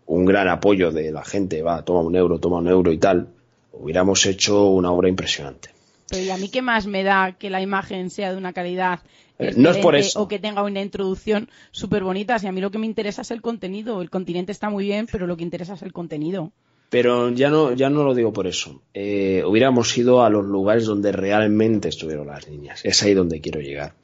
un 0.07 0.24
gran 0.24 0.49
apoyo 0.49 0.93
de 0.93 1.11
la 1.11 1.24
gente, 1.24 1.61
va, 1.62 1.85
toma 1.85 2.01
un 2.01 2.16
euro, 2.16 2.39
toma 2.39 2.59
un 2.59 2.68
euro 2.68 2.93
y 2.93 2.99
tal, 2.99 3.28
hubiéramos 3.72 4.24
hecho 4.26 4.68
una 4.68 4.93
obra 4.93 5.09
impresionante. 5.09 5.70
Pero 6.09 6.22
¿y 6.22 6.31
a 6.31 6.37
mí 6.37 6.49
qué 6.49 6.62
más 6.62 6.87
me 6.87 7.03
da 7.03 7.37
que 7.39 7.51
la 7.51 7.61
imagen 7.61 8.11
sea 8.11 8.33
de 8.33 8.39
una 8.39 8.53
calidad 8.53 9.01
eh, 9.39 9.53
no 9.57 9.70
es 9.70 9.78
por 9.78 9.97
eso. 9.97 10.22
o 10.22 10.28
que 10.28 10.39
tenga 10.39 10.62
una 10.62 10.81
introducción 10.81 11.49
súper 11.70 12.05
bonita? 12.05 12.39
Si 12.39 12.47
a 12.47 12.53
mí 12.53 12.61
lo 12.61 12.70
que 12.70 12.78
me 12.78 12.87
interesa 12.87 13.22
es 13.22 13.31
el 13.31 13.41
contenido. 13.41 14.03
El 14.03 14.11
continente 14.11 14.53
está 14.53 14.70
muy 14.70 14.85
bien, 14.85 15.07
pero 15.11 15.26
lo 15.26 15.37
que 15.37 15.45
interesa 15.45 15.74
es 15.74 15.83
el 15.83 15.93
contenido. 15.93 16.53
Pero 16.91 17.30
ya 17.30 17.51
no, 17.51 17.72
ya 17.72 17.88
no 17.88 18.03
lo 18.03 18.14
digo 18.14 18.32
por 18.32 18.49
eso. 18.49 18.82
Eh, 18.93 19.45
hubiéramos 19.47 19.97
ido 19.97 20.24
a 20.24 20.28
los 20.28 20.45
lugares 20.45 20.84
donde 20.84 21.12
realmente 21.12 21.88
estuvieron 21.88 22.26
las 22.26 22.49
niñas. 22.49 22.80
Es 22.84 23.03
ahí 23.05 23.14
donde 23.14 23.41
quiero 23.41 23.61
llegar. 23.61 23.95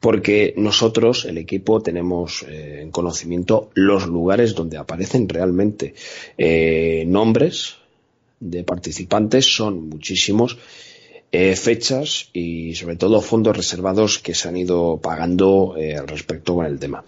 Porque 0.00 0.54
nosotros, 0.56 1.26
el 1.26 1.36
equipo, 1.36 1.82
tenemos 1.82 2.42
eh, 2.48 2.80
en 2.80 2.90
conocimiento 2.90 3.70
los 3.74 4.06
lugares 4.06 4.54
donde 4.54 4.78
aparecen 4.78 5.28
realmente 5.28 5.94
eh, 6.38 7.04
nombres 7.06 7.76
de 8.40 8.64
participantes, 8.64 9.54
son 9.54 9.88
muchísimos 9.88 10.58
eh, 11.32 11.56
fechas 11.56 12.30
y 12.32 12.74
sobre 12.76 12.96
todo 12.96 13.20
fondos 13.20 13.56
reservados 13.56 14.20
que 14.20 14.34
se 14.34 14.48
han 14.48 14.56
ido 14.56 15.00
pagando 15.02 15.74
eh, 15.76 15.96
al 15.96 16.06
respecto 16.06 16.54
con 16.54 16.66
el 16.66 16.78
tema. 16.78 17.04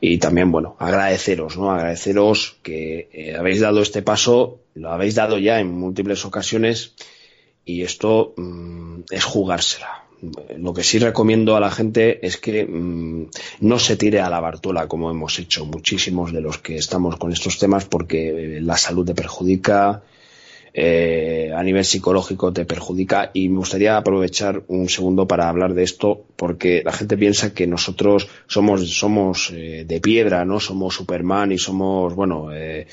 Y 0.00 0.18
también, 0.18 0.52
bueno, 0.52 0.76
agradeceros, 0.78 1.56
¿no? 1.56 1.72
Agradeceros 1.72 2.56
que 2.62 3.08
eh, 3.12 3.36
habéis 3.36 3.60
dado 3.60 3.82
este 3.82 4.02
paso, 4.02 4.60
lo 4.74 4.90
habéis 4.90 5.16
dado 5.16 5.38
ya 5.38 5.58
en 5.58 5.72
múltiples 5.72 6.24
ocasiones 6.24 6.94
y 7.64 7.82
esto 7.82 8.32
mm, 8.36 9.00
es 9.10 9.24
jugársela. 9.24 10.04
Lo 10.56 10.72
que 10.72 10.82
sí 10.82 10.98
recomiendo 10.98 11.56
a 11.56 11.60
la 11.60 11.70
gente 11.70 12.24
es 12.26 12.38
que 12.38 12.64
mm, 12.64 13.26
no 13.60 13.78
se 13.78 13.96
tire 13.96 14.20
a 14.20 14.30
la 14.30 14.40
bartola 14.40 14.86
como 14.86 15.10
hemos 15.10 15.38
hecho 15.38 15.64
muchísimos 15.66 16.32
de 16.32 16.40
los 16.40 16.58
que 16.58 16.76
estamos 16.76 17.16
con 17.16 17.32
estos 17.32 17.58
temas 17.58 17.84
porque 17.84 18.60
la 18.62 18.76
salud 18.76 19.04
te 19.04 19.14
perjudica, 19.14 20.02
eh, 20.72 21.52
a 21.54 21.62
nivel 21.62 21.84
psicológico 21.84 22.52
te 22.52 22.64
perjudica. 22.64 23.30
Y 23.32 23.48
me 23.48 23.58
gustaría 23.58 23.96
aprovechar 23.96 24.62
un 24.68 24.88
segundo 24.88 25.26
para 25.26 25.48
hablar 25.48 25.74
de 25.74 25.82
esto 25.82 26.24
porque 26.36 26.82
la 26.84 26.92
gente 26.92 27.16
piensa 27.16 27.54
que 27.54 27.66
nosotros 27.66 28.28
somos 28.46 28.88
somos 28.90 29.50
eh, 29.52 29.84
de 29.86 30.00
piedra 30.00 30.44
no 30.44 30.60
somos 30.60 30.94
Superman 30.94 31.52
y 31.52 31.58
somos 31.58 32.14
bueno 32.14 32.48
eh, 32.52 32.86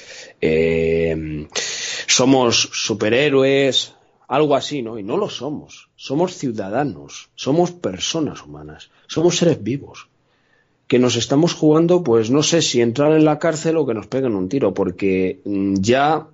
somos 2.07 2.69
superhéroes 2.73 3.93
algo 4.27 4.55
así 4.55 4.81
no 4.81 4.97
y 4.97 5.03
no 5.03 5.17
lo 5.17 5.29
somos. 5.29 5.89
Somos 5.95 6.35
ciudadanos 6.35 7.29
somos 7.35 7.71
personas 7.71 8.43
humanas 8.43 8.89
somos 9.07 9.37
seres 9.37 9.63
vivos 9.63 10.07
que 10.87 10.99
nos 10.99 11.15
estamos 11.15 11.53
jugando, 11.53 12.03
pues 12.03 12.29
no 12.29 12.43
sé 12.43 12.61
si 12.61 12.81
entrar 12.81 13.11
en 13.13 13.25
la 13.25 13.39
cárcel 13.39 13.77
o 13.77 13.85
que 13.85 13.93
nos 13.93 14.07
peguen 14.07 14.35
un 14.35 14.49
tiro, 14.49 14.73
porque 14.73 15.41
mm, 15.43 15.75
ya 15.79 16.27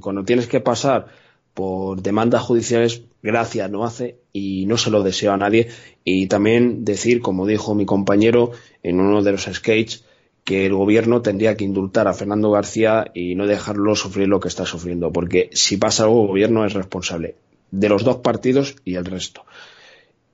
cuando 0.00 0.24
tienes 0.24 0.46
que 0.46 0.60
pasar 0.60 1.06
por 1.54 2.02
demandas 2.02 2.42
judiciales, 2.42 3.02
gracia 3.22 3.68
no 3.68 3.84
hace 3.84 4.16
y 4.32 4.66
no 4.66 4.76
se 4.78 4.90
lo 4.90 5.02
deseo 5.02 5.32
a 5.32 5.36
nadie. 5.36 5.68
Y 6.04 6.26
también 6.26 6.84
decir, 6.84 7.20
como 7.20 7.46
dijo 7.46 7.74
mi 7.74 7.86
compañero 7.86 8.52
en 8.82 9.00
uno 9.00 9.22
de 9.22 9.32
los 9.32 9.44
skates, 9.44 10.04
que 10.44 10.66
el 10.66 10.74
gobierno 10.74 11.22
tendría 11.22 11.56
que 11.56 11.64
indultar 11.64 12.08
a 12.08 12.14
Fernando 12.14 12.50
García 12.50 13.10
y 13.14 13.34
no 13.34 13.46
dejarlo 13.46 13.94
sufrir 13.94 14.28
lo 14.28 14.40
que 14.40 14.48
está 14.48 14.64
sufriendo, 14.64 15.12
porque 15.12 15.50
si 15.52 15.76
pasa 15.76 16.04
algo, 16.04 16.22
el 16.22 16.28
gobierno 16.28 16.64
es 16.64 16.72
responsable 16.72 17.36
de 17.70 17.88
los 17.88 18.04
dos 18.04 18.16
partidos 18.16 18.76
y 18.84 18.94
el 18.94 19.04
resto. 19.04 19.44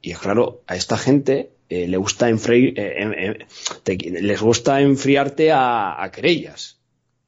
Y 0.00 0.14
claro, 0.14 0.62
a 0.66 0.76
esta 0.76 0.96
gente 0.96 1.50
eh, 1.68 1.88
le 1.88 1.96
gusta 1.96 2.30
eh, 2.30 3.46
les 3.84 4.40
gusta 4.40 4.80
enfriarte 4.80 5.50
a 5.52 6.08
querellas 6.14 6.75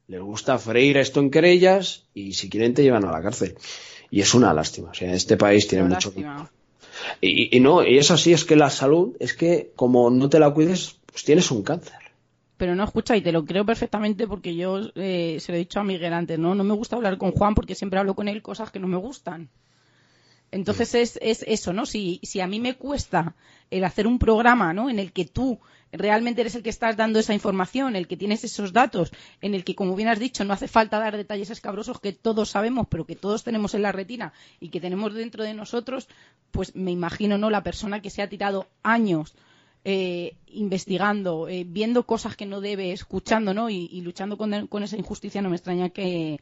les 0.09 0.21
gusta 0.21 0.57
freír 0.57 0.97
esto 0.97 1.19
en 1.19 1.29
querellas 1.29 2.05
y 2.15 2.33
si 2.33 2.49
quieren 2.49 2.73
te 2.73 2.81
llevan 2.81 3.05
a 3.05 3.11
la 3.11 3.21
cárcel. 3.21 3.55
Y 4.09 4.21
es 4.21 4.33
una 4.33 4.53
lástima. 4.55 4.89
O 4.89 4.93
sea, 4.93 5.13
este 5.13 5.37
país 5.37 5.67
tiene 5.67 5.83
mucho. 5.87 6.11
Y, 7.21 7.55
y, 7.55 7.59
no, 7.59 7.83
y 7.83 7.97
es 7.99 8.09
así, 8.09 8.33
es 8.33 8.43
que 8.43 8.55
la 8.55 8.71
salud, 8.71 9.15
es 9.19 9.35
que 9.35 9.71
como 9.75 10.09
no 10.09 10.27
te 10.27 10.39
la 10.39 10.49
cuides, 10.49 10.97
pues 11.05 11.23
tienes 11.23 11.51
un 11.51 11.61
cáncer. 11.61 11.93
Pero 12.57 12.75
no 12.75 12.83
escucha, 12.83 13.15
y 13.15 13.21
te 13.21 13.31
lo 13.31 13.45
creo 13.45 13.65
perfectamente 13.65 14.27
porque 14.27 14.55
yo 14.55 14.79
eh, 14.95 15.37
se 15.39 15.51
lo 15.51 15.55
he 15.55 15.59
dicho 15.59 15.79
a 15.79 15.83
Miguel 15.83 16.11
antes, 16.11 16.39
¿no? 16.39 16.55
No 16.55 16.63
me 16.63 16.73
gusta 16.73 16.95
hablar 16.95 17.19
con 17.19 17.31
Juan 17.31 17.53
porque 17.53 17.75
siempre 17.75 17.99
hablo 17.99 18.15
con 18.15 18.27
él 18.27 18.41
cosas 18.41 18.71
que 18.71 18.79
no 18.79 18.87
me 18.87 18.97
gustan. 18.97 19.47
Entonces 20.51 20.95
es, 20.95 21.19
es 21.21 21.43
eso, 21.47 21.73
¿no? 21.73 21.85
Si, 21.85 22.19
si 22.23 22.41
a 22.41 22.47
mí 22.47 22.59
me 22.59 22.75
cuesta 22.75 23.35
el 23.69 23.83
hacer 23.83 24.07
un 24.07 24.19
programa, 24.19 24.73
¿no? 24.73 24.89
En 24.89 24.99
el 24.99 25.11
que 25.11 25.25
tú 25.25 25.59
realmente 25.91 26.41
eres 26.41 26.55
el 26.55 26.63
que 26.63 26.69
estás 26.69 26.97
dando 26.97 27.19
esa 27.19 27.33
información, 27.33 27.95
el 27.95 28.07
que 28.07 28.17
tienes 28.17 28.43
esos 28.43 28.73
datos, 28.73 29.11
en 29.41 29.55
el 29.55 29.63
que, 29.63 29.75
como 29.75 29.95
bien 29.95 30.09
has 30.09 30.19
dicho, 30.19 30.43
no 30.43 30.53
hace 30.53 30.67
falta 30.67 30.99
dar 30.99 31.17
detalles 31.17 31.49
escabrosos 31.49 31.99
que 31.99 32.13
todos 32.13 32.49
sabemos, 32.49 32.87
pero 32.89 33.05
que 33.05 33.15
todos 33.15 33.43
tenemos 33.43 33.73
en 33.73 33.81
la 33.81 33.91
retina 33.91 34.33
y 34.59 34.69
que 34.69 34.81
tenemos 34.81 35.13
dentro 35.13 35.43
de 35.43 35.53
nosotros, 35.53 36.07
pues 36.51 36.75
me 36.75 36.91
imagino, 36.91 37.37
¿no? 37.37 37.49
La 37.49 37.63
persona 37.63 38.01
que 38.01 38.09
se 38.09 38.21
ha 38.21 38.29
tirado 38.29 38.67
años 38.83 39.35
eh, 39.85 40.35
investigando, 40.47 41.47
eh, 41.47 41.65
viendo 41.67 42.05
cosas 42.05 42.35
que 42.35 42.45
no 42.45 42.59
debe, 42.61 42.91
escuchando, 42.91 43.53
¿no? 43.53 43.69
Y, 43.69 44.01
luchando 44.01 44.37
con, 44.37 44.83
esa 44.83 44.97
injusticia, 44.97 45.41
no 45.41 45.49
me 45.49 45.55
extraña 45.55 45.89
que, 45.89 46.39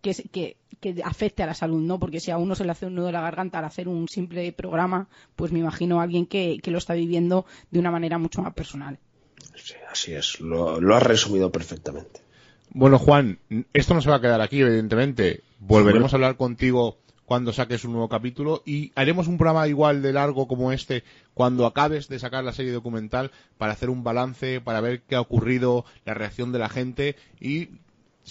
que, 0.00 0.56
afecte 1.04 1.42
a 1.42 1.46
la 1.46 1.54
salud, 1.54 1.80
¿no? 1.80 1.98
Porque 1.98 2.20
si 2.20 2.30
a 2.30 2.38
uno 2.38 2.54
se 2.54 2.64
le 2.64 2.72
hace 2.72 2.86
un 2.86 2.94
nudo 2.94 3.06
de 3.06 3.12
la 3.12 3.20
garganta 3.20 3.58
al 3.58 3.64
hacer 3.64 3.88
un 3.88 4.08
simple 4.08 4.52
programa, 4.52 5.08
pues 5.36 5.52
me 5.52 5.58
imagino 5.58 6.00
a 6.00 6.04
alguien 6.04 6.26
que, 6.26 6.60
lo 6.64 6.78
está 6.78 6.94
viviendo 6.94 7.46
de 7.70 7.78
una 7.78 7.90
manera 7.90 8.18
mucho 8.18 8.42
más 8.42 8.54
personal. 8.54 8.98
Sí, 9.54 9.74
así 9.90 10.12
es, 10.12 10.40
lo, 10.40 10.80
lo 10.80 10.96
has 10.96 11.02
resumido 11.02 11.50
perfectamente. 11.50 12.20
Bueno, 12.72 12.98
Juan, 12.98 13.38
esto 13.72 13.94
no 13.94 14.00
se 14.00 14.10
va 14.10 14.16
a 14.16 14.20
quedar 14.20 14.40
aquí, 14.40 14.60
evidentemente. 14.60 15.42
Volveremos 15.58 16.12
a 16.12 16.16
hablar 16.16 16.36
contigo 16.36 16.98
cuando 17.30 17.52
saques 17.52 17.84
un 17.84 17.92
nuevo 17.92 18.08
capítulo 18.08 18.60
y 18.66 18.90
haremos 18.96 19.28
un 19.28 19.38
programa 19.38 19.68
igual 19.68 20.02
de 20.02 20.12
largo 20.12 20.48
como 20.48 20.72
este 20.72 21.04
cuando 21.32 21.64
acabes 21.64 22.08
de 22.08 22.18
sacar 22.18 22.42
la 22.42 22.52
serie 22.52 22.72
documental 22.72 23.30
para 23.56 23.72
hacer 23.72 23.88
un 23.88 24.02
balance, 24.02 24.60
para 24.60 24.80
ver 24.80 25.02
qué 25.02 25.14
ha 25.14 25.20
ocurrido, 25.20 25.84
la 26.04 26.14
reacción 26.14 26.50
de 26.50 26.58
la 26.58 26.68
gente 26.68 27.14
y 27.40 27.68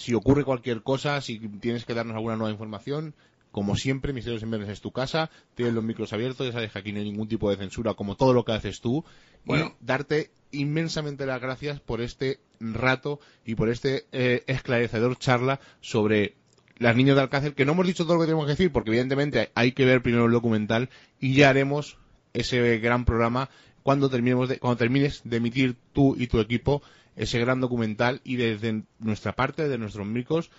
si 0.00 0.14
ocurre 0.14 0.44
cualquier 0.44 0.82
cosa, 0.82 1.20
si 1.20 1.38
tienes 1.38 1.84
que 1.84 1.92
darnos 1.92 2.16
alguna 2.16 2.36
nueva 2.36 2.50
información, 2.50 3.14
como 3.50 3.76
siempre, 3.76 4.14
Misterios 4.14 4.42
en 4.42 4.50
Viernes 4.50 4.70
es 4.70 4.80
tu 4.80 4.92
casa, 4.92 5.30
tienes 5.54 5.74
los 5.74 5.84
micros 5.84 6.12
abiertos, 6.14 6.46
ya 6.46 6.52
sabes 6.52 6.72
que 6.72 6.78
aquí 6.78 6.92
no 6.92 7.00
hay 7.00 7.04
ningún 7.04 7.28
tipo 7.28 7.50
de 7.50 7.56
censura, 7.56 7.92
como 7.94 8.16
todo 8.16 8.32
lo 8.32 8.44
que 8.44 8.52
haces 8.52 8.80
tú. 8.80 9.04
Bueno. 9.44 9.76
Y 9.78 9.84
darte 9.84 10.30
inmensamente 10.52 11.26
las 11.26 11.40
gracias 11.40 11.80
por 11.80 12.00
este 12.00 12.40
rato 12.60 13.20
y 13.44 13.56
por 13.56 13.68
este 13.68 14.06
eh, 14.12 14.42
esclarecedor 14.46 15.18
charla 15.18 15.60
sobre 15.80 16.34
las 16.78 16.96
niñas 16.96 17.16
de 17.16 17.22
Alcácer, 17.22 17.54
que 17.54 17.66
no 17.66 17.72
hemos 17.72 17.86
dicho 17.86 18.04
todo 18.04 18.14
lo 18.14 18.20
que 18.20 18.26
tenemos 18.26 18.46
que 18.46 18.52
decir, 18.52 18.72
porque 18.72 18.90
evidentemente 18.90 19.50
hay 19.54 19.72
que 19.72 19.84
ver 19.84 20.02
primero 20.02 20.24
el 20.24 20.32
documental 20.32 20.88
y 21.18 21.34
ya 21.34 21.50
haremos 21.50 21.98
ese 22.32 22.78
gran 22.78 23.04
programa 23.04 23.50
cuando 23.82 24.08
terminemos 24.08 24.48
de, 24.48 24.58
cuando 24.58 24.78
termines 24.78 25.20
de 25.24 25.36
emitir 25.36 25.76
tú 25.92 26.16
y 26.18 26.26
tu 26.28 26.40
equipo 26.40 26.82
ese 27.20 27.38
gran 27.38 27.60
documental 27.60 28.22
y 28.24 28.36
desde 28.36 28.82
nuestra 28.98 29.32
parte, 29.36 29.68
de 29.68 29.76
nuestros 29.76 30.06
micros, 30.06 30.50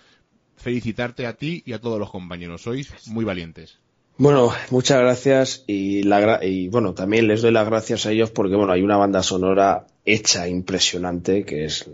felicitarte 0.56 1.26
a 1.26 1.32
ti 1.32 1.64
y 1.66 1.72
a 1.72 1.80
todos 1.80 1.98
los 1.98 2.10
compañeros. 2.10 2.62
Sois 2.62 2.88
muy 3.08 3.24
valientes. 3.24 3.80
Bueno, 4.16 4.52
muchas 4.70 5.00
gracias 5.00 5.64
y, 5.66 6.04
la, 6.04 6.38
y 6.44 6.68
bueno, 6.68 6.94
también 6.94 7.26
les 7.26 7.42
doy 7.42 7.50
las 7.50 7.66
gracias 7.66 8.06
a 8.06 8.12
ellos 8.12 8.30
porque 8.30 8.54
bueno, 8.54 8.72
hay 8.72 8.82
una 8.82 8.96
banda 8.96 9.24
sonora 9.24 9.88
hecha 10.04 10.46
impresionante 10.46 11.44
que 11.44 11.64
es 11.64 11.90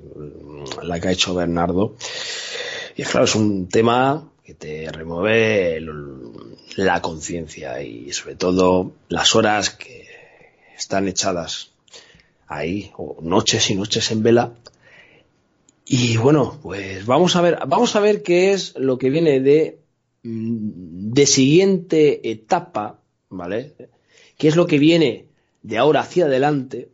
la 0.82 1.00
que 1.00 1.08
ha 1.08 1.12
hecho 1.12 1.34
Bernardo. 1.34 1.96
Y 2.94 3.04
claro, 3.04 3.24
es 3.24 3.34
un 3.34 3.68
tema 3.68 4.30
que 4.44 4.52
te 4.52 4.92
remueve 4.92 5.80
la 6.76 7.00
conciencia 7.00 7.80
y 7.80 8.12
sobre 8.12 8.34
todo 8.34 8.92
las 9.08 9.34
horas 9.34 9.70
que 9.70 10.06
están 10.76 11.08
echadas 11.08 11.70
ahí, 12.48 12.90
o 12.96 13.18
noches 13.22 13.70
y 13.70 13.74
noches 13.74 14.10
en 14.10 14.22
vela. 14.22 14.54
Y 15.84 16.16
bueno, 16.16 16.58
pues 16.62 17.06
vamos 17.06 17.36
a 17.36 17.40
ver, 17.40 17.58
vamos 17.66 17.96
a 17.96 18.00
ver 18.00 18.22
qué 18.22 18.52
es 18.52 18.76
lo 18.76 18.98
que 18.98 19.10
viene 19.10 19.40
de, 19.40 19.78
mm, 20.22 21.12
de 21.12 21.26
siguiente 21.26 22.30
etapa, 22.30 23.00
¿vale? 23.30 23.74
¿Qué 24.36 24.48
es 24.48 24.56
lo 24.56 24.66
que 24.66 24.78
viene 24.78 25.26
de 25.62 25.78
ahora 25.78 26.00
hacia 26.00 26.26
adelante? 26.26 26.90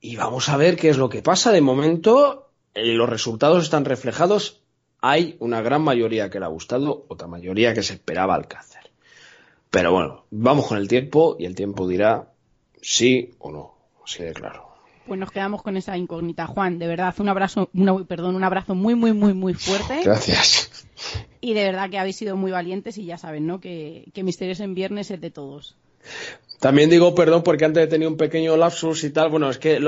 Y 0.00 0.16
vamos 0.16 0.48
a 0.48 0.56
ver 0.56 0.76
qué 0.76 0.90
es 0.90 0.98
lo 0.98 1.08
que 1.08 1.22
pasa. 1.22 1.50
De 1.50 1.60
momento, 1.60 2.50
eh, 2.74 2.94
los 2.94 3.08
resultados 3.08 3.64
están 3.64 3.84
reflejados. 3.84 4.60
Hay 5.00 5.36
una 5.40 5.60
gran 5.60 5.82
mayoría 5.82 6.30
que 6.30 6.38
le 6.38 6.46
ha 6.46 6.48
gustado, 6.48 7.06
otra 7.08 7.26
mayoría 7.26 7.74
que 7.74 7.82
se 7.82 7.94
esperaba 7.94 8.34
Alcácer. 8.34 8.90
Pero 9.70 9.92
bueno, 9.92 10.24
vamos 10.30 10.66
con 10.66 10.78
el 10.78 10.86
tiempo 10.86 11.36
y 11.38 11.46
el 11.46 11.54
tiempo 11.54 11.88
dirá 11.88 12.32
sí 12.80 13.34
o 13.38 13.50
no. 13.50 13.73
Así 14.04 14.22
de 14.22 14.32
claro. 14.32 14.68
Pues 15.06 15.20
nos 15.20 15.30
quedamos 15.30 15.62
con 15.62 15.76
esa 15.76 15.96
incógnita. 15.98 16.46
Juan, 16.46 16.78
de 16.78 16.86
verdad, 16.86 17.14
un 17.18 17.28
abrazo, 17.28 17.68
perdón, 18.08 18.36
un 18.36 18.44
abrazo 18.44 18.74
muy, 18.74 18.94
muy, 18.94 19.12
muy, 19.12 19.34
muy 19.34 19.52
fuerte. 19.52 20.00
Gracias. 20.02 20.86
Y 21.42 21.52
de 21.52 21.64
verdad 21.64 21.90
que 21.90 21.98
habéis 21.98 22.16
sido 22.16 22.36
muy 22.36 22.52
valientes 22.52 22.96
y 22.96 23.04
ya 23.04 23.18
saben, 23.18 23.46
¿no? 23.46 23.60
Que, 23.60 24.06
que 24.14 24.22
Misterios 24.22 24.60
en 24.60 24.74
Viernes 24.74 25.10
es 25.10 25.20
de 25.20 25.30
todos. 25.30 25.76
También 26.60 26.88
digo 26.88 27.14
perdón 27.14 27.42
porque 27.42 27.66
antes 27.66 27.84
he 27.84 27.86
tenido 27.86 28.10
un 28.10 28.16
pequeño 28.16 28.56
lapsus 28.56 29.04
y 29.04 29.10
tal. 29.10 29.28
Bueno, 29.28 29.50
es 29.50 29.58
que 29.58 29.78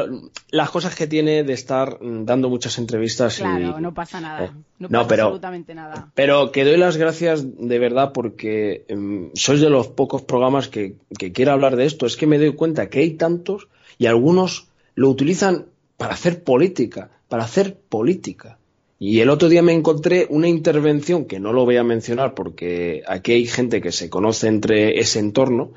las 0.51 0.71
cosas 0.71 0.95
que 0.95 1.07
tiene 1.07 1.43
de 1.43 1.55
estar 1.55 1.99
dando 2.03 2.51
muchas 2.51 2.77
entrevistas. 2.77 3.39
Claro, 3.39 3.81
no 3.81 3.95
pasa 3.95 4.21
nada. 4.21 4.45
Eh, 4.45 4.51
no, 4.81 4.89
pasa 4.91 5.09
pero, 5.09 5.23
absolutamente 5.23 5.75
nada. 5.75 6.11
Pero 6.15 6.53
que 6.53 6.65
doy 6.65 6.77
las 6.77 6.99
gracias 6.99 7.47
de 7.59 7.79
verdad 7.79 8.13
porque 8.13 8.85
em, 8.89 9.31
sois 9.33 9.63
de 9.63 9.71
los 9.71 9.89
pocos 9.89 10.23
programas 10.23 10.69
que, 10.69 10.97
que 11.19 11.33
quiero 11.33 11.53
hablar 11.53 11.77
de 11.77 11.87
esto. 11.87 12.05
Es 12.05 12.19
que 12.19 12.27
me 12.27 12.37
doy 12.37 12.53
cuenta 12.53 12.91
que 12.91 12.99
hay 12.99 13.13
tantos 13.13 13.69
y 13.98 14.06
algunos 14.06 14.68
lo 14.94 15.09
utilizan 15.09 15.66
para 15.97 16.14
hacer 16.14 16.43
política, 16.44 17.10
para 17.28 17.44
hacer 17.44 17.77
política. 17.77 18.59
Y 18.98 19.20
el 19.20 19.28
otro 19.28 19.48
día 19.48 19.62
me 19.62 19.74
encontré 19.74 20.27
una 20.31 20.48
intervención 20.48 21.27
que 21.27 21.39
no 21.39 21.52
lo 21.52 21.64
voy 21.64 21.77
a 21.77 21.85
mencionar 21.85 22.35
porque 22.35 23.02
aquí 23.06 23.32
hay 23.32 23.47
gente 23.47 23.81
que 23.81 23.93
se 23.93 24.09
conoce 24.09 24.48
entre 24.48 24.98
ese 24.98 25.18
entorno 25.18 25.73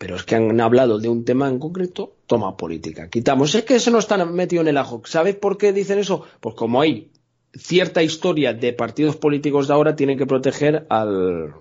pero 0.00 0.16
es 0.16 0.22
que 0.22 0.34
han 0.34 0.58
hablado 0.62 0.98
de 0.98 1.10
un 1.10 1.26
tema 1.26 1.46
en 1.46 1.58
concreto, 1.58 2.14
toma 2.26 2.56
política. 2.56 3.10
Quitamos. 3.10 3.54
Es 3.54 3.64
que 3.64 3.74
eso 3.74 3.90
no 3.90 3.98
está 3.98 4.24
metido 4.24 4.62
en 4.62 4.68
el 4.68 4.78
ajo. 4.78 5.02
¿Sabes 5.04 5.36
por 5.36 5.58
qué 5.58 5.74
dicen 5.74 5.98
eso? 5.98 6.24
Pues 6.40 6.54
como 6.54 6.80
hay 6.80 7.10
cierta 7.54 8.02
historia 8.02 8.54
de 8.54 8.72
partidos 8.72 9.16
políticos 9.16 9.68
de 9.68 9.74
ahora, 9.74 9.96
tienen 9.96 10.16
que 10.16 10.24
proteger 10.24 10.86
al, 10.88 11.52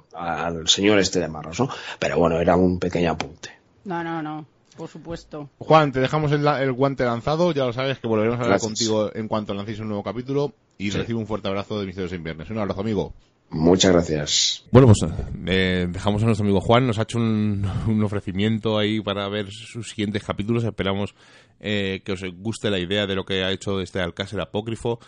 señor 0.67 0.99
este 0.99 1.19
de 1.19 1.27
Marros, 1.27 1.59
¿no? 1.59 1.67
Pero 1.99 2.17
bueno, 2.17 2.39
era 2.39 2.55
un 2.55 2.79
pequeño 2.79 3.11
apunte. 3.11 3.49
No, 3.83 4.05
no, 4.05 4.21
no. 4.21 4.45
Por 4.80 4.88
supuesto. 4.88 5.49
Juan, 5.57 5.91
te 5.91 5.99
dejamos 5.99 6.31
el, 6.31 6.72
guante 6.72 7.03
lanzado. 7.03 7.51
Ya 7.51 7.65
lo 7.65 7.73
sabes 7.73 7.99
que 7.99 8.07
volveremos 8.07 8.39
a 8.39 8.43
hablar 8.43 8.61
contigo 8.61 9.14
en 9.14 9.27
cuanto 9.27 9.53
lancéis 9.53 9.81
un 9.81 9.89
nuevo 9.89 10.03
capítulo. 10.03 10.53
Y 10.77 10.89
recibe 10.91 11.19
un 11.19 11.27
fuerte 11.27 11.49
abrazo 11.49 11.77
de 11.81 11.85
Misterios 11.85 12.14
en 12.14 12.23
Viernes. 12.23 12.49
Un 12.49 12.60
abrazo, 12.60 12.80
amigo. 12.80 13.14
Muchas 13.49 13.91
gracias. 13.91 14.64
Bueno, 14.72 14.88
pues 14.88 15.11
eh, 15.47 15.85
dejamos 15.89 16.23
a 16.23 16.27
nuestro 16.27 16.45
amigo 16.45 16.61
Juan, 16.61 16.88
nos 16.88 16.97
ha 16.97 17.01
hecho 17.01 17.18
un, 17.18 17.65
ofrecimiento 18.06 18.77
ahí 18.77 19.01
para 19.01 19.27
ver 19.27 19.51
sus 19.51 19.89
siguientes 19.89 20.23
capítulos. 20.23 20.64
Esperamos 20.64 21.14
eh, 21.60 22.01
que 22.06 22.14
os 22.14 22.23
guste 22.38 22.69
la 22.69 22.80
idea 22.80 23.06
de 23.06 23.15
lo 23.15 23.26
que 23.26 23.43
ha 23.43 23.51
hecho 23.51 23.81
este 23.81 23.99
Alcácer 23.99 24.39
apócrifo. 24.39 25.01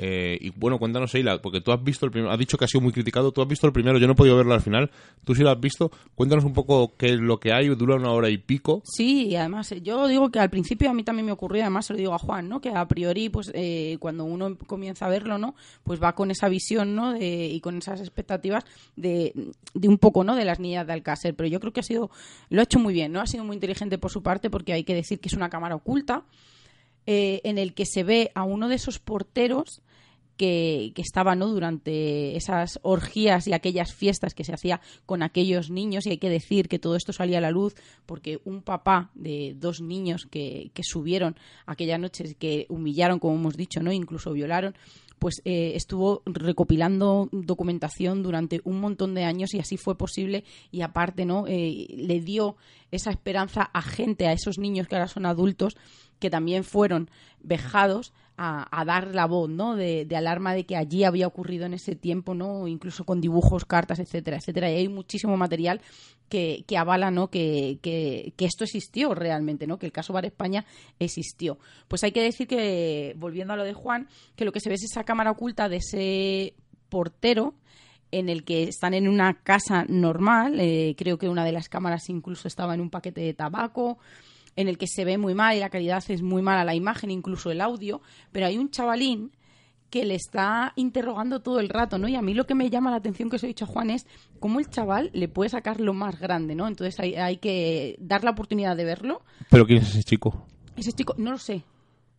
Eh, 0.00 0.38
y 0.40 0.50
bueno, 0.50 0.78
cuéntanos, 0.78 1.12
Eila, 1.16 1.42
porque 1.42 1.60
tú 1.60 1.72
has 1.72 1.82
visto 1.82 2.06
el 2.06 2.12
primero, 2.12 2.32
has 2.32 2.38
dicho 2.38 2.56
que 2.56 2.64
ha 2.64 2.68
sido 2.68 2.80
muy 2.80 2.92
criticado, 2.92 3.32
tú 3.32 3.42
has 3.42 3.48
visto 3.48 3.66
el 3.66 3.72
primero, 3.72 3.98
yo 3.98 4.06
no 4.06 4.12
he 4.12 4.16
podido 4.16 4.36
verlo 4.36 4.54
al 4.54 4.60
final, 4.60 4.92
tú 5.24 5.34
sí 5.34 5.42
lo 5.42 5.50
has 5.50 5.58
visto, 5.58 5.90
cuéntanos 6.14 6.44
un 6.44 6.52
poco 6.52 6.96
qué 6.96 7.06
es 7.14 7.18
lo 7.18 7.40
que 7.40 7.52
hay, 7.52 7.66
dura 7.70 7.96
una 7.96 8.12
hora 8.12 8.30
y 8.30 8.38
pico. 8.38 8.80
Sí, 8.84 9.26
y 9.26 9.34
además 9.34 9.72
eh, 9.72 9.82
yo 9.82 10.06
digo 10.06 10.30
que 10.30 10.38
al 10.38 10.50
principio 10.50 10.88
a 10.88 10.94
mí 10.94 11.02
también 11.02 11.26
me 11.26 11.32
ocurrió, 11.32 11.62
además 11.62 11.86
se 11.86 11.94
lo 11.94 11.98
digo 11.98 12.14
a 12.14 12.18
Juan, 12.18 12.48
¿no? 12.48 12.60
Que 12.60 12.70
a 12.70 12.86
priori, 12.86 13.28
pues 13.28 13.50
eh, 13.54 13.96
cuando 13.98 14.22
uno 14.22 14.56
comienza 14.68 15.06
a 15.06 15.08
verlo, 15.08 15.36
¿no? 15.36 15.56
Pues 15.82 16.00
va 16.00 16.14
con 16.14 16.30
esa 16.30 16.48
visión, 16.48 16.94
¿no? 16.94 17.12
De, 17.12 17.46
y 17.48 17.60
con 17.60 17.78
esas 17.78 18.00
expectativas 18.00 18.64
de, 18.94 19.32
de 19.74 19.88
un 19.88 19.98
poco, 19.98 20.22
¿no? 20.22 20.36
De 20.36 20.44
las 20.44 20.60
niñas 20.60 20.86
de 20.86 20.92
Alcácer, 20.92 21.34
pero 21.34 21.48
yo 21.48 21.58
creo 21.58 21.72
que 21.72 21.80
ha 21.80 21.82
sido, 21.82 22.08
lo 22.50 22.60
ha 22.60 22.64
hecho 22.64 22.78
muy 22.78 22.94
bien, 22.94 23.10
¿no? 23.10 23.20
Ha 23.20 23.26
sido 23.26 23.42
muy 23.42 23.54
inteligente 23.54 23.98
por 23.98 24.12
su 24.12 24.22
parte 24.22 24.48
porque 24.48 24.72
hay 24.72 24.84
que 24.84 24.94
decir 24.94 25.18
que 25.18 25.28
es 25.28 25.34
una 25.34 25.50
cámara 25.50 25.74
oculta. 25.74 26.22
en 27.04 27.56
el 27.56 27.72
que 27.72 27.86
se 27.86 28.04
ve 28.04 28.30
a 28.34 28.44
uno 28.44 28.68
de 28.68 28.74
esos 28.74 28.98
porteros 28.98 29.82
que, 30.38 30.94
estaba 30.96 31.34
¿no? 31.34 31.48
durante 31.48 32.36
esas 32.36 32.78
orgías 32.82 33.46
y 33.46 33.52
aquellas 33.52 33.92
fiestas 33.92 34.32
que 34.32 34.44
se 34.44 34.54
hacía 34.54 34.80
con 35.04 35.22
aquellos 35.22 35.70
niños 35.70 36.06
y 36.06 36.10
hay 36.10 36.18
que 36.18 36.30
decir 36.30 36.68
que 36.68 36.78
todo 36.78 36.96
esto 36.96 37.12
salía 37.12 37.38
a 37.38 37.42
la 37.42 37.50
luz 37.50 37.74
porque 38.06 38.40
un 38.44 38.62
papá 38.62 39.10
de 39.14 39.54
dos 39.58 39.82
niños 39.82 40.26
que, 40.30 40.70
que 40.72 40.82
subieron 40.82 41.36
aquella 41.66 41.98
noche 41.98 42.34
que 42.38 42.66
humillaron 42.70 43.18
como 43.18 43.34
hemos 43.34 43.56
dicho 43.56 43.82
no 43.82 43.92
incluso 43.92 44.32
violaron 44.32 44.74
pues 45.18 45.42
eh, 45.44 45.72
estuvo 45.74 46.22
recopilando 46.26 47.28
documentación 47.32 48.22
durante 48.22 48.60
un 48.64 48.80
montón 48.80 49.14
de 49.14 49.24
años 49.24 49.52
y 49.54 49.58
así 49.58 49.76
fue 49.76 49.98
posible 49.98 50.44
y 50.70 50.82
aparte 50.82 51.24
no 51.24 51.46
eh, 51.48 51.86
le 51.90 52.20
dio 52.20 52.56
esa 52.90 53.10
esperanza 53.10 53.62
a 53.72 53.82
gente 53.82 54.28
a 54.28 54.32
esos 54.32 54.58
niños 54.58 54.86
que 54.86 54.94
ahora 54.94 55.08
son 55.08 55.26
adultos 55.26 55.76
que 56.18 56.30
también 56.30 56.64
fueron 56.64 57.10
vejados 57.40 58.12
a, 58.38 58.84
dar 58.84 59.14
la 59.14 59.26
voz, 59.26 59.50
¿no? 59.50 59.74
De, 59.74 60.06
alarma 60.16 60.54
de 60.54 60.64
que 60.64 60.76
allí 60.76 61.02
había 61.02 61.26
ocurrido 61.26 61.66
en 61.66 61.74
ese 61.74 61.96
tiempo, 61.96 62.34
¿no? 62.34 62.68
Incluso 62.68 63.04
con 63.04 63.20
dibujos, 63.20 63.64
cartas, 63.64 63.98
etcétera, 63.98 64.36
etcétera. 64.36 64.70
Y 64.70 64.76
hay 64.76 64.88
muchísimo 64.88 65.36
material 65.36 65.80
que, 66.28 66.64
que 66.66 66.78
avala, 66.78 67.10
¿no? 67.10 67.28
Que, 67.30 67.78
que, 67.82 68.32
esto 68.38 68.64
existió 68.64 69.14
realmente, 69.14 69.66
¿no? 69.66 69.78
Que 69.78 69.86
el 69.86 69.92
caso 69.92 70.12
Bar 70.12 70.24
España 70.24 70.64
existió. 71.00 71.58
Pues 71.88 72.04
hay 72.04 72.12
que 72.12 72.22
decir 72.22 72.46
que, 72.46 73.14
volviendo 73.16 73.54
a 73.54 73.56
lo 73.56 73.64
de 73.64 73.74
Juan, 73.74 74.08
que 74.36 74.44
lo 74.44 74.52
que 74.52 74.60
se 74.60 74.68
ve 74.68 74.76
es 74.76 74.84
esa 74.84 75.02
cámara 75.02 75.32
oculta 75.32 75.68
de 75.68 75.76
ese 75.78 76.54
portero 76.88 77.54
en 78.12 78.28
el 78.28 78.44
que 78.44 78.64
están 78.64 78.94
en 78.94 79.08
una 79.08 79.34
casa 79.42 79.84
normal, 79.88 80.60
eh, 80.60 80.94
creo 80.96 81.18
que 81.18 81.28
una 81.28 81.44
de 81.44 81.52
las 81.52 81.68
cámaras 81.68 82.08
incluso 82.08 82.46
estaba 82.46 82.72
en 82.74 82.80
un 82.80 82.88
paquete 82.88 83.20
de 83.20 83.34
tabaco, 83.34 83.98
en 84.58 84.66
el 84.66 84.76
que 84.76 84.88
se 84.88 85.04
ve 85.04 85.18
muy 85.18 85.34
mal 85.34 85.56
y 85.56 85.60
la 85.60 85.70
calidad 85.70 86.02
es 86.08 86.20
muy 86.20 86.42
mala 86.42 86.64
la 86.64 86.74
imagen, 86.74 87.12
incluso 87.12 87.52
el 87.52 87.60
audio, 87.60 88.02
pero 88.32 88.46
hay 88.46 88.58
un 88.58 88.70
chavalín 88.70 89.30
que 89.88 90.04
le 90.04 90.16
está 90.16 90.72
interrogando 90.74 91.40
todo 91.40 91.60
el 91.60 91.68
rato, 91.68 91.96
¿no? 91.96 92.08
Y 92.08 92.16
a 92.16 92.22
mí 92.22 92.34
lo 92.34 92.44
que 92.44 92.56
me 92.56 92.68
llama 92.68 92.90
la 92.90 92.96
atención 92.96 93.30
que 93.30 93.36
os 93.36 93.44
he 93.44 93.46
dicho 93.46 93.66
a 93.66 93.68
Juan 93.68 93.90
es 93.90 94.04
cómo 94.40 94.58
el 94.58 94.68
chaval 94.68 95.10
le 95.14 95.28
puede 95.28 95.48
sacar 95.48 95.80
lo 95.80 95.94
más 95.94 96.18
grande, 96.18 96.56
¿no? 96.56 96.66
Entonces 96.66 96.98
hay, 96.98 97.14
hay 97.14 97.36
que 97.36 97.94
dar 98.00 98.24
la 98.24 98.32
oportunidad 98.32 98.76
de 98.76 98.84
verlo. 98.84 99.22
¿Pero 99.48 99.64
quién 99.64 99.78
es 99.78 99.90
ese 99.90 100.02
chico? 100.02 100.44
Ese 100.76 100.92
chico, 100.92 101.14
no 101.18 101.30
lo 101.30 101.38
sé. 101.38 101.62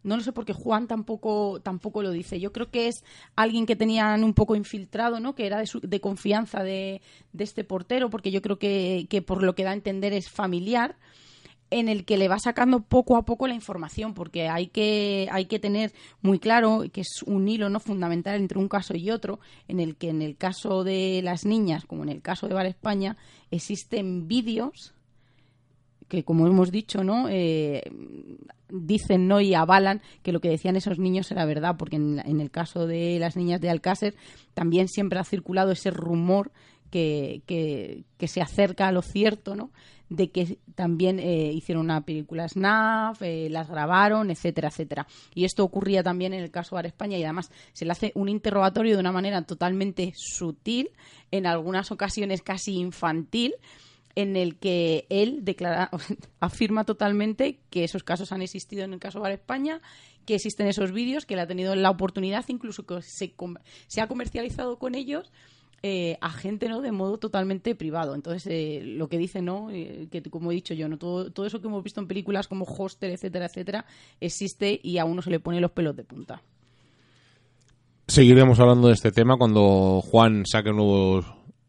No 0.04 0.16
lo 0.16 0.24
sé 0.24 0.32
porque 0.32 0.54
Juan 0.54 0.88
tampoco, 0.88 1.60
tampoco 1.60 2.02
lo 2.02 2.12
dice. 2.12 2.40
Yo 2.40 2.54
creo 2.54 2.72
que 2.72 2.88
es 2.88 3.04
alguien 3.36 3.66
que 3.66 3.76
tenían 3.76 4.24
un 4.24 4.34
poco 4.34 4.56
infiltrado, 4.56 5.20
¿no? 5.20 5.36
Que 5.36 5.46
era 5.46 5.60
de, 5.60 5.70
de 5.84 6.00
confianza 6.00 6.64
de, 6.64 7.02
de, 7.34 7.44
este 7.44 7.66
portero, 7.66 8.10
porque 8.10 8.32
yo 8.32 8.42
creo 8.42 8.58
que, 8.58 9.08
que 9.10 9.22
por 9.22 9.44
lo 9.44 9.56
que 9.56 9.66
da 9.66 9.72
a 9.72 9.74
entender 9.74 10.14
es 10.14 10.30
familiar 10.30 10.96
en 11.72 11.88
el 11.88 12.06
que 12.06 12.18
le 12.18 12.28
va 12.28 12.40
sacando 12.40 12.82
poco 12.82 13.16
a 13.16 13.24
poco 13.24 13.48
la 13.48 13.54
información, 13.54 14.14
porque 14.14 14.48
hay 14.48 14.68
que, 14.68 15.28
hay 15.32 15.46
que 15.46 15.60
tener 15.60 15.94
muy 16.22 16.40
claro 16.40 16.84
que 16.92 17.02
es 17.02 17.24
un 17.26 17.48
hilo 17.48 17.70
no 17.70 17.80
fundamental 17.80 18.36
entre 18.36 18.60
un 18.60 18.68
caso 18.68 18.96
y 18.96 19.12
otro, 19.12 19.40
en 19.68 19.80
el 19.80 19.96
que 19.96 20.10
en 20.10 20.22
el 20.22 20.36
caso 20.36 20.84
de 20.84 21.22
las 21.24 21.46
niñas, 21.46 21.86
como 21.86 22.04
en 22.04 22.10
el 22.10 22.22
caso 22.22 22.48
de 22.48 22.56
Bar 22.56 22.66
España, 22.66 23.18
existen 23.52 24.28
vídeos 24.28 24.94
que, 26.08 26.24
como 26.24 26.48
hemos 26.48 26.72
dicho, 26.72 27.04
no 27.04 27.28
eh, 27.30 27.84
dicen 28.68 29.28
no 29.28 29.42
y 29.42 29.54
avalan 29.54 30.02
que 30.24 30.32
lo 30.32 30.42
que 30.42 30.50
decían 30.50 30.76
esos 30.76 30.98
niños 30.98 31.32
era 31.32 31.46
verdad, 31.46 31.76
porque 31.78 31.98
en, 31.98 32.20
en 32.26 32.42
el 32.42 32.52
caso 32.52 32.88
de 32.88 33.18
las 33.20 33.38
niñas 33.38 33.62
de 33.62 33.70
Alcácer 33.70 34.16
también 34.56 34.88
siempre 34.88 35.20
ha 35.20 35.24
circulado 35.24 35.72
ese 35.72 35.92
rumor 35.92 36.52
que, 36.90 37.44
que, 37.46 38.04
que 38.18 38.28
se 38.28 38.42
acerca 38.42 38.88
a 38.88 38.92
lo 38.92 39.04
cierto, 39.04 39.56
¿no? 39.56 39.72
De 40.10 40.32
que 40.32 40.58
también 40.76 41.20
eh, 41.20 41.52
hicieron 41.54 41.86
una 41.86 42.02
película 42.02 42.48
SNAF, 42.48 43.22
eh, 43.22 43.48
las 43.50 43.70
grabaron, 43.70 44.32
etcétera, 44.32 44.70
etcétera. 44.70 45.08
Y 45.34 45.46
esto 45.46 45.64
ocurría 45.64 46.04
también 46.04 46.34
en 46.34 46.42
el 46.42 46.52
caso 46.52 46.76
de 46.78 46.88
España 46.88 47.18
y 47.18 47.24
además 47.24 47.52
se 47.74 47.86
le 47.86 47.92
hace 47.92 48.12
un 48.16 48.30
interrogatorio 48.30 48.96
de 48.96 49.00
una 49.00 49.12
manera 49.12 49.44
totalmente 49.44 50.14
sutil, 50.16 50.90
en 51.32 51.46
algunas 51.46 51.92
ocasiones 51.92 52.42
casi 52.42 52.76
infantil, 52.76 53.54
en 54.16 54.36
el 54.36 54.58
que 54.58 55.06
él 55.10 55.46
declara, 55.46 55.92
afirma 56.40 56.84
totalmente 56.84 57.60
que 57.70 57.84
esos 57.84 58.04
casos 58.04 58.32
han 58.32 58.42
existido 58.42 58.84
en 58.84 58.94
el 58.94 59.00
caso 59.00 59.22
de 59.22 59.34
España, 59.34 59.82
que 60.26 60.36
existen 60.36 60.68
esos 60.68 60.92
vídeos, 60.92 61.26
que 61.26 61.36
él 61.36 61.40
ha 61.40 61.48
tenido 61.48 61.76
la 61.76 61.90
oportunidad, 61.90 62.46
incluso 62.50 62.86
que 62.86 63.02
se, 63.02 63.34
se 63.88 64.02
ha 64.02 64.08
comercializado 64.08 64.80
con 64.80 64.96
ellos 64.96 65.32
eh, 65.82 66.18
a 66.20 66.30
gente 66.32 66.68
no 66.68 66.82
de 66.82 66.92
modo 66.92 67.18
totalmente 67.18 67.74
privado. 67.76 68.16
Entonces 68.16 68.46
eh, 68.48 68.82
lo 68.84 69.08
que 69.08 69.18
dice 69.18 69.42
no 69.42 69.70
eh, 69.72 70.08
que 70.12 70.22
como 70.24 70.52
he 70.52 70.56
dicho 70.56 70.74
yo 70.74 70.90
no 70.90 70.98
todo, 70.98 71.32
todo 71.32 71.46
eso 71.46 71.62
que 71.62 71.68
hemos 71.68 71.84
visto 71.84 72.02
en 72.02 72.08
películas 72.08 72.48
como 72.48 72.66
Hostel 72.66 73.12
etcétera 73.12 73.46
etcétera 73.46 73.86
existe 74.20 74.80
y 74.84 74.98
a 74.98 75.06
uno 75.06 75.22
se 75.22 75.30
le 75.30 75.40
pone 75.40 75.62
los 75.62 75.72
pelos 75.72 75.96
de 75.96 76.04
punta. 76.04 76.42
Seguiremos 78.08 78.60
hablando 78.60 78.88
de 78.88 78.94
este 78.94 79.12
tema 79.12 79.38
cuando 79.38 80.02
Juan 80.02 80.44
saque 80.46 80.72
nuevos 80.72 81.26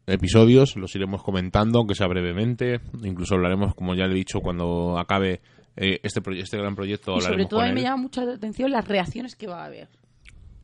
episodios. 0.06 0.74
Los 0.74 0.94
iremos 0.96 1.22
comentando 1.22 1.78
aunque 1.78 1.94
sea 1.94 2.08
brevemente. 2.08 2.80
Incluso 3.04 3.34
hablaremos 3.34 3.74
como 3.74 3.94
ya 3.94 4.06
le 4.06 4.12
he 4.12 4.16
dicho 4.16 4.40
cuando 4.40 4.98
acabe 4.98 5.40
este 5.76 6.20
este 6.38 6.58
gran 6.58 6.74
proyecto 6.74 7.16
y 7.16 7.20
sobre 7.20 7.46
todo 7.46 7.60
a 7.60 7.66
mí 7.66 7.72
me 7.72 7.82
llama 7.82 8.02
mucha 8.02 8.22
atención 8.22 8.70
las 8.70 8.86
reacciones 8.88 9.36
que 9.36 9.46
va 9.46 9.62
a 9.62 9.66
haber. 9.66 9.88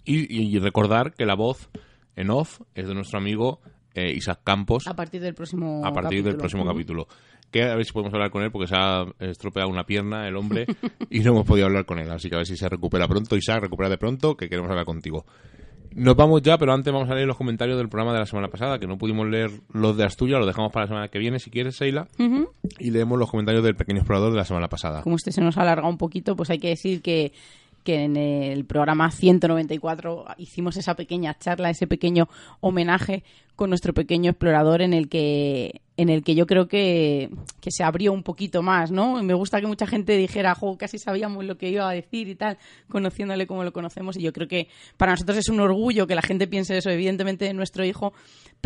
Y 0.05 0.59
recordar 0.59 1.15
que 1.15 1.27
la 1.27 1.35
voz 1.35 1.69
en 2.17 2.31
off 2.31 2.61
es 2.75 2.89
de 2.89 2.95
nuestro 2.95 3.19
amigo 3.19 3.61
eh, 3.95 4.13
Isaac 4.13 4.41
Campos. 4.45 4.87
A 4.87 4.95
partir 4.95 5.21
del 5.21 5.35
próximo 5.35 5.83
A 5.85 5.93
partir 5.93 6.23
del 6.23 6.37
próximo 6.37 6.65
capítulo. 6.67 7.07
Que 7.51 7.63
a 7.63 7.77
ver 7.77 7.85
si 7.85 7.93
podemos 7.93 8.13
hablar 8.13 8.31
con 8.31 8.43
él 8.43 8.51
porque 8.51 8.67
se 8.67 8.75
ha 8.77 9.05
estropeado 9.21 9.69
una 9.69 9.85
pierna 9.85 10.27
el 10.27 10.37
hombre 10.37 10.67
y 11.11 11.21
no 11.21 11.31
hemos 11.31 11.47
podido 11.47 11.67
hablar 11.67 11.87
con 11.87 11.99
él. 11.99 12.11
Así 12.11 12.29
que 12.29 12.35
a 12.35 12.39
ver 12.39 12.47
si 12.47 12.57
se 12.57 12.69
recupera 12.69 13.07
pronto. 13.07 13.37
Isaac, 13.37 13.61
recupera 13.63 13.89
de 13.89 13.99
pronto, 13.99 14.37
que 14.37 14.49
queremos 14.49 14.71
hablar 14.71 14.85
contigo. 14.85 15.25
Nos 15.97 16.15
vamos 16.15 16.43
ya, 16.43 16.59
pero 16.59 16.75
antes 16.75 16.93
vamos 16.93 17.09
a 17.09 17.15
leer 17.15 17.27
los 17.27 17.39
comentarios 17.39 17.79
del 17.79 17.89
programa 17.89 18.13
de 18.13 18.19
la 18.19 18.27
semana 18.27 18.49
pasada, 18.49 18.79
que 18.79 18.87
no 18.87 18.99
pudimos 18.99 19.27
leer 19.29 19.51
los 19.73 19.97
de 19.97 20.05
Asturias, 20.05 20.39
los 20.39 20.47
dejamos 20.47 20.71
para 20.71 20.85
la 20.85 20.89
semana 20.89 21.09
que 21.09 21.19
viene, 21.19 21.39
si 21.39 21.51
quieres, 21.51 21.77
Seila, 21.77 22.07
y 22.79 22.91
leemos 22.91 23.19
los 23.19 23.31
comentarios 23.31 23.65
del 23.65 23.77
pequeño 23.77 24.01
explorador 24.01 24.33
de 24.33 24.37
la 24.37 24.45
semana 24.45 24.69
pasada. 24.69 25.01
Como 25.01 25.17
este 25.17 25.33
se 25.33 25.41
nos 25.41 25.57
ha 25.57 25.63
alargado 25.63 25.89
un 25.89 25.97
poquito, 25.97 26.37
pues 26.37 26.51
hay 26.51 26.59
que 26.59 26.69
decir 26.69 27.01
que 27.01 27.33
que 27.87 28.03
en 28.03 28.17
el 28.17 28.65
programa 28.65 29.13
194 29.13 30.25
hicimos 30.39 30.77
esa 30.77 30.97
pequeña 30.97 31.39
charla, 31.39 31.71
ese 31.71 31.87
pequeño 31.87 32.29
homenaje 32.61 33.23
con 33.55 33.71
nuestro 33.71 33.95
pequeño 33.95 34.33
explorador 34.33 34.83
en 34.83 34.93
el 34.93 35.09
que 35.09 35.81
en 35.97 36.11
el 36.11 36.23
que 36.23 36.35
yo 36.35 36.47
creo 36.47 36.69
que, 36.69 37.31
que, 37.61 37.71
se 37.71 37.83
abrió 37.83 38.13
un 38.13 38.23
poquito 38.23 38.61
más, 38.61 38.91
¿no? 38.91 39.23
Me 39.23 39.33
gusta 39.33 39.63
que 39.63 39.67
mucha 39.67 39.87
gente 39.87 40.15
dijera, 40.15 40.55
jo, 40.55 40.77
casi 40.77 40.99
sabíamos 40.99 41.43
lo 41.47 41.57
que 41.57 41.71
iba 41.71 41.89
a 41.89 41.93
decir 41.93 42.29
y 42.29 42.35
tal, 42.35 42.59
conociéndole 42.91 43.47
como 43.47 43.65
lo 43.65 43.73
conocemos, 43.73 44.19
y 44.19 44.21
yo 44.21 44.35
creo 44.35 44.47
que 44.47 44.69
para 44.99 45.13
nosotros 45.13 45.39
es 45.39 45.49
un 45.49 45.59
orgullo 45.59 46.07
que 46.07 46.15
la 46.15 46.21
gente 46.21 46.47
piense 46.47 46.77
eso, 46.77 46.91
evidentemente, 46.91 47.47
de 47.47 47.55
nuestro 47.55 47.83
hijo, 47.83 48.13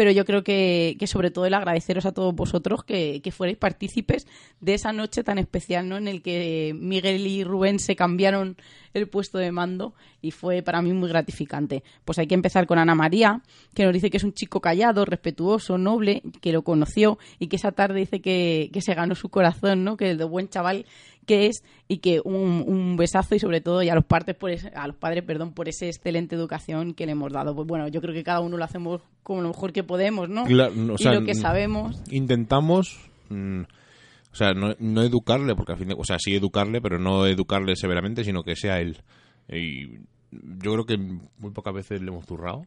pero 0.01 0.13
yo 0.13 0.25
creo 0.25 0.43
que, 0.43 0.97
que 0.99 1.07
sobre 1.07 1.31
todo 1.31 1.45
el 1.45 1.53
agradeceros 1.53 2.07
a 2.07 2.13
todos 2.13 2.35
vosotros 2.35 2.85
que, 2.85 3.21
que 3.23 3.31
fuerais 3.31 3.59
partícipes 3.59 4.27
de 4.59 4.73
esa 4.73 4.95
noche 4.95 5.23
tan 5.23 5.37
especial, 5.37 5.91
¿no? 5.91 5.99
En 5.99 6.09
el 6.09 6.23
que 6.23 6.75
Miguel 6.75 7.27
y 7.27 7.45
Rubén 7.45 7.79
se 7.79 7.97
cambiaron 7.97 8.57
el 8.95 9.09
puesto 9.09 9.37
de 9.37 9.53
mando 9.53 9.93
y 10.23 10.31
fue 10.31 10.63
para 10.63 10.81
mí 10.81 10.95
muy 10.95 11.11
gratificante. 11.11 11.83
Pues 12.07 12.19
hay 12.19 12.27
que 12.27 12.35
empezar 12.35 12.67
con 12.67 12.79
Ana 12.79 12.95
María, 12.95 13.43
que 13.75 13.85
nos 13.85 13.93
dice 13.93 14.09
que 14.09 14.17
es 14.17 14.25
un 14.25 14.33
chico 14.33 14.63
callado, 14.63 15.05
respetuoso, 15.05 15.77
noble, 15.77 16.23
que 16.41 16.53
lo 16.53 16.63
conoció 16.63 17.19
y 17.39 17.49
que 17.49 17.57
esa 17.57 17.73
tarde 17.73 18.01
dice 18.01 18.23
que, 18.23 18.71
se 18.81 18.95
ganó 18.95 19.15
su 19.15 19.29
corazón, 19.29 19.85
¿no? 19.85 19.99
Que 19.99 20.13
el 20.13 20.17
de 20.17 20.25
buen 20.25 20.49
chaval 20.49 20.87
que 21.27 21.47
es 21.47 21.63
y 21.89 21.99
que 21.99 22.21
un, 22.25 22.97
besazo 22.97 23.35
y 23.35 23.39
sobre 23.39 23.61
todo 23.61 23.83
y 23.83 23.89
a 23.89 23.95
los 23.95 24.05
padres 24.05 24.37
por 24.37 24.51
a 24.51 24.87
los 24.87 24.97
padres 24.97 25.25
perdón 25.25 25.53
por 25.53 25.69
esa 25.69 25.87
excelente 25.87 26.35
educación 26.35 26.95
que 26.95 27.07
le 27.07 27.13
hemos 27.13 27.33
dado 27.33 27.55
pues 27.55 27.67
bueno 27.67 27.89
yo 27.89 28.01
creo 28.01 28.15
que 28.15 28.25
cada 28.25 28.41
uno 28.41 28.57
lo 28.57 28.65
hacemos 28.65 29.01
como 29.23 29.43
lo 29.43 29.49
mejor 29.49 29.73
que 29.73 29.85
podemos 29.85 30.29
no, 30.29 30.49
y 30.49 30.55
lo 30.55 31.25
que 31.25 31.35
sabemos 31.35 32.03
intentamos 32.11 32.99
mm, 33.29 33.63
o 34.33 34.37
sea, 34.37 34.53
no, 34.53 34.75
no, 34.79 35.03
educarle, 35.03 35.57
porque 35.57 35.73
al 35.73 35.79
fin 35.79 35.89
de, 35.89 35.95
o 35.99 36.05
sea, 36.05 36.19
sí 36.19 36.35
educarle, 36.35 36.81
pero 36.81 36.99
no 36.99 37.27
educarle 37.27 37.75
severamente, 37.75 38.23
sino 38.23 38.43
que 38.43 38.55
sea 38.55 38.81
él. 38.81 38.99
Y 39.49 39.99
yo 40.31 40.73
creo 40.73 40.85
que 40.85 40.97
muy 40.97 41.51
pocas 41.53 41.75
veces 41.75 42.01
le 42.01 42.09
hemos 42.09 42.27
zurrado. 42.27 42.65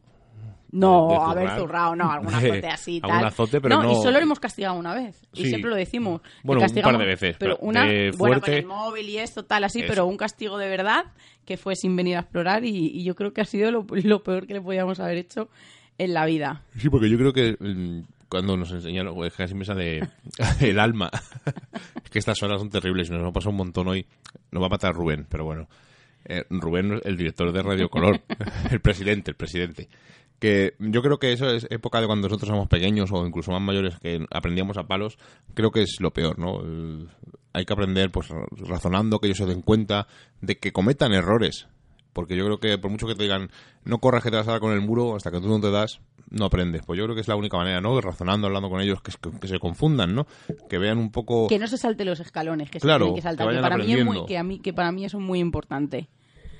No, 0.72 1.24
haber 1.24 1.56
zurrado, 1.56 1.94
no, 1.94 2.10
algún 2.10 2.34
azote 2.34 2.66
así, 2.66 3.00
tal. 3.00 3.10
Algún 3.12 3.26
azote, 3.26 3.60
pero 3.60 3.80
no, 3.80 3.92
y 3.92 3.94
solo 3.96 4.18
le 4.18 4.22
hemos 4.22 4.40
castigado 4.40 4.74
una 4.74 4.92
vez. 4.92 5.22
Y 5.32 5.46
siempre 5.46 5.70
lo 5.70 5.76
decimos. 5.76 6.20
Bueno, 6.42 6.62
un 6.62 6.82
par 6.82 6.98
de 6.98 7.06
veces. 7.06 7.36
Pero 7.38 7.56
una, 7.58 7.86
bueno, 8.16 8.40
con 8.40 8.52
el 8.52 8.66
móvil 8.66 9.08
y 9.08 9.18
esto, 9.18 9.44
tal, 9.44 9.64
así, 9.64 9.84
pero 9.86 10.06
un 10.06 10.16
castigo 10.16 10.58
de 10.58 10.68
verdad 10.68 11.04
que 11.44 11.56
fue 11.56 11.76
sin 11.76 11.94
venir 11.94 12.16
a 12.16 12.20
explorar 12.20 12.64
y, 12.64 13.04
yo 13.04 13.14
creo 13.14 13.32
que 13.32 13.40
ha 13.40 13.44
sido 13.44 13.70
lo, 13.70 13.86
lo, 13.88 14.22
peor 14.22 14.46
que 14.46 14.54
le 14.54 14.60
podíamos 14.60 14.98
haber 14.98 15.18
hecho 15.18 15.48
en 15.98 16.14
la 16.14 16.26
vida. 16.26 16.62
Sí, 16.76 16.88
porque 16.88 17.08
yo 17.08 17.18
creo 17.18 17.32
que 17.32 17.56
mm, 17.58 18.02
cuando 18.28 18.56
nos 18.56 18.72
enseñaron, 18.72 19.14
pues, 19.14 19.32
casi 19.34 19.54
me 19.54 19.64
sale 19.64 20.00
el 20.60 20.78
alma. 20.78 21.10
es 22.02 22.10
que 22.10 22.18
estas 22.18 22.42
horas 22.42 22.60
son 22.60 22.70
terribles 22.70 23.08
y 23.08 23.12
nos 23.12 23.28
ha 23.28 23.32
pasado 23.32 23.50
un 23.50 23.58
montón 23.58 23.88
hoy. 23.88 24.06
Nos 24.50 24.62
va 24.62 24.66
a 24.66 24.70
matar 24.70 24.94
Rubén, 24.94 25.26
pero 25.28 25.44
bueno. 25.44 25.68
Eh, 26.26 26.44
Rubén, 26.48 27.00
el 27.04 27.16
director 27.16 27.52
de 27.52 27.62
Radio 27.62 27.90
Color, 27.90 28.22
el 28.70 28.80
presidente, 28.80 29.30
el 29.30 29.36
presidente. 29.36 29.88
Que 30.38 30.74
yo 30.78 31.00
creo 31.00 31.18
que 31.18 31.32
eso 31.32 31.48
es 31.48 31.66
época 31.70 32.00
de 32.00 32.06
cuando 32.06 32.28
nosotros 32.28 32.48
somos 32.48 32.68
pequeños 32.68 33.10
o 33.12 33.26
incluso 33.26 33.52
más 33.52 33.62
mayores 33.62 33.98
que 33.98 34.26
aprendíamos 34.30 34.76
a 34.76 34.86
palos, 34.86 35.16
creo 35.54 35.70
que 35.70 35.82
es 35.82 35.96
lo 36.00 36.12
peor, 36.12 36.38
¿no? 36.38 36.60
hay 37.54 37.64
que 37.64 37.72
aprender 37.72 38.10
pues 38.10 38.28
razonando, 38.52 39.20
que 39.20 39.28
ellos 39.28 39.38
se 39.38 39.46
den 39.46 39.62
cuenta 39.62 40.06
de 40.42 40.58
que 40.58 40.72
cometan 40.72 41.12
errores. 41.12 41.68
Porque 42.12 42.36
yo 42.36 42.44
creo 42.44 42.58
que 42.58 42.78
por 42.78 42.90
mucho 42.90 43.06
que 43.06 43.14
te 43.14 43.22
digan, 43.24 43.50
no 43.84 43.98
corras 43.98 44.22
que 44.22 44.30
te 44.30 44.36
vas 44.36 44.46
a 44.46 44.52
dar 44.52 44.60
con 44.60 44.72
el 44.72 44.80
muro, 44.80 45.16
hasta 45.16 45.30
que 45.30 45.40
tú 45.40 45.48
no 45.48 45.60
te 45.60 45.70
das, 45.70 46.00
no 46.30 46.46
aprendes. 46.46 46.82
Pues 46.84 46.98
yo 46.98 47.04
creo 47.04 47.14
que 47.14 47.22
es 47.22 47.28
la 47.28 47.36
única 47.36 47.56
manera, 47.56 47.80
¿no? 47.80 48.00
Razonando, 48.00 48.46
hablando 48.46 48.68
con 48.68 48.80
ellos, 48.80 49.00
que, 49.02 49.12
que, 49.40 49.48
se 49.48 49.58
confundan, 49.58 50.14
¿no? 50.14 50.26
Que 50.68 50.78
vean 50.78 50.98
un 50.98 51.10
poco... 51.10 51.48
Que 51.48 51.58
no 51.58 51.66
se 51.66 51.76
salte 51.76 52.04
los 52.04 52.20
escalones, 52.20 52.70
que 52.70 52.78
claro, 52.78 53.06
se 53.06 53.06
tienen 53.06 53.16
que 53.16 53.22
saltar. 53.22 53.50
Que, 53.52 53.60
para 53.60 53.76
mí 53.76 53.92
es 53.92 54.04
muy, 54.04 54.26
que, 54.26 54.38
a 54.38 54.44
mí, 54.44 54.58
que 54.60 54.72
para 54.72 54.92
mí 54.92 55.04
eso 55.04 55.18
es 55.18 55.24
muy 55.24 55.40
importante. 55.40 56.08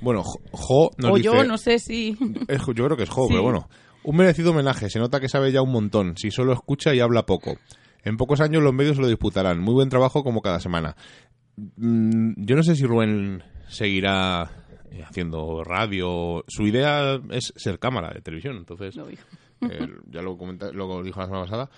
Bueno, 0.04 0.22
Jo 0.52 0.90
nos 0.98 1.10
O 1.12 1.16
dice, 1.16 1.24
yo, 1.24 1.44
no 1.44 1.58
sé 1.58 1.78
si... 1.78 2.16
yo 2.16 2.84
creo 2.84 2.96
que 2.96 3.04
es 3.04 3.10
Jo, 3.10 3.26
pero 3.28 3.42
bueno. 3.42 3.68
Un 4.04 4.16
merecido 4.16 4.50
homenaje. 4.50 4.90
Se 4.90 4.98
nota 4.98 5.18
que 5.18 5.28
sabe 5.28 5.50
ya 5.50 5.62
un 5.62 5.72
montón. 5.72 6.16
Si 6.16 6.30
solo 6.30 6.52
escucha 6.52 6.94
y 6.94 7.00
habla 7.00 7.24
poco. 7.24 7.56
En 8.04 8.18
pocos 8.18 8.40
años 8.40 8.62
los 8.62 8.74
medios 8.74 8.98
lo 8.98 9.08
disputarán. 9.08 9.60
Muy 9.60 9.72
buen 9.72 9.88
trabajo 9.88 10.22
como 10.22 10.42
cada 10.42 10.60
semana. 10.60 10.94
Mm, 11.56 12.32
yo 12.36 12.54
no 12.54 12.62
sé 12.62 12.76
si 12.76 12.84
Rubén 12.84 13.42
seguirá 13.68 14.66
eh, 14.90 15.02
haciendo 15.02 15.64
radio. 15.64 16.44
Su 16.48 16.66
idea 16.66 17.18
es 17.30 17.52
ser 17.56 17.78
cámara 17.78 18.12
de 18.12 18.20
televisión, 18.20 18.56
entonces 18.56 18.94
ya 18.94 20.22
lo, 20.22 20.36
lo 20.72 21.02
dijo 21.02 21.20
la 21.20 21.26
semana 21.26 21.44
pasada. 21.44 21.70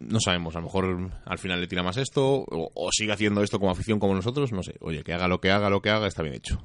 No 0.00 0.18
sabemos, 0.18 0.56
a 0.56 0.60
lo 0.60 0.64
mejor 0.64 1.10
al 1.26 1.38
final 1.38 1.60
le 1.60 1.66
tira 1.66 1.82
más 1.82 1.98
esto 1.98 2.44
o, 2.48 2.88
sigue 2.90 3.12
haciendo 3.12 3.42
esto 3.42 3.58
como 3.58 3.70
afición 3.70 3.98
como 4.00 4.14
nosotros, 4.14 4.50
no 4.50 4.62
sé. 4.62 4.74
Oye, 4.80 5.02
que 5.02 5.12
haga 5.12 5.28
lo 5.28 5.40
que 5.40 5.50
haga, 5.50 5.68
lo 5.68 5.82
que 5.82 5.90
haga, 5.90 6.06
está 6.06 6.22
bien 6.22 6.34
hecho. 6.34 6.58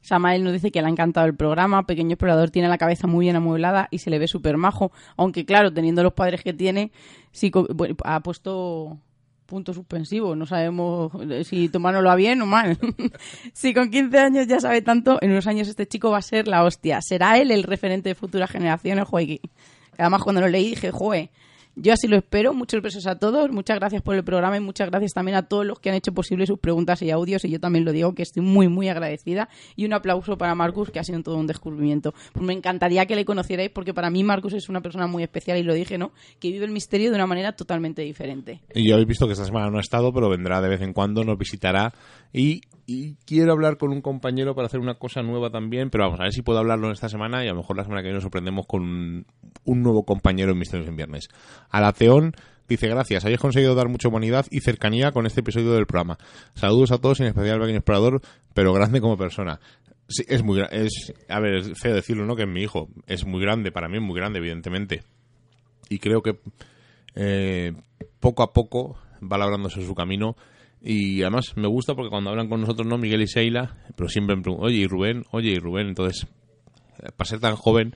Samael 0.00 0.44
nos 0.44 0.52
dice 0.52 0.70
que 0.70 0.80
le 0.80 0.86
ha 0.86 0.90
encantado 0.90 1.26
el 1.26 1.34
programa, 1.34 1.86
Pequeño 1.86 2.12
Explorador 2.12 2.50
tiene 2.50 2.68
la 2.68 2.78
cabeza 2.78 3.06
muy 3.06 3.26
bien 3.26 3.36
amueblada 3.36 3.88
y 3.90 3.98
se 3.98 4.10
le 4.10 4.18
ve 4.18 4.28
súper 4.28 4.56
majo, 4.56 4.92
aunque 5.16 5.44
claro, 5.44 5.72
teniendo 5.72 6.02
los 6.02 6.12
padres 6.12 6.42
que 6.42 6.52
tiene, 6.52 6.92
sí, 7.32 7.50
ha 8.04 8.20
puesto 8.20 8.98
punto 9.48 9.72
suspensivo. 9.72 10.36
No 10.36 10.46
sabemos 10.46 11.10
eh, 11.28 11.42
si 11.42 11.68
tomárnoslo 11.68 12.10
a 12.10 12.14
bien 12.14 12.40
o 12.42 12.46
mal. 12.46 12.78
si 13.52 13.74
con 13.74 13.90
15 13.90 14.18
años 14.18 14.46
ya 14.46 14.60
sabe 14.60 14.82
tanto, 14.82 15.18
en 15.22 15.32
unos 15.32 15.46
años 15.46 15.66
este 15.68 15.86
chico 15.86 16.10
va 16.10 16.18
a 16.18 16.22
ser 16.22 16.46
la 16.46 16.62
hostia. 16.62 17.00
Será 17.00 17.38
él 17.38 17.50
el 17.50 17.64
referente 17.64 18.10
de 18.10 18.14
futuras 18.14 18.50
generaciones, 18.50 19.08
joder. 19.08 19.40
Además, 19.96 20.22
cuando 20.22 20.42
lo 20.42 20.48
leí 20.48 20.70
dije, 20.70 20.92
joder, 20.92 21.30
yo 21.80 21.92
así 21.92 22.08
lo 22.08 22.16
espero. 22.16 22.54
Muchos 22.54 22.82
besos 22.82 23.06
a 23.06 23.18
todos. 23.18 23.50
Muchas 23.50 23.78
gracias 23.78 24.02
por 24.02 24.14
el 24.14 24.24
programa 24.24 24.56
y 24.56 24.60
muchas 24.60 24.90
gracias 24.90 25.12
también 25.12 25.36
a 25.36 25.42
todos 25.42 25.64
los 25.64 25.78
que 25.78 25.90
han 25.90 25.96
hecho 25.96 26.12
posible 26.12 26.46
sus 26.46 26.58
preguntas 26.58 27.00
y 27.02 27.10
audios. 27.10 27.44
Y 27.44 27.50
yo 27.50 27.60
también 27.60 27.84
lo 27.84 27.92
digo 27.92 28.14
que 28.14 28.22
estoy 28.22 28.42
muy, 28.42 28.68
muy 28.68 28.88
agradecida. 28.88 29.48
Y 29.76 29.84
un 29.84 29.92
aplauso 29.92 30.36
para 30.36 30.54
Marcus, 30.54 30.90
que 30.90 30.98
ha 30.98 31.04
sido 31.04 31.22
todo 31.22 31.36
un 31.36 31.46
descubrimiento. 31.46 32.12
Pues 32.32 32.44
me 32.44 32.52
encantaría 32.52 33.06
que 33.06 33.16
le 33.16 33.24
conocierais 33.24 33.70
porque 33.70 33.94
para 33.94 34.10
mí 34.10 34.24
Marcus 34.24 34.54
es 34.54 34.68
una 34.68 34.80
persona 34.80 35.06
muy 35.06 35.22
especial 35.22 35.58
y 35.58 35.62
lo 35.62 35.74
dije, 35.74 35.98
¿no? 35.98 36.12
Que 36.40 36.50
vive 36.50 36.64
el 36.64 36.72
misterio 36.72 37.10
de 37.10 37.16
una 37.16 37.26
manera 37.26 37.52
totalmente 37.52 38.02
diferente. 38.02 38.60
Y 38.74 38.88
ya 38.88 38.94
habéis 38.94 39.08
visto 39.08 39.26
que 39.26 39.32
esta 39.32 39.44
semana 39.44 39.70
no 39.70 39.78
ha 39.78 39.82
estado, 39.82 40.12
pero 40.12 40.28
vendrá 40.28 40.60
de 40.60 40.68
vez 40.68 40.80
en 40.82 40.92
cuando, 40.92 41.24
nos 41.24 41.38
visitará 41.38 41.92
y 42.32 42.60
y 42.90 43.16
quiero 43.26 43.52
hablar 43.52 43.76
con 43.76 43.92
un 43.92 44.00
compañero 44.00 44.54
para 44.54 44.64
hacer 44.64 44.80
una 44.80 44.94
cosa 44.94 45.22
nueva 45.22 45.50
también, 45.50 45.90
pero 45.90 46.04
vamos 46.04 46.20
a 46.20 46.22
ver 46.22 46.32
si 46.32 46.40
puedo 46.40 46.58
hablarlo 46.58 46.90
esta 46.90 47.10
semana 47.10 47.44
y 47.44 47.48
a 47.48 47.50
lo 47.50 47.58
mejor 47.58 47.76
la 47.76 47.82
semana 47.82 48.00
que 48.00 48.04
viene 48.04 48.14
nos 48.14 48.22
sorprendemos 48.22 48.66
con 48.66 49.26
un, 49.64 49.82
nuevo 49.82 50.04
compañero 50.06 50.52
en 50.52 50.58
Misterios 50.58 50.88
en 50.88 50.96
Viernes. 50.96 51.28
Alateón 51.68 52.34
dice 52.66 52.88
gracias, 52.88 53.26
hayáis 53.26 53.40
conseguido 53.40 53.74
dar 53.74 53.90
mucha 53.90 54.08
humanidad 54.08 54.46
y 54.50 54.60
cercanía 54.60 55.12
con 55.12 55.26
este 55.26 55.40
episodio 55.40 55.72
del 55.72 55.84
programa. 55.84 56.16
Saludos 56.54 56.90
a 56.90 56.96
todos, 56.96 57.20
en 57.20 57.26
especial 57.26 57.56
al 57.56 57.60
pequeño 57.60 57.76
explorador, 57.76 58.22
pero 58.54 58.72
grande 58.72 59.02
como 59.02 59.18
persona. 59.18 59.60
Sí, 60.08 60.24
es 60.26 60.42
muy 60.42 60.64
es 60.70 61.12
A 61.28 61.40
ver, 61.40 61.76
feo 61.76 61.94
decirlo, 61.94 62.24
¿no? 62.24 62.36
Que 62.36 62.44
es 62.44 62.48
mi 62.48 62.62
hijo. 62.62 62.88
Es 63.06 63.26
muy 63.26 63.42
grande, 63.42 63.70
para 63.70 63.88
mí 63.90 63.98
es 63.98 64.02
muy 64.02 64.16
grande, 64.16 64.38
evidentemente. 64.38 65.02
Y 65.90 65.98
creo 65.98 66.22
que 66.22 66.38
eh, 67.14 67.74
poco 68.18 68.42
a 68.42 68.54
poco 68.54 68.96
va 69.20 69.36
labrándose 69.36 69.84
su 69.84 69.94
camino 69.94 70.36
y 70.82 71.22
además 71.22 71.56
me 71.56 71.68
gusta 71.68 71.94
porque 71.94 72.10
cuando 72.10 72.30
hablan 72.30 72.48
con 72.48 72.60
nosotros, 72.60 72.86
¿no? 72.86 72.98
Miguel 72.98 73.22
y 73.22 73.26
Sheila, 73.26 73.76
pero 73.96 74.08
siempre 74.08 74.36
me 74.36 74.42
preguntan, 74.42 74.68
oye, 74.68 74.78
y 74.78 74.86
Rubén, 74.86 75.24
oye, 75.32 75.50
y 75.50 75.58
Rubén. 75.58 75.88
Entonces, 75.88 76.26
eh, 77.02 77.10
para 77.16 77.28
ser 77.28 77.40
tan 77.40 77.56
joven, 77.56 77.94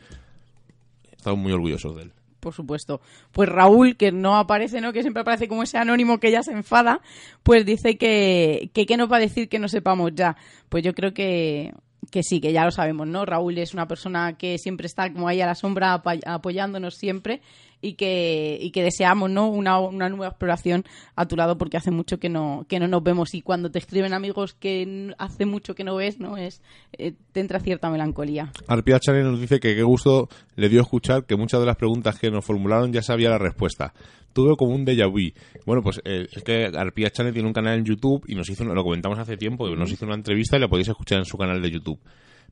estamos 1.17 1.39
muy 1.39 1.53
orgullosos 1.53 1.95
de 1.97 2.03
él. 2.03 2.13
Por 2.41 2.53
supuesto. 2.53 3.01
Pues 3.31 3.49
Raúl, 3.49 3.97
que 3.97 4.11
no 4.11 4.37
aparece, 4.37 4.81
¿no? 4.81 4.93
Que 4.93 5.03
siempre 5.03 5.21
aparece 5.21 5.47
como 5.47 5.63
ese 5.63 5.79
anónimo 5.79 6.19
que 6.19 6.33
ya 6.33 6.43
se 6.43 6.51
enfada, 6.51 7.01
pues 7.45 7.65
dice 7.65 7.97
que, 7.97 8.71
que 8.75 8.85
qué 8.85 8.97
nos 8.97 9.11
va 9.11 9.19
a 9.19 9.21
decir 9.21 9.49
que 9.49 9.61
no 9.61 9.69
sepamos 9.69 10.11
ya. 10.17 10.37
Pues 10.69 10.83
yo 10.83 10.93
creo 10.93 11.15
que, 11.15 11.73
que 12.11 12.25
sí, 12.25 12.41
que 12.41 12.53
ya 12.53 12.65
lo 12.65 12.73
sabemos, 12.73 13.07
¿no? 13.07 13.25
Raúl 13.25 13.59
es 13.59 13.75
una 13.75 13.87
persona 13.87 14.37
que 14.37 14.59
siempre 14.59 14.87
está 14.87 15.13
como 15.13 15.29
ahí 15.29 15.41
a 15.41 15.47
la 15.47 15.55
sombra 15.55 16.03
apoyándonos 16.27 16.97
siempre 16.97 17.43
y 17.83 17.95
que, 17.95 18.57
y 18.61 18.71
que 18.71 18.83
deseamos 18.83 19.29
¿no? 19.31 19.49
Una, 19.49 19.79
una, 19.81 20.09
nueva 20.09 20.29
exploración 20.29 20.85
a 21.17 21.27
tu 21.27 21.37
lado 21.37 21.59
porque 21.59 21.77
hace 21.77 21.91
mucho 21.91 22.19
que 22.19 22.29
no, 22.29 22.65
que 22.69 22.79
no 22.79 22.89
nos 22.89 23.03
vemos 23.03 23.35
y 23.35 23.43
cuando 23.43 23.71
te 23.71 23.79
escriben 23.79 24.15
amigos 24.15 24.55
que 24.55 25.13
hace 25.19 25.45
mucho 25.45 25.75
que 25.75 25.85
no 25.85 25.97
ves, 25.97 26.19
¿no? 26.19 26.37
Es, 26.37 26.63
eh, 26.97 27.13
te 27.33 27.41
entra 27.41 27.61
cierta 27.61 27.91
melancolía. 27.91 28.53
Arpia 28.69 29.01
Chanel 29.01 29.25
nos 29.25 29.41
dice 29.41 29.61
que 29.61 29.75
qué 29.75 29.83
gusto 29.83 30.29
le 30.57 30.69
dio 30.69 30.81
escuchar 30.81 31.27
que 31.27 31.37
muchas 31.37 31.61
de 31.61 31.67
las 31.67 31.77
preguntas 31.77 32.19
que 32.19 32.31
nos 32.31 32.45
formularon 32.45 32.93
ya 32.93 33.03
sabía 33.03 33.29
la 33.29 33.39
respuesta. 33.39 33.93
Tuve 34.33 34.57
como 34.57 34.75
un 34.75 34.87
déjà 34.87 35.07
vu. 35.07 35.33
Bueno, 35.67 35.83
pues 35.83 36.01
eh, 36.05 36.27
es 36.33 36.43
que 36.43 36.71
Arpia 36.75 37.11
Chanel 37.11 37.35
tiene 37.35 37.49
un 37.49 37.53
canal 37.53 37.79
en 37.79 37.85
YouTube 37.85 38.25
y 38.27 38.35
nos 38.35 38.49
hizo, 38.49 38.65
lo 38.65 38.83
comentamos 38.83 39.19
hace 39.19 39.37
tiempo, 39.37 39.69
nos 39.77 39.91
hizo 39.91 40.07
una 40.07 40.15
entrevista 40.15 40.57
y 40.57 40.61
la 40.61 40.69
podéis 40.69 40.89
escuchar 40.89 41.19
en 41.19 41.27
su 41.27 41.37
canal 41.37 41.61
de 41.61 41.71
YouTube. 41.71 41.99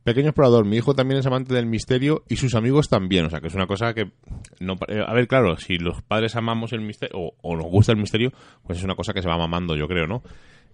Pequeño 0.05 0.28
explorador, 0.28 0.64
mi 0.64 0.77
hijo 0.77 0.94
también 0.94 1.20
es 1.20 1.27
amante 1.27 1.52
del 1.52 1.66
misterio 1.66 2.24
y 2.27 2.36
sus 2.36 2.55
amigos 2.55 2.89
también, 2.89 3.27
o 3.27 3.31
sea 3.31 3.40
que 3.40 3.48
es 3.48 3.55
una 3.55 3.66
cosa 3.66 3.93
que 3.93 4.10
no 4.59 4.77
eh, 4.89 5.02
a 5.06 5.12
ver, 5.12 5.28
claro, 5.28 5.59
si 5.59 5.77
los 5.77 6.01
padres 6.01 6.36
amamos 6.36 6.72
el 6.72 6.81
misterio 6.81 7.35
o, 7.43 7.56
nos 7.56 7.66
gusta 7.66 7.93
el 7.93 7.98
misterio, 7.98 8.32
pues 8.62 8.78
es 8.78 8.85
una 8.85 8.94
cosa 8.94 9.12
que 9.12 9.20
se 9.20 9.28
va 9.28 9.36
mamando, 9.36 9.77
yo 9.77 9.86
creo, 9.86 10.06
¿no? 10.06 10.22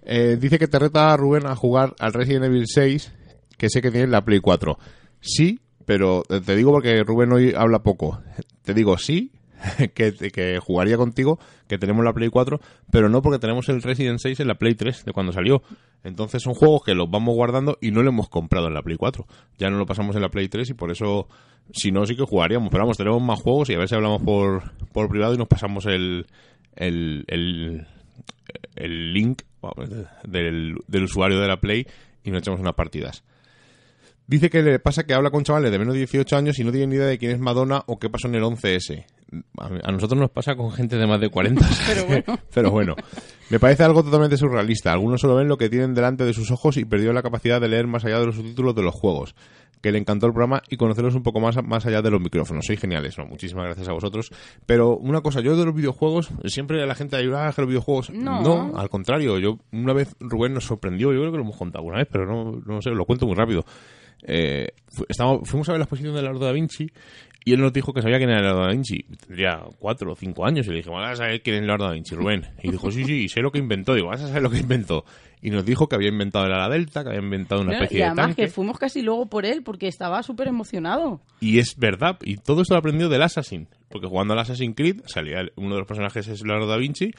Eh, 0.03 0.37
dice 0.41 0.61
que 0.61 0.69
te 0.69 0.79
reta 0.79 1.17
Rubén 1.17 1.47
a 1.47 1.57
jugar 1.57 1.97
al 1.99 2.13
Resident 2.13 2.45
Evil 2.45 2.67
6, 2.69 3.13
que 3.59 3.69
sé 3.69 3.83
que 3.83 3.91
tiene 3.91 4.07
la 4.07 4.25
Play 4.25 4.39
4. 4.39 4.79
Sí, 5.21 5.59
pero 5.85 6.23
te 6.23 6.55
digo 6.55 6.71
porque 6.71 7.03
Rubén 7.03 7.33
hoy 7.33 7.53
habla 7.57 7.83
poco. 7.83 8.23
Te 8.63 8.75
digo 8.75 8.97
sí, 8.97 9.33
que, 9.95 10.59
jugaría 10.61 10.97
contigo, 10.97 11.39
que 11.69 11.79
tenemos 11.79 12.05
la 12.05 12.13
Play 12.13 12.29
4, 12.29 12.61
pero 12.91 13.09
no 13.09 13.23
porque 13.23 13.39
tenemos 13.39 13.69
el 13.69 13.83
Resident 13.83 14.19
6 14.19 14.41
en 14.41 14.49
la 14.49 14.57
Play 14.57 14.75
3 14.75 15.05
de 15.05 15.13
cuando 15.13 15.33
salió. 15.33 15.63
Entonces 16.05 16.43
son 16.43 16.55
juegos 16.55 16.83
que 16.85 16.95
los 16.95 17.11
vamos 17.11 17.35
guardando 17.35 17.79
y 17.81 17.91
no 17.91 18.03
lo 18.03 18.11
hemos 18.11 18.29
comprado 18.29 18.69
en 18.69 18.75
la 18.75 18.83
Play 18.83 18.97
4. 18.97 19.27
Ya 19.59 19.71
no 19.71 19.79
lo 19.79 19.87
pasamos 19.87 20.15
en 20.17 20.23
la 20.23 20.29
Play 20.29 20.49
3 20.49 20.71
y 20.71 20.75
por 20.75 20.91
eso, 20.91 21.29
si 21.73 21.91
no, 21.91 22.07
sí 22.07 22.17
que 22.17 22.23
jugaríamos. 22.23 22.71
Pero 22.71 22.85
vamos, 22.85 22.97
tenemos 22.97 23.23
más 23.23 23.41
juegos 23.41 23.71
y 23.71 23.75
a 23.75 23.79
ver 23.79 23.89
si 23.89 23.95
hablamos 23.95 24.23
por, 24.23 24.73
por 24.93 25.09
privado 25.09 25.35
y 25.35 25.39
nos 25.39 25.49
pasamos 25.49 25.87
el, 25.87 26.27
el, 26.77 27.25
el, 27.29 27.87
el 28.77 29.13
link 29.13 29.43
del, 30.25 30.77
del 30.87 31.03
usuario 31.03 31.41
de 31.41 31.49
la 31.49 31.61
Play 31.61 31.87
y 32.23 32.31
nos 32.31 32.41
echamos 32.41 32.61
unas 32.61 32.75
partidas. 32.75 33.25
Dice 34.29 34.51
que 34.51 34.61
le 34.63 34.79
pasa 34.81 35.05
que 35.05 35.15
habla 35.15 35.31
con 35.31 35.45
chavales 35.45 35.71
de 35.71 35.79
menos 35.79 35.95
de 35.95 36.01
18 36.01 36.37
años 36.37 36.59
y 36.59 36.65
no 36.65 36.73
tienen 36.73 36.91
ni 36.91 36.97
idea 36.97 37.07
de 37.07 37.17
quién 37.17 37.31
es 37.31 37.39
Madonna 37.39 37.85
o 37.87 37.99
qué 37.99 38.11
pasó 38.11 38.27
en 38.27 38.35
el 38.35 38.43
11S. 38.43 39.05
A 39.59 39.93
nosotros 39.93 40.21
nos 40.21 40.31
pasa 40.31 40.57
con 40.57 40.73
gente 40.73 40.97
de 40.97 41.07
más 41.07 41.21
de 41.21 41.31
40. 41.31 41.65
Pero 41.87 42.07
bueno. 42.07 42.25
Pero 42.55 42.71
bueno, 42.71 42.95
me 43.51 43.61
parece 43.61 43.85
algo 43.85 44.03
totalmente 44.03 44.37
surrealista. 44.37 44.93
Algunos 44.93 45.21
solo 45.21 45.37
ven 45.37 45.47
lo 45.47 45.57
que 45.57 45.69
tienen 45.69 45.95
delante 45.95 46.25
de 46.25 46.33
sus 46.33 46.51
ojos 46.51 46.77
y 46.77 46.85
perdió 46.85 47.13
la 47.13 47.23
capacidad 47.23 47.61
de 47.61 47.69
leer 47.69 47.87
más 47.87 48.05
allá 48.05 48.19
de 48.19 48.27
los 48.27 48.35
subtítulos 48.35 48.75
de 48.75 48.83
los 48.83 48.95
juegos. 48.95 49.37
Que 49.81 49.93
le 49.93 49.99
encantó 49.99 50.27
el 50.27 50.33
programa 50.33 50.63
y 50.69 50.77
conocerlos 50.77 51.15
un 51.15 51.23
poco 51.23 51.39
más, 51.39 51.57
más 51.63 51.87
allá 51.87 52.03
de 52.03 52.11
los 52.11 52.21
micrófonos. 52.21 52.65
Soy 52.67 52.77
geniales, 52.77 53.19
¿no? 53.19 53.27
Muchísimas 53.27 53.67
gracias 53.67 53.89
a 53.89 53.93
vosotros. 53.93 54.31
Pero 54.65 54.97
una 54.97 55.21
cosa, 55.21 55.41
yo 55.41 55.57
de 55.57 55.65
los 55.65 55.75
videojuegos, 55.75 56.31
siempre 56.47 56.85
la 56.85 56.95
gente 56.97 57.15
ayuda 57.15 57.47
a 57.47 57.53
que 57.53 57.61
los 57.63 57.69
videojuegos. 57.69 58.11
No. 58.11 58.73
al 58.77 58.89
contrario. 58.89 59.39
Yo, 59.39 59.59
una 59.73 59.93
vez 59.93 60.17
Rubén 60.19 60.55
nos 60.55 60.65
sorprendió, 60.65 61.13
yo 61.13 61.21
creo 61.21 61.31
que 61.31 61.39
lo 61.39 61.45
hemos 61.45 61.57
contado 61.57 61.85
una 61.85 61.99
vez, 61.99 62.09
pero 62.11 62.27
no, 62.27 62.61
no 62.65 62.83
sé, 62.83 62.91
lo 62.91 63.05
cuento 63.05 63.27
muy 63.27 63.37
rápido. 63.37 63.65
Eh, 64.23 64.69
estábamos- 65.09 65.49
fuimos 65.49 65.69
a 65.69 65.73
ver 65.73 65.79
la 65.81 65.85
exposición 65.85 66.15
de 66.15 66.23
Leonardo 66.23 66.47
da 66.47 66.53
Vinci 66.53 66.89
y 67.45 67.53
él 67.53 67.61
nos 67.61 67.73
dijo 67.73 67.93
que 67.93 68.03
sabía 68.03 68.19
quién 68.19 68.31
era 68.31 68.41
Leonardo 68.41 68.63
da 68.67 68.73
Vinci. 68.73 69.05
Tendría 69.27 69.61
cuatro 69.79 70.13
o 70.13 70.17
cinco 70.17 70.45
años 70.47 70.67
y 70.67 70.71
le 70.71 70.77
dije, 70.77 70.91
vas 70.91 71.13
a 71.13 71.17
saber 71.17 71.43
quién 71.43 71.57
es 71.57 71.63
Leonardo 71.63 71.85
da 71.87 71.93
Vinci, 71.93 72.15
Rubén. 72.15 72.47
Y 72.63 72.71
dijo, 72.71 72.91
sí, 72.91 73.05
sí, 73.05 73.29
sé 73.29 73.41
lo 73.41 73.53
que 73.53 73.59
inventó. 73.59 73.95
Digo, 73.95 74.09
vas 74.09 74.23
a 74.23 74.29
saber 74.29 74.43
lo 74.43 74.51
que 74.51 74.59
inventó. 74.59 75.05
Y 75.43 75.51
nos 75.51 75.65
dijo 75.65 75.89
que 75.89 75.95
había 75.95 76.09
inventado 76.09 76.47
el 76.47 76.53
ala 76.53 76.69
delta, 76.69 77.03
que 77.03 77.11
había 77.11 77.23
inventado 77.23 77.61
una 77.61 77.75
especie 77.75 77.99
y 77.99 78.01
de 78.01 78.07
además 78.07 78.27
tanque. 78.27 78.43
que 78.43 78.49
fuimos 78.49 78.79
casi 78.79 79.03
luego 79.03 79.27
por 79.27 79.45
él 79.45 79.63
porque 79.63 79.87
estaba 79.87 80.23
súper 80.23 80.49
emocionado. 80.49 81.21
Y 81.41 81.59
es 81.59 81.77
verdad, 81.77 82.19
y 82.23 82.37
todo 82.37 82.63
esto 82.63 82.75
lo 82.75 82.79
aprendió 82.79 83.09
del 83.09 83.23
Assassin. 83.23 83.69
Porque 83.89 84.09
jugando 84.09 84.33
al 84.33 84.41
Assassin's 84.41 84.75
Creed 84.75 85.03
salía 85.07 85.43
uno 85.57 85.75
de 85.75 85.79
los 85.79 85.87
personajes 85.87 86.27
es 86.27 86.43
Leonardo 86.43 86.67
da 86.67 86.77
Vinci 86.77 87.13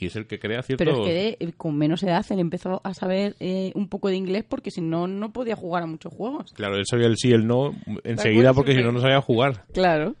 y 0.00 0.06
es 0.06 0.16
el 0.16 0.26
que 0.26 0.38
crea 0.38 0.62
ciertos... 0.62 0.86
Pero 0.86 1.06
es 1.06 1.36
que 1.36 1.36
eh, 1.38 1.52
con 1.56 1.76
menos 1.76 2.02
edad 2.02 2.24
él 2.30 2.40
empezó 2.40 2.80
a 2.84 2.94
saber 2.94 3.36
eh, 3.40 3.72
un 3.74 3.88
poco 3.88 4.08
de 4.08 4.16
inglés 4.16 4.44
porque 4.48 4.70
si 4.70 4.80
no, 4.80 5.06
no 5.06 5.32
podía 5.32 5.56
jugar 5.56 5.82
a 5.82 5.86
muchos 5.86 6.12
juegos. 6.12 6.52
Claro, 6.54 6.76
él 6.76 6.84
sabía 6.88 7.06
el 7.06 7.16
sí 7.16 7.28
y 7.28 7.32
el 7.32 7.46
no 7.46 7.72
enseguida 8.04 8.54
porque 8.54 8.74
si 8.74 8.82
no, 8.82 8.92
no 8.92 9.00
sabía 9.00 9.20
jugar. 9.20 9.64
Claro. 9.72 10.16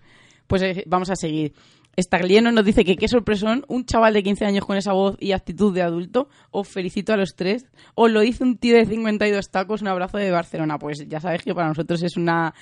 Pues 0.46 0.62
eh, 0.62 0.84
vamos 0.86 1.10
a 1.10 1.16
seguir. 1.16 1.54
Staglieno 1.98 2.50
nos 2.52 2.64
dice 2.64 2.84
que 2.84 2.96
qué 2.96 3.08
sorpresón, 3.08 3.64
un 3.68 3.84
chaval 3.84 4.14
de 4.14 4.22
15 4.22 4.44
años 4.44 4.64
con 4.64 4.76
esa 4.76 4.92
voz 4.92 5.16
y 5.20 5.32
actitud 5.32 5.74
de 5.74 5.82
adulto. 5.82 6.28
Os 6.50 6.68
felicito 6.68 7.12
a 7.12 7.16
los 7.16 7.36
tres. 7.36 7.66
Os 7.94 8.10
lo 8.10 8.20
dice 8.20 8.42
un 8.42 8.56
tío 8.56 8.76
de 8.76 8.86
52 8.86 9.50
tacos, 9.50 9.82
un 9.82 9.88
abrazo 9.88 10.18
de 10.18 10.30
Barcelona. 10.30 10.78
Pues 10.78 11.08
ya 11.08 11.20
sabéis 11.20 11.42
que 11.42 11.54
para 11.54 11.68
nosotros 11.68 12.02
es 12.02 12.16
una, 12.16 12.54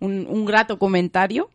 un, 0.00 0.26
un 0.28 0.44
grato 0.44 0.78
comentario. 0.78 1.50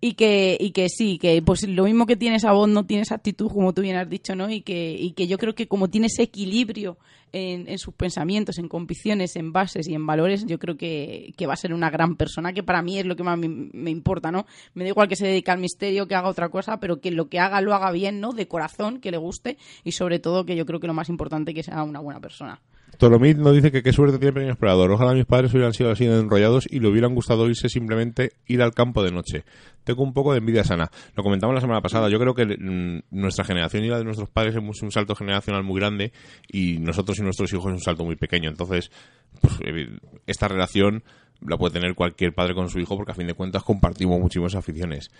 Y 0.00 0.14
que, 0.14 0.56
y 0.60 0.70
que 0.70 0.88
sí, 0.88 1.18
que 1.18 1.42
pues 1.42 1.66
lo 1.66 1.82
mismo 1.84 2.06
que 2.06 2.16
tiene 2.16 2.36
esa 2.36 2.52
voz, 2.52 2.68
no 2.68 2.86
tiene 2.86 3.02
esa 3.02 3.16
actitud, 3.16 3.50
como 3.50 3.74
tú 3.74 3.82
bien 3.82 3.96
has 3.96 4.08
dicho, 4.08 4.36
¿no? 4.36 4.48
Y 4.48 4.60
que, 4.60 4.92
y 4.92 5.10
que 5.10 5.26
yo 5.26 5.38
creo 5.38 5.56
que 5.56 5.66
como 5.66 5.88
tiene 5.88 6.06
ese 6.06 6.22
equilibrio 6.22 6.98
en, 7.32 7.68
en 7.68 7.78
sus 7.78 7.94
pensamientos, 7.94 8.58
en 8.58 8.68
convicciones, 8.68 9.34
en 9.34 9.52
bases 9.52 9.88
y 9.88 9.94
en 9.94 10.06
valores, 10.06 10.46
yo 10.46 10.60
creo 10.60 10.76
que, 10.76 11.34
que 11.36 11.46
va 11.48 11.54
a 11.54 11.56
ser 11.56 11.74
una 11.74 11.90
gran 11.90 12.14
persona, 12.14 12.52
que 12.52 12.62
para 12.62 12.80
mí 12.80 13.00
es 13.00 13.06
lo 13.06 13.16
que 13.16 13.24
más 13.24 13.36
me, 13.36 13.48
me 13.48 13.90
importa, 13.90 14.30
¿no? 14.30 14.46
Me 14.74 14.84
da 14.84 14.90
igual 14.90 15.08
que 15.08 15.16
se 15.16 15.26
dedique 15.26 15.50
al 15.50 15.58
misterio, 15.58 16.06
que 16.06 16.14
haga 16.14 16.28
otra 16.28 16.48
cosa, 16.48 16.78
pero 16.78 17.00
que 17.00 17.10
lo 17.10 17.28
que 17.28 17.40
haga 17.40 17.60
lo 17.60 17.74
haga 17.74 17.90
bien, 17.90 18.20
¿no? 18.20 18.32
De 18.32 18.46
corazón, 18.46 19.00
que 19.00 19.10
le 19.10 19.16
guste 19.16 19.58
y 19.82 19.92
sobre 19.92 20.20
todo 20.20 20.46
que 20.46 20.54
yo 20.54 20.64
creo 20.64 20.78
que 20.78 20.86
lo 20.86 20.94
más 20.94 21.08
importante 21.08 21.52
que 21.54 21.64
sea 21.64 21.82
una 21.82 21.98
buena 21.98 22.20
persona. 22.20 22.60
Tolomit 22.98 23.38
nos 23.38 23.54
dice 23.54 23.70
que 23.70 23.84
qué 23.84 23.92
suerte 23.92 24.18
tiene 24.18 24.32
Pequeño 24.32 24.50
Explorador. 24.50 24.90
Ojalá 24.90 25.14
mis 25.14 25.24
padres 25.24 25.52
hubieran 25.54 25.72
sido 25.72 25.92
así 25.92 26.04
enrollados 26.04 26.66
y 26.68 26.80
le 26.80 26.88
hubieran 26.88 27.14
gustado 27.14 27.48
irse 27.48 27.68
simplemente 27.68 28.32
ir 28.48 28.60
al 28.60 28.74
campo 28.74 29.04
de 29.04 29.12
noche. 29.12 29.44
Tengo 29.84 30.02
un 30.02 30.12
poco 30.12 30.32
de 30.32 30.38
envidia 30.38 30.64
sana. 30.64 30.90
Lo 31.14 31.22
comentamos 31.22 31.54
la 31.54 31.60
semana 31.60 31.80
pasada. 31.80 32.08
Yo 32.08 32.18
creo 32.18 32.34
que 32.34 32.44
mm, 32.44 33.02
nuestra 33.12 33.44
generación 33.44 33.84
y 33.84 33.88
la 33.88 33.98
de 33.98 34.04
nuestros 34.04 34.28
padres 34.28 34.56
hemos 34.56 34.82
un 34.82 34.90
salto 34.90 35.14
generacional 35.14 35.62
muy 35.62 35.78
grande 35.78 36.12
y 36.48 36.78
nosotros 36.78 37.16
y 37.20 37.22
nuestros 37.22 37.52
hijos 37.52 37.66
es 37.66 37.72
un 37.72 37.80
salto 37.80 38.04
muy 38.04 38.16
pequeño. 38.16 38.50
Entonces, 38.50 38.90
pues, 39.40 39.60
esta 40.26 40.48
relación 40.48 41.04
la 41.40 41.56
puede 41.56 41.74
tener 41.74 41.94
cualquier 41.94 42.34
padre 42.34 42.56
con 42.56 42.68
su 42.68 42.80
hijo 42.80 42.96
porque 42.96 43.12
a 43.12 43.14
fin 43.14 43.28
de 43.28 43.34
cuentas 43.34 43.62
compartimos 43.62 44.18
muchísimas 44.18 44.56
aficiones. 44.56 45.12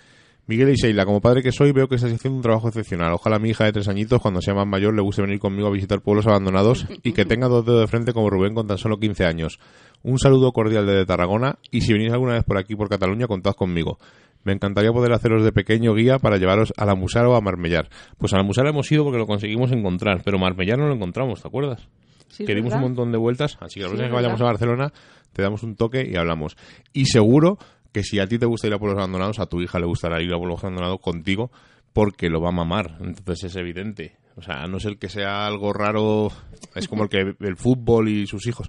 Miguel 0.49 0.71
y 0.71 0.77
Sheila, 0.77 1.05
como 1.05 1.21
padre 1.21 1.43
que 1.43 1.53
soy, 1.53 1.73
veo 1.73 1.89
que 1.89 1.97
estáis 1.97 2.15
haciendo 2.15 2.39
un 2.39 2.43
trabajo 2.43 2.69
excepcional. 2.69 3.13
Ojalá 3.13 3.39
mi 3.39 3.51
hija 3.51 3.67
de 3.67 3.73
tres 3.73 3.87
añitos, 3.87 4.23
cuando 4.23 4.41
sea 4.41 4.55
más 4.55 4.67
mayor, 4.67 4.95
le 4.95 5.03
guste 5.03 5.21
venir 5.21 5.39
conmigo 5.39 5.69
a 5.69 5.71
visitar 5.71 6.01
pueblos 6.01 6.27
abandonados 6.27 6.87
y 7.03 7.13
que 7.13 7.27
tenga 7.27 7.49
dos 7.49 7.67
dedos 7.67 7.83
de 7.83 7.87
frente 7.87 8.15
como 8.15 8.31
Rubén 8.31 8.55
con 8.55 8.67
tan 8.67 8.79
solo 8.79 8.99
15 8.99 9.27
años. 9.27 9.61
Un 10.03 10.19
saludo 10.19 10.53
cordial 10.53 10.87
desde 10.87 11.05
Tarragona 11.05 11.59
y 11.71 11.83
si 11.83 11.93
venís 11.93 12.11
alguna 12.15 12.33
vez 12.33 12.45
por 12.45 12.57
aquí, 12.57 12.75
por 12.75 12.89
Cataluña, 12.89 13.27
contad 13.27 13.53
conmigo. 13.53 13.99
Me 14.43 14.55
encantaría 14.55 14.91
poder 14.91 15.13
haceros 15.13 15.45
de 15.45 15.53
pequeño 15.53 15.93
guía 15.93 16.19
para 16.19 16.39
llevaros 16.39 16.73
a 16.79 16.87
la 16.87 16.95
Musar 16.95 17.27
o 17.27 17.37
a 17.37 17.43
Marmellar. 17.43 17.91
Pues 18.17 18.33
a 18.33 18.39
la 18.39 18.43
Musar 18.43 18.67
hemos 18.69 18.91
ido 18.91 19.05
porque 19.05 19.19
lo 19.19 19.27
conseguimos 19.27 19.71
encontrar, 19.71 20.23
pero 20.25 20.39
Marmellar 20.39 20.79
no 20.79 20.89
lo 20.89 20.95
encontramos, 20.95 21.43
¿te 21.43 21.49
acuerdas? 21.49 21.87
Sí, 22.29 22.45
es 22.45 22.47
que 22.47 22.55
dimos 22.55 22.73
un 22.73 22.81
montón 22.81 23.13
de 23.13 23.19
vueltas, 23.19 23.59
así 23.61 23.81
que 23.81 23.83
la 23.83 23.89
próxima 23.89 24.09
que 24.09 24.15
vayamos 24.15 24.41
a. 24.41 24.45
Barcelona 24.45 24.93
te 25.33 25.43
damos 25.43 25.63
un 25.63 25.77
toque 25.77 26.09
y 26.11 26.17
hablamos. 26.17 26.57
Y 26.93 27.07
seguro 27.07 27.59
que 27.93 28.03
si 28.03 28.19
a 28.19 28.27
ti 28.27 28.39
te 28.39 28.47
gusta 28.47 28.67
ir 28.67 28.75
a 28.75 28.79
pueblos 28.79 28.99
abandonados, 28.99 29.39
a 29.39 29.47
tu 29.47 29.61
hija 29.61 29.79
le 29.79 29.87
gustará 29.87 30.21
ir 30.23 30.33
a 30.33 30.37
pueblos 30.37 30.63
abandonados 30.63 31.01
contigo 31.01 31.51
porque 31.93 32.29
lo 32.29 32.41
va 32.41 32.51
a 32.51 32.53
mamar. 32.53 32.99
Entonces 33.01 33.45
es 33.45 33.57
evidente. 33.57 34.17
O 34.37 34.43
sea, 34.43 34.63
a 34.63 34.67
no 34.69 34.79
ser 34.79 34.99
que 34.99 35.09
sea 35.09 35.47
algo 35.47 35.73
raro, 35.73 36.31
es 36.77 36.87
como 36.87 37.03
el 37.05 37.09
que 37.09 37.35
el 37.41 37.57
fútbol 37.57 38.09
y 38.09 38.27
sus 38.27 38.47
hijos. 38.47 38.69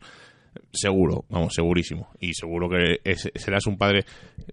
Seguro, 0.74 1.26
vamos, 1.30 1.54
segurísimo. 1.54 2.10
Y 2.20 2.34
seguro 2.34 2.68
que 2.70 3.00
es- 3.04 3.30
serás 3.36 3.68
un 3.68 3.78
padre 3.78 4.04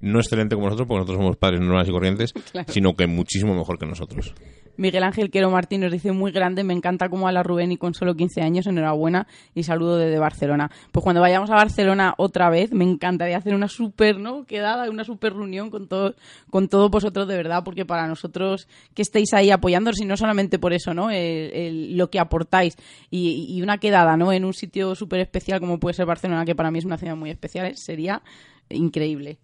no 0.00 0.18
excelente 0.18 0.54
como 0.54 0.66
nosotros, 0.66 0.86
porque 0.86 0.98
nosotros 1.00 1.18
somos 1.18 1.36
padres 1.38 1.60
normales 1.60 1.88
y 1.88 1.92
corrientes, 1.92 2.32
Claro. 2.52 2.70
sino 2.70 2.94
que 2.94 3.06
muchísimo 3.06 3.54
mejor 3.54 3.78
que 3.78 3.86
nosotros. 3.86 4.34
Miguel 4.76 5.04
Ángel 5.04 5.30
Quero 5.30 5.50
Martín 5.50 5.80
nos 5.80 5.92
dice 5.92 6.12
muy 6.12 6.32
grande, 6.32 6.64
me 6.64 6.74
encanta 6.74 7.08
cómo 7.08 7.28
habla 7.28 7.42
Rubén 7.42 7.72
y 7.72 7.76
con 7.76 7.94
solo 7.94 8.14
15 8.14 8.42
años, 8.42 8.66
enhorabuena 8.66 9.26
y 9.54 9.62
saludo 9.62 9.96
desde 9.96 10.18
Barcelona. 10.18 10.70
Pues 10.92 11.02
cuando 11.02 11.20
vayamos 11.20 11.50
a 11.50 11.54
Barcelona 11.54 12.14
otra 12.18 12.50
vez, 12.50 12.72
me 12.72 12.84
encantaría 12.84 13.36
hacer 13.36 13.54
una 13.54 13.68
super, 13.68 14.18
¿no? 14.18 14.44
Quedada, 14.44 14.88
una 14.90 15.04
super 15.04 15.32
reunión 15.32 15.70
con 15.70 15.88
todos, 15.88 16.14
con 16.50 16.68
todos 16.68 16.90
vosotros 16.90 17.26
de 17.28 17.36
verdad, 17.36 17.62
porque 17.64 17.84
para 17.84 18.06
nosotros 18.06 18.68
que 18.94 19.02
estéis 19.02 19.32
ahí 19.34 19.50
apoyándonos 19.50 20.00
y 20.00 20.04
no 20.04 20.16
solamente 20.16 20.58
por 20.58 20.72
eso, 20.72 20.94
¿no? 20.94 21.08
Lo 21.10 22.10
que 22.10 22.18
aportáis 22.18 22.76
y, 23.10 23.60
una 23.62 23.78
quedada, 23.78 24.16
¿no? 24.16 24.32
En 24.32 24.44
un 24.44 24.54
sitio 24.54 24.94
súper 24.94 25.20
especial 25.20 25.60
como 25.60 25.80
puede 25.80 25.94
ser 25.94 26.06
Barcelona, 26.06 26.44
que 26.44 26.54
para 26.54 26.70
mí 26.70 26.78
es 26.78 26.84
una 26.84 26.98
ciudad 26.98 27.16
muy 27.16 27.30
especial, 27.30 27.76
sería 27.76 28.22
increíble. 28.68 29.38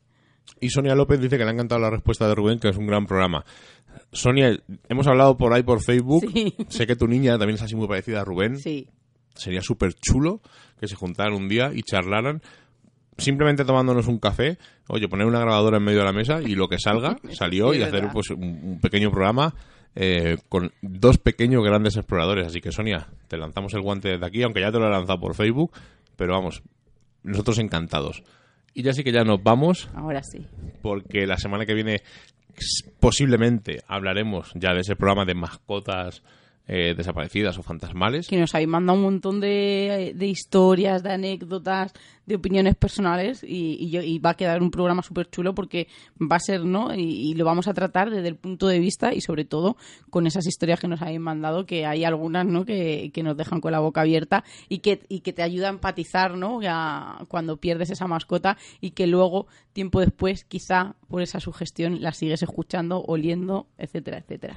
Y 0.61 0.71
Sonia 0.71 0.95
López 0.95 1.21
dice 1.21 1.37
que 1.37 1.45
le 1.45 1.51
ha 1.51 1.53
encantado 1.53 1.81
la 1.81 1.91
respuesta 1.91 2.29
de 2.29 2.35
Rubén, 2.35 2.59
que 2.59 2.69
es 2.69 2.77
un 2.77 2.87
gran 2.87 3.07
programa. 3.07 3.45
Sonia, 4.13 4.57
hemos 4.89 5.07
hablado 5.07 5.37
por 5.37 5.53
ahí 5.53 5.63
por 5.63 5.83
Facebook. 5.83 6.25
Sí. 6.33 6.55
Sé 6.69 6.87
que 6.87 6.97
tu 6.97 7.07
niña 7.07 7.39
también 7.39 7.57
es 7.57 7.63
así 7.63 7.75
muy 7.75 7.89
parecida 7.89 8.21
a 8.21 8.25
Rubén. 8.25 8.59
Sí. 8.59 8.89
Sería 9.35 9.63
súper 9.63 9.95
chulo 9.95 10.41
que 10.79 10.87
se 10.87 10.95
juntaran 10.95 11.35
un 11.35 11.49
día 11.49 11.73
y 11.75 11.83
charlaran. 11.83 12.43
Simplemente 13.19 13.65
tomándonos 13.65 14.07
un 14.07 14.19
café, 14.19 14.59
oye, 14.89 15.09
poner 15.09 15.27
una 15.27 15.41
grabadora 15.41 15.77
en 15.77 15.85
medio 15.85 15.99
de 16.01 16.05
la 16.07 16.13
mesa 16.13 16.41
y 16.43 16.55
lo 16.55 16.69
que 16.69 16.79
salga, 16.79 17.19
salió 17.33 17.73
Sí, 17.73 17.79
y 17.79 17.83
hacer 17.83 18.09
pues 18.13 18.31
un, 18.31 18.43
un 18.43 18.81
pequeño 18.81 19.11
programa 19.11 19.55
eh, 19.95 20.39
con 20.49 20.73
dos 20.81 21.19
pequeños 21.19 21.63
grandes 21.63 21.97
exploradores. 21.97 22.47
Así 22.47 22.61
que 22.61 22.73
Sonia, 22.73 23.09
te 23.29 23.37
lanzamos 23.37 23.75
el 23.75 23.83
guante 23.83 24.09
desde 24.09 24.27
aquí, 24.27 24.43
aunque 24.43 24.61
ya 24.61 24.73
te 24.73 24.79
lo 24.79 24.87
he 24.87 24.91
lanzado 24.91 25.21
por 25.21 25.35
Facebook, 25.35 25.73
pero 26.17 26.33
vamos, 26.33 26.63
nosotros 27.23 27.59
encantados. 27.59 28.23
Y 28.75 28.83
ya 28.83 28.93
sí 28.93 29.05
que 29.05 29.13
ya 29.13 29.25
nos 29.25 29.43
vamos 29.43 29.89
Ahora 29.95 30.23
sí. 30.23 30.47
porque 30.83 31.27
la 31.27 31.37
semana 31.37 31.67
que 31.67 31.75
viene 31.75 32.03
posiblemente 33.01 33.83
hablaremos 33.87 34.53
ya 34.55 34.73
de 34.75 34.81
ese 34.81 34.97
programa 34.97 35.25
de 35.25 35.35
mascotas 35.35 36.23
eh, 36.69 36.95
desaparecidas 36.97 37.59
o 37.59 37.63
fantasmales. 37.63 38.29
que 38.29 38.39
nos 38.39 38.55
habéis 38.55 38.69
mandado 38.69 38.97
un 38.99 39.05
montón 39.05 39.41
de, 39.41 40.13
de 40.15 40.27
historias, 40.29 41.03
de 41.03 41.11
anécdotas, 41.13 41.93
de 42.25 42.37
opiniones 42.37 42.77
personales 42.77 43.45
y, 43.47 43.91
yo- 43.91 44.01
y 44.01 44.21
va 44.21 44.31
a 44.31 44.35
quedar 44.35 44.63
un 44.63 44.71
programa 44.71 45.03
súper 45.03 45.29
chulo 45.29 45.55
porque 45.57 45.89
va 46.21 46.37
a 46.37 46.41
ser, 46.41 46.65
¿no? 46.65 46.95
Y, 46.95 47.03
y 47.31 47.35
lo 47.35 47.45
vamos 47.45 47.67
a 47.67 47.75
tratar 47.75 48.11
desde 48.11 48.29
el 48.29 48.37
punto 48.37 48.69
de 48.69 48.79
vista 48.79 49.13
y 49.13 49.21
sobre 49.21 49.45
todo 49.45 49.77
con 50.09 50.27
esas 50.29 50.47
historias 50.47 50.79
que 50.79 50.87
nos 50.87 51.03
habéis 51.03 51.19
mandado, 51.19 51.67
que 51.67 51.85
hay 51.85 52.05
algunas, 52.05 52.47
¿no? 52.47 52.65
Que, 52.65 53.11
que 53.13 53.25
nos 53.25 53.37
dejan 53.37 53.61
con 53.61 53.73
la 53.73 53.81
boca 53.81 54.03
abierta 54.03 54.45
y 54.69 54.79
que, 54.79 55.01
y 55.09 55.21
que 55.21 55.33
te 55.33 55.43
ayuda 55.43 55.67
a 55.67 55.71
empatizar, 55.73 56.37
¿no? 56.37 56.61
A- 56.65 57.25
cuando 57.29 57.57
pierdes 57.57 57.91
esa 57.91 58.07
mascota 58.07 58.57
y 58.81 58.93
que 58.93 59.09
luego, 59.09 59.49
tiempo 59.73 59.99
después, 59.99 60.45
quizá 60.45 60.95
por 61.09 61.23
esa 61.23 61.41
sugestión 61.41 62.01
la 62.03 62.13
sigues 62.13 62.43
escuchando, 62.45 63.03
oliendo, 63.07 63.67
etcétera, 63.79 64.19
etcétera. 64.19 64.57